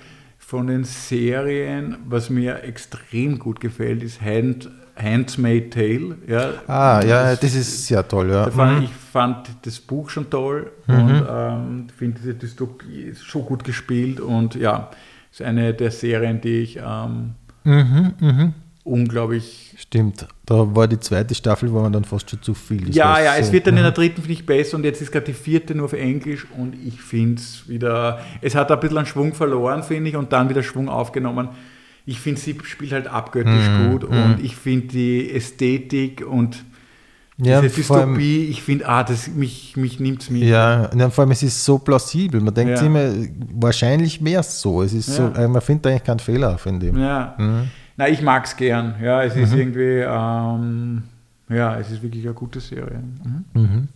Von 0.49 0.67
den 0.67 0.85
Serien, 0.85 1.99
was 2.09 2.31
mir 2.31 2.65
extrem 2.65 3.39
gut 3.39 3.61
gefällt, 3.61 4.03
ist 4.03 4.23
Hand, 4.23 4.71
Handmaid's 4.97 5.75
Tale. 5.75 6.17
Ja, 6.27 6.53
Ah, 6.67 7.03
ja, 7.07 7.37
das 7.37 7.55
ist 7.55 7.87
sehr 7.87 8.09
toll, 8.09 8.31
ja. 8.31 8.51
Fand, 8.51 8.79
Mhm. 8.79 8.85
Ich 8.85 8.91
fand 9.13 9.51
das 9.61 9.79
Buch 9.79 10.09
schon 10.09 10.31
toll 10.31 10.73
und 10.87 11.23
ähm, 11.31 11.87
finde 11.95 12.21
diese 12.21 12.35
Dystopie 12.35 13.13
so 13.13 13.43
gut 13.43 13.63
gespielt 13.63 14.21
und 14.21 14.55
ja, 14.55 14.91
ist 15.31 15.43
eine 15.43 15.75
der 15.75 15.91
Serien, 15.91 16.41
die 16.41 16.61
ich 16.61 16.79
ähm, 16.79 17.35
Mhm, 17.65 18.15
mhm. 18.19 18.55
Unglaublich. 18.89 19.75
Stimmt. 19.77 20.27
Da 20.45 20.75
war 20.75 20.89
die 20.89 20.99
zweite 20.99 21.35
Staffel, 21.35 21.73
war 21.73 21.83
man 21.83 21.93
dann 21.93 22.05
fast 22.05 22.29
schon 22.31 22.43
zu 22.43 22.55
viel. 22.55 22.95
Ja, 22.95 23.21
ja, 23.21 23.37
es 23.37 23.47
so- 23.49 23.53
wird 23.53 23.67
dann 23.67 23.75
in 23.75 23.81
Mhm. 23.81 23.85
der 23.85 23.93
dritten, 23.93 24.17
finde 24.23 24.33
ich, 24.33 24.45
besser 24.47 24.77
und 24.77 24.85
jetzt 24.85 25.01
ist 25.01 25.13
gerade 25.13 25.27
die 25.27 25.33
vierte 25.35 25.75
nur 25.75 25.85
auf 25.87 25.93
Englisch 25.93 26.47
und 26.57 26.75
ich 26.85 27.01
finde 27.01 27.41
es 27.41 27.69
wieder, 27.69 28.21
es 28.41 28.55
hat 28.55 28.71
ein 28.73 28.81
bisschen 28.81 28.99
an 28.99 29.07
Schwung 29.07 29.35
verloren, 29.35 29.83
finde 29.83 30.11
ich, 30.11 30.17
und 30.17 30.33
dann 30.33 30.49
wieder 30.49 30.63
Schwung 30.63 30.89
aufgenommen. 30.89 31.49
Ich 32.07 32.21
finde, 32.21 32.41
sie 32.41 32.57
spielt 32.65 32.93
halt 32.93 33.07
abgöttisch 33.07 33.69
Mhm, 33.69 33.91
gut 33.91 34.05
und 34.05 34.39
ich 34.43 34.57
finde 34.57 34.87
die 34.89 35.31
Ästhetik 35.31 36.25
und 36.27 36.65
ja, 37.37 37.61
diese 37.61 37.83
vor 37.85 37.99
allem- 37.99 38.15
Dystopie, 38.15 38.47
ich 38.47 38.63
finde, 38.63 38.89
ah, 38.89 39.05
das, 39.05 39.29
mich, 39.29 39.77
mich 39.77 40.01
nimmt 40.01 40.23
es 40.23 40.31
mit. 40.31 40.43
Ja, 40.43 40.91
ja, 40.93 41.11
vor 41.11 41.23
allem 41.23 41.31
es 41.33 41.43
ist 41.45 41.65
so 41.65 41.79
plausibel. 41.79 42.41
Man 42.41 42.53
denkt 42.55 42.81
Ja. 42.81 42.85
immer, 42.87 43.13
wahrscheinlich 43.55 44.25
wäre 44.25 44.41
es 44.41 44.61
so. 44.61 44.83
Es 44.83 44.93
ist 44.93 45.09
Ja. 45.17 45.33
so, 45.35 45.41
äh, 45.41 45.47
man 45.47 45.61
findet 45.63 45.87
eigentlich 45.87 46.05
keinen 46.05 46.19
Fehler 46.19 46.59
von 46.59 46.81
dem. 46.81 46.99
Ja. 46.99 47.35
Mhm. 47.39 47.69
Na, 47.99 48.09
ich 48.09 48.23
mag 48.23 48.45
es 48.45 48.57
gern. 48.57 48.95
Ja, 49.03 49.25
es 49.25 49.35
ist 49.35 49.53
irgendwie, 49.53 50.05
ähm, 50.07 51.03
ja, 51.49 51.79
es 51.79 51.91
ist 51.91 52.01
wirklich 52.01 52.25
eine 52.25 52.33
gute 52.33 52.61
Serie. 52.61 53.03
Mhm. 53.53 53.61
Mhm. 53.61 53.89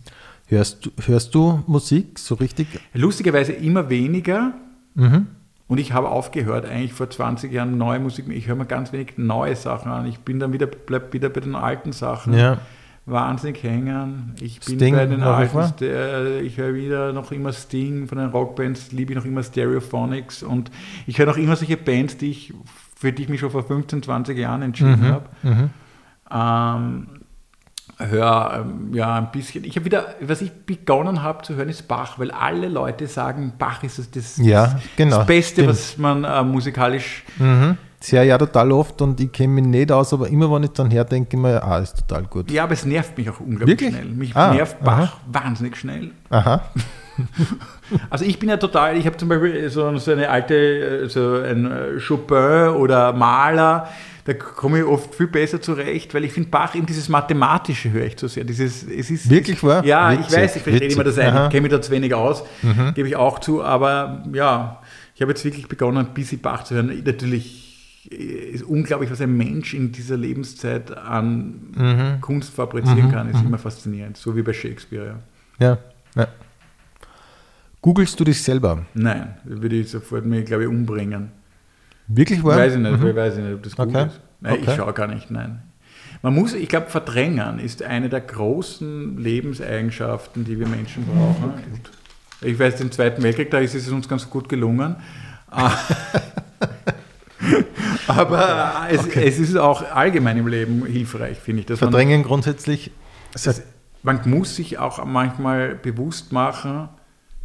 Hörst, 0.47 0.85
du, 0.85 0.91
hörst 1.05 1.33
du 1.33 1.63
Musik 1.67 2.19
so 2.19 2.35
richtig? 2.35 2.67
Lustigerweise 2.93 3.53
immer 3.53 3.89
weniger. 3.89 4.53
Mhm. 4.95 5.27
Und 5.67 5.77
ich 5.77 5.93
habe 5.93 6.09
aufgehört, 6.09 6.65
eigentlich 6.65 6.91
vor 6.91 7.09
20 7.09 7.51
Jahren 7.51 7.77
neue 7.77 7.99
Musik. 7.99 8.27
Ich 8.27 8.47
höre 8.47 8.57
mir 8.57 8.65
ganz 8.65 8.91
wenig 8.91 9.13
neue 9.15 9.55
Sachen 9.55 9.89
an. 9.89 10.05
Ich 10.05 10.19
bin 10.19 10.37
dann 10.37 10.51
wieder, 10.51 10.67
bleib 10.67 11.13
wieder 11.13 11.29
bei 11.29 11.39
den 11.39 11.55
alten 11.55 11.93
Sachen. 11.93 12.33
Ja. 12.33 12.57
Wahnsinnig 13.05 13.63
hängen. 13.63 14.33
Ich 14.41 14.59
bin 14.59 14.75
Sting 14.75 14.95
bei 14.95 15.05
den 15.05 15.23
alten, 15.23 15.83
äh, 15.83 16.39
ich 16.41 16.57
höre 16.57 16.73
wieder 16.73 17.11
noch 17.13 17.31
immer 17.31 17.51
Sting 17.51 18.07
von 18.07 18.17
den 18.17 18.29
Rockbands, 18.29 18.91
liebe 18.91 19.13
ich 19.13 19.17
noch 19.17 19.25
immer 19.25 19.43
Stereophonics 19.43 20.43
und 20.43 20.71
ich 21.05 21.19
höre 21.19 21.25
noch 21.25 21.37
immer 21.37 21.55
solche 21.57 21.75
Bands, 21.75 22.17
die 22.17 22.31
ich, 22.31 22.53
für 23.03 23.11
die 23.13 23.23
ich 23.23 23.29
mich 23.29 23.39
schon 23.41 23.51
vor 23.51 23.63
15, 23.63 24.01
20 24.01 24.37
Jahren 24.37 24.61
entschieden 24.61 25.01
Mhm. 25.01 25.07
habe. 25.07 25.25
Mhm. 25.43 25.69
Ähm, 26.31 27.07
hör 27.99 28.65
ähm, 28.65 28.93
ja 28.93 29.15
ein 29.15 29.31
bisschen. 29.31 29.63
Ich 29.65 29.75
habe 29.75 29.85
wieder, 29.85 30.15
was 30.21 30.41
ich 30.41 30.51
begonnen 30.65 31.21
habe 31.21 31.43
zu 31.43 31.55
hören, 31.55 31.69
ist 31.69 31.87
Bach, 31.87 32.17
weil 32.17 32.31
alle 32.31 32.69
Leute 32.69 33.07
sagen, 33.07 33.53
Bach 33.59 33.83
ist 33.83 33.99
das, 33.99 34.09
das, 34.09 34.37
Ja, 34.37 34.79
genau, 34.95 35.17
das 35.17 35.27
Beste, 35.27 35.53
stimmt. 35.61 35.69
was 35.69 35.97
man 35.97 36.23
äh, 36.23 36.43
musikalisch. 36.43 37.23
Mhm. 37.37 37.77
Sehr 37.99 38.23
ja 38.25 38.37
total 38.37 38.71
oft 38.73 39.01
und 39.01 39.19
ich 39.21 39.31
kenne 39.31 39.53
mich 39.53 39.65
nicht 39.65 39.91
aus, 39.91 40.11
aber 40.13 40.27
immer 40.27 40.51
wenn 40.51 40.63
ich 40.63 40.71
dann 40.71 40.91
her 40.91 41.05
denke, 41.05 41.37
immer, 41.37 41.63
ah, 41.63 41.77
ist 41.79 41.99
total 41.99 42.23
gut. 42.23 42.51
Ja, 42.51 42.63
aber 42.63 42.73
es 42.73 42.85
nervt 42.85 43.17
mich 43.17 43.29
auch 43.29 43.39
unglaublich 43.39 43.79
Wirklich? 43.79 43.91
schnell. 43.93 44.05
Mich 44.13 44.35
Ah, 44.35 44.53
nervt 44.53 44.83
Bach 44.83 45.17
wahnsinnig 45.27 45.77
schnell. 45.77 46.11
Aha. 46.29 46.61
Also 48.09 48.25
ich 48.25 48.39
bin 48.39 48.49
ja 48.49 48.57
total, 48.57 48.97
ich 48.97 49.05
habe 49.05 49.17
zum 49.17 49.29
Beispiel 49.29 49.69
so, 49.69 49.97
so 49.97 50.11
eine 50.11 50.29
alte, 50.29 50.55
äh, 50.55 51.09
so 51.09 51.35
ein 51.35 51.65
äh, 51.71 51.99
Chopin 51.99 52.75
oder 52.75 53.13
Maler, 53.13 53.87
da 54.25 54.33
komme 54.33 54.79
ich 54.79 54.85
oft 54.85 55.13
viel 55.15 55.27
besser 55.27 55.61
zurecht, 55.61 56.13
weil 56.13 56.23
ich 56.23 56.31
finde 56.31 56.49
Bach 56.49 56.75
eben 56.75 56.85
dieses 56.85 57.09
Mathematische 57.09 57.91
höre 57.91 58.05
ich 58.05 58.17
so 58.17 58.27
sehr. 58.27 58.45
Dieses, 58.45 58.83
es 58.83 59.11
ist, 59.11 59.29
Wirklich 59.29 59.61
wahr? 59.63 59.83
Ja, 59.83 60.13
ich 60.13 60.19
Witzig, 60.19 60.37
weiß, 60.37 60.55
ich 60.55 60.61
verstehe 60.63 60.89
immer 60.89 61.03
das 61.03 61.17
ein. 61.17 61.33
Mhm. 61.33 61.39
ich 61.43 61.49
kenne 61.49 61.61
mich 61.61 61.71
da 61.71 61.81
zu 61.81 61.91
wenig 61.91 62.13
aus, 62.13 62.43
gebe 62.95 63.07
ich 63.07 63.15
auch 63.15 63.39
zu, 63.39 63.63
aber 63.63 64.23
ja, 64.31 64.81
ich 65.15 65.21
habe 65.21 65.31
jetzt 65.31 65.43
wirklich 65.43 65.67
begonnen, 65.67 65.97
ein 65.97 66.13
bisschen 66.13 66.39
Bach 66.39 66.63
zu 66.63 66.75
hören. 66.75 67.03
Natürlich 67.05 68.07
äh, 68.09 68.15
ist 68.15 68.63
unglaublich, 68.63 69.11
was 69.11 69.19
ein 69.19 69.35
Mensch 69.35 69.73
in 69.73 69.91
dieser 69.91 70.17
Lebenszeit 70.17 70.95
an 70.97 71.59
Mhm. 71.75 72.21
Kunst 72.21 72.53
fabrizieren 72.53 73.11
kann, 73.11 73.29
ist 73.29 73.41
immer 73.41 73.57
faszinierend, 73.57 74.15
so 74.15 74.35
wie 74.35 74.41
bei 74.41 74.53
Shakespeare. 74.53 75.17
Ja. 75.59 75.67
Ja. 75.67 75.77
ja. 76.15 76.27
Googlest 77.83 78.17
du 78.19 78.23
dich 78.23 78.41
selber? 78.41 78.85
Nein, 78.93 79.35
würde 79.43 79.75
ich 79.75 79.91
sofort 79.91 80.25
mir, 80.25 80.41
glaube 80.43 80.63
ich, 80.63 80.69
umbringen. 80.69 81.31
Wirklich 82.07 82.41
wahr? 82.41 82.55
Weiß 82.57 82.73
ich 82.75 82.79
nicht, 82.79 82.97
Mhm. 82.99 83.15
weiß 83.15 83.37
ich 83.37 83.43
nicht, 83.43 83.53
ob 83.55 83.63
das 83.63 83.75
gut 83.75 83.87
Okay. 83.89 84.05
ist. 84.07 84.21
Nein, 84.39 84.53
Okay. 84.53 84.63
ich 84.69 84.75
schaue 84.75 84.93
gar 84.93 85.07
nicht, 85.07 85.29
nein. 85.29 85.61
Man 86.21 86.33
muss, 86.33 86.53
ich 86.53 86.69
glaube, 86.69 86.89
verdrängen 86.89 87.59
ist 87.59 87.83
eine 87.83 88.07
der 88.07 88.21
großen 88.21 89.17
Lebenseigenschaften, 89.17 90.45
die 90.45 90.57
wir 90.59 90.67
Menschen 90.67 91.05
brauchen. 91.05 91.53
Ich 92.39 92.57
weiß, 92.57 92.79
im 92.79 92.91
Zweiten 92.93 93.21
Weltkrieg, 93.21 93.51
da 93.51 93.59
ist 93.59 93.75
es 93.75 93.89
uns 93.89 94.07
ganz 94.07 94.29
gut 94.29 94.47
gelungen. 94.47 94.95
Aber 98.07 98.87
es, 98.89 99.05
es 99.07 99.39
ist 99.39 99.57
auch 99.57 99.83
allgemein 99.93 100.37
im 100.37 100.47
Leben 100.47 100.85
hilfreich, 100.85 101.37
finde 101.37 101.61
ich. 101.61 101.65
Dass 101.65 101.81
man, 101.81 101.91
Verdrängen 101.91 102.23
grundsätzlich. 102.23 102.91
es, 103.33 103.61
man 104.03 104.21
muss 104.25 104.55
sich 104.55 104.77
auch 104.77 105.03
manchmal 105.05 105.75
bewusst 105.75 106.31
machen, 106.31 106.87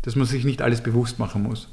dass 0.02 0.16
man 0.16 0.26
sich 0.26 0.44
nicht 0.44 0.62
alles 0.62 0.82
bewusst 0.82 1.18
machen 1.18 1.42
muss. 1.42 1.68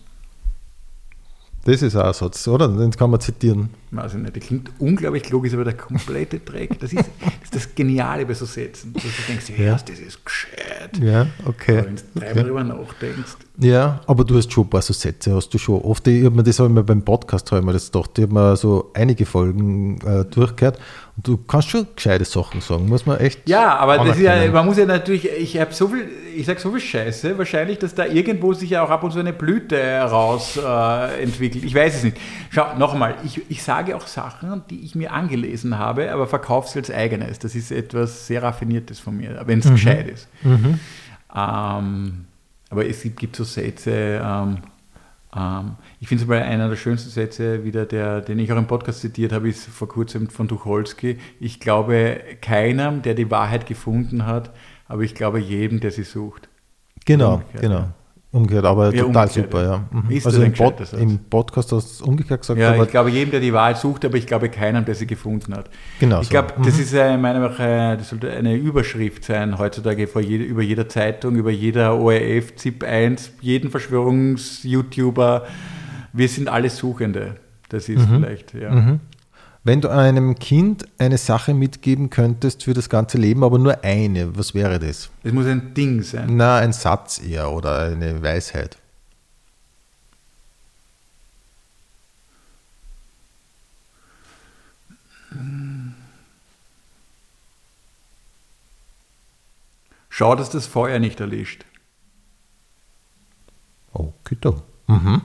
Das 1.66 1.82
ist 1.82 1.96
auch 1.96 2.06
ein 2.06 2.14
Satz, 2.14 2.48
oder? 2.48 2.68
Den 2.68 2.92
kann 2.92 3.10
man 3.10 3.20
zitieren. 3.20 3.70
Weiß 3.90 4.14
ich 4.14 4.20
nicht, 4.20 4.36
der 4.36 4.42
klingt 4.44 4.70
unglaublich 4.78 5.24
klug, 5.24 5.48
ist 5.48 5.56
aber 5.56 5.64
der 5.64 5.74
komplette 5.74 6.38
Dreck. 6.38 6.80
Das 6.80 6.94
ist 6.94 7.00
das, 7.00 7.34
ist 7.44 7.56
das 7.56 7.74
Geniale 7.74 8.24
bei 8.24 8.36
so 8.36 8.46
Sätzen. 8.46 8.94
Dass 8.94 9.02
du 9.02 9.10
denkst, 9.28 9.50
ja, 9.58 9.76
das 9.76 10.00
ist 10.00 10.24
gescheit. 10.24 10.96
Ja, 11.02 11.26
okay. 11.48 11.80
Aber 11.80 11.88
wenn 11.88 11.96
du 11.96 12.04
dreimal 12.14 12.32
okay. 12.32 12.44
drüber 12.44 12.64
nachdenkst. 12.64 13.38
Ja, 13.58 14.00
aber 14.06 14.24
du 14.24 14.38
hast 14.38 14.54
schon 14.54 14.66
ein 14.66 14.70
paar 14.70 14.84
so 14.84 14.94
Sätze, 14.94 15.34
hast 15.34 15.50
du 15.50 15.58
schon. 15.58 15.82
Oft, 15.82 16.08
ich 16.08 16.24
hab 16.24 16.34
mir 16.34 16.44
das 16.44 16.60
habe 16.60 16.70
ich 16.70 16.76
mir 16.76 16.84
beim 16.84 17.02
Podcast 17.02 17.52
habe 17.52 17.62
ich 17.62 17.66
mir 17.66 17.74
das 17.74 17.92
gedacht, 17.92 18.12
ich 18.20 18.24
habe 18.26 18.34
mir 18.34 18.56
so 18.56 18.92
einige 18.94 19.26
Folgen 19.26 20.00
äh, 20.06 20.24
durchgehört 20.26 20.78
du 21.18 21.38
kannst 21.38 21.70
schon 21.70 21.88
gescheite 21.96 22.26
Sachen 22.26 22.62
sagen, 22.62 22.88
muss 22.88 23.06
man 23.06 23.20
echt. 23.20 23.48
Ja, 23.48 23.78
aber 23.78 23.98
das 23.98 24.18
ist 24.18 24.24
ja, 24.24 24.52
man 24.52 24.66
muss 24.66 24.78
ja 24.78 24.86
natürlich, 24.86 25.30
ich 25.32 25.60
habe 25.60 25.74
so 25.74 25.88
viel, 25.88 26.08
ich 26.36 26.46
sage 26.46 26.60
so 26.60 26.72
viel 26.72 26.82
Scheiße, 26.82 27.38
wahrscheinlich, 27.38 27.80
dass 27.80 27.96
da 27.96 28.06
irgendwo 28.06 28.54
sich 28.54 28.72
ja 28.72 28.84
auch 28.84 28.90
ab 28.90 29.04
und 29.04 29.12
zu 29.12 29.20
eine 29.20 29.34
Blüte 29.34 29.82
raus 30.02 30.58
äh, 30.58 31.24
entwickelt. 31.24 31.64
Ich 31.64 31.74
weiß 31.74 31.96
es 31.96 32.04
nicht. 32.04 32.18
Schau, 32.50 32.78
noch 32.78 32.94
einmal, 32.94 33.16
ich, 33.24 33.42
ich 33.50 33.64
sage 33.64 33.96
auch 33.96 34.08
Sachen, 34.08 34.64
die 34.70 34.84
ich 34.84 34.96
mir 34.96 35.14
angelesen 35.14 35.78
habe, 35.78 36.12
aber 36.12 36.28
verkaufe 36.28 36.70
sie 36.70 36.80
als 36.80 36.92
eigenes. 36.92 37.40
Das 37.40 37.56
ist 37.56 37.72
etwas 37.72 38.28
sehr 38.28 38.44
Raffiniertes 38.44 39.00
von 39.00 39.18
mir, 39.18 39.42
wenn 39.46 39.60
es 39.60 39.70
gescheit 39.70 40.08
ist. 40.10 40.28
Ähm, 40.44 42.26
aber 42.70 42.88
es 42.88 43.02
gibt, 43.04 43.20
gibt 43.20 43.36
so 43.36 43.44
Sätze, 43.44 44.22
ähm, 44.24 44.58
ich 46.00 46.08
finde 46.08 46.24
zum 46.24 46.30
Beispiel 46.30 46.50
einer 46.50 46.70
der 46.70 46.78
schönsten 46.78 47.10
Sätze, 47.10 47.66
wieder 47.66 47.86
der, 47.86 48.22
den 48.22 48.40
ich 48.40 48.54
auch 48.54 48.58
im 48.58 48.68
Podcast 48.68 49.02
zitiert 49.02 49.34
habe, 49.34 49.50
ist 49.50 49.66
vor 49.66 49.90
kurzem 49.90 50.30
von 50.30 50.48
Tucholsky. 50.48 51.18
Ich 51.42 51.60
glaube 51.60 52.22
keinem, 52.42 53.02
der 53.02 53.16
die 53.16 53.30
Wahrheit 53.30 53.66
gefunden 53.66 54.26
hat, 54.26 54.52
aber 54.88 55.02
ich 55.02 55.14
glaube 55.14 55.40
jedem, 55.40 55.82
der 55.82 55.92
sie 55.92 56.04
sucht. 56.04 56.48
Genau, 57.06 57.36
Umgekehrt, 57.36 57.62
genau. 57.62 57.90
Umgekehrt, 58.36 58.66
aber 58.66 58.94
Ja, 58.94 59.04
total 59.04 59.28
umgekehrt, 59.28 59.46
super, 59.46 59.64
ja. 59.64 59.84
Mhm. 59.92 60.22
Also 60.26 60.44
im, 60.44 60.52
Pod, 60.52 60.76
im 61.00 61.20
Podcast 61.30 61.72
hast 61.72 61.88
du 61.88 61.94
es 61.94 62.02
umgekehrt 62.02 62.42
gesagt, 62.42 62.60
Ja, 62.60 62.74
aber 62.74 62.84
ich 62.84 62.90
glaube 62.90 63.10
jedem, 63.10 63.32
der 63.32 63.40
die 63.40 63.54
Wahrheit 63.54 63.78
sucht, 63.78 64.04
aber 64.04 64.18
ich 64.18 64.28
glaube 64.28 64.50
keinem, 64.50 64.84
der 64.84 64.94
sie 64.94 65.08
gefunden 65.08 65.56
hat. 65.56 65.70
Genau 66.02 66.20
Ich 66.20 66.28
so. 66.28 66.32
glaube, 66.32 66.54
das 66.62 66.78
ist 66.78 66.92
äh, 66.94 67.16
meiner 67.16 67.40
Meinung 67.40 67.58
nach, 67.58 67.98
das 67.98 68.10
sollte 68.10 68.30
eine 68.32 68.56
Überschrift 68.56 69.24
sein 69.24 69.58
heutzutage 69.58 70.08
vor 70.08 70.22
jede, 70.22 70.44
über 70.44 70.62
jeder 70.62 70.90
Zeitung, 70.90 71.36
über 71.38 71.50
jeder 71.50 71.98
ORF, 71.98 72.58
ZIP 72.58 72.84
1, 72.84 73.32
jeden 73.40 73.72
Verschwörungs-YouTuber. 73.72 75.44
Wir 76.12 76.28
sind 76.28 76.50
alle 76.50 76.70
Suchende. 76.70 77.36
Das 77.70 77.88
ist 77.88 78.06
vielleicht, 78.06 78.54
ja. 78.54 78.98
Wenn 79.66 79.82
du 79.82 79.90
einem 79.90 80.36
Kind 80.36 80.86
eine 81.00 81.18
Sache 81.18 81.56
mitgeben 81.56 82.12
könntest 82.12 82.64
für 82.64 82.76
das 82.76 82.88
ganze 82.88 83.18
Leben, 83.18 83.44
aber 83.44 83.58
nur 83.58 83.84
eine, 83.84 84.38
was 84.38 84.54
wäre 84.54 84.78
das? 84.78 85.10
Es 85.24 85.34
muss 85.34 85.48
ein 85.48 85.74
Ding 85.74 86.04
sein. 86.04 86.38
Na, 86.38 86.58
ein 86.58 86.72
Satz 86.72 87.20
eher 87.20 87.52
oder 87.52 87.80
eine 87.80 88.22
Weisheit. 88.22 88.78
Schau, 100.10 100.36
dass 100.36 100.52
das 100.52 100.68
Feuer 100.68 101.00
nicht 101.00 101.20
erlischt. 101.20 101.66
Okay, 103.94 104.38
da. 104.40 104.62
Mhm. 104.86 105.22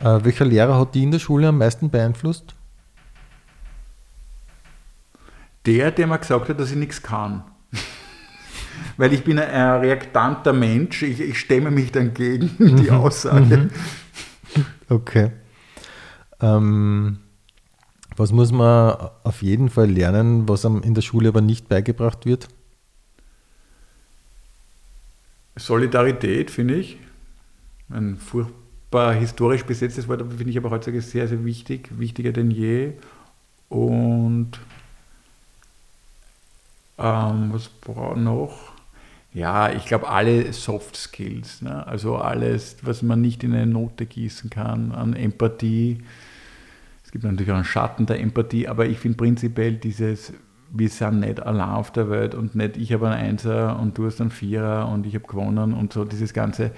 Äh, 0.00 0.24
welcher 0.24 0.44
Lehrer 0.44 0.78
hat 0.78 0.94
die 0.94 1.02
in 1.02 1.10
der 1.10 1.18
Schule 1.18 1.48
am 1.48 1.58
meisten 1.58 1.90
beeinflusst? 1.90 2.54
Der, 5.66 5.90
der 5.90 6.06
mir 6.06 6.18
gesagt 6.18 6.48
hat, 6.48 6.60
dass 6.60 6.70
ich 6.70 6.76
nichts 6.76 7.02
kann. 7.02 7.44
Weil 8.96 9.12
ich 9.12 9.24
bin 9.24 9.38
ein 9.38 9.80
reaktanter 9.80 10.52
Mensch, 10.52 11.02
ich, 11.02 11.20
ich 11.20 11.38
stemme 11.38 11.70
mich 11.70 11.92
dann 11.92 12.12
gegen 12.14 12.50
die 12.76 12.90
Aussage. 12.90 13.68
Okay. 14.88 15.32
Ähm, 16.40 17.18
was 18.16 18.30
muss 18.32 18.52
man 18.52 19.10
auf 19.24 19.42
jeden 19.42 19.68
Fall 19.68 19.90
lernen, 19.90 20.48
was 20.48 20.64
einem 20.64 20.82
in 20.82 20.94
der 20.94 21.02
Schule 21.02 21.28
aber 21.28 21.40
nicht 21.40 21.68
beigebracht 21.68 22.26
wird? 22.26 22.48
Solidarität, 25.56 26.50
finde 26.50 26.74
ich. 26.74 26.98
Ein 27.88 28.16
super 28.94 29.12
historisch 29.12 29.64
besetztes 29.64 30.06
Wort, 30.06 30.20
finde 30.20 30.50
ich 30.50 30.56
aber 30.56 30.70
heutzutage 30.70 31.00
sehr, 31.02 31.26
sehr 31.26 31.44
wichtig, 31.44 31.88
wichtiger 31.98 32.30
denn 32.30 32.52
je. 32.52 32.92
Und 33.68 34.52
ähm, 36.98 37.52
was 37.52 37.68
braucht 37.68 38.18
noch? 38.18 38.72
Ja, 39.32 39.72
ich 39.72 39.86
glaube, 39.86 40.08
alle 40.08 40.52
Soft 40.52 40.94
Skills, 40.94 41.60
ne? 41.60 41.84
also 41.88 42.18
alles, 42.18 42.76
was 42.82 43.02
man 43.02 43.20
nicht 43.20 43.42
in 43.42 43.52
eine 43.52 43.66
Note 43.66 44.06
gießen 44.06 44.48
kann, 44.48 44.92
an 44.92 45.14
Empathie. 45.14 46.04
Es 47.04 47.10
gibt 47.10 47.24
natürlich 47.24 47.50
auch 47.50 47.56
einen 47.56 47.64
Schatten 47.64 48.06
der 48.06 48.20
Empathie, 48.20 48.68
aber 48.68 48.86
ich 48.86 49.00
finde 49.00 49.16
prinzipiell 49.16 49.72
dieses, 49.72 50.32
wir 50.70 50.88
sind 50.88 51.18
nicht 51.18 51.42
allein 51.42 51.70
auf 51.70 51.90
der 51.90 52.10
Welt 52.10 52.36
und 52.36 52.54
nicht 52.54 52.76
ich 52.76 52.92
habe 52.92 53.08
einen 53.08 53.30
Einser 53.30 53.76
und 53.80 53.98
du 53.98 54.06
hast 54.06 54.20
einen 54.20 54.30
Vierer 54.30 54.88
und 54.88 55.04
ich 55.04 55.16
habe 55.16 55.26
gewonnen 55.26 55.74
und 55.74 55.92
so 55.92 56.04
dieses 56.04 56.32
Ganze. 56.32 56.70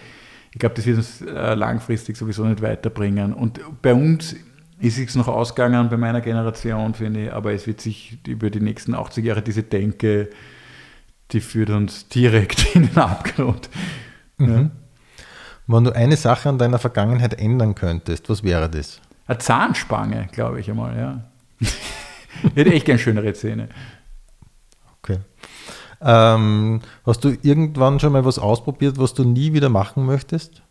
Ich 0.56 0.60
glaube, 0.60 0.74
das 0.74 0.86
wird 0.86 0.96
uns 0.96 1.20
äh, 1.20 1.54
langfristig 1.54 2.16
sowieso 2.16 2.44
nicht 2.44 2.62
weiterbringen. 2.62 3.34
Und 3.34 3.60
bei 3.82 3.92
uns 3.92 4.34
ist 4.80 4.98
es 4.98 5.14
noch 5.14 5.28
ausgegangen, 5.28 5.90
bei 5.90 5.98
meiner 5.98 6.22
Generation, 6.22 6.94
finde 6.94 7.26
ich, 7.26 7.32
aber 7.32 7.52
es 7.52 7.66
wird 7.66 7.80
sich 7.80 8.18
über 8.26 8.48
die 8.48 8.60
nächsten 8.60 8.94
80 8.94 9.24
Jahre 9.24 9.42
diese 9.42 9.62
Denke 9.62 10.30
die 11.32 11.40
führt 11.40 11.70
uns 11.70 12.08
direkt 12.08 12.66
in 12.74 12.88
den 12.88 12.96
Abgrund. 12.96 13.68
Mhm. 14.38 14.48
Ja. 14.48 14.70
Wenn 15.66 15.84
du 15.84 15.94
eine 15.94 16.16
Sache 16.16 16.48
an 16.48 16.58
deiner 16.58 16.78
Vergangenheit 16.78 17.34
ändern 17.34 17.74
könntest, 17.74 18.28
was 18.28 18.44
wäre 18.44 18.70
das? 18.70 19.00
Eine 19.26 19.38
Zahnspange, 19.38 20.28
glaube 20.30 20.60
ich 20.60 20.70
einmal, 20.70 20.96
ja. 20.96 21.24
Hätte 22.54 22.72
echt 22.72 22.86
gerne 22.86 22.98
schönere 22.98 23.32
Zähne. 23.32 23.68
Okay. 25.02 25.18
Ähm, 26.00 26.80
hast 27.04 27.24
du 27.24 27.30
irgendwann 27.42 28.00
schon 28.00 28.12
mal 28.12 28.24
was 28.24 28.38
ausprobiert, 28.38 28.98
was 28.98 29.14
du 29.14 29.24
nie 29.24 29.52
wieder 29.52 29.68
machen 29.68 30.04
möchtest? 30.06 30.62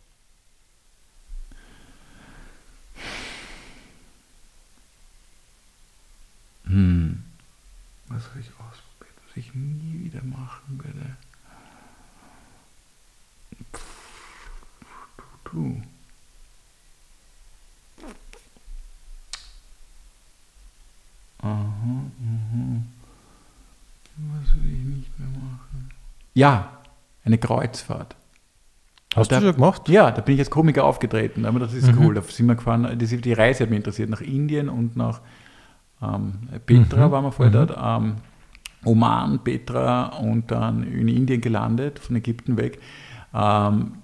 Hm. 6.64 7.22
Was 8.08 8.28
habe 8.30 8.40
ich 8.40 8.48
ausprobiert, 8.48 9.16
was 9.28 9.36
ich 9.36 9.54
nie 9.54 10.04
wieder 10.04 10.22
machen 10.24 10.80
würde? 10.82 11.16
Du, 15.44 15.80
aha. 21.38 22.02
Was 24.18 24.54
will 24.56 24.72
ich 24.72 24.84
nicht 24.96 25.18
mehr 25.18 25.28
machen? 25.28 25.90
Ja, 26.36 26.68
eine 27.24 27.38
Kreuzfahrt. 27.38 28.14
Hast 29.14 29.32
da, 29.32 29.40
du 29.40 29.46
schon 29.46 29.54
gemacht? 29.54 29.88
Ja, 29.88 30.10
da 30.10 30.20
bin 30.20 30.34
ich 30.34 30.40
als 30.40 30.50
Komiker 30.50 30.84
aufgetreten. 30.84 31.46
Aber 31.46 31.58
das 31.58 31.72
ist 31.72 31.90
mhm. 31.90 32.04
cool. 32.04 32.14
Da 32.14 32.20
sind 32.20 32.46
wir 32.46 32.56
gefahren. 32.56 32.98
Die, 32.98 33.06
die 33.06 33.32
Reise 33.32 33.64
hat 33.64 33.70
mich 33.70 33.78
interessiert. 33.78 34.10
Nach 34.10 34.20
Indien 34.20 34.68
und 34.68 34.96
nach 34.96 35.22
ähm, 36.02 36.34
Petra 36.66 37.08
mhm. 37.08 37.10
waren 37.10 37.24
wir 37.24 37.32
vorher 37.32 37.62
mhm. 37.62 37.66
dort. 37.66 37.78
Ähm, 37.82 38.16
Oman, 38.84 39.38
Petra 39.44 40.08
und 40.18 40.50
dann 40.50 40.82
in 40.82 41.08
Indien 41.08 41.40
gelandet, 41.40 41.98
von 41.98 42.14
Ägypten 42.16 42.58
weg. 42.58 42.80
Ähm, 43.34 43.94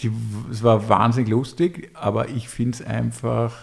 die, 0.00 0.10
es 0.50 0.62
war 0.62 0.88
wahnsinnig 0.88 1.28
lustig, 1.28 1.90
aber 1.92 2.30
ich 2.30 2.48
finde 2.48 2.78
es 2.78 2.82
einfach 2.82 3.54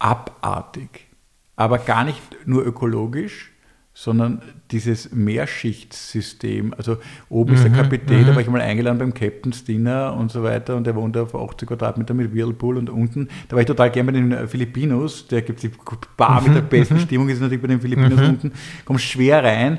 abartig. 0.00 1.06
Aber 1.54 1.78
gar 1.78 2.02
nicht 2.02 2.20
nur 2.44 2.66
ökologisch, 2.66 3.51
sondern 3.94 4.40
dieses 4.70 5.12
Mehrschichtssystem. 5.12 6.72
Also 6.78 6.96
oben 7.28 7.50
mhm, 7.50 7.56
ist 7.56 7.64
der 7.64 7.72
mhm, 7.72 7.76
Kapitän, 7.76 8.24
da 8.24 8.30
mhm. 8.30 8.34
war 8.34 8.42
ich 8.42 8.48
mal 8.48 8.60
eingeladen 8.62 8.98
beim 8.98 9.12
Captain's 9.12 9.64
Dinner 9.64 10.16
und 10.18 10.32
so 10.32 10.42
weiter 10.42 10.76
und 10.76 10.86
der 10.86 10.96
wohnt 10.96 11.14
auf 11.18 11.34
80 11.34 11.68
Quadratmeter 11.68 12.14
mit 12.14 12.34
Whirlpool 12.34 12.78
und 12.78 12.88
unten, 12.88 13.28
da 13.48 13.56
war 13.56 13.60
ich 13.60 13.66
total 13.66 13.90
gerne 13.90 14.10
bei 14.10 14.18
den 14.18 14.48
Filipinos, 14.48 15.28
der 15.28 15.42
gibt 15.42 15.62
die 15.62 15.70
Bar 16.16 16.40
mit 16.40 16.54
der 16.54 16.62
besten 16.62 16.98
Stimmung, 17.00 17.28
ist 17.28 17.42
natürlich 17.42 17.60
bei 17.60 17.68
den 17.68 17.82
Filipinos 17.82 18.18
unten, 18.20 18.52
kommst 18.86 19.04
schwer 19.04 19.44
rein. 19.44 19.78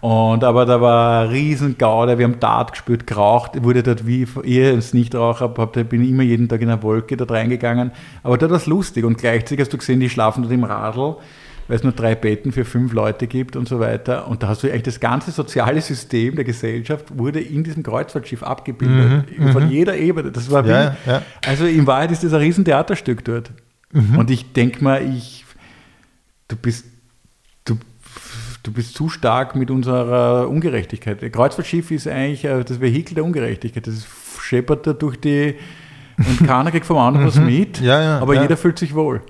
Und 0.00 0.42
aber 0.42 0.66
da 0.66 0.80
war 0.80 1.22
ein 1.22 1.28
riesen 1.28 1.78
Gauder, 1.78 2.18
wir 2.18 2.24
haben 2.24 2.40
Dart 2.40 2.72
gespielt, 2.72 3.06
geraucht, 3.06 3.62
wurde 3.62 3.84
dort 3.84 4.04
wie 4.04 4.26
ihr 4.42 4.72
als 4.72 4.94
Nichtraucher, 4.94 5.54
hab, 5.56 5.88
bin 5.88 6.02
ich 6.02 6.10
immer 6.10 6.24
jeden 6.24 6.48
Tag 6.48 6.60
in 6.60 6.68
einer 6.68 6.82
Wolke 6.82 7.16
dort 7.16 7.30
reingegangen, 7.30 7.92
aber 8.24 8.36
dort 8.36 8.50
war 8.50 8.58
es 8.58 8.66
lustig 8.66 9.04
und 9.04 9.16
gleichzeitig 9.16 9.60
hast 9.60 9.72
du 9.72 9.78
gesehen, 9.78 10.00
die 10.00 10.10
schlafen 10.10 10.42
dort 10.42 10.52
im 10.52 10.64
Radl 10.64 11.16
weil 11.66 11.76
es 11.76 11.82
nur 11.82 11.92
drei 11.92 12.14
Betten 12.14 12.52
für 12.52 12.64
fünf 12.64 12.92
Leute 12.92 13.26
gibt 13.26 13.56
und 13.56 13.68
so 13.68 13.80
weiter. 13.80 14.28
Und 14.28 14.42
da 14.42 14.48
hast 14.48 14.62
du 14.62 14.68
eigentlich 14.68 14.82
das 14.82 15.00
ganze 15.00 15.30
soziale 15.30 15.80
System 15.80 16.36
der 16.36 16.44
Gesellschaft 16.44 17.16
wurde 17.16 17.40
in 17.40 17.64
diesem 17.64 17.82
Kreuzfahrtschiff 17.82 18.42
abgebildet, 18.42 19.38
mhm, 19.38 19.52
von 19.52 19.64
mhm. 19.64 19.70
jeder 19.70 19.96
Ebene. 19.96 20.30
Das 20.30 20.50
war 20.50 20.64
wie, 20.64 20.70
ja, 20.70 20.96
ja. 21.06 21.22
also 21.46 21.64
in 21.64 21.86
Wahrheit 21.86 22.10
ist 22.10 22.22
das 22.22 22.32
ein 22.32 22.40
riesen 22.40 22.64
Theaterstück 22.64 23.24
dort. 23.24 23.50
Mhm. 23.92 24.18
Und 24.18 24.30
ich 24.30 24.52
denke 24.52 24.84
mal, 24.84 25.02
ich, 25.02 25.44
du 26.48 26.56
bist, 26.56 26.86
du, 27.64 28.72
bist 28.72 28.94
zu 28.94 29.08
stark 29.08 29.56
mit 29.56 29.70
unserer 29.70 30.48
Ungerechtigkeit. 30.48 31.22
Das 31.22 31.32
Kreuzfahrtschiff 31.32 31.90
ist 31.90 32.08
eigentlich 32.08 32.44
äh, 32.44 32.64
das 32.64 32.80
Vehikel 32.80 33.14
der 33.14 33.24
Ungerechtigkeit. 33.24 33.86
Das 33.86 34.06
scheppert 34.40 34.86
da 34.86 34.92
durch 34.92 35.20
die, 35.20 35.54
und 36.18 36.46
keiner 36.46 36.70
kriegt 36.70 36.86
vom 36.86 36.98
anderen 36.98 37.26
was 37.26 37.36
mhm. 37.36 37.46
mit, 37.46 37.80
ja, 37.80 38.18
aber 38.20 38.40
jeder 38.40 38.56
fühlt 38.56 38.78
sich 38.78 38.94
wohl. 38.94 39.22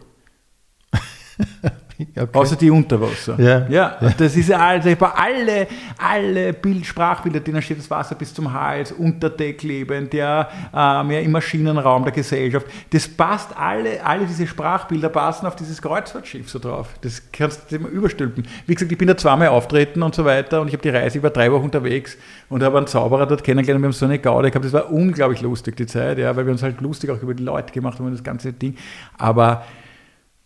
Okay. 2.16 2.38
Außer 2.38 2.56
die 2.56 2.70
Unterwasser. 2.70 3.38
Ja. 3.38 3.66
ja. 3.68 3.96
ja. 4.00 4.10
Das 4.16 4.36
ist 4.36 4.52
also 4.52 4.90
alle, 4.90 5.66
alle 5.98 6.52
Bild, 6.52 6.86
Sprachbilder, 6.86 7.40
denen 7.40 7.62
steht 7.62 7.78
das 7.78 7.90
Wasser 7.90 8.14
bis 8.14 8.32
zum 8.32 8.52
Hals, 8.52 8.92
unter 8.92 9.30
Deck 9.30 9.62
lebend, 9.62 10.14
ja, 10.14 10.48
ähm, 10.72 11.10
ja, 11.10 11.20
im 11.20 11.32
Maschinenraum 11.32 12.04
der 12.04 12.12
Gesellschaft. 12.12 12.66
Das 12.90 13.08
passt 13.08 13.56
alle, 13.56 14.04
alle 14.04 14.26
diese 14.26 14.46
Sprachbilder 14.46 15.08
passen 15.08 15.46
auf 15.46 15.56
dieses 15.56 15.80
Kreuzfahrtschiff 15.80 16.50
so 16.50 16.58
drauf. 16.58 16.88
Das 17.00 17.22
kannst 17.32 17.70
du 17.70 17.76
immer 17.76 17.88
überstülpen. 17.88 18.46
Wie 18.66 18.74
gesagt, 18.74 18.92
ich 18.92 18.98
bin 18.98 19.08
da 19.08 19.16
zweimal 19.16 19.48
auftreten 19.48 20.02
und 20.02 20.14
so 20.14 20.24
weiter 20.24 20.60
und 20.60 20.68
ich 20.68 20.74
habe 20.74 20.82
die 20.82 20.90
Reise, 20.90 21.18
ich 21.18 21.22
war 21.22 21.30
drei 21.30 21.50
Wochen 21.52 21.64
unterwegs 21.64 22.16
und 22.48 22.62
habe 22.62 22.78
einen 22.78 22.86
Zauberer 22.86 23.26
dort 23.26 23.44
kennengelernt. 23.44 23.82
Wir 23.82 23.86
haben 23.86 23.92
so 23.92 24.04
eine 24.04 24.18
Gaude 24.18 24.50
gehabt. 24.50 24.64
Das 24.64 24.72
war 24.72 24.90
unglaublich 24.90 25.40
lustig, 25.40 25.76
die 25.76 25.86
Zeit, 25.86 26.18
ja, 26.18 26.34
weil 26.36 26.46
wir 26.46 26.52
uns 26.52 26.62
halt 26.62 26.80
lustig 26.80 27.10
auch 27.10 27.20
über 27.22 27.34
die 27.34 27.42
Leute 27.42 27.72
gemacht 27.72 27.98
haben 27.98 28.06
und 28.06 28.12
das 28.12 28.24
ganze 28.24 28.52
Ding. 28.52 28.76
Aber 29.18 29.64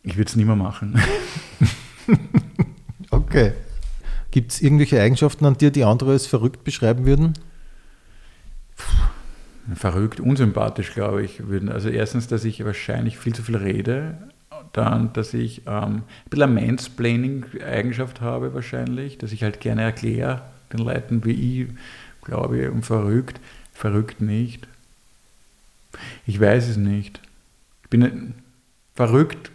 ich 0.09 0.17
würde 0.17 0.29
es 0.29 0.37
nicht 0.37 0.47
mehr 0.47 0.57
machen. 0.57 1.01
okay. 3.11 3.53
Gibt 4.31 4.53
es 4.53 4.61
irgendwelche 4.61 5.01
Eigenschaften 5.01 5.45
an 5.47 5.57
dir, 5.57 5.71
die 5.71 5.85
andere 5.85 6.13
als 6.13 6.27
verrückt 6.27 6.65
beschreiben 6.65 7.07
würden? 7.07 7.35
Verrückt, 9.75 10.21
unsympathisch, 10.21 10.93
glaube 10.95 11.23
ich. 11.25 11.47
Würden. 11.49 11.69
Also 11.69 11.89
erstens, 11.89 12.27
dass 12.27 12.45
ich 12.45 12.65
wahrscheinlich 12.65 13.19
viel 13.19 13.35
zu 13.35 13.43
viel 13.43 13.57
rede. 13.57 14.17
Dann, 14.73 15.13
dass 15.13 15.35
ich 15.35 15.63
ähm, 15.67 16.03
ein 16.03 16.03
bisschen 16.31 16.57
eine 16.57 16.67
Mansplaining-Eigenschaft 16.67 18.21
habe 18.21 18.55
wahrscheinlich, 18.55 19.19
dass 19.19 19.33
ich 19.33 19.43
halt 19.43 19.61
gerne 19.61 19.83
erkläre 19.83 20.43
den 20.73 20.81
Leuten, 20.81 21.25
wie 21.25 21.63
ich 21.63 21.69
glaube, 22.23 22.71
und 22.71 22.85
verrückt. 22.85 23.41
Verrückt 23.73 24.21
nicht. 24.21 24.69
Ich 26.27 26.39
weiß 26.39 26.69
es 26.69 26.77
nicht. 26.77 27.21
Ich 27.85 27.91
bin 27.91 28.35
verrückt 28.95 29.53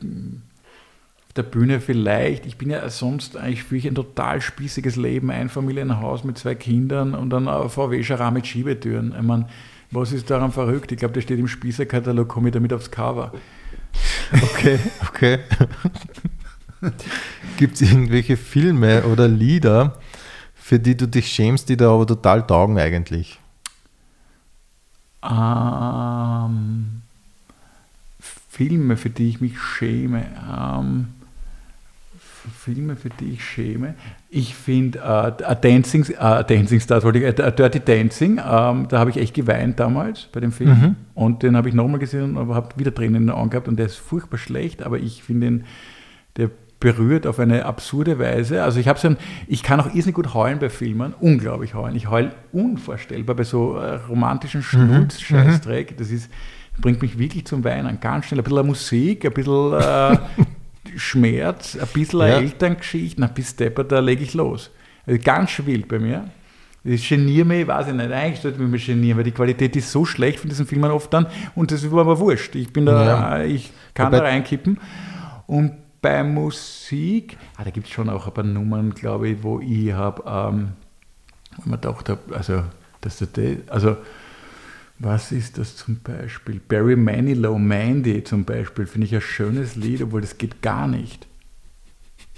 der 1.35 1.43
Bühne 1.43 1.79
vielleicht. 1.79 2.45
Ich 2.45 2.57
bin 2.57 2.69
ja 2.69 2.87
sonst 2.89 3.37
eigentlich 3.37 3.63
für 3.63 3.75
ein 3.87 3.95
total 3.95 4.41
spießiges 4.41 4.95
Leben, 4.95 5.31
ein 5.31 5.49
Familienhaus 5.49 6.23
mit 6.23 6.37
zwei 6.37 6.55
Kindern 6.55 7.15
und 7.15 7.31
dann 7.31 7.47
ein 7.47 7.69
VW-Schara 7.69 8.31
mit 8.31 8.45
Schiebetüren. 8.45 9.15
Ich 9.17 9.23
meine, 9.23 9.47
was 9.91 10.11
ist 10.11 10.29
daran 10.29 10.51
verrückt? 10.51 10.91
Ich 10.91 10.99
glaube, 10.99 11.13
das 11.15 11.23
steht 11.23 11.39
im 11.39 11.47
Spießerkatalog, 11.47 12.27
komme 12.27 12.49
ich 12.49 12.53
damit 12.53 12.73
aufs 12.73 12.91
Cover. 12.91 13.31
Okay, 14.31 14.79
okay. 15.07 15.39
Gibt 17.57 17.75
es 17.75 17.81
irgendwelche 17.81 18.37
Filme 18.37 19.03
oder 19.03 19.27
Lieder, 19.27 19.99
für 20.53 20.79
die 20.79 20.97
du 20.97 21.07
dich 21.07 21.27
schämst, 21.27 21.69
die 21.69 21.77
da 21.77 21.93
aber 21.93 22.05
total 22.05 22.45
taugen 22.45 22.77
eigentlich? 22.77 23.39
Ähm, 25.23 27.01
Filme, 28.19 28.97
für 28.97 29.09
die 29.09 29.29
ich 29.29 29.41
mich 29.41 29.59
schäme. 29.59 30.25
Ähm, 30.51 31.07
Filme, 32.49 32.95
für 32.95 33.09
die 33.09 33.31
ich 33.33 33.43
schäme. 33.43 33.95
Ich 34.29 34.55
finde 34.55 34.99
uh, 34.99 35.53
Dancing, 35.61 36.05
uh, 36.19 36.43
Dancing 36.43 36.79
Stars, 36.79 37.03
wollte 37.03 37.19
ich, 37.19 37.39
uh, 37.39 37.51
Dirty 37.51 37.79
Dancing, 37.79 38.33
um, 38.33 38.87
da 38.87 38.99
habe 38.99 39.09
ich 39.09 39.17
echt 39.17 39.33
geweint 39.33 39.79
damals 39.79 40.27
bei 40.31 40.39
dem 40.39 40.51
Film. 40.51 40.69
Mhm. 40.69 40.95
Und 41.13 41.43
den 41.43 41.55
habe 41.55 41.69
ich 41.69 41.75
nochmal 41.75 41.99
gesehen 41.99 42.37
und 42.37 42.53
habe 42.53 42.69
wieder 42.77 42.93
Tränen 42.93 43.15
in 43.15 43.27
den 43.27 43.35
Augen 43.35 43.49
gehabt 43.49 43.67
und 43.67 43.77
der 43.77 43.85
ist 43.85 43.97
furchtbar 43.97 44.37
schlecht, 44.37 44.83
aber 44.83 44.99
ich 44.99 45.23
finde 45.23 45.47
ihn, 45.47 45.63
der 46.37 46.49
berührt 46.79 47.25
auf 47.27 47.39
eine 47.39 47.65
absurde 47.65 48.19
Weise. 48.19 48.61
Also 48.61 48.79
ich 48.79 48.89
habe 48.89 48.99
so 48.99 49.07
ein, 49.07 49.17
ich 49.47 49.63
kann 49.63 49.79
auch 49.79 49.87
irrsinnig 49.93 50.15
gut 50.15 50.33
heulen 50.33 50.59
bei 50.59 50.69
Filmen, 50.69 51.13
unglaublich 51.19 51.75
heulen. 51.75 51.95
Ich 51.95 52.09
heule 52.09 52.31
unvorstellbar 52.51 53.37
bei 53.37 53.43
so 53.43 53.79
romantischen 54.09 54.61
Schnulz-Scheißdreck. 54.61 55.91
Mhm. 55.91 55.95
Das 55.97 56.11
ist 56.11 56.29
bringt 56.79 57.01
mich 57.01 57.17
wirklich 57.17 57.45
zum 57.45 57.63
Weinen. 57.63 57.99
Ganz 57.99 58.25
schnell 58.25 58.39
ein 58.39 58.43
bisschen 58.43 58.65
Musik, 58.65 59.25
ein 59.25 59.33
bisschen 59.33 59.73
äh, 59.73 60.17
Schmerz, 60.97 61.77
ein 61.79 61.87
bisschen 61.93 62.19
ja. 62.21 62.27
Elterngeschichte, 62.39 63.21
ein 63.21 63.33
bisschen 63.33 63.53
Stepper, 63.55 63.83
da 63.83 63.99
lege 63.99 64.23
ich 64.23 64.33
los. 64.33 64.71
Also 65.05 65.19
ganz 65.23 65.51
wild 65.65 65.87
bei 65.87 65.99
mir. 65.99 66.25
Ich 66.85 67.07
geniere 67.07 67.45
mich, 67.45 67.65
weiß 67.65 67.87
ich 67.87 67.93
nicht, 67.93 68.11
eigentlich 68.11 68.41
sollte 68.41 68.61
ich 68.61 68.67
mich 68.69 68.85
genieren, 68.85 69.17
weil 69.17 69.23
die 69.23 69.31
Qualität 69.31 69.75
ist 69.77 69.89
so 69.91 70.03
schlecht 70.03 70.39
von 70.39 70.49
diesen 70.49 70.65
Filmen 70.67 70.91
oft 70.91 71.13
dann 71.13 71.27
und 71.55 71.71
das 71.71 71.89
war 71.89 72.01
aber 72.01 72.19
wurscht. 72.19 72.55
Ich 72.55 72.73
bin 72.73 72.85
da, 72.85 73.37
Ja. 73.39 73.43
ich 73.43 73.71
kann 73.93 74.07
Wobei- 74.07 74.17
da 74.17 74.23
reinkippen. 74.25 74.77
Und 75.47 75.71
bei 76.01 76.23
Musik, 76.23 77.37
ah, 77.57 77.63
da 77.63 77.69
gibt 77.69 77.87
es 77.87 77.93
schon 77.93 78.09
auch 78.09 78.27
ein 78.27 78.33
paar 78.33 78.43
Nummern, 78.43 78.93
glaube 78.93 79.29
ich, 79.29 79.43
wo 79.43 79.61
ich 79.61 79.93
habe, 79.93 80.23
ähm, 80.27 80.69
wo 81.57 81.69
man 81.69 81.79
gedacht 81.79 82.09
habe, 82.09 82.35
also, 82.35 82.63
dass 82.99 83.17
De- 83.19 83.59
also, 83.69 83.95
was 85.03 85.31
ist 85.31 85.57
das 85.57 85.75
zum 85.75 85.99
Beispiel? 86.01 86.61
Barry 86.67 86.95
Manilow, 86.95 87.57
Mandy 87.57 88.23
zum 88.23 88.45
Beispiel, 88.45 88.85
finde 88.85 89.07
ich 89.07 89.15
ein 89.15 89.21
schönes 89.21 89.75
Lied, 89.75 90.01
obwohl 90.01 90.21
das 90.21 90.37
geht 90.37 90.61
gar 90.61 90.87
nicht. 90.87 91.27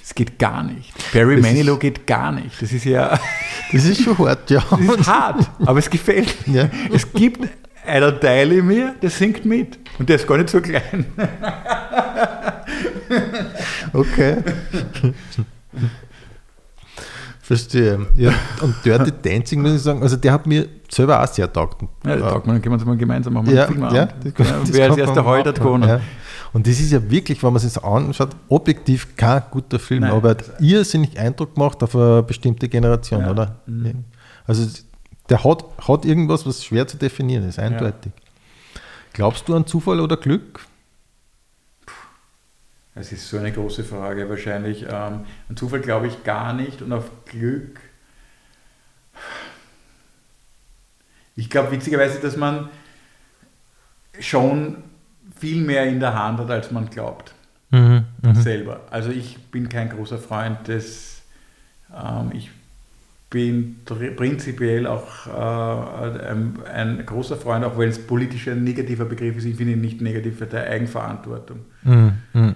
Es 0.02 0.14
geht 0.14 0.38
gar 0.38 0.64
nicht. 0.64 0.94
Barry 1.14 1.38
Das 1.38 1.46
Manilow 1.46 1.78
geht 1.78 2.06
gar 2.06 2.32
nicht. 2.32 2.62
Das 2.62 2.72
ist 2.72 2.86
ja 2.86 3.20
Das 3.72 3.86
ist 3.86 4.04
schon 4.04 4.18
hart, 4.18 4.50
ja. 4.50 4.64
das 4.70 4.80
ist 4.80 5.08
hart, 5.08 5.50
aber 5.66 5.80
es 5.80 5.90
gefällt. 5.90 6.36
Ja. 6.48 6.70
Es 6.94 7.12
gibt 7.12 7.48
einer 7.86 8.20
Teil 8.20 8.52
in 8.52 8.68
mir, 8.68 8.96
der 9.02 9.10
singt 9.10 9.46
mit. 9.46 9.80
Und 9.98 10.10
der 10.10 10.18
ist 10.18 10.28
gar 10.28 10.38
nicht 10.38 10.50
so 10.50 10.62
klein. 10.62 11.06
Okay. 13.94 14.38
Verstehe. 17.46 18.08
Ja, 18.16 18.34
und 18.62 18.74
Dirty 18.84 19.12
Dancing, 19.22 19.62
muss 19.62 19.74
ich 19.74 19.82
sagen, 19.84 20.02
also 20.02 20.16
der 20.16 20.34
hat 20.34 20.48
mir 20.48 20.68
selber 20.90 21.22
auch 21.24 21.28
sehr 21.28 21.52
taugt. 21.54 21.80
Ja, 22.04 22.16
da 22.16 22.32
taugt 22.32 22.48
man, 22.48 22.56
dann 22.56 22.62
können 22.64 22.74
wir 22.74 22.78
uns 22.80 22.86
mal 22.86 22.98
gemeinsam 22.98 23.34
machen. 23.34 23.54
ja, 23.56 23.70
ja, 23.72 23.94
ja, 23.94 24.08
wer 24.66 24.90
als 24.90 24.98
erster 24.98 25.24
heute 25.26 25.50
hat 25.50 25.60
gewonnen. 25.60 25.88
Ja. 25.88 26.00
Und 26.54 26.66
das 26.66 26.80
ist 26.80 26.92
ja 26.92 27.08
wirklich, 27.12 27.44
wenn 27.44 27.54
man 27.54 27.60
sich 27.62 27.72
das 27.72 27.84
anschaut, 27.84 28.30
objektiv 28.50 29.16
kein 29.16 29.44
guter 29.52 29.78
Film, 29.78 30.02
Nein. 30.02 30.12
aber 30.14 30.30
er 30.30 30.38
hat 30.38 30.60
irrsinnig 30.60 31.20
Eindruck 31.20 31.54
gemacht 31.54 31.84
auf 31.84 31.96
eine 31.96 32.24
bestimmte 32.24 32.68
Generation, 32.68 33.22
Ja. 33.22 33.30
oder? 33.30 33.60
Mhm. 33.68 34.06
Also 34.48 34.68
der 35.30 35.44
hat, 35.44 35.66
hat 35.88 36.04
irgendwas, 36.04 36.48
was 36.48 36.64
schwer 36.66 36.88
zu 36.88 36.98
definieren 36.98 37.48
ist, 37.48 37.60
eindeutig. 37.60 38.12
Glaubst 39.14 39.48
du 39.48 39.56
an 39.56 39.68
Zufall 39.68 40.00
oder 40.00 40.18
Glück? 40.18 40.62
Das 42.96 43.12
ist 43.12 43.30
so 43.30 43.38
eine 43.38 43.52
große 43.52 43.84
Frage 43.84 44.30
wahrscheinlich. 44.30 44.84
Ähm, 44.84 45.26
an 45.50 45.58
Zufall 45.58 45.82
glaube 45.82 46.08
ich 46.08 46.24
gar 46.24 46.54
nicht 46.54 46.82
und 46.82 46.94
auf 46.94 47.10
Glück. 47.26 47.80
Ich 51.36 51.50
glaube 51.50 51.72
witzigerweise, 51.72 52.20
dass 52.20 52.38
man 52.38 52.70
schon 54.20 54.78
viel 55.38 55.62
mehr 55.62 55.86
in 55.86 56.00
der 56.00 56.18
Hand 56.18 56.40
hat, 56.40 56.50
als 56.50 56.72
man 56.72 56.90
glaubt. 56.90 57.34
Mhm. 57.72 58.06
selber. 58.36 58.82
Also 58.90 59.10
ich 59.10 59.38
bin 59.52 59.68
kein 59.68 59.90
großer 59.90 60.18
Freund 60.18 60.68
des, 60.68 61.24
ähm, 61.94 62.32
ich 62.34 62.50
bin 63.30 63.78
prinzipiell 63.84 64.88
auch 64.88 65.28
äh, 65.28 66.30
ein, 66.30 66.60
ein 66.74 67.06
großer 67.06 67.36
Freund, 67.36 67.66
auch 67.66 67.78
wenn 67.78 67.90
es 67.90 68.00
politisch 68.06 68.48
ein 68.48 68.64
negativer 68.64 69.04
Begriff 69.04 69.36
ist, 69.36 69.46
ich 69.46 69.58
finde 69.58 69.74
ihn 69.74 69.82
nicht 69.82 70.00
negativ, 70.00 70.40
der 70.48 70.70
Eigenverantwortung. 70.70 71.66
Mhm. 71.84 72.56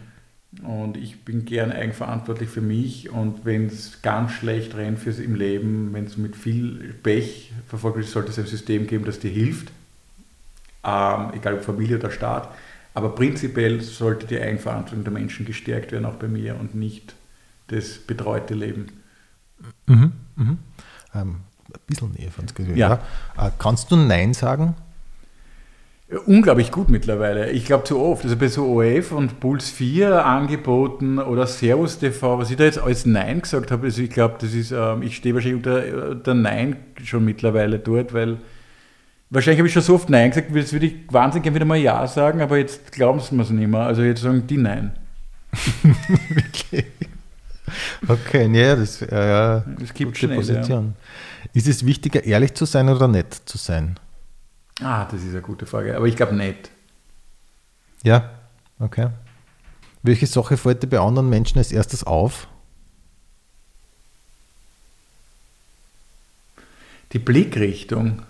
Und 0.64 0.98
ich 0.98 1.24
bin 1.24 1.46
gern 1.46 1.72
eigenverantwortlich 1.72 2.50
für 2.50 2.62
mich 2.62 3.12
und 3.12 3.46
wenn 3.46 3.68
es 3.68 4.02
ganz 4.02 4.32
schlecht 4.32 4.76
rennt 4.76 4.98
fürs 4.98 5.20
im 5.20 5.36
Leben, 5.36 5.94
wenn 5.94 6.06
es 6.06 6.18
mit 6.18 6.36
viel 6.36 6.96
Pech 7.04 7.54
verfolgt 7.68 8.00
ist, 8.00 8.12
sollte 8.12 8.32
es 8.32 8.40
ein 8.40 8.48
System 8.48 8.88
geben, 8.88 9.06
das 9.06 9.20
dir 9.20 9.30
hilft, 9.30 9.72
ähm, 10.84 11.32
egal 11.34 11.54
ob 11.54 11.64
Familie 11.64 12.00
oder 12.00 12.10
Staat. 12.10 12.50
Aber 12.96 13.14
prinzipiell 13.14 13.80
sollte 13.82 14.26
die 14.26 14.40
Eigenverantwortung 14.40 15.04
der 15.04 15.14
Menschen 15.14 15.46
gestärkt 15.46 15.92
werden, 15.92 16.06
auch 16.06 16.16
bei 16.16 16.28
mir, 16.28 16.60
und 16.60 16.74
nicht 16.74 17.14
das 17.68 18.00
betreute 18.00 18.56
Leben. 18.56 18.88
Mhm. 19.86 20.14
Mhm. 20.36 20.58
Ähm, 21.14 21.36
ein 21.68 21.80
bisschen 21.86 22.12
näher 22.14 22.32
von 22.32 22.48
gesehen. 22.48 22.76
Ja. 22.76 23.00
Ja. 23.38 23.48
Äh, 23.48 23.52
kannst 23.60 23.92
du 23.92 23.96
Nein 23.96 24.34
sagen? 24.34 24.76
Unglaublich 26.26 26.72
gut 26.72 26.90
mittlerweile. 26.90 27.52
Ich 27.52 27.66
glaube 27.66 27.84
zu 27.84 28.00
oft. 28.00 28.24
Also 28.24 28.36
bei 28.36 28.48
so 28.48 28.66
OF 28.66 29.12
und 29.12 29.40
Puls 29.40 29.70
4 29.70 30.26
angeboten 30.26 31.20
oder 31.20 31.46
Servus 31.46 32.00
TV, 32.00 32.40
was 32.40 32.50
ich 32.50 32.58
da 32.58 32.64
jetzt 32.64 32.80
als 32.80 33.06
Nein 33.06 33.42
gesagt 33.42 33.70
habe, 33.70 33.86
also 33.86 34.02
ich 34.02 34.10
glaube, 34.10 34.38
das 34.40 34.54
ist, 34.54 34.72
ähm, 34.72 35.04
ich 35.04 35.16
stehe 35.16 35.36
wahrscheinlich 35.36 35.58
unter 35.58 36.16
der 36.16 36.34
Nein 36.34 36.78
schon 37.04 37.26
mittlerweile 37.26 37.78
dort, 37.78 38.12
weil 38.12 38.38
wahrscheinlich 39.30 39.60
habe 39.60 39.68
ich 39.68 39.74
schon 39.74 39.84
so 39.84 39.94
oft 39.94 40.10
Nein 40.10 40.32
gesagt, 40.32 40.50
jetzt 40.56 40.74
würde 40.74 40.88
ich 40.88 40.96
wahnsinnig 41.12 41.44
gerne 41.44 41.56
wieder 41.56 41.66
mal 41.66 41.78
Ja 41.78 42.08
sagen, 42.08 42.42
aber 42.42 42.58
jetzt 42.58 42.92
glauben 42.92 43.20
sie 43.20 43.36
mir 43.36 43.44
es 43.44 43.52
nicht 43.52 43.70
mehr. 43.70 43.82
Also 43.82 44.02
jetzt 44.02 44.22
sagen 44.22 44.48
die 44.48 44.58
Nein. 44.58 44.94
Okay, 48.08 48.50
ja, 48.52 48.76
das 48.76 49.02
äh, 49.04 49.16
ja, 49.16 49.64
Es 49.82 49.94
gibt 49.94 50.14
gute 50.14 50.20
schnell, 50.20 50.38
Position. 50.38 50.96
Ist 51.54 51.68
es 51.68 51.86
wichtiger, 51.86 52.24
ehrlich 52.24 52.56
zu 52.56 52.66
sein 52.66 52.90
oder 52.90 53.08
nett 53.08 53.34
zu 53.46 53.60
sein? 53.60 53.96
Ah, 54.82 55.06
das 55.06 55.24
ist 55.24 55.32
eine 55.32 55.42
gute 55.42 55.66
Frage. 55.66 55.96
Aber 55.96 56.06
ich 56.06 56.16
glaube 56.16 56.36
nicht. 56.36 56.72
Ja, 58.04 58.30
okay. 58.80 59.10
Welche 60.04 60.28
Sache 60.28 60.56
fällt 60.56 60.84
dir 60.84 60.88
bei 60.88 61.00
anderen 61.00 61.30
Menschen 61.30 61.58
als 61.58 61.72
erstes 61.72 62.06
auf? 62.06 62.48
Die 67.12 67.20
Blickrichtung, 67.20 68.22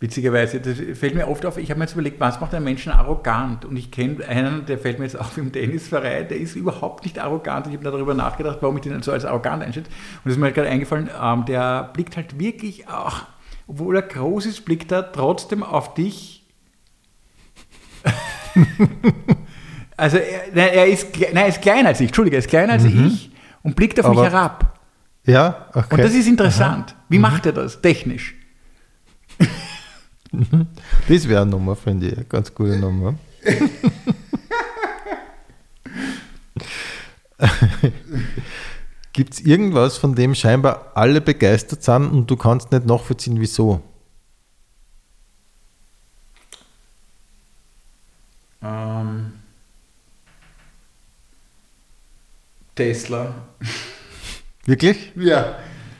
witzigerweise, 0.00 0.60
das 0.60 0.76
fällt 0.98 1.14
mir 1.14 1.28
oft 1.28 1.46
auf, 1.46 1.56
ich 1.56 1.70
habe 1.70 1.78
mir 1.78 1.84
jetzt 1.84 1.92
überlegt, 1.92 2.18
was 2.18 2.40
macht 2.40 2.52
einen 2.54 2.64
Menschen 2.64 2.92
arrogant? 2.92 3.64
Und 3.64 3.76
ich 3.76 3.90
kenne 3.90 4.26
einen, 4.26 4.66
der 4.66 4.78
fällt 4.78 4.98
mir 4.98 5.04
jetzt 5.04 5.18
auf 5.18 5.38
im 5.38 5.52
Tennisverein, 5.52 6.28
der 6.28 6.38
ist 6.38 6.56
überhaupt 6.56 7.04
nicht 7.04 7.18
arrogant. 7.18 7.68
Ich 7.68 7.74
habe 7.74 7.84
darüber 7.84 8.14
nachgedacht, 8.14 8.58
warum 8.60 8.76
ich 8.76 8.82
den 8.82 9.00
so 9.02 9.12
als 9.12 9.24
arrogant 9.24 9.62
einschätze. 9.62 9.88
Und 9.88 10.24
das 10.24 10.32
ist 10.32 10.38
mir 10.38 10.52
gerade 10.52 10.68
eingefallen, 10.68 11.08
ähm, 11.22 11.44
der 11.46 11.84
blickt 11.94 12.16
halt 12.16 12.38
wirklich 12.38 12.88
auch, 12.88 13.22
obwohl 13.70 13.94
er 13.94 14.02
groß 14.02 14.46
ist, 14.46 14.64
blickt 14.64 14.90
er 14.90 15.12
trotzdem 15.12 15.62
auf 15.62 15.94
dich. 15.94 16.44
also 19.96 20.16
er, 20.16 20.72
er 20.72 20.86
ist, 20.86 21.06
nein, 21.20 21.36
er 21.36 21.46
ist 21.46 21.62
kleiner 21.62 21.90
als 21.90 22.00
ich, 22.00 22.08
Entschuldige, 22.08 22.34
er 22.36 22.40
ist 22.40 22.48
kleiner 22.48 22.72
als 22.72 22.84
ich 22.84 23.30
und 23.62 23.76
blickt 23.76 24.00
auf 24.00 24.06
Aber- 24.06 24.22
mich 24.22 24.32
herab. 24.32 24.80
Ja, 25.24 25.68
okay. 25.72 25.86
Und 25.94 25.98
das 26.02 26.14
ist 26.14 26.26
interessant. 26.26 26.96
Wie 27.08 27.18
macht 27.18 27.46
er 27.46 27.52
das 27.52 27.80
technisch? 27.80 28.34
Das 31.08 31.28
wäre 31.28 31.42
eine 31.42 31.50
Nummer, 31.50 31.74
finde 31.74 32.06
ich. 32.06 32.16
Eine 32.16 32.24
ganz 32.24 32.54
gute 32.54 32.76
Nummer. 32.78 33.16
Gibt 39.20 39.34
es 39.34 39.40
irgendwas, 39.40 39.98
von 39.98 40.14
dem 40.14 40.34
scheinbar 40.34 40.92
alle 40.94 41.20
begeistert 41.20 41.82
sind 41.82 42.08
und 42.10 42.30
du 42.30 42.38
kannst 42.38 42.72
nicht 42.72 42.86
nachvollziehen, 42.86 43.38
wieso? 43.38 43.82
Ähm, 48.62 49.32
Tesla. 52.74 53.34
Wirklich? 54.64 55.12
Ja. 55.16 55.58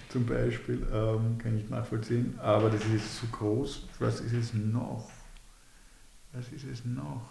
Zum 0.08 0.24
Beispiel 0.24 0.86
ähm, 0.90 1.36
kann 1.36 1.58
ich 1.58 1.68
nachvollziehen. 1.68 2.38
Aber 2.40 2.70
das 2.70 2.80
ist 2.86 2.92
jetzt 2.92 3.16
zu 3.18 3.26
groß. 3.26 3.86
Was 3.98 4.20
ist 4.20 4.32
es 4.32 4.54
noch? 4.54 5.10
Was 6.32 6.48
ist 6.52 6.64
es 6.64 6.86
noch? 6.86 7.28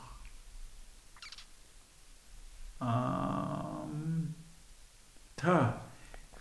Ähm, 2.80 4.36
da. 5.44 5.86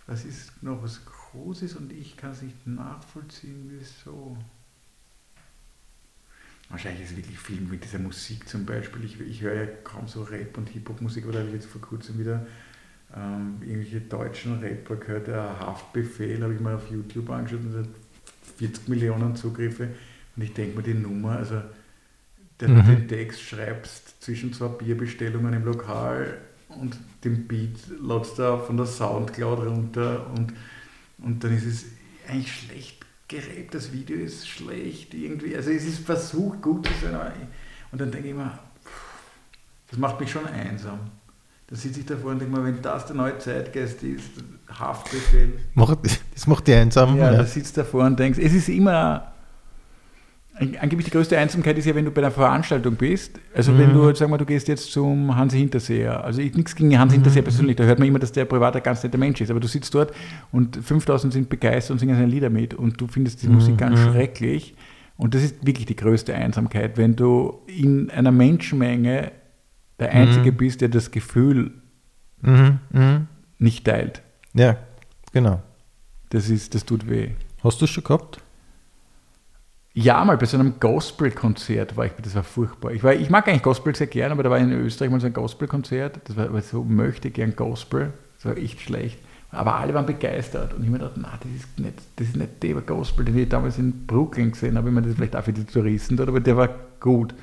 Was 0.07 0.25
ist 0.25 0.63
noch 0.63 0.81
was 0.81 1.05
Großes 1.05 1.75
und 1.75 1.91
ich 1.93 2.17
kann 2.17 2.31
es 2.31 2.41
nicht 2.41 2.65
nachvollziehen, 2.65 3.69
wieso? 3.69 4.37
Wahrscheinlich 6.69 7.03
ist 7.03 7.11
es 7.11 7.17
wirklich 7.17 7.39
viel 7.39 7.61
mit 7.61 7.83
dieser 7.83 7.99
Musik 7.99 8.47
zum 8.47 8.65
Beispiel. 8.65 9.03
Ich, 9.03 9.19
ich 9.19 9.41
höre 9.41 9.55
ja 9.55 9.65
kaum 9.83 10.07
so 10.07 10.23
Rap- 10.23 10.57
und 10.57 10.69
Hip-Hop-Musik, 10.69 11.23
aber 11.23 11.33
da 11.33 11.39
habe 11.39 11.49
ich 11.49 11.55
jetzt 11.55 11.67
vor 11.67 11.81
kurzem 11.81 12.19
wieder 12.19 12.45
ähm, 13.15 13.57
irgendwelche 13.61 14.01
deutschen 14.01 14.59
Rapper 14.59 14.95
gehört. 14.97 15.27
Der 15.27 15.59
Haftbefehl 15.59 16.43
habe 16.43 16.53
ich 16.53 16.59
mal 16.59 16.75
auf 16.75 16.91
YouTube 16.91 17.29
angeschaut 17.31 17.61
und 17.61 17.75
hat 17.75 17.89
40 18.57 18.87
Millionen 18.87 19.35
Zugriffe. 19.35 19.89
Und 20.35 20.43
ich 20.43 20.53
denke 20.53 20.77
mir 20.77 20.83
die 20.83 20.93
Nummer, 20.93 21.37
also 21.37 21.61
der 22.59 22.69
Mhm. 22.69 22.85
den 22.85 23.07
Text 23.07 23.41
schreibst 23.41 24.21
zwischen 24.21 24.53
zwei 24.53 24.67
Bierbestellungen 24.67 25.53
im 25.53 25.65
Lokal 25.65 26.37
und 26.69 26.97
den 27.23 27.47
Beat 27.47 27.77
lädst 28.01 28.39
da 28.39 28.57
von 28.57 28.77
der 28.77 28.85
Soundcloud 28.85 29.59
runter 29.59 30.27
und, 30.35 30.53
und 31.19 31.43
dann 31.43 31.55
ist 31.55 31.65
es 31.65 31.85
eigentlich 32.27 32.53
schlecht 32.53 33.05
gerappt, 33.27 33.75
das 33.75 33.91
Video 33.91 34.17
ist 34.17 34.47
schlecht 34.47 35.13
irgendwie, 35.13 35.55
also 35.55 35.69
es 35.71 35.85
ist 35.85 35.99
versucht 35.99 36.61
gut 36.61 36.87
zu 36.87 36.93
sein, 37.01 37.15
aber 37.15 37.31
und 37.91 37.99
dann 38.01 38.11
denke 38.11 38.29
ich 38.29 38.35
mir, 38.35 38.57
das 39.89 39.97
macht 39.99 40.19
mich 40.19 40.31
schon 40.31 40.45
einsam. 40.45 40.99
Da 41.67 41.75
sitze 41.75 41.99
ich 41.99 42.05
davor 42.05 42.31
und 42.31 42.39
denke 42.39 42.55
mir, 42.57 42.65
wenn 42.65 42.81
das 42.81 43.05
der 43.05 43.15
neue 43.15 43.37
Zeitgeist 43.37 44.01
ist, 44.03 44.31
Haftbefehl, 44.67 45.59
Macht, 45.75 45.99
das 46.33 46.47
macht 46.47 46.67
die 46.67 46.73
einsam. 46.73 47.17
ja, 47.17 47.31
Ja, 47.31 47.37
da 47.37 47.45
sitzt 47.45 47.77
davor 47.77 48.05
und 48.05 48.17
denkst, 48.19 48.39
es 48.39 48.53
ist 48.53 48.69
immer, 48.69 49.31
Angeblich 50.59 51.05
die 51.05 51.11
größte 51.11 51.37
Einsamkeit 51.37 51.77
ist 51.77 51.85
ja, 51.85 51.95
wenn 51.95 52.05
du 52.05 52.11
bei 52.11 52.21
einer 52.21 52.31
Veranstaltung 52.31 52.95
bist. 52.95 53.39
Also 53.53 53.77
wenn 53.77 53.93
du, 53.93 54.13
sag 54.13 54.29
mal, 54.29 54.37
du 54.37 54.45
gehst 54.45 54.67
jetzt 54.67 54.91
zum 54.91 55.35
Hansi 55.35 55.57
Hinterseher. 55.57 56.23
Also 56.23 56.41
ich, 56.41 56.53
nichts 56.53 56.75
gegen 56.75 56.97
Hansi 56.99 57.15
Hinterseher 57.15 57.43
persönlich, 57.43 57.77
da 57.77 57.85
hört 57.85 57.99
man 57.99 58.07
immer, 58.07 58.19
dass 58.19 58.31
der 58.31 58.45
privat 58.45 58.75
ein 58.75 58.83
ganz 58.83 59.01
netter 59.03 59.17
Mensch 59.17 59.39
ist. 59.39 59.51
Aber 59.51 59.59
du 59.59 59.67
sitzt 59.67 59.93
dort 59.95 60.11
und 60.51 60.75
5000 60.75 61.31
sind 61.31 61.49
begeistert 61.49 61.91
und 61.93 61.99
singen 61.99 62.15
seine 62.15 62.27
Lieder 62.27 62.49
mit 62.49 62.73
und 62.73 62.99
du 62.99 63.07
findest 63.07 63.41
die 63.43 63.47
Musik 63.47 63.77
ganz 63.77 63.99
schrecklich. 63.99 64.75
Und 65.15 65.33
das 65.33 65.43
ist 65.43 65.65
wirklich 65.65 65.85
die 65.85 65.95
größte 65.95 66.33
Einsamkeit, 66.35 66.97
wenn 66.97 67.15
du 67.15 67.59
in 67.67 68.09
einer 68.09 68.31
Menschenmenge 68.31 69.31
der 69.99 70.11
Einzige 70.11 70.51
bist, 70.51 70.81
der 70.81 70.89
das 70.89 71.11
Gefühl 71.11 71.71
Mhm. 72.41 72.79
Mhm. 72.91 73.27
nicht 73.57 73.85
teilt. 73.85 74.21
Ja, 74.53 74.77
genau. 75.33 75.61
Das, 76.29 76.49
ist, 76.49 76.75
das 76.75 76.85
tut 76.85 77.09
weh. 77.09 77.31
Hast 77.63 77.81
du 77.81 77.85
es 77.85 77.91
schon 77.91 78.03
gehabt? 78.03 78.39
Ja, 80.01 80.23
mal 80.23 80.37
bei 80.37 80.45
so 80.45 80.57
einem 80.57 80.79
Gospel-Konzert 80.79 81.97
war 81.97 82.05
ich, 82.05 82.13
das 82.23 82.33
war 82.33 82.43
furchtbar. 82.43 82.91
Ich, 82.91 83.03
war, 83.03 83.13
ich 83.13 83.29
mag 83.29 83.45
eigentlich 83.49 83.63
Gospel 83.63 83.93
sehr 83.93 84.07
gern, 84.07 84.31
aber 84.31 84.43
da 84.43 84.49
war 84.49 84.57
in 84.57 84.71
Österreich 84.71 85.11
mal 85.11 85.19
so 85.19 85.27
ein 85.27 85.33
Gospel-Konzert, 85.33 86.21
das 86.23 86.37
war, 86.37 86.61
so, 86.61 86.85
möchte 86.85 87.31
gern 87.31 87.53
Gospel, 87.53 88.13
das 88.37 88.45
war 88.45 88.57
echt 88.57 88.79
schlecht. 88.79 89.19
Aber 89.51 89.75
alle 89.75 89.93
waren 89.93 90.05
begeistert 90.05 90.73
und 90.73 90.85
ich 90.85 90.89
mir 90.89 90.99
dachte, 90.99 91.19
na, 91.19 91.37
das 91.41 91.51
ist 91.51 91.79
nicht, 91.79 91.95
das 92.15 92.27
ist 92.27 92.37
nicht 92.37 92.63
der 92.63 92.75
Gospel, 92.75 93.25
den 93.25 93.37
ich 93.37 93.49
damals 93.49 93.77
in 93.77 94.05
Brooklyn 94.05 94.53
gesehen 94.53 94.77
habe, 94.77 94.87
ich 94.87 94.95
meine, 94.95 95.07
das 95.07 95.11
ist 95.11 95.17
vielleicht 95.17 95.35
auch 95.35 95.43
für 95.43 95.51
die 95.51 95.65
Touristen 95.65 96.15
dort, 96.15 96.29
aber 96.29 96.39
der 96.39 96.55
war 96.55 96.69
gut. 97.01 97.33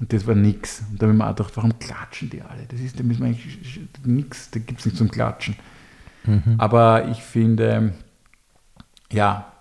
Und 0.00 0.12
das 0.14 0.26
war 0.26 0.34
nix. 0.34 0.82
Und 0.90 1.02
da 1.02 1.06
habe 1.06 1.12
ich 1.12 1.18
mir 1.18 1.24
auch 1.26 1.36
gedacht, 1.36 1.56
warum 1.56 1.78
klatschen 1.78 2.30
die 2.30 2.40
alle? 2.40 2.64
Das 2.68 2.80
ist, 2.80 2.98
da 2.98 3.02
müssen 3.02 3.20
wir 3.20 3.26
eigentlich 3.26 3.80
nichts, 4.04 4.50
da 4.50 4.60
gibt 4.60 4.78
es 4.78 4.86
nichts 4.86 4.98
zum 4.98 5.10
Klatschen. 5.10 5.56
Aber 6.58 7.08
ich 7.08 7.22
finde, 7.22 7.92
ja, 9.12 9.52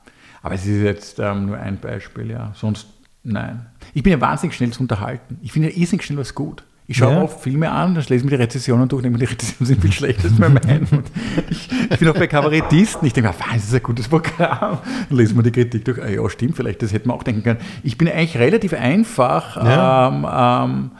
aber 0.46 0.56
es 0.56 0.66
ist 0.66 0.82
jetzt 0.84 1.20
ähm, 1.20 1.48
nur 1.48 1.58
ein 1.58 1.78
Beispiel, 1.80 2.30
ja. 2.32 2.52
Sonst, 2.56 2.88
nein. 3.24 3.66
Ich 3.94 4.04
bin 4.04 4.12
ja 4.14 4.22
wahnsinnig 4.22 4.56
schnell 4.56 4.72
zu 4.72 4.82
unterhalten. 4.82 5.40
Ich 5.42 5.52
finde 5.52 5.70
ja 5.72 5.76
irrsinnig 5.78 6.06
schnell 6.06 6.20
was 6.20 6.36
gut. 6.36 6.64
Ich 6.88 6.98
schaue 6.98 7.14
Ja. 7.14 7.22
oft 7.24 7.42
Filme 7.42 7.72
an, 7.72 7.96
dann 7.96 8.04
lese 8.04 8.16
ich 8.18 8.24
mir 8.26 8.30
die 8.30 8.36
Rezensionen 8.36 8.88
durch 8.88 9.00
und 9.00 9.04
denke 9.06 9.18
mir, 9.18 9.26
die 9.26 9.32
Rezensionen 9.34 9.66
sind 9.66 9.82
viel 9.82 9.92
schlechter 9.92 10.26
als 10.26 10.38
mein 10.38 10.54
Mein. 10.68 10.86
Und 10.92 11.06
ich, 11.50 11.68
ich 11.90 11.98
bin 12.00 12.08
auch 12.10 12.14
bei 12.14 12.28
Kabarettisten, 12.28 13.08
ich 13.08 13.14
denke 13.14 13.30
mir, 13.30 13.36
was, 13.40 13.48
das 13.56 13.64
ist 13.64 13.74
ein 13.74 13.82
gutes 13.82 14.08
Programm. 14.08 14.78
Dann 15.10 15.18
lese 15.18 15.34
mir 15.34 15.42
die 15.42 15.52
Kritik 15.52 15.84
durch, 15.84 16.00
ah, 16.00 16.08
ja, 16.08 16.30
stimmt, 16.30 16.56
vielleicht, 16.56 16.84
das 16.84 16.94
hätte 16.94 17.08
man 17.08 17.18
auch 17.18 17.24
denken 17.24 17.42
können. 17.42 17.60
Ich 17.82 17.98
bin 17.98 18.08
eigentlich 18.08 18.38
relativ 18.38 18.74
einfach, 18.74 19.58
Ja. 19.58 20.08
ähm, 20.10 20.28
ähm, 20.32 20.92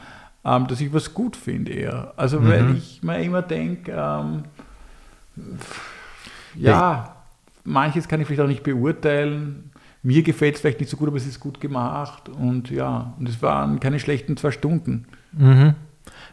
ähm, 0.44 0.66
dass 0.66 0.80
ich 0.80 0.92
was 0.92 1.14
gut 1.14 1.36
finde 1.36 1.70
eher. 1.72 2.12
Also, 2.16 2.44
weil 2.44 2.76
ich 2.76 3.00
mir 3.04 3.20
immer 3.22 3.42
denke, 3.42 3.92
ähm, 3.92 4.42
ja, 6.56 7.15
manches 7.66 8.08
kann 8.08 8.20
ich 8.20 8.26
vielleicht 8.26 8.42
auch 8.42 8.48
nicht 8.48 8.62
beurteilen. 8.62 9.70
Mir 10.02 10.22
gefällt 10.22 10.54
es 10.54 10.60
vielleicht 10.60 10.80
nicht 10.80 10.90
so 10.90 10.96
gut, 10.96 11.08
aber 11.08 11.16
es 11.16 11.26
ist 11.26 11.40
gut 11.40 11.60
gemacht. 11.60 12.28
Und 12.28 12.70
ja, 12.70 13.14
und 13.18 13.28
es 13.28 13.42
waren 13.42 13.80
keine 13.80 13.98
schlechten 13.98 14.36
zwei 14.36 14.50
Stunden. 14.50 15.06
Mhm. 15.32 15.74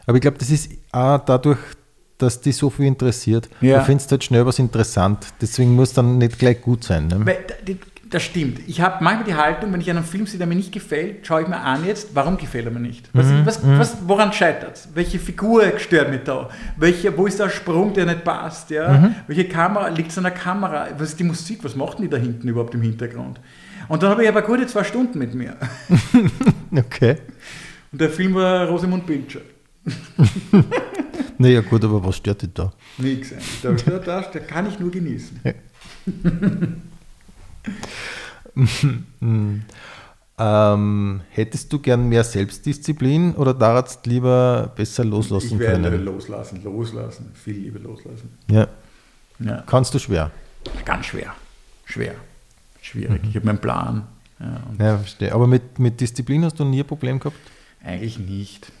Aber 0.06 0.16
ich 0.16 0.22
glaube, 0.22 0.38
das 0.38 0.50
ist 0.50 0.70
auch 0.92 1.18
dadurch, 1.18 1.58
dass 2.18 2.40
die 2.40 2.52
so 2.52 2.70
viel 2.70 2.86
interessiert. 2.86 3.48
Ja. 3.60 3.80
Du 3.80 3.84
findest 3.84 4.10
halt 4.10 4.22
schnell 4.22 4.46
was 4.46 4.58
interessant. 4.58 5.26
Deswegen 5.40 5.74
muss 5.74 5.92
dann 5.92 6.18
nicht 6.18 6.38
gleich 6.38 6.62
gut 6.62 6.84
sein. 6.84 7.08
Ne? 7.08 7.26
Weil, 7.26 7.44
das 8.14 8.22
stimmt. 8.22 8.60
Ich 8.68 8.80
habe 8.80 9.02
manchmal 9.02 9.24
die 9.24 9.34
Haltung, 9.34 9.72
wenn 9.72 9.80
ich 9.80 9.90
einen 9.90 10.04
Film 10.04 10.26
sehe, 10.26 10.38
der 10.38 10.46
mir 10.46 10.54
nicht 10.54 10.70
gefällt, 10.70 11.26
schaue 11.26 11.42
ich 11.42 11.48
mir 11.48 11.60
an 11.60 11.84
jetzt, 11.84 12.14
warum 12.14 12.36
gefällt 12.36 12.64
er 12.64 12.70
mir 12.70 12.78
nicht? 12.78 13.10
Was, 13.12 13.26
was, 13.44 13.60
was, 13.64 13.96
woran 14.06 14.32
scheitert 14.32 14.76
es? 14.76 14.88
Welche 14.94 15.18
Figur 15.18 15.64
stört 15.78 16.10
mich 16.10 16.20
da? 16.22 16.48
Welche, 16.76 17.16
wo 17.18 17.26
ist 17.26 17.40
der 17.40 17.50
Sprung, 17.50 17.92
der 17.92 18.06
nicht 18.06 18.22
passt? 18.22 18.70
Ja? 18.70 19.12
Welche 19.26 19.48
Kamera, 19.48 19.88
liegt 19.88 20.12
es 20.12 20.18
an 20.18 20.24
der 20.24 20.32
Kamera? 20.32 20.86
Was 20.96 21.10
ist 21.10 21.18
die 21.18 21.24
Musik? 21.24 21.64
Was 21.64 21.74
macht 21.74 21.98
denn 21.98 22.04
die 22.04 22.08
da 22.08 22.16
hinten 22.16 22.46
überhaupt 22.46 22.74
im 22.74 22.82
Hintergrund? 22.82 23.40
Und 23.88 24.00
dann 24.00 24.10
habe 24.10 24.22
ich 24.22 24.28
aber 24.28 24.42
gute 24.42 24.64
zwei 24.68 24.84
Stunden 24.84 25.18
mit 25.18 25.34
mir. 25.34 25.56
Okay. 26.76 27.18
Und 27.92 28.00
der 28.00 28.10
Film 28.10 28.34
war 28.34 28.66
Rosamund 28.68 29.06
Pilcher. 29.06 29.40
Naja, 31.38 31.60
gut, 31.62 31.84
aber 31.84 32.04
was 32.04 32.16
stört 32.16 32.42
dich 32.42 32.50
da? 32.54 32.72
Da, 33.62 33.72
da, 33.72 33.98
da, 33.98 34.20
da 34.20 34.38
kann 34.38 34.68
ich 34.68 34.78
nur 34.78 34.90
genießen. 34.90 35.40
Ähm, 40.36 41.20
hättest 41.30 41.72
du 41.72 41.78
gern 41.78 42.08
mehr 42.08 42.24
Selbstdisziplin 42.24 43.34
oder 43.34 43.54
darfst 43.54 44.04
lieber 44.06 44.72
besser 44.74 45.04
loslassen 45.04 45.54
Ich 45.54 45.58
werde 45.60 45.82
können? 45.90 46.04
loslassen, 46.04 46.62
loslassen, 46.64 47.30
viel 47.34 47.54
Liebe 47.56 47.78
loslassen. 47.78 48.30
Ja, 48.50 48.66
Ja. 49.38 49.62
kannst 49.66 49.94
du 49.94 49.98
schwer. 50.00 50.30
Ganz 50.84 51.06
schwer. 51.06 51.34
Schwer. 51.84 52.14
Schwierig. 52.82 53.20
Ich 53.28 53.36
habe 53.36 53.46
meinen 53.46 53.58
Plan. 53.58 54.06
Ja, 54.40 54.60
Ja, 54.78 54.98
verstehe. 54.98 55.32
Aber 55.32 55.46
mit, 55.46 55.78
mit 55.78 56.00
Disziplin 56.00 56.44
hast 56.44 56.58
du 56.58 56.64
nie 56.64 56.80
ein 56.80 56.86
Problem 56.86 57.18
gehabt? 57.20 57.36
Eigentlich 57.84 58.18
nicht. 58.18 58.72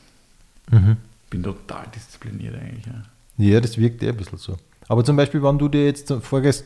Mhm. 0.70 0.96
Bin 1.30 1.42
total 1.42 1.86
diszipliniert 1.94 2.54
eigentlich. 2.56 2.86
Ja. 2.86 3.02
Ja, 3.36 3.60
das 3.60 3.78
wirkt 3.78 4.02
eh 4.02 4.08
ein 4.08 4.16
bisschen 4.16 4.38
so. 4.38 4.56
Aber 4.88 5.04
zum 5.04 5.16
Beispiel, 5.16 5.42
wenn 5.42 5.58
du 5.58 5.68
dir 5.68 5.84
jetzt 5.86 6.12
vorgehst, 6.20 6.64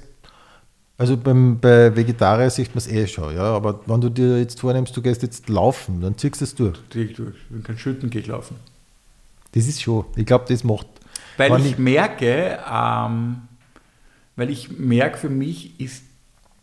also 0.98 1.16
beim, 1.16 1.58
bei 1.60 1.94
Vegetarier 1.96 2.50
sieht 2.50 2.68
man 2.70 2.78
es 2.78 2.88
eh 2.88 3.06
schon, 3.06 3.34
ja, 3.34 3.42
aber 3.44 3.80
wenn 3.86 4.00
du 4.00 4.08
dir 4.10 4.38
jetzt 4.40 4.60
vornimmst, 4.60 4.96
du 4.96 5.00
gehst 5.00 5.22
jetzt 5.22 5.48
laufen, 5.48 6.00
dann 6.00 6.18
ziehst 6.18 6.40
du 6.40 6.44
es 6.44 6.54
durch. 6.54 6.78
Zieh 6.90 7.02
ich 7.04 7.14
durch. 7.14 7.36
Wenn 7.50 7.62
kein 7.62 7.78
Schütten 7.78 8.10
gehe 8.10 8.20
ich 8.20 8.26
laufen. 8.26 8.56
Das 9.52 9.66
ist 9.66 9.80
schon, 9.80 10.04
ich 10.16 10.26
glaube, 10.26 10.44
das 10.48 10.64
macht. 10.64 10.86
Weil 11.36 11.58
ich 11.60 11.72
ich- 11.72 11.78
merke, 11.78 12.58
ähm, 12.70 13.36
weil 14.36 14.50
ich 14.50 14.76
merke, 14.78 15.16
für 15.18 15.30
mich 15.30 15.78
ist 15.80 16.02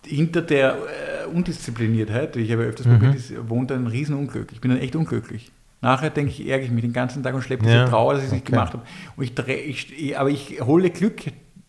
hinter 0.05 0.41
der 0.43 0.75
äh, 1.23 1.27
Undiszipliniertheit, 1.33 2.35
die 2.35 2.41
ich 2.41 2.51
habe 2.51 2.63
öfters 2.63 2.85
Mhm. 2.85 2.91
probiert, 2.99 3.15
ist, 3.15 3.33
wohnt 3.49 3.71
ein 3.71 3.87
Riesenunglück. 3.87 4.51
Ich 4.51 4.61
bin 4.61 4.69
dann 4.71 4.79
echt 4.79 4.95
unglücklich. 4.95 5.51
Nachher 5.81 6.09
denke 6.09 6.31
ich, 6.31 6.47
ärgere 6.47 6.65
ich 6.65 6.71
mich 6.71 6.83
den 6.83 6.93
ganzen 6.93 7.23
Tag 7.23 7.33
und 7.35 7.41
schleppe 7.41 7.65
Ja, 7.65 7.71
diese 7.81 7.89
Trauer, 7.91 8.13
dass 8.13 8.21
ich 8.21 8.27
es 8.27 8.33
nicht 8.33 8.43
okay. 8.43 8.51
gemacht 8.51 8.73
habe. 8.73 8.83
Und 9.15 9.23
ich, 9.23 9.91
ich, 9.99 10.17
aber 10.19 10.29
ich 10.29 10.59
hole 10.61 10.89
Glück. 10.89 11.21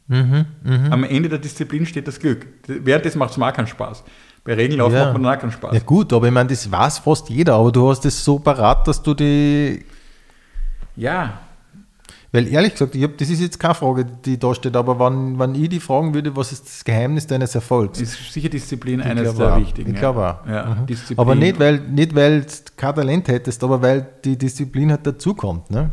Mhm, 0.08 0.44
mhm. 0.62 0.92
Am 0.92 1.04
Ende 1.04 1.28
der 1.28 1.38
Disziplin 1.38 1.84
steht 1.86 2.06
das 2.06 2.18
Glück. 2.20 2.46
Währenddessen 2.66 3.18
macht 3.18 3.32
es 3.32 3.36
mir 3.36 3.48
auch 3.48 3.52
keinen 3.52 3.66
Spaß. 3.66 4.04
Bei 4.44 4.54
Regenlauf 4.54 4.92
Ja. 4.92 5.04
macht 5.06 5.14
man 5.14 5.22
dann 5.24 5.34
auch 5.36 5.40
keinen 5.40 5.50
Spaß. 5.52 5.74
Ja 5.74 5.80
gut, 5.80 6.12
aber 6.12 6.26
ich 6.28 6.32
meine, 6.32 6.48
das 6.48 6.70
weiß 6.70 6.98
fast 6.98 7.28
jeder, 7.28 7.54
aber 7.54 7.72
du 7.72 7.88
hast 7.90 8.04
es 8.04 8.24
so 8.24 8.38
parat, 8.38 8.86
dass 8.86 9.02
du 9.02 9.14
die. 9.14 9.84
Ja, 10.94 11.40
Weil 12.32 12.48
ehrlich 12.48 12.72
gesagt, 12.72 12.94
ich 12.94 13.02
hab, 13.02 13.16
das 13.16 13.30
ist 13.30 13.40
jetzt 13.40 13.58
keine 13.58 13.74
Frage, 13.74 14.04
die 14.04 14.38
da 14.38 14.54
steht, 14.54 14.76
aber 14.76 14.98
wenn, 14.98 15.38
wenn 15.38 15.54
ich 15.54 15.68
die 15.70 15.80
fragen 15.80 16.12
würde, 16.12 16.34
was 16.36 16.52
ist 16.52 16.66
das 16.66 16.84
Geheimnis 16.84 17.26
deines 17.26 17.54
Erfolgs? 17.54 18.00
ist 18.00 18.32
sicher 18.32 18.48
Disziplin 18.48 19.00
Ich 19.00 19.06
eines 19.06 19.34
der 19.34 19.54
auch. 19.54 19.58
wichtigen. 19.60 19.92
Ich 19.94 19.98
glaube 19.98 20.20
auch. 20.42 20.46
Ja, 20.46 20.74
Mhm. 20.86 21.18
Aber 21.18 21.34
nicht 21.34 21.58
weil, 21.58 21.78
nicht, 21.80 22.14
weil 22.14 22.42
du 22.42 22.46
kein 22.76 22.94
Talent 22.94 23.28
hättest, 23.28 23.62
aber 23.64 23.80
weil 23.80 24.06
die 24.24 24.36
Disziplin 24.36 24.90
halt 24.90 25.06
dazukommt. 25.06 25.70
Ne? 25.70 25.90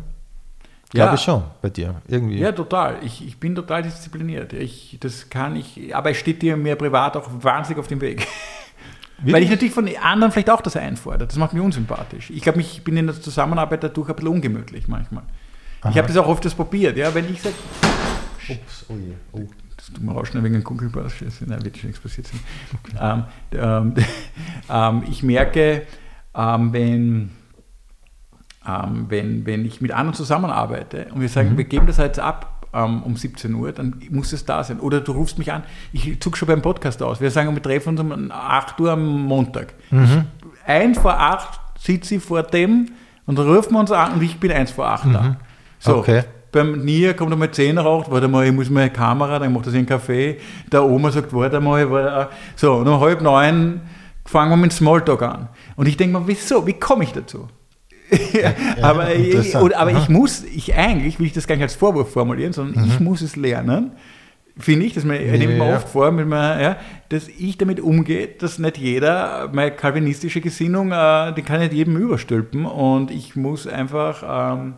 Ja. 0.93 1.05
Glaube 1.05 1.15
ich 1.15 1.21
schon 1.21 1.43
bei 1.61 1.69
dir. 1.69 1.95
Irgendwie. 2.07 2.37
Ja, 2.37 2.51
total. 2.51 2.97
Ich, 3.03 3.25
ich 3.25 3.39
bin 3.39 3.55
total 3.55 3.81
diszipliniert. 3.81 4.53
Ich, 4.53 4.97
das 4.99 5.29
kann 5.29 5.55
ich, 5.55 5.95
aber 5.95 6.11
es 6.11 6.17
steht 6.17 6.41
dir 6.41 6.55
mir 6.55 6.75
privat 6.75 7.17
auch 7.17 7.27
wahnsinnig 7.41 7.79
auf 7.79 7.87
dem 7.87 7.99
Weg. 8.01 8.27
Weil 9.25 9.41
ich 9.43 9.49
natürlich 9.49 9.73
von 9.73 9.89
anderen 10.01 10.31
vielleicht 10.31 10.49
auch 10.49 10.61
das 10.61 10.75
einfordere. 10.75 11.27
Das 11.27 11.37
macht 11.37 11.53
mich 11.53 11.63
unsympathisch. 11.63 12.29
Ich 12.29 12.41
glaube, 12.41 12.59
ich 12.61 12.83
bin 12.83 12.97
in 12.97 13.07
der 13.07 13.19
Zusammenarbeit 13.19 13.83
dadurch 13.83 14.09
ein 14.09 14.15
bisschen 14.15 14.29
ungemütlich 14.29 14.87
manchmal. 14.87 15.23
Ich 15.89 15.97
habe 15.97 16.07
das 16.07 16.17
auch 16.17 16.27
oft 16.27 16.43
das 16.45 16.53
probiert. 16.53 16.97
Ja, 16.97 17.13
wenn 17.13 17.29
ich 17.31 17.41
sage, 17.41 17.55
Ups, 18.49 18.85
oh 18.89 18.95
je. 18.95 19.13
Oh. 19.31 19.47
das 19.77 19.87
tut 19.87 20.01
mir 20.01 20.15
auch 20.15 20.25
schnell 20.25 20.43
wegen 20.43 20.55
einem 20.55 20.63
Kugelpass. 20.63 21.13
Nein, 21.45 21.63
wird 21.63 21.77
schon 21.77 21.89
nichts 21.89 22.01
passiert 22.01 22.27
sein. 22.27 23.25
Ähm, 23.51 23.57
ähm, 23.59 23.93
ähm, 24.69 25.03
ich 25.09 25.23
merke, 25.23 25.83
ähm, 26.35 26.73
wenn, 26.73 27.31
ähm, 28.67 29.05
wenn, 29.09 29.45
wenn 29.45 29.65
ich 29.65 29.81
mit 29.81 29.91
anderen 29.91 30.13
zusammenarbeite 30.15 31.07
und 31.13 31.21
wir 31.21 31.29
sagen, 31.29 31.57
wir 31.57 31.65
geben 31.65 31.87
das 31.87 31.97
jetzt 31.97 32.19
ab 32.19 32.65
ähm, 32.73 33.03
um 33.03 33.15
17 33.15 33.53
Uhr, 33.53 33.71
dann 33.71 33.99
muss 34.09 34.33
es 34.33 34.45
da 34.45 34.63
sein. 34.63 34.79
Oder 34.79 35.01
du 35.01 35.11
rufst 35.11 35.37
mich 35.37 35.51
an, 35.51 35.63
ich 35.91 36.19
zuck 36.21 36.37
schon 36.37 36.47
beim 36.47 36.61
Podcast 36.61 37.01
aus. 37.03 37.21
Wir 37.21 37.29
sagen, 37.31 37.53
wir 37.53 37.61
treffen 37.61 37.89
uns 37.89 37.99
um 37.99 38.31
8 38.31 38.79
Uhr 38.79 38.91
am 38.91 39.23
Montag. 39.25 39.73
Ich, 39.91 39.97
ein 40.65 40.95
vor 40.95 41.19
8 41.19 41.59
sitze 41.79 42.15
ich 42.15 42.23
vor 42.23 42.41
dem 42.43 42.89
und 43.25 43.37
dann 43.37 43.47
rufen 43.47 43.73
wir 43.73 43.79
uns 43.79 43.91
an 43.91 44.13
und 44.13 44.23
ich 44.23 44.39
bin 44.39 44.51
eins 44.51 44.71
vor 44.71 44.87
8 44.87 45.05
da. 45.13 45.35
So, 45.79 45.97
Okay. 45.97 46.23
beim 46.51 46.83
Nier 46.85 47.13
kommt 47.13 47.33
einmal 47.33 47.51
10 47.51 47.77
raucht, 47.77 48.09
warte 48.09 48.27
mal, 48.29 48.45
ich 48.45 48.53
muss 48.53 48.69
meine 48.69 48.89
Kamera, 48.89 49.37
dann 49.39 49.51
macht 49.53 49.65
er 49.65 49.71
sich 49.71 49.79
einen 49.79 49.87
Kaffee. 49.87 50.37
Der 50.71 50.83
Oma 50.83 51.11
sagt, 51.11 51.33
warte 51.33 51.59
mal, 51.59 51.89
warte. 51.91 52.29
So, 52.55 52.75
und 52.75 52.87
um 52.87 52.99
halb 53.01 53.21
neun 53.21 53.81
fangen 54.25 54.49
wir 54.51 54.57
mit 54.57 54.71
Smalltalk 54.71 55.21
an. 55.21 55.49
Und 55.75 55.87
ich 55.87 55.97
denke 55.97 56.17
mir, 56.17 56.27
wieso, 56.27 56.65
wie 56.65 56.73
komme 56.73 57.03
ich 57.03 57.11
dazu? 57.11 57.47
aber 58.81 59.13
ich, 59.15 59.55
oder, 59.55 59.79
aber 59.79 59.91
Aha. 59.91 59.99
ich 59.99 60.09
muss, 60.09 60.43
ich 60.43 60.75
eigentlich, 60.75 61.19
will 61.19 61.27
ich 61.27 61.33
das 61.33 61.47
gar 61.47 61.55
nicht 61.55 61.63
als 61.63 61.75
Vorwurf 61.75 62.11
formulieren, 62.11 62.53
sondern 62.53 62.85
ich 62.85 62.99
muss 62.99 63.21
es 63.21 63.35
lernen, 63.35 63.91
finde 64.57 64.85
ich, 64.85 64.93
das 64.93 65.03
mir, 65.03 65.19
nehme 65.19 65.53
ich 65.53 65.59
mir 65.59 65.67
ja. 65.67 65.75
oft 65.75 65.89
vor, 65.89 66.11
mit 66.11 66.27
meiner, 66.27 66.61
ja, 66.61 66.77
dass 67.09 67.27
ich 67.27 67.57
damit 67.57 67.79
umgehe, 67.79 68.27
dass 68.27 68.59
nicht 68.59 68.77
jeder, 68.77 69.49
meine 69.51 69.71
kalvinistische 69.71 70.41
Gesinnung, 70.41 70.91
äh, 70.91 71.33
die 71.33 71.41
kann 71.41 71.59
nicht 71.59 71.73
jedem 71.73 71.97
überstülpen 71.97 72.65
und 72.65 73.11
ich 73.11 73.35
muss 73.35 73.67
einfach, 73.67 74.55
ähm, 74.55 74.75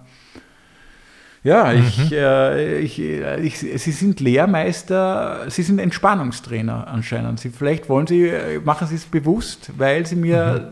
Ja, 1.44 1.74
ich, 1.74 2.12
äh, 2.12 2.80
ich, 2.80 3.00
äh, 3.00 3.40
ich, 3.40 3.60
Sie 3.60 3.92
sind 3.92 4.20
Lehrmeister, 4.20 5.46
Sie 5.48 5.62
sind 5.62 5.78
Entspannungstrainer 5.78 6.88
anscheinend. 6.88 7.40
Sie, 7.40 7.52
vielleicht 7.52 7.88
wollen 7.88 8.08
Sie, 8.08 8.30
äh, 8.30 8.60
machen 8.60 8.88
Sie 8.88 8.96
es 8.96 9.06
bewusst, 9.06 9.72
weil 9.78 10.08
Sie 10.08 10.16
mir 10.16 10.72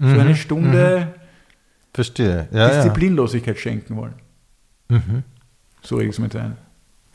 äh, 0.00 0.06
so 0.14 0.20
eine 0.20 0.36
Stunde 0.36 1.14
Verstehe. 1.94 2.48
Ja, 2.52 2.58
ja. 2.58 2.74
Disziplinlosigkeit 2.76 3.58
schenken 3.58 3.96
wollen. 3.96 4.14
So 5.82 5.96
rede 5.96 6.08
ich 6.08 6.14
es 6.14 6.18
mit 6.18 6.34
ein. 6.36 6.56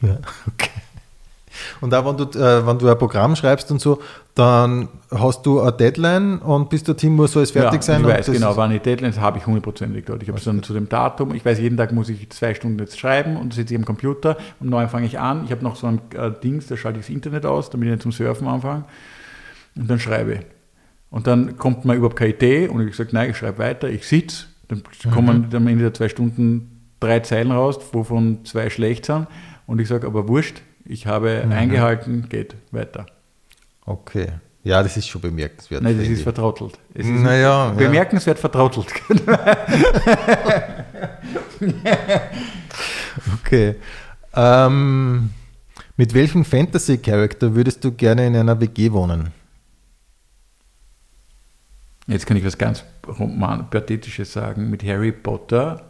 Ja, 0.02 0.18
okay. 0.48 0.70
Und 1.82 1.94
auch 1.94 2.06
wenn 2.06 2.18
du, 2.18 2.40
äh, 2.40 2.66
wenn 2.68 2.78
du 2.78 2.88
ein 2.88 2.98
Programm 2.98 3.36
schreibst 3.36 3.72
und 3.72 3.82
so, 3.82 4.00
dann 4.36 4.90
hast 5.10 5.44
du 5.44 5.60
eine 5.60 5.72
Deadline 5.72 6.38
und 6.40 6.70
bis 6.70 6.84
dorthin 6.84 7.16
muss 7.16 7.36
alles 7.36 7.52
fertig 7.52 7.82
ja, 7.82 7.82
sein. 7.82 8.02
Ich 8.02 8.08
weiß 8.08 8.28
genau, 8.28 8.52
ist- 8.52 8.58
wann 8.58 8.72
ich 8.72 8.82
Deadlines 8.82 9.20
habe 9.20 9.40
ich 9.40 9.48
hundertprozentig 9.48 10.06
dort. 10.06 10.22
Ich 10.22 10.30
habe 10.30 10.38
es 10.38 10.46
dann 10.46 10.62
zu 10.62 10.74
dem 10.74 10.88
Datum, 10.90 11.34
ich 11.34 11.44
weiß, 11.44 11.60
jeden 11.60 11.78
Tag 11.78 11.92
muss 11.94 12.10
ich 12.10 12.30
zwei 12.30 12.54
Stunden 12.54 12.78
jetzt 12.80 13.00
schreiben 13.00 13.38
und 13.38 13.54
sitze 13.54 13.74
ich 13.74 13.80
am 13.80 13.86
Computer. 13.86 14.38
Um 14.60 14.70
neun 14.70 14.88
fange 14.90 15.08
ich 15.08 15.20
an. 15.20 15.46
Ich 15.46 15.52
habe 15.52 15.64
noch 15.64 15.76
so 15.76 15.88
ein 15.88 16.02
äh, 16.16 16.32
Dings, 16.44 16.68
da 16.68 16.78
schalte 16.78 17.00
ich 17.00 17.08
das 17.08 17.14
Internet 17.16 17.46
aus, 17.46 17.70
damit 17.72 17.88
ich 17.88 17.92
nicht 17.94 18.04
zum 18.04 18.12
Surfen 18.12 18.48
anfange. 18.48 18.84
Und 19.76 19.90
dann 19.90 20.00
schreibe 20.00 20.34
ich. 20.34 20.40
Und 21.10 21.26
dann 21.26 21.58
kommt 21.58 21.86
mir 21.86 21.96
überhaupt 21.96 22.18
keine 22.18 22.32
Idee 22.34 22.68
und 22.68 22.86
ich 22.88 22.96
sage, 22.96 23.10
nein, 23.14 23.32
ich 23.32 23.38
schreibe 23.38 23.60
weiter, 23.60 23.90
ich 23.90 24.06
sitze. 24.08 24.46
Dann 24.68 24.84
kommen 25.12 25.48
am 25.54 25.68
Ende 25.68 25.84
der 25.84 25.94
zwei 25.94 26.10
Stunden 26.10 26.90
drei 27.00 27.20
Zeilen 27.22 27.52
raus, 27.52 27.80
wovon 27.94 28.44
zwei 28.46 28.70
schlecht 28.70 29.06
sind. 29.06 29.28
Und 29.66 29.80
ich 29.80 29.88
sage, 29.88 30.08
aber 30.08 30.28
wurscht, 30.28 30.62
ich 30.86 31.08
habe 31.08 31.46
eingehalten, 31.50 32.28
geht 32.30 32.56
weiter. 32.72 33.06
Okay. 33.86 34.28
Ja, 34.64 34.84
das 34.84 34.98
ist 34.98 35.08
schon 35.08 35.22
bemerkenswert. 35.22 35.82
Nein, 35.82 35.98
das 35.98 36.08
ist 36.10 36.24
vertrottelt. 36.24 36.78
Es 36.94 37.06
ist 37.06 37.22
Naja, 37.22 37.68
ja. 37.68 37.72
bemerkenswert 37.72 38.40
vertrottelt. 38.40 38.88
Okay. 43.42 43.76
Ähm, 44.34 45.32
mit 45.96 46.14
welchem 46.14 46.46
Fantasy-Charakter 46.46 47.56
würdest 47.56 47.84
du 47.84 47.92
gerne 47.92 48.28
in 48.28 48.36
einer 48.36 48.60
WG 48.62 48.92
wohnen? 48.92 49.32
Jetzt 52.06 52.26
kann 52.28 52.38
ich 52.38 52.46
was 52.46 52.58
ganz 52.58 52.84
roman 53.08 53.70
Pathetisches 53.70 54.34
sagen. 54.34 54.70
Mit 54.70 54.84
Harry 54.84 55.12
Potter, 55.12 55.84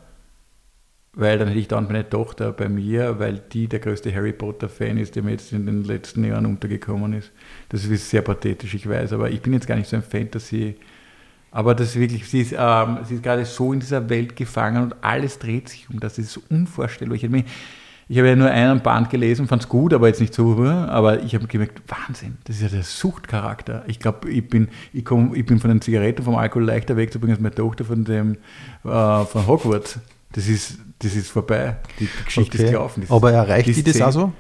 weil 1.13 1.39
dann 1.39 1.47
hätte 1.47 1.59
ich 1.59 1.67
dann 1.67 1.85
meine 1.85 2.07
Tochter 2.07 2.51
bei 2.51 2.69
mir, 2.69 3.19
weil 3.19 3.39
die 3.39 3.67
der 3.67 3.79
größte 3.79 4.13
Harry 4.13 4.33
Potter-Fan 4.33 4.97
ist, 4.97 5.15
der 5.15 5.23
mir 5.23 5.31
jetzt 5.31 5.51
in 5.51 5.65
den 5.65 5.83
letzten 5.83 6.23
Jahren 6.23 6.45
untergekommen 6.45 7.13
ist. 7.13 7.31
Das 7.69 7.85
ist 7.85 8.09
sehr 8.09 8.21
pathetisch, 8.21 8.73
ich 8.75 8.87
weiß, 8.87 9.13
aber 9.13 9.31
ich 9.31 9.41
bin 9.41 9.53
jetzt 9.53 9.67
gar 9.67 9.75
nicht 9.75 9.89
so 9.89 9.95
ein 9.95 10.03
Fantasy. 10.03 10.75
Aber 11.49 11.73
das 11.73 11.89
ist 11.89 11.99
wirklich, 11.99 12.27
sie 12.27 12.41
ist, 12.41 12.55
ähm, 12.57 12.99
sie 13.03 13.15
ist 13.15 13.23
gerade 13.23 13.45
so 13.45 13.73
in 13.73 13.79
dieser 13.79 14.09
Welt 14.09 14.35
gefangen 14.35 14.83
und 14.83 14.95
alles 15.01 15.39
dreht 15.39 15.69
sich 15.69 15.89
um 15.89 15.99
das. 15.99 16.17
Das 16.17 16.25
ist 16.25 16.37
unvorstellbar. 16.49 17.15
Ich 17.15 17.23
habe, 17.23 17.31
mich, 17.31 17.45
ich 18.09 18.17
habe 18.17 18.29
ja 18.29 18.35
nur 18.35 18.49
einen 18.49 18.79
Band 18.81 19.09
gelesen, 19.09 19.47
fand 19.47 19.63
es 19.63 19.69
gut, 19.69 19.93
aber 19.93 20.07
jetzt 20.07 20.21
nicht 20.21 20.33
so, 20.33 20.61
aber 20.63 21.21
ich 21.23 21.35
habe 21.35 21.47
gemerkt, 21.47 21.81
Wahnsinn, 21.87 22.37
das 22.45 22.57
ist 22.57 22.61
ja 22.61 22.69
der 22.69 22.83
Suchtcharakter. 22.83 23.83
Ich 23.87 23.99
glaube, 23.99 24.29
ich 24.29 24.47
bin, 24.47 24.69
ich, 24.93 25.03
komm, 25.03 25.35
ich 25.35 25.45
bin 25.45 25.59
von 25.59 25.69
den 25.69 25.81
Zigaretten, 25.81 26.23
vom 26.23 26.35
Alkohol 26.35 26.65
leichter 26.65 26.95
wegzubringen 26.95 27.35
als 27.35 27.41
meine 27.41 27.55
Tochter 27.55 27.83
von 27.85 28.03
dem 28.05 28.37
äh, 28.83 29.25
von 29.25 29.47
Hogwarts. 29.47 29.99
Das 30.33 30.47
ist, 30.47 30.77
das 30.99 31.15
ist 31.15 31.29
vorbei. 31.29 31.77
Die, 31.99 32.05
die 32.05 32.25
Geschichte 32.25 32.57
ist 32.57 32.63
Okay. 32.63 32.71
gelaufen. 32.71 33.01
Das, 33.01 33.11
Aber 33.11 33.31
erreicht 33.31 33.67
die 33.67 33.73
die 33.73 33.83
das 33.83 34.01
auch 34.01 34.11
so? 34.11 34.31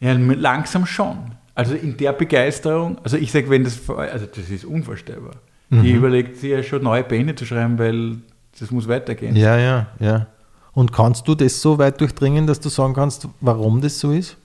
ja, 0.00 0.12
langsam 0.12 0.86
schon. 0.86 1.16
Also 1.54 1.74
in 1.74 1.96
der 1.96 2.12
Begeisterung, 2.12 2.98
also 3.04 3.16
ich 3.16 3.30
sage, 3.30 3.48
wenn 3.48 3.64
das, 3.64 3.78
also 3.88 4.26
das 4.26 4.50
ist 4.50 4.64
unvorstellbar. 4.64 5.36
Die 5.70 5.76
Mhm. 5.76 5.96
überlegt 5.96 6.36
sich 6.36 6.50
ja 6.50 6.62
schon 6.62 6.82
neue 6.82 7.04
Bände 7.04 7.34
zu 7.34 7.46
schreiben, 7.46 7.78
weil 7.78 8.16
das 8.58 8.70
muss 8.70 8.86
weitergehen. 8.86 9.34
Ja, 9.34 9.56
ja, 9.58 9.86
ja. 9.98 10.26
Und 10.74 10.92
kannst 10.92 11.28
du 11.28 11.34
das 11.34 11.60
so 11.60 11.78
weit 11.78 12.00
durchdringen, 12.00 12.46
dass 12.46 12.60
du 12.60 12.68
sagen 12.68 12.94
kannst, 12.94 13.28
warum 13.40 13.80
das 13.80 14.00
so 14.00 14.10
ist? 14.10 14.36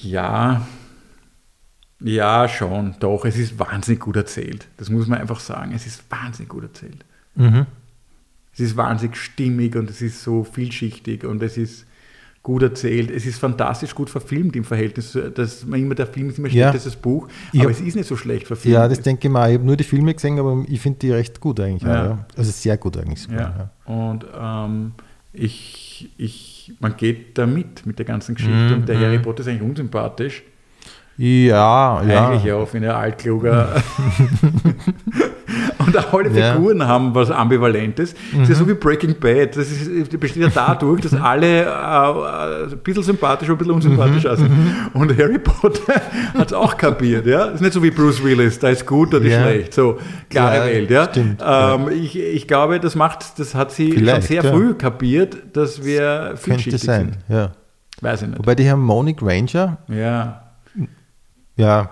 Ja, 0.00 0.66
ja, 2.04 2.48
schon, 2.48 2.96
doch. 2.98 3.24
Es 3.24 3.36
ist 3.36 3.58
wahnsinnig 3.58 4.00
gut 4.00 4.16
erzählt. 4.16 4.66
Das 4.76 4.90
muss 4.90 5.06
man 5.06 5.20
einfach 5.20 5.40
sagen. 5.40 5.72
Es 5.72 5.86
ist 5.86 6.02
wahnsinnig 6.10 6.48
gut 6.48 6.64
erzählt. 6.64 7.04
Mhm. 7.36 7.66
Es 8.52 8.60
ist 8.60 8.76
wahnsinnig 8.76 9.16
stimmig 9.16 9.76
und 9.76 9.88
es 9.88 10.02
ist 10.02 10.22
so 10.22 10.44
vielschichtig 10.44 11.24
und 11.24 11.42
es 11.42 11.56
ist 11.56 11.86
gut 12.42 12.62
erzählt. 12.62 13.10
Es 13.10 13.24
ist 13.24 13.38
fantastisch 13.38 13.94
gut 13.94 14.10
verfilmt 14.10 14.56
im 14.56 14.64
Verhältnis, 14.64 15.16
dass 15.34 15.64
man 15.64 15.80
immer 15.80 15.94
der 15.94 16.06
Film 16.08 16.28
ist 16.28 16.38
immer 16.38 16.48
Ja. 16.48 16.52
schlecht 16.70 16.74
als 16.74 16.84
das 16.84 16.96
Buch, 16.96 17.28
aber 17.54 17.62
hab- 17.64 17.70
es 17.70 17.80
ist 17.80 17.94
nicht 17.94 18.08
so 18.08 18.16
schlecht 18.16 18.46
verfilmt. 18.48 18.74
Ja, 18.74 18.88
das 18.88 19.00
denke 19.00 19.28
ich 19.28 19.32
mal. 19.32 19.48
Ich 19.50 19.54
habe 19.58 19.64
nur 19.64 19.76
die 19.76 19.84
Filme 19.84 20.12
gesehen, 20.12 20.38
aber 20.40 20.64
ich 20.68 20.80
finde 20.80 20.98
die 20.98 21.12
recht 21.12 21.40
gut 21.40 21.60
eigentlich. 21.60 21.82
Ja. 21.82 22.04
Ja. 22.06 22.26
Also 22.36 22.50
sehr 22.50 22.76
gut 22.76 22.96
eigentlich. 22.96 23.20
sogar, 23.20 23.70
Ja. 23.86 23.92
Und 23.94 24.26
ähm, 24.36 24.92
ich, 25.32 26.10
ich, 26.18 26.74
man 26.80 26.96
geht 26.96 27.38
da 27.38 27.46
mit, 27.46 27.86
mit 27.86 27.98
der 27.98 28.06
ganzen 28.06 28.34
Geschichte. 28.34 28.54
Mhm, 28.54 28.72
Und 28.74 28.88
der 28.88 28.96
mhm. 28.98 29.02
Harry 29.02 29.18
Potter 29.20 29.40
ist 29.40 29.48
eigentlich 29.48 29.62
unsympathisch. 29.62 30.42
Ja, 31.18 32.02
ja. 32.02 32.28
Eigentlich 32.28 32.44
ja, 32.44 32.64
finde 32.66 32.88
ich 32.88 32.94
altkluger. 32.94 33.68
und 35.78 35.96
auch 35.96 36.12
alle 36.14 36.30
Ja. 36.30 36.52
Mhm. 36.52 36.56
Figuren 36.56 36.86
haben 36.86 37.14
was 37.14 37.30
Ambivalentes. 37.30 38.14
Das 38.32 38.42
ist 38.42 38.48
ja 38.48 38.54
so 38.54 38.68
wie 38.68 38.74
Breaking 38.74 39.14
Bad. 39.20 39.56
Das, 39.56 39.70
ist, 39.70 40.12
das 40.12 40.18
besteht 40.20 40.42
ja 40.42 40.48
dadurch, 40.54 41.00
dass 41.02 41.14
alle 41.14 41.64
äh, 41.64 42.72
ein 42.72 42.78
bisschen 42.82 43.02
sympathisch 43.02 43.48
und 43.48 43.54
ein 43.54 43.58
bisschen 43.58 43.72
Mhm. 43.72 43.76
unsympathisch 43.76 44.22
sind. 44.38 44.50
Und 44.94 45.16
Harry 45.18 45.38
Potter 45.38 45.94
hat 46.34 46.46
es 46.46 46.52
auch 46.52 46.76
kapiert. 46.76 47.26
Ja? 47.26 47.46
Ist 47.46 47.60
nicht 47.60 47.72
so 47.74 47.82
wie 47.82 47.90
Bruce 47.90 48.22
Willis, 48.24 48.58
da 48.58 48.68
ist 48.70 48.86
gut 48.86 49.14
oder 49.14 49.26
Ja. 49.26 49.42
schlecht. 49.42 49.74
So, 49.74 49.98
klare 50.30 50.56
Ja, 50.56 50.64
Welt. 50.66 50.90
Ja? 50.90 51.04
stimmt, 51.10 51.42
Ähm, 51.46 51.88
Ich, 51.92 52.18
ich 52.18 52.48
glaube, 52.48 52.80
das 52.80 52.94
macht, 52.94 53.38
das 53.38 53.54
hat 53.54 53.70
sie 53.72 53.92
Vielleicht, 53.92 54.28
schon 54.28 54.36
sehr 54.36 54.44
ja. 54.44 54.50
früh 54.52 54.74
kapiert, 54.74 55.36
dass 55.52 55.84
wir 55.84 55.98
Könnte 56.28 56.36
vielschichtig 56.38 56.82
sein, 56.82 57.16
sind. 57.28 57.36
ja. 57.36 57.50
Weiß 58.00 58.22
ich 58.22 58.28
nicht. 58.28 58.38
Wobei 58.38 58.54
die 58.56 58.68
Harmonic 58.68 59.18
Ranger, 59.22 59.76
Ja, 59.88 60.41
ja, 61.56 61.90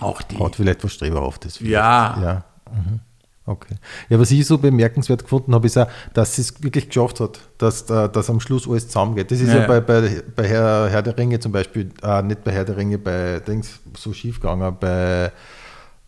auch 0.00 0.22
die. 0.22 0.38
hat 0.38 0.56
vielleicht 0.56 0.82
was 0.84 0.92
Streberhaftes. 0.94 1.58
vielleicht. 1.58 1.72
Ja. 1.72 2.18
Ja. 2.22 2.44
Mhm. 2.72 3.00
Okay. 3.46 3.74
Ja, 4.08 4.18
was 4.18 4.30
ich 4.30 4.46
so 4.46 4.56
bemerkenswert 4.56 5.22
gefunden 5.22 5.54
habe, 5.54 5.66
ist 5.66 5.76
auch, 5.76 5.86
dass 6.14 6.34
sie 6.34 6.40
es 6.42 6.62
wirklich 6.62 6.88
geschafft 6.88 7.20
hat, 7.20 7.40
dass, 7.58 7.84
da- 7.84 8.08
dass 8.08 8.30
am 8.30 8.40
Schluss 8.40 8.66
alles 8.66 8.86
zusammengeht. 8.86 9.30
Das 9.30 9.38
ist 9.38 9.48
Ja, 9.48 9.54
ja, 9.56 9.60
ja. 9.60 9.66
bei, 9.66 9.80
bei, 9.80 10.22
bei 10.34 10.48
Herr, 10.48 10.88
Herr 10.88 11.02
der 11.02 11.18
Ringe 11.18 11.38
zum 11.38 11.52
Beispiel, 11.52 11.90
äh, 12.02 12.22
nicht 12.22 12.42
bei 12.42 12.52
Herr 12.52 12.64
der 12.64 12.78
Ringe, 12.78 12.96
bei 12.96 13.40
Dings 13.40 13.80
so 13.98 14.14
schief 14.14 14.40
gegangen, 14.40 14.74
bei 14.80 15.30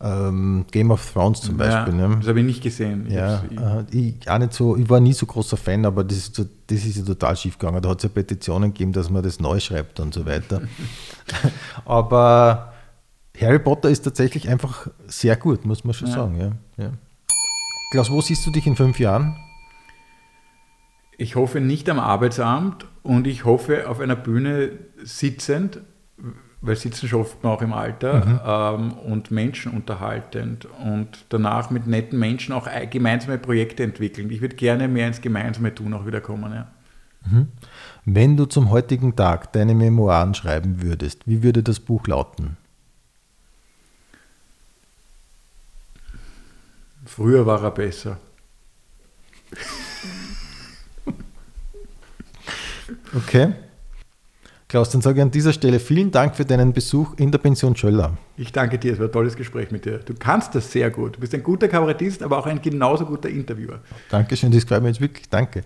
ähm, 0.01 0.67
Game 0.71 0.91
of 0.91 1.13
Thrones 1.13 1.41
zum 1.41 1.57
Beispiel. 1.57 1.99
ja, 1.99 2.09
ne? 2.09 2.17
Das 2.19 2.29
habe 2.29 2.41
ich 2.41 2.47
nicht 2.47 2.63
gesehen. 2.63 3.07
Ich 3.07 3.15
Ja, 3.15 3.43
äh, 3.45 3.85
ich, 3.91 4.31
auch 4.31 4.39
nicht 4.39 4.53
so, 4.53 4.77
ich 4.77 4.89
war 4.91 5.01
nie 5.01 5.15
so 5.15 5.25
großer 5.27 5.57
Fan, 5.57 5.85
aber 5.87 6.05
das 6.05 6.19
ist, 6.19 6.35
so, 6.35 6.45
das 6.67 6.85
ist 6.85 6.97
ja 6.99 7.05
total 7.05 7.35
schief 7.37 7.59
gegangen. 7.59 7.81
Da 7.81 7.89
hat 7.89 7.99
es 7.99 8.03
ja 8.05 8.09
Petitionen 8.11 8.73
gegeben, 8.75 8.93
dass 8.93 9.09
man 9.09 9.23
das 9.23 9.41
neu 9.41 9.59
schreibt 9.59 9.99
und 10.01 10.13
so 10.13 10.27
weiter. 10.27 10.63
aber 11.85 12.73
Harry 13.41 13.59
Potter 13.59 13.89
ist 13.89 14.03
tatsächlich 14.03 14.49
einfach 14.49 14.89
sehr 15.07 15.37
gut, 15.37 15.65
muss 15.65 15.85
man 15.85 15.95
schon 15.95 16.09
Ja. 16.09 16.15
sagen. 16.15 16.39
Ja, 16.77 16.85
ja. 16.85 16.93
Klaus, 17.91 18.11
wo 18.11 18.21
siehst 18.21 18.47
du 18.47 18.51
dich 18.51 18.67
in 18.67 18.77
fünf 18.77 18.99
Jahren? 18.99 19.37
Ich 21.19 21.37
hoffe 21.37 21.61
nicht 21.61 21.89
am 21.89 21.99
Arbeitsamt 21.99 22.87
und 23.03 23.27
ich 23.27 23.45
hoffe 23.47 23.89
auf 23.89 24.01
einer 24.01 24.17
Bühne 24.17 24.73
sitzend, 25.03 25.81
weil 26.67 26.77
sitzen 26.77 27.09
schafft 27.09 27.43
man 27.43 27.53
auch 27.53 27.63
im 27.63 27.73
Alter, 27.73 28.75
ähm, 28.77 28.93
und 28.93 29.31
Menschen 29.31 29.73
unterhaltend 29.73 30.67
und 30.85 31.25
danach 31.29 31.71
mit 31.71 31.87
netten 31.87 32.19
Menschen 32.19 32.53
auch 32.53 32.67
ei- 32.67 32.87
gemeinsame 32.87 33.39
Projekte 33.39 33.83
entwickeln. 33.83 34.31
Ich 34.31 34.41
würde 34.41 34.57
gerne 34.57 34.89
mehr 34.89 35.07
ins 35.09 35.21
Gemeinsame 35.21 35.75
tun 35.75 35.95
auch 35.95 36.07
wieder 36.07 36.21
kommen. 36.21 36.53
Ja. 36.53 36.67
Wenn 38.05 38.37
du 38.37 38.45
zum 38.47 38.71
heutigen 38.71 39.17
Tag 39.17 39.53
deine 39.53 39.75
Memoiren 39.75 40.35
schreiben 40.35 40.81
würdest, 40.83 41.23
wie 41.27 41.43
würde 41.43 41.63
das 41.63 41.81
Buch 41.81 42.07
lauten? 42.07 42.57
Früher 47.05 47.47
war 47.47 47.63
er 47.63 47.71
besser. 47.71 48.19
Okay. 53.15 53.53
Klaus, 54.77 54.91
dann 54.91 55.01
sage 55.01 55.21
ich 55.21 55.23
an 55.23 55.31
dieser 55.31 55.55
Stelle 55.55 55.81
vielen 55.81 56.11
Dank 56.11 56.37
für 56.37 56.45
deinen 56.45 56.75
Besuch 56.75 57.15
in 57.17 57.31
der 57.31 57.39
Pension 57.39 57.75
Schöller. 57.75 58.19
Ich 58.37 58.53
danke 58.53 58.77
dir, 58.77 58.93
es 58.93 58.99
war 58.99 59.07
ein 59.07 59.13
tolles 59.13 59.35
Gespräch 59.35 59.71
mit 59.71 59.87
dir. 59.87 60.01
Du 60.01 60.13
kannst 60.13 60.55
das 60.55 60.71
sehr 60.71 60.91
gut. 60.91 61.17
Du 61.17 61.21
bist 61.21 61.33
ein 61.33 61.43
guter 61.43 61.67
Kabarettist, 61.67 62.23
aber 62.23 62.37
auch 62.37 62.45
ein 62.45 62.61
genauso 62.61 63.07
guter 63.07 63.31
Interviewer. 63.31 63.81
Dankeschön, 64.11 64.53
das 64.53 64.65
freut 64.65 64.83
mich 64.83 64.91
jetzt 64.91 65.01
wirklich. 65.01 65.31
Danke. 65.31 65.63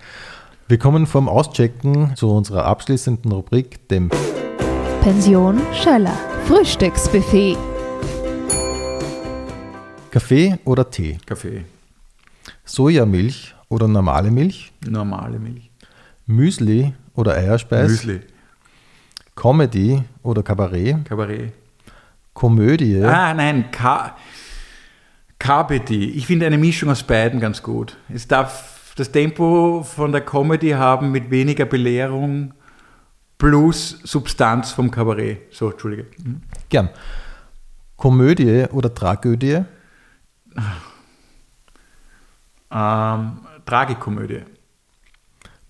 Wir 0.68 0.78
kommen 0.78 1.06
vom 1.06 1.28
Auschecken 1.28 2.14
zu 2.14 2.30
unserer 2.30 2.66
abschließenden 2.66 3.32
Rubrik, 3.32 3.88
dem 3.88 4.10
Pension 5.00 5.58
Schöller. 5.72 6.16
Frühstücksbuffet. 6.46 7.56
Kaffee 10.12 10.56
oder 10.64 10.88
Tee, 10.88 11.18
Kaffee, 11.26 11.64
Sojamilch 12.64 13.56
oder 13.68 13.88
normale 13.88 14.30
Milch, 14.30 14.72
normale 14.88 15.40
Milch, 15.40 15.68
Müsli 16.26 16.92
oder 17.16 17.34
Eierspeis, 17.34 17.90
Müsli, 17.90 18.20
Comedy 19.40 20.02
oder 20.22 20.42
Kabarett, 20.42 21.02
Kabarett. 21.06 21.54
Komödie, 22.34 23.02
Ah, 23.02 23.32
nein, 23.32 23.70
Ka. 23.70 24.14
Ich 25.88 26.26
finde 26.26 26.44
eine 26.44 26.58
Mischung 26.58 26.90
aus 26.90 27.02
beiden 27.02 27.40
ganz 27.40 27.62
gut. 27.62 27.96
Es 28.12 28.28
darf, 28.28 28.92
das 28.96 29.10
Tempo 29.10 29.82
von 29.82 30.12
der 30.12 30.20
Comedy 30.20 30.72
haben 30.72 31.10
mit 31.10 31.30
weniger 31.30 31.64
Belehrung 31.64 32.52
plus 33.38 34.00
Substanz 34.04 34.72
vom 34.72 34.90
Kabarett. 34.90 35.38
So, 35.54 35.70
Entschuldige. 35.70 36.04
Gern. 36.68 36.90
Komödie 37.96 38.66
oder 38.70 38.92
Tragödie? 38.92 39.64
Ähm, 42.70 43.38
Tragikomödie. 43.64 44.42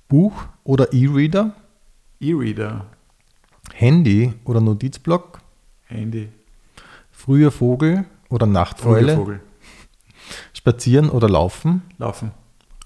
Buch 0.09 0.33
oder 0.65 0.93
E-Reader? 0.93 1.53
E-Reader. 2.19 2.87
Handy 3.81 4.35
oder 4.45 4.61
Notizblock? 4.61 5.41
Handy. 5.87 6.29
Früher 7.11 7.51
Vogel 7.51 8.05
oder 8.29 8.45
Nachtfäule? 8.45 9.17
Vogel. 9.17 9.41
Spazieren 10.53 11.09
oder 11.09 11.31
Laufen? 11.31 11.81
Laufen. 11.97 12.33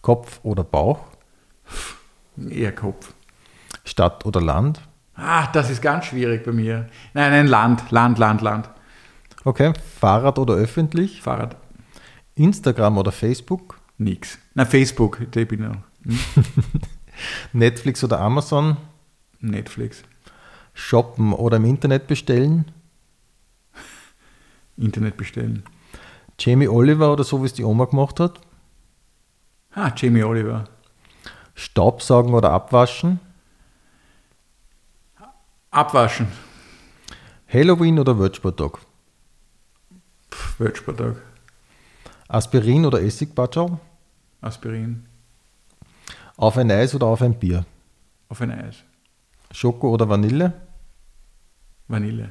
Kopf 0.03 0.39
oder 0.45 0.63
Bauch? 0.63 1.01
Eher 2.49 2.73
Kopf. 2.73 3.13
Stadt 3.85 4.25
oder 4.25 4.41
Land? 4.41 4.83
Ah, 5.17 5.49
das 5.49 5.69
ist 5.69 5.83
ganz 5.83 6.05
schwierig 6.05 6.45
bei 6.45 6.53
mir. 6.53 6.87
Nein, 7.13 7.33
nein, 7.33 7.47
Land, 7.49 7.91
Land, 7.91 8.19
Land, 8.19 8.41
Land. 8.41 8.71
Okay. 9.43 9.73
Fahrrad 9.99 10.39
oder 10.39 10.55
öffentlich? 10.55 11.23
Fahrrad. 11.23 11.57
Instagram 12.37 12.99
oder 12.99 13.11
Facebook? 13.11 13.81
Nix. 13.99 14.39
Na, 14.55 14.65
Facebook, 14.65 15.27
da 15.33 15.45
bin 15.45 15.61
ich 15.61 15.67
noch. 15.67 15.77
Hm? 16.05 16.45
Netflix 17.53 18.05
oder 18.05 18.21
Amazon? 18.21 18.77
Netflix. 19.41 20.05
Shoppen 20.75 21.33
oder 21.33 21.57
im 21.57 21.65
Internet 21.65 22.07
bestellen? 22.07 22.71
Internet 24.77 25.17
bestellen. 25.17 25.65
Jamie 26.39 26.69
Oliver 26.69 27.13
oder 27.13 27.25
so, 27.25 27.41
wie 27.43 27.47
es 27.47 27.53
die 27.55 27.65
Oma 27.65 27.85
gemacht 27.85 28.19
hat? 28.21 28.41
Ah, 29.73 29.93
Jamie 29.97 30.25
Oliver. 30.25 30.65
Staubsaugen 31.55 32.35
oder 32.35 32.51
abwaschen? 32.51 33.21
Abwaschen. 35.71 36.27
Halloween 37.49 37.99
oder 37.99 38.19
Würzburgtag? 38.19 38.79
Pff, 40.31 40.61
Weltsporttag. 40.61 41.17
Aspirin 42.29 42.85
oder 42.87 43.01
Essigbatschau? 43.01 43.79
Aspirin. 44.41 45.07
Auf 46.37 46.57
ein 46.59 46.71
Eis 46.71 46.95
oder 46.95 47.07
auf 47.07 47.23
ein 47.23 47.39
Bier? 47.39 47.65
Auf 48.29 48.41
ein 48.41 48.51
Eis. 48.51 48.77
Schoko 49.53 49.91
oder 49.91 50.09
Vanille? 50.09 50.53
Vanille. 51.89 52.31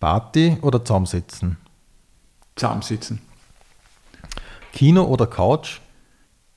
Party 0.00 0.58
oder 0.62 0.84
zusammensitzen? 0.84 1.56
Zusammensitzen. 2.56 3.20
Kino 4.72 5.04
oder 5.04 5.26
Couch? 5.26 5.80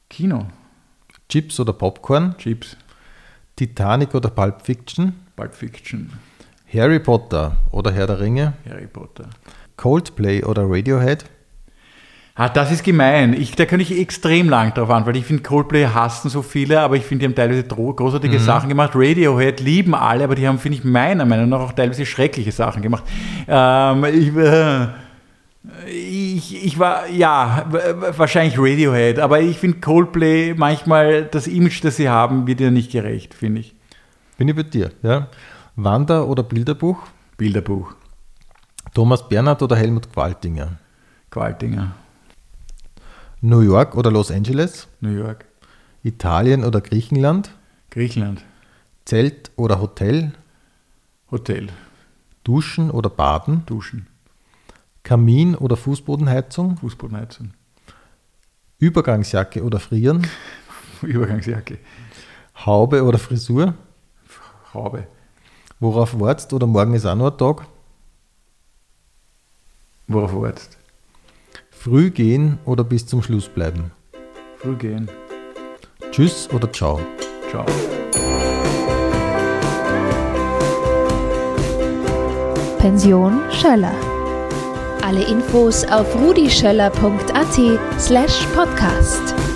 Kino. 0.09 0.47
Chips 1.29 1.59
oder 1.59 1.73
Popcorn? 1.73 2.35
Chips. 2.38 2.77
Titanic 3.55 4.15
oder 4.15 4.29
Pulp 4.29 4.61
Fiction? 4.61 5.13
Pulp 5.35 5.53
Fiction. 5.53 6.13
Harry 6.71 6.99
Potter 6.99 7.57
oder 7.71 7.91
Herr 7.91 8.07
der 8.07 8.19
Ringe? 8.19 8.53
Harry 8.67 8.88
Potter. 8.88 9.29
Coldplay 9.75 10.43
oder 10.43 10.63
Radiohead? 10.65 11.25
Ah, 12.39 12.49
das 12.49 12.72
ist 12.72 12.84
gemein. 12.84 13.34
Ich, 13.34 13.55
da 13.55 13.65
kann 13.65 13.80
ich 13.80 13.99
extrem 13.99 14.47
lang 14.47 14.72
drauf 14.72 14.91
an, 14.91 15.07
weil 15.07 15.15
ich 15.15 15.26
finde, 15.26 15.41
Coldplay 15.41 15.88
hassen 15.88 16.30
so 16.30 16.43
viele, 16.43 16.80
aber 16.81 16.95
ich 16.95 17.03
finde, 17.03 17.22
die 17.22 17.26
haben 17.30 17.35
teilweise 17.35 17.64
großartige 17.64 18.39
Sachen 18.39 18.69
gemacht. 18.69 18.91
Radiohead 18.93 19.59
lieben 19.59 19.95
alle, 19.95 20.23
aber 20.23 20.35
die 20.35 20.47
haben, 20.47 20.59
finde 20.59 20.77
ich, 20.77 20.84
meiner 20.84 21.26
Meinung 21.26 21.49
nach 21.49 21.61
auch 21.61 21.72
teilweise 21.72 22.05
schreckliche 22.05 22.51
Sachen 22.51 22.84
gemacht. 22.84 23.03
Ähm, 23.47 24.05
ich, 24.05 24.35
äh, 24.35 24.88
ich, 25.88 26.64
ich 26.64 26.77
war, 26.77 27.09
ja, 27.09 27.65
wahrscheinlich 28.15 28.59
Radiohead, 28.59 29.18
aber 29.18 29.41
ich 29.41 29.57
finde 29.57 29.80
Coldplay 29.80 30.53
manchmal, 30.55 31.23
das 31.23 31.47
Image, 31.47 31.84
das 31.84 31.95
sie 31.95 32.07
haben, 32.07 32.45
wird 32.45 32.59
ja 32.59 32.69
nicht 32.69 32.91
gerecht, 32.91 33.34
finde 33.34 33.61
ich. 33.61 33.73
Bin 34.38 34.47
ich 34.47 34.55
bei 34.55 34.61
dir, 34.61 34.91
ja? 35.01 35.27
Wander- 35.76 36.27
oder 36.27 36.43
Bilderbuch? 36.43 36.99
Bilderbuch, 37.35 37.95
Thomas 38.93 39.27
Bernhard 39.27 39.64
oder 39.64 39.76
Helmut 39.76 40.14
Qualtinger? 40.14 40.73
Qualtinger, 41.31 41.93
New 43.41 43.61
York 43.61 43.95
oder 43.95 44.11
Los 44.11 44.31
Angeles? 44.31 44.88
New 44.99 45.11
York, 45.11 45.45
Italien 46.03 46.64
oder 46.64 46.81
Griechenland? 46.81 47.51
Griechenland, 47.91 48.43
Zelt 49.05 49.51
oder 49.55 49.80
Hotel? 49.80 50.34
Hotel, 51.31 51.69
Duschen 52.43 52.89
oder 52.89 53.09
Baden? 53.09 53.64
Duschen, 53.65 54.07
Kamin 55.03 55.55
oder 55.55 55.77
Fußbodenheizung? 55.77 56.77
Fußbodenheizung, 56.77 57.51
Übergangsjacke 58.80 59.64
oder 59.64 59.80
Frieren? 59.80 60.26
Übergangsjacke, 61.01 61.77
Haube 62.65 63.03
oder 63.03 63.19
Frisur? 63.19 63.73
Haube, 64.73 65.07
Worauf 65.80 66.19
wartest 66.19 66.51
oder 66.53 66.65
morgen 66.65 66.95
ist 66.95 67.05
auch 67.05 67.15
noch 67.15 67.31
ein 67.31 67.38
Tag? 67.38 67.68
worauf 70.07 70.34
wartest? 70.34 70.76
Früh 71.79 72.09
gehen 72.09 72.57
oder 72.65 72.83
bis 72.83 73.05
zum 73.05 73.21
Schluss 73.21 73.47
bleiben? 73.47 73.91
Früh 74.57 74.75
gehen. 74.75 75.09
Tschüss 76.11 76.49
oder 76.53 76.71
ciao? 76.73 76.99
Ciao. 77.49 77.65
Pension 82.79 83.39
Schöller. 83.51 83.93
Alle 85.01 85.23
Infos 85.23 85.85
auf 85.85 86.13
rudischöller.at 86.19 87.99
slash 87.99 88.45
podcast. 88.47 89.47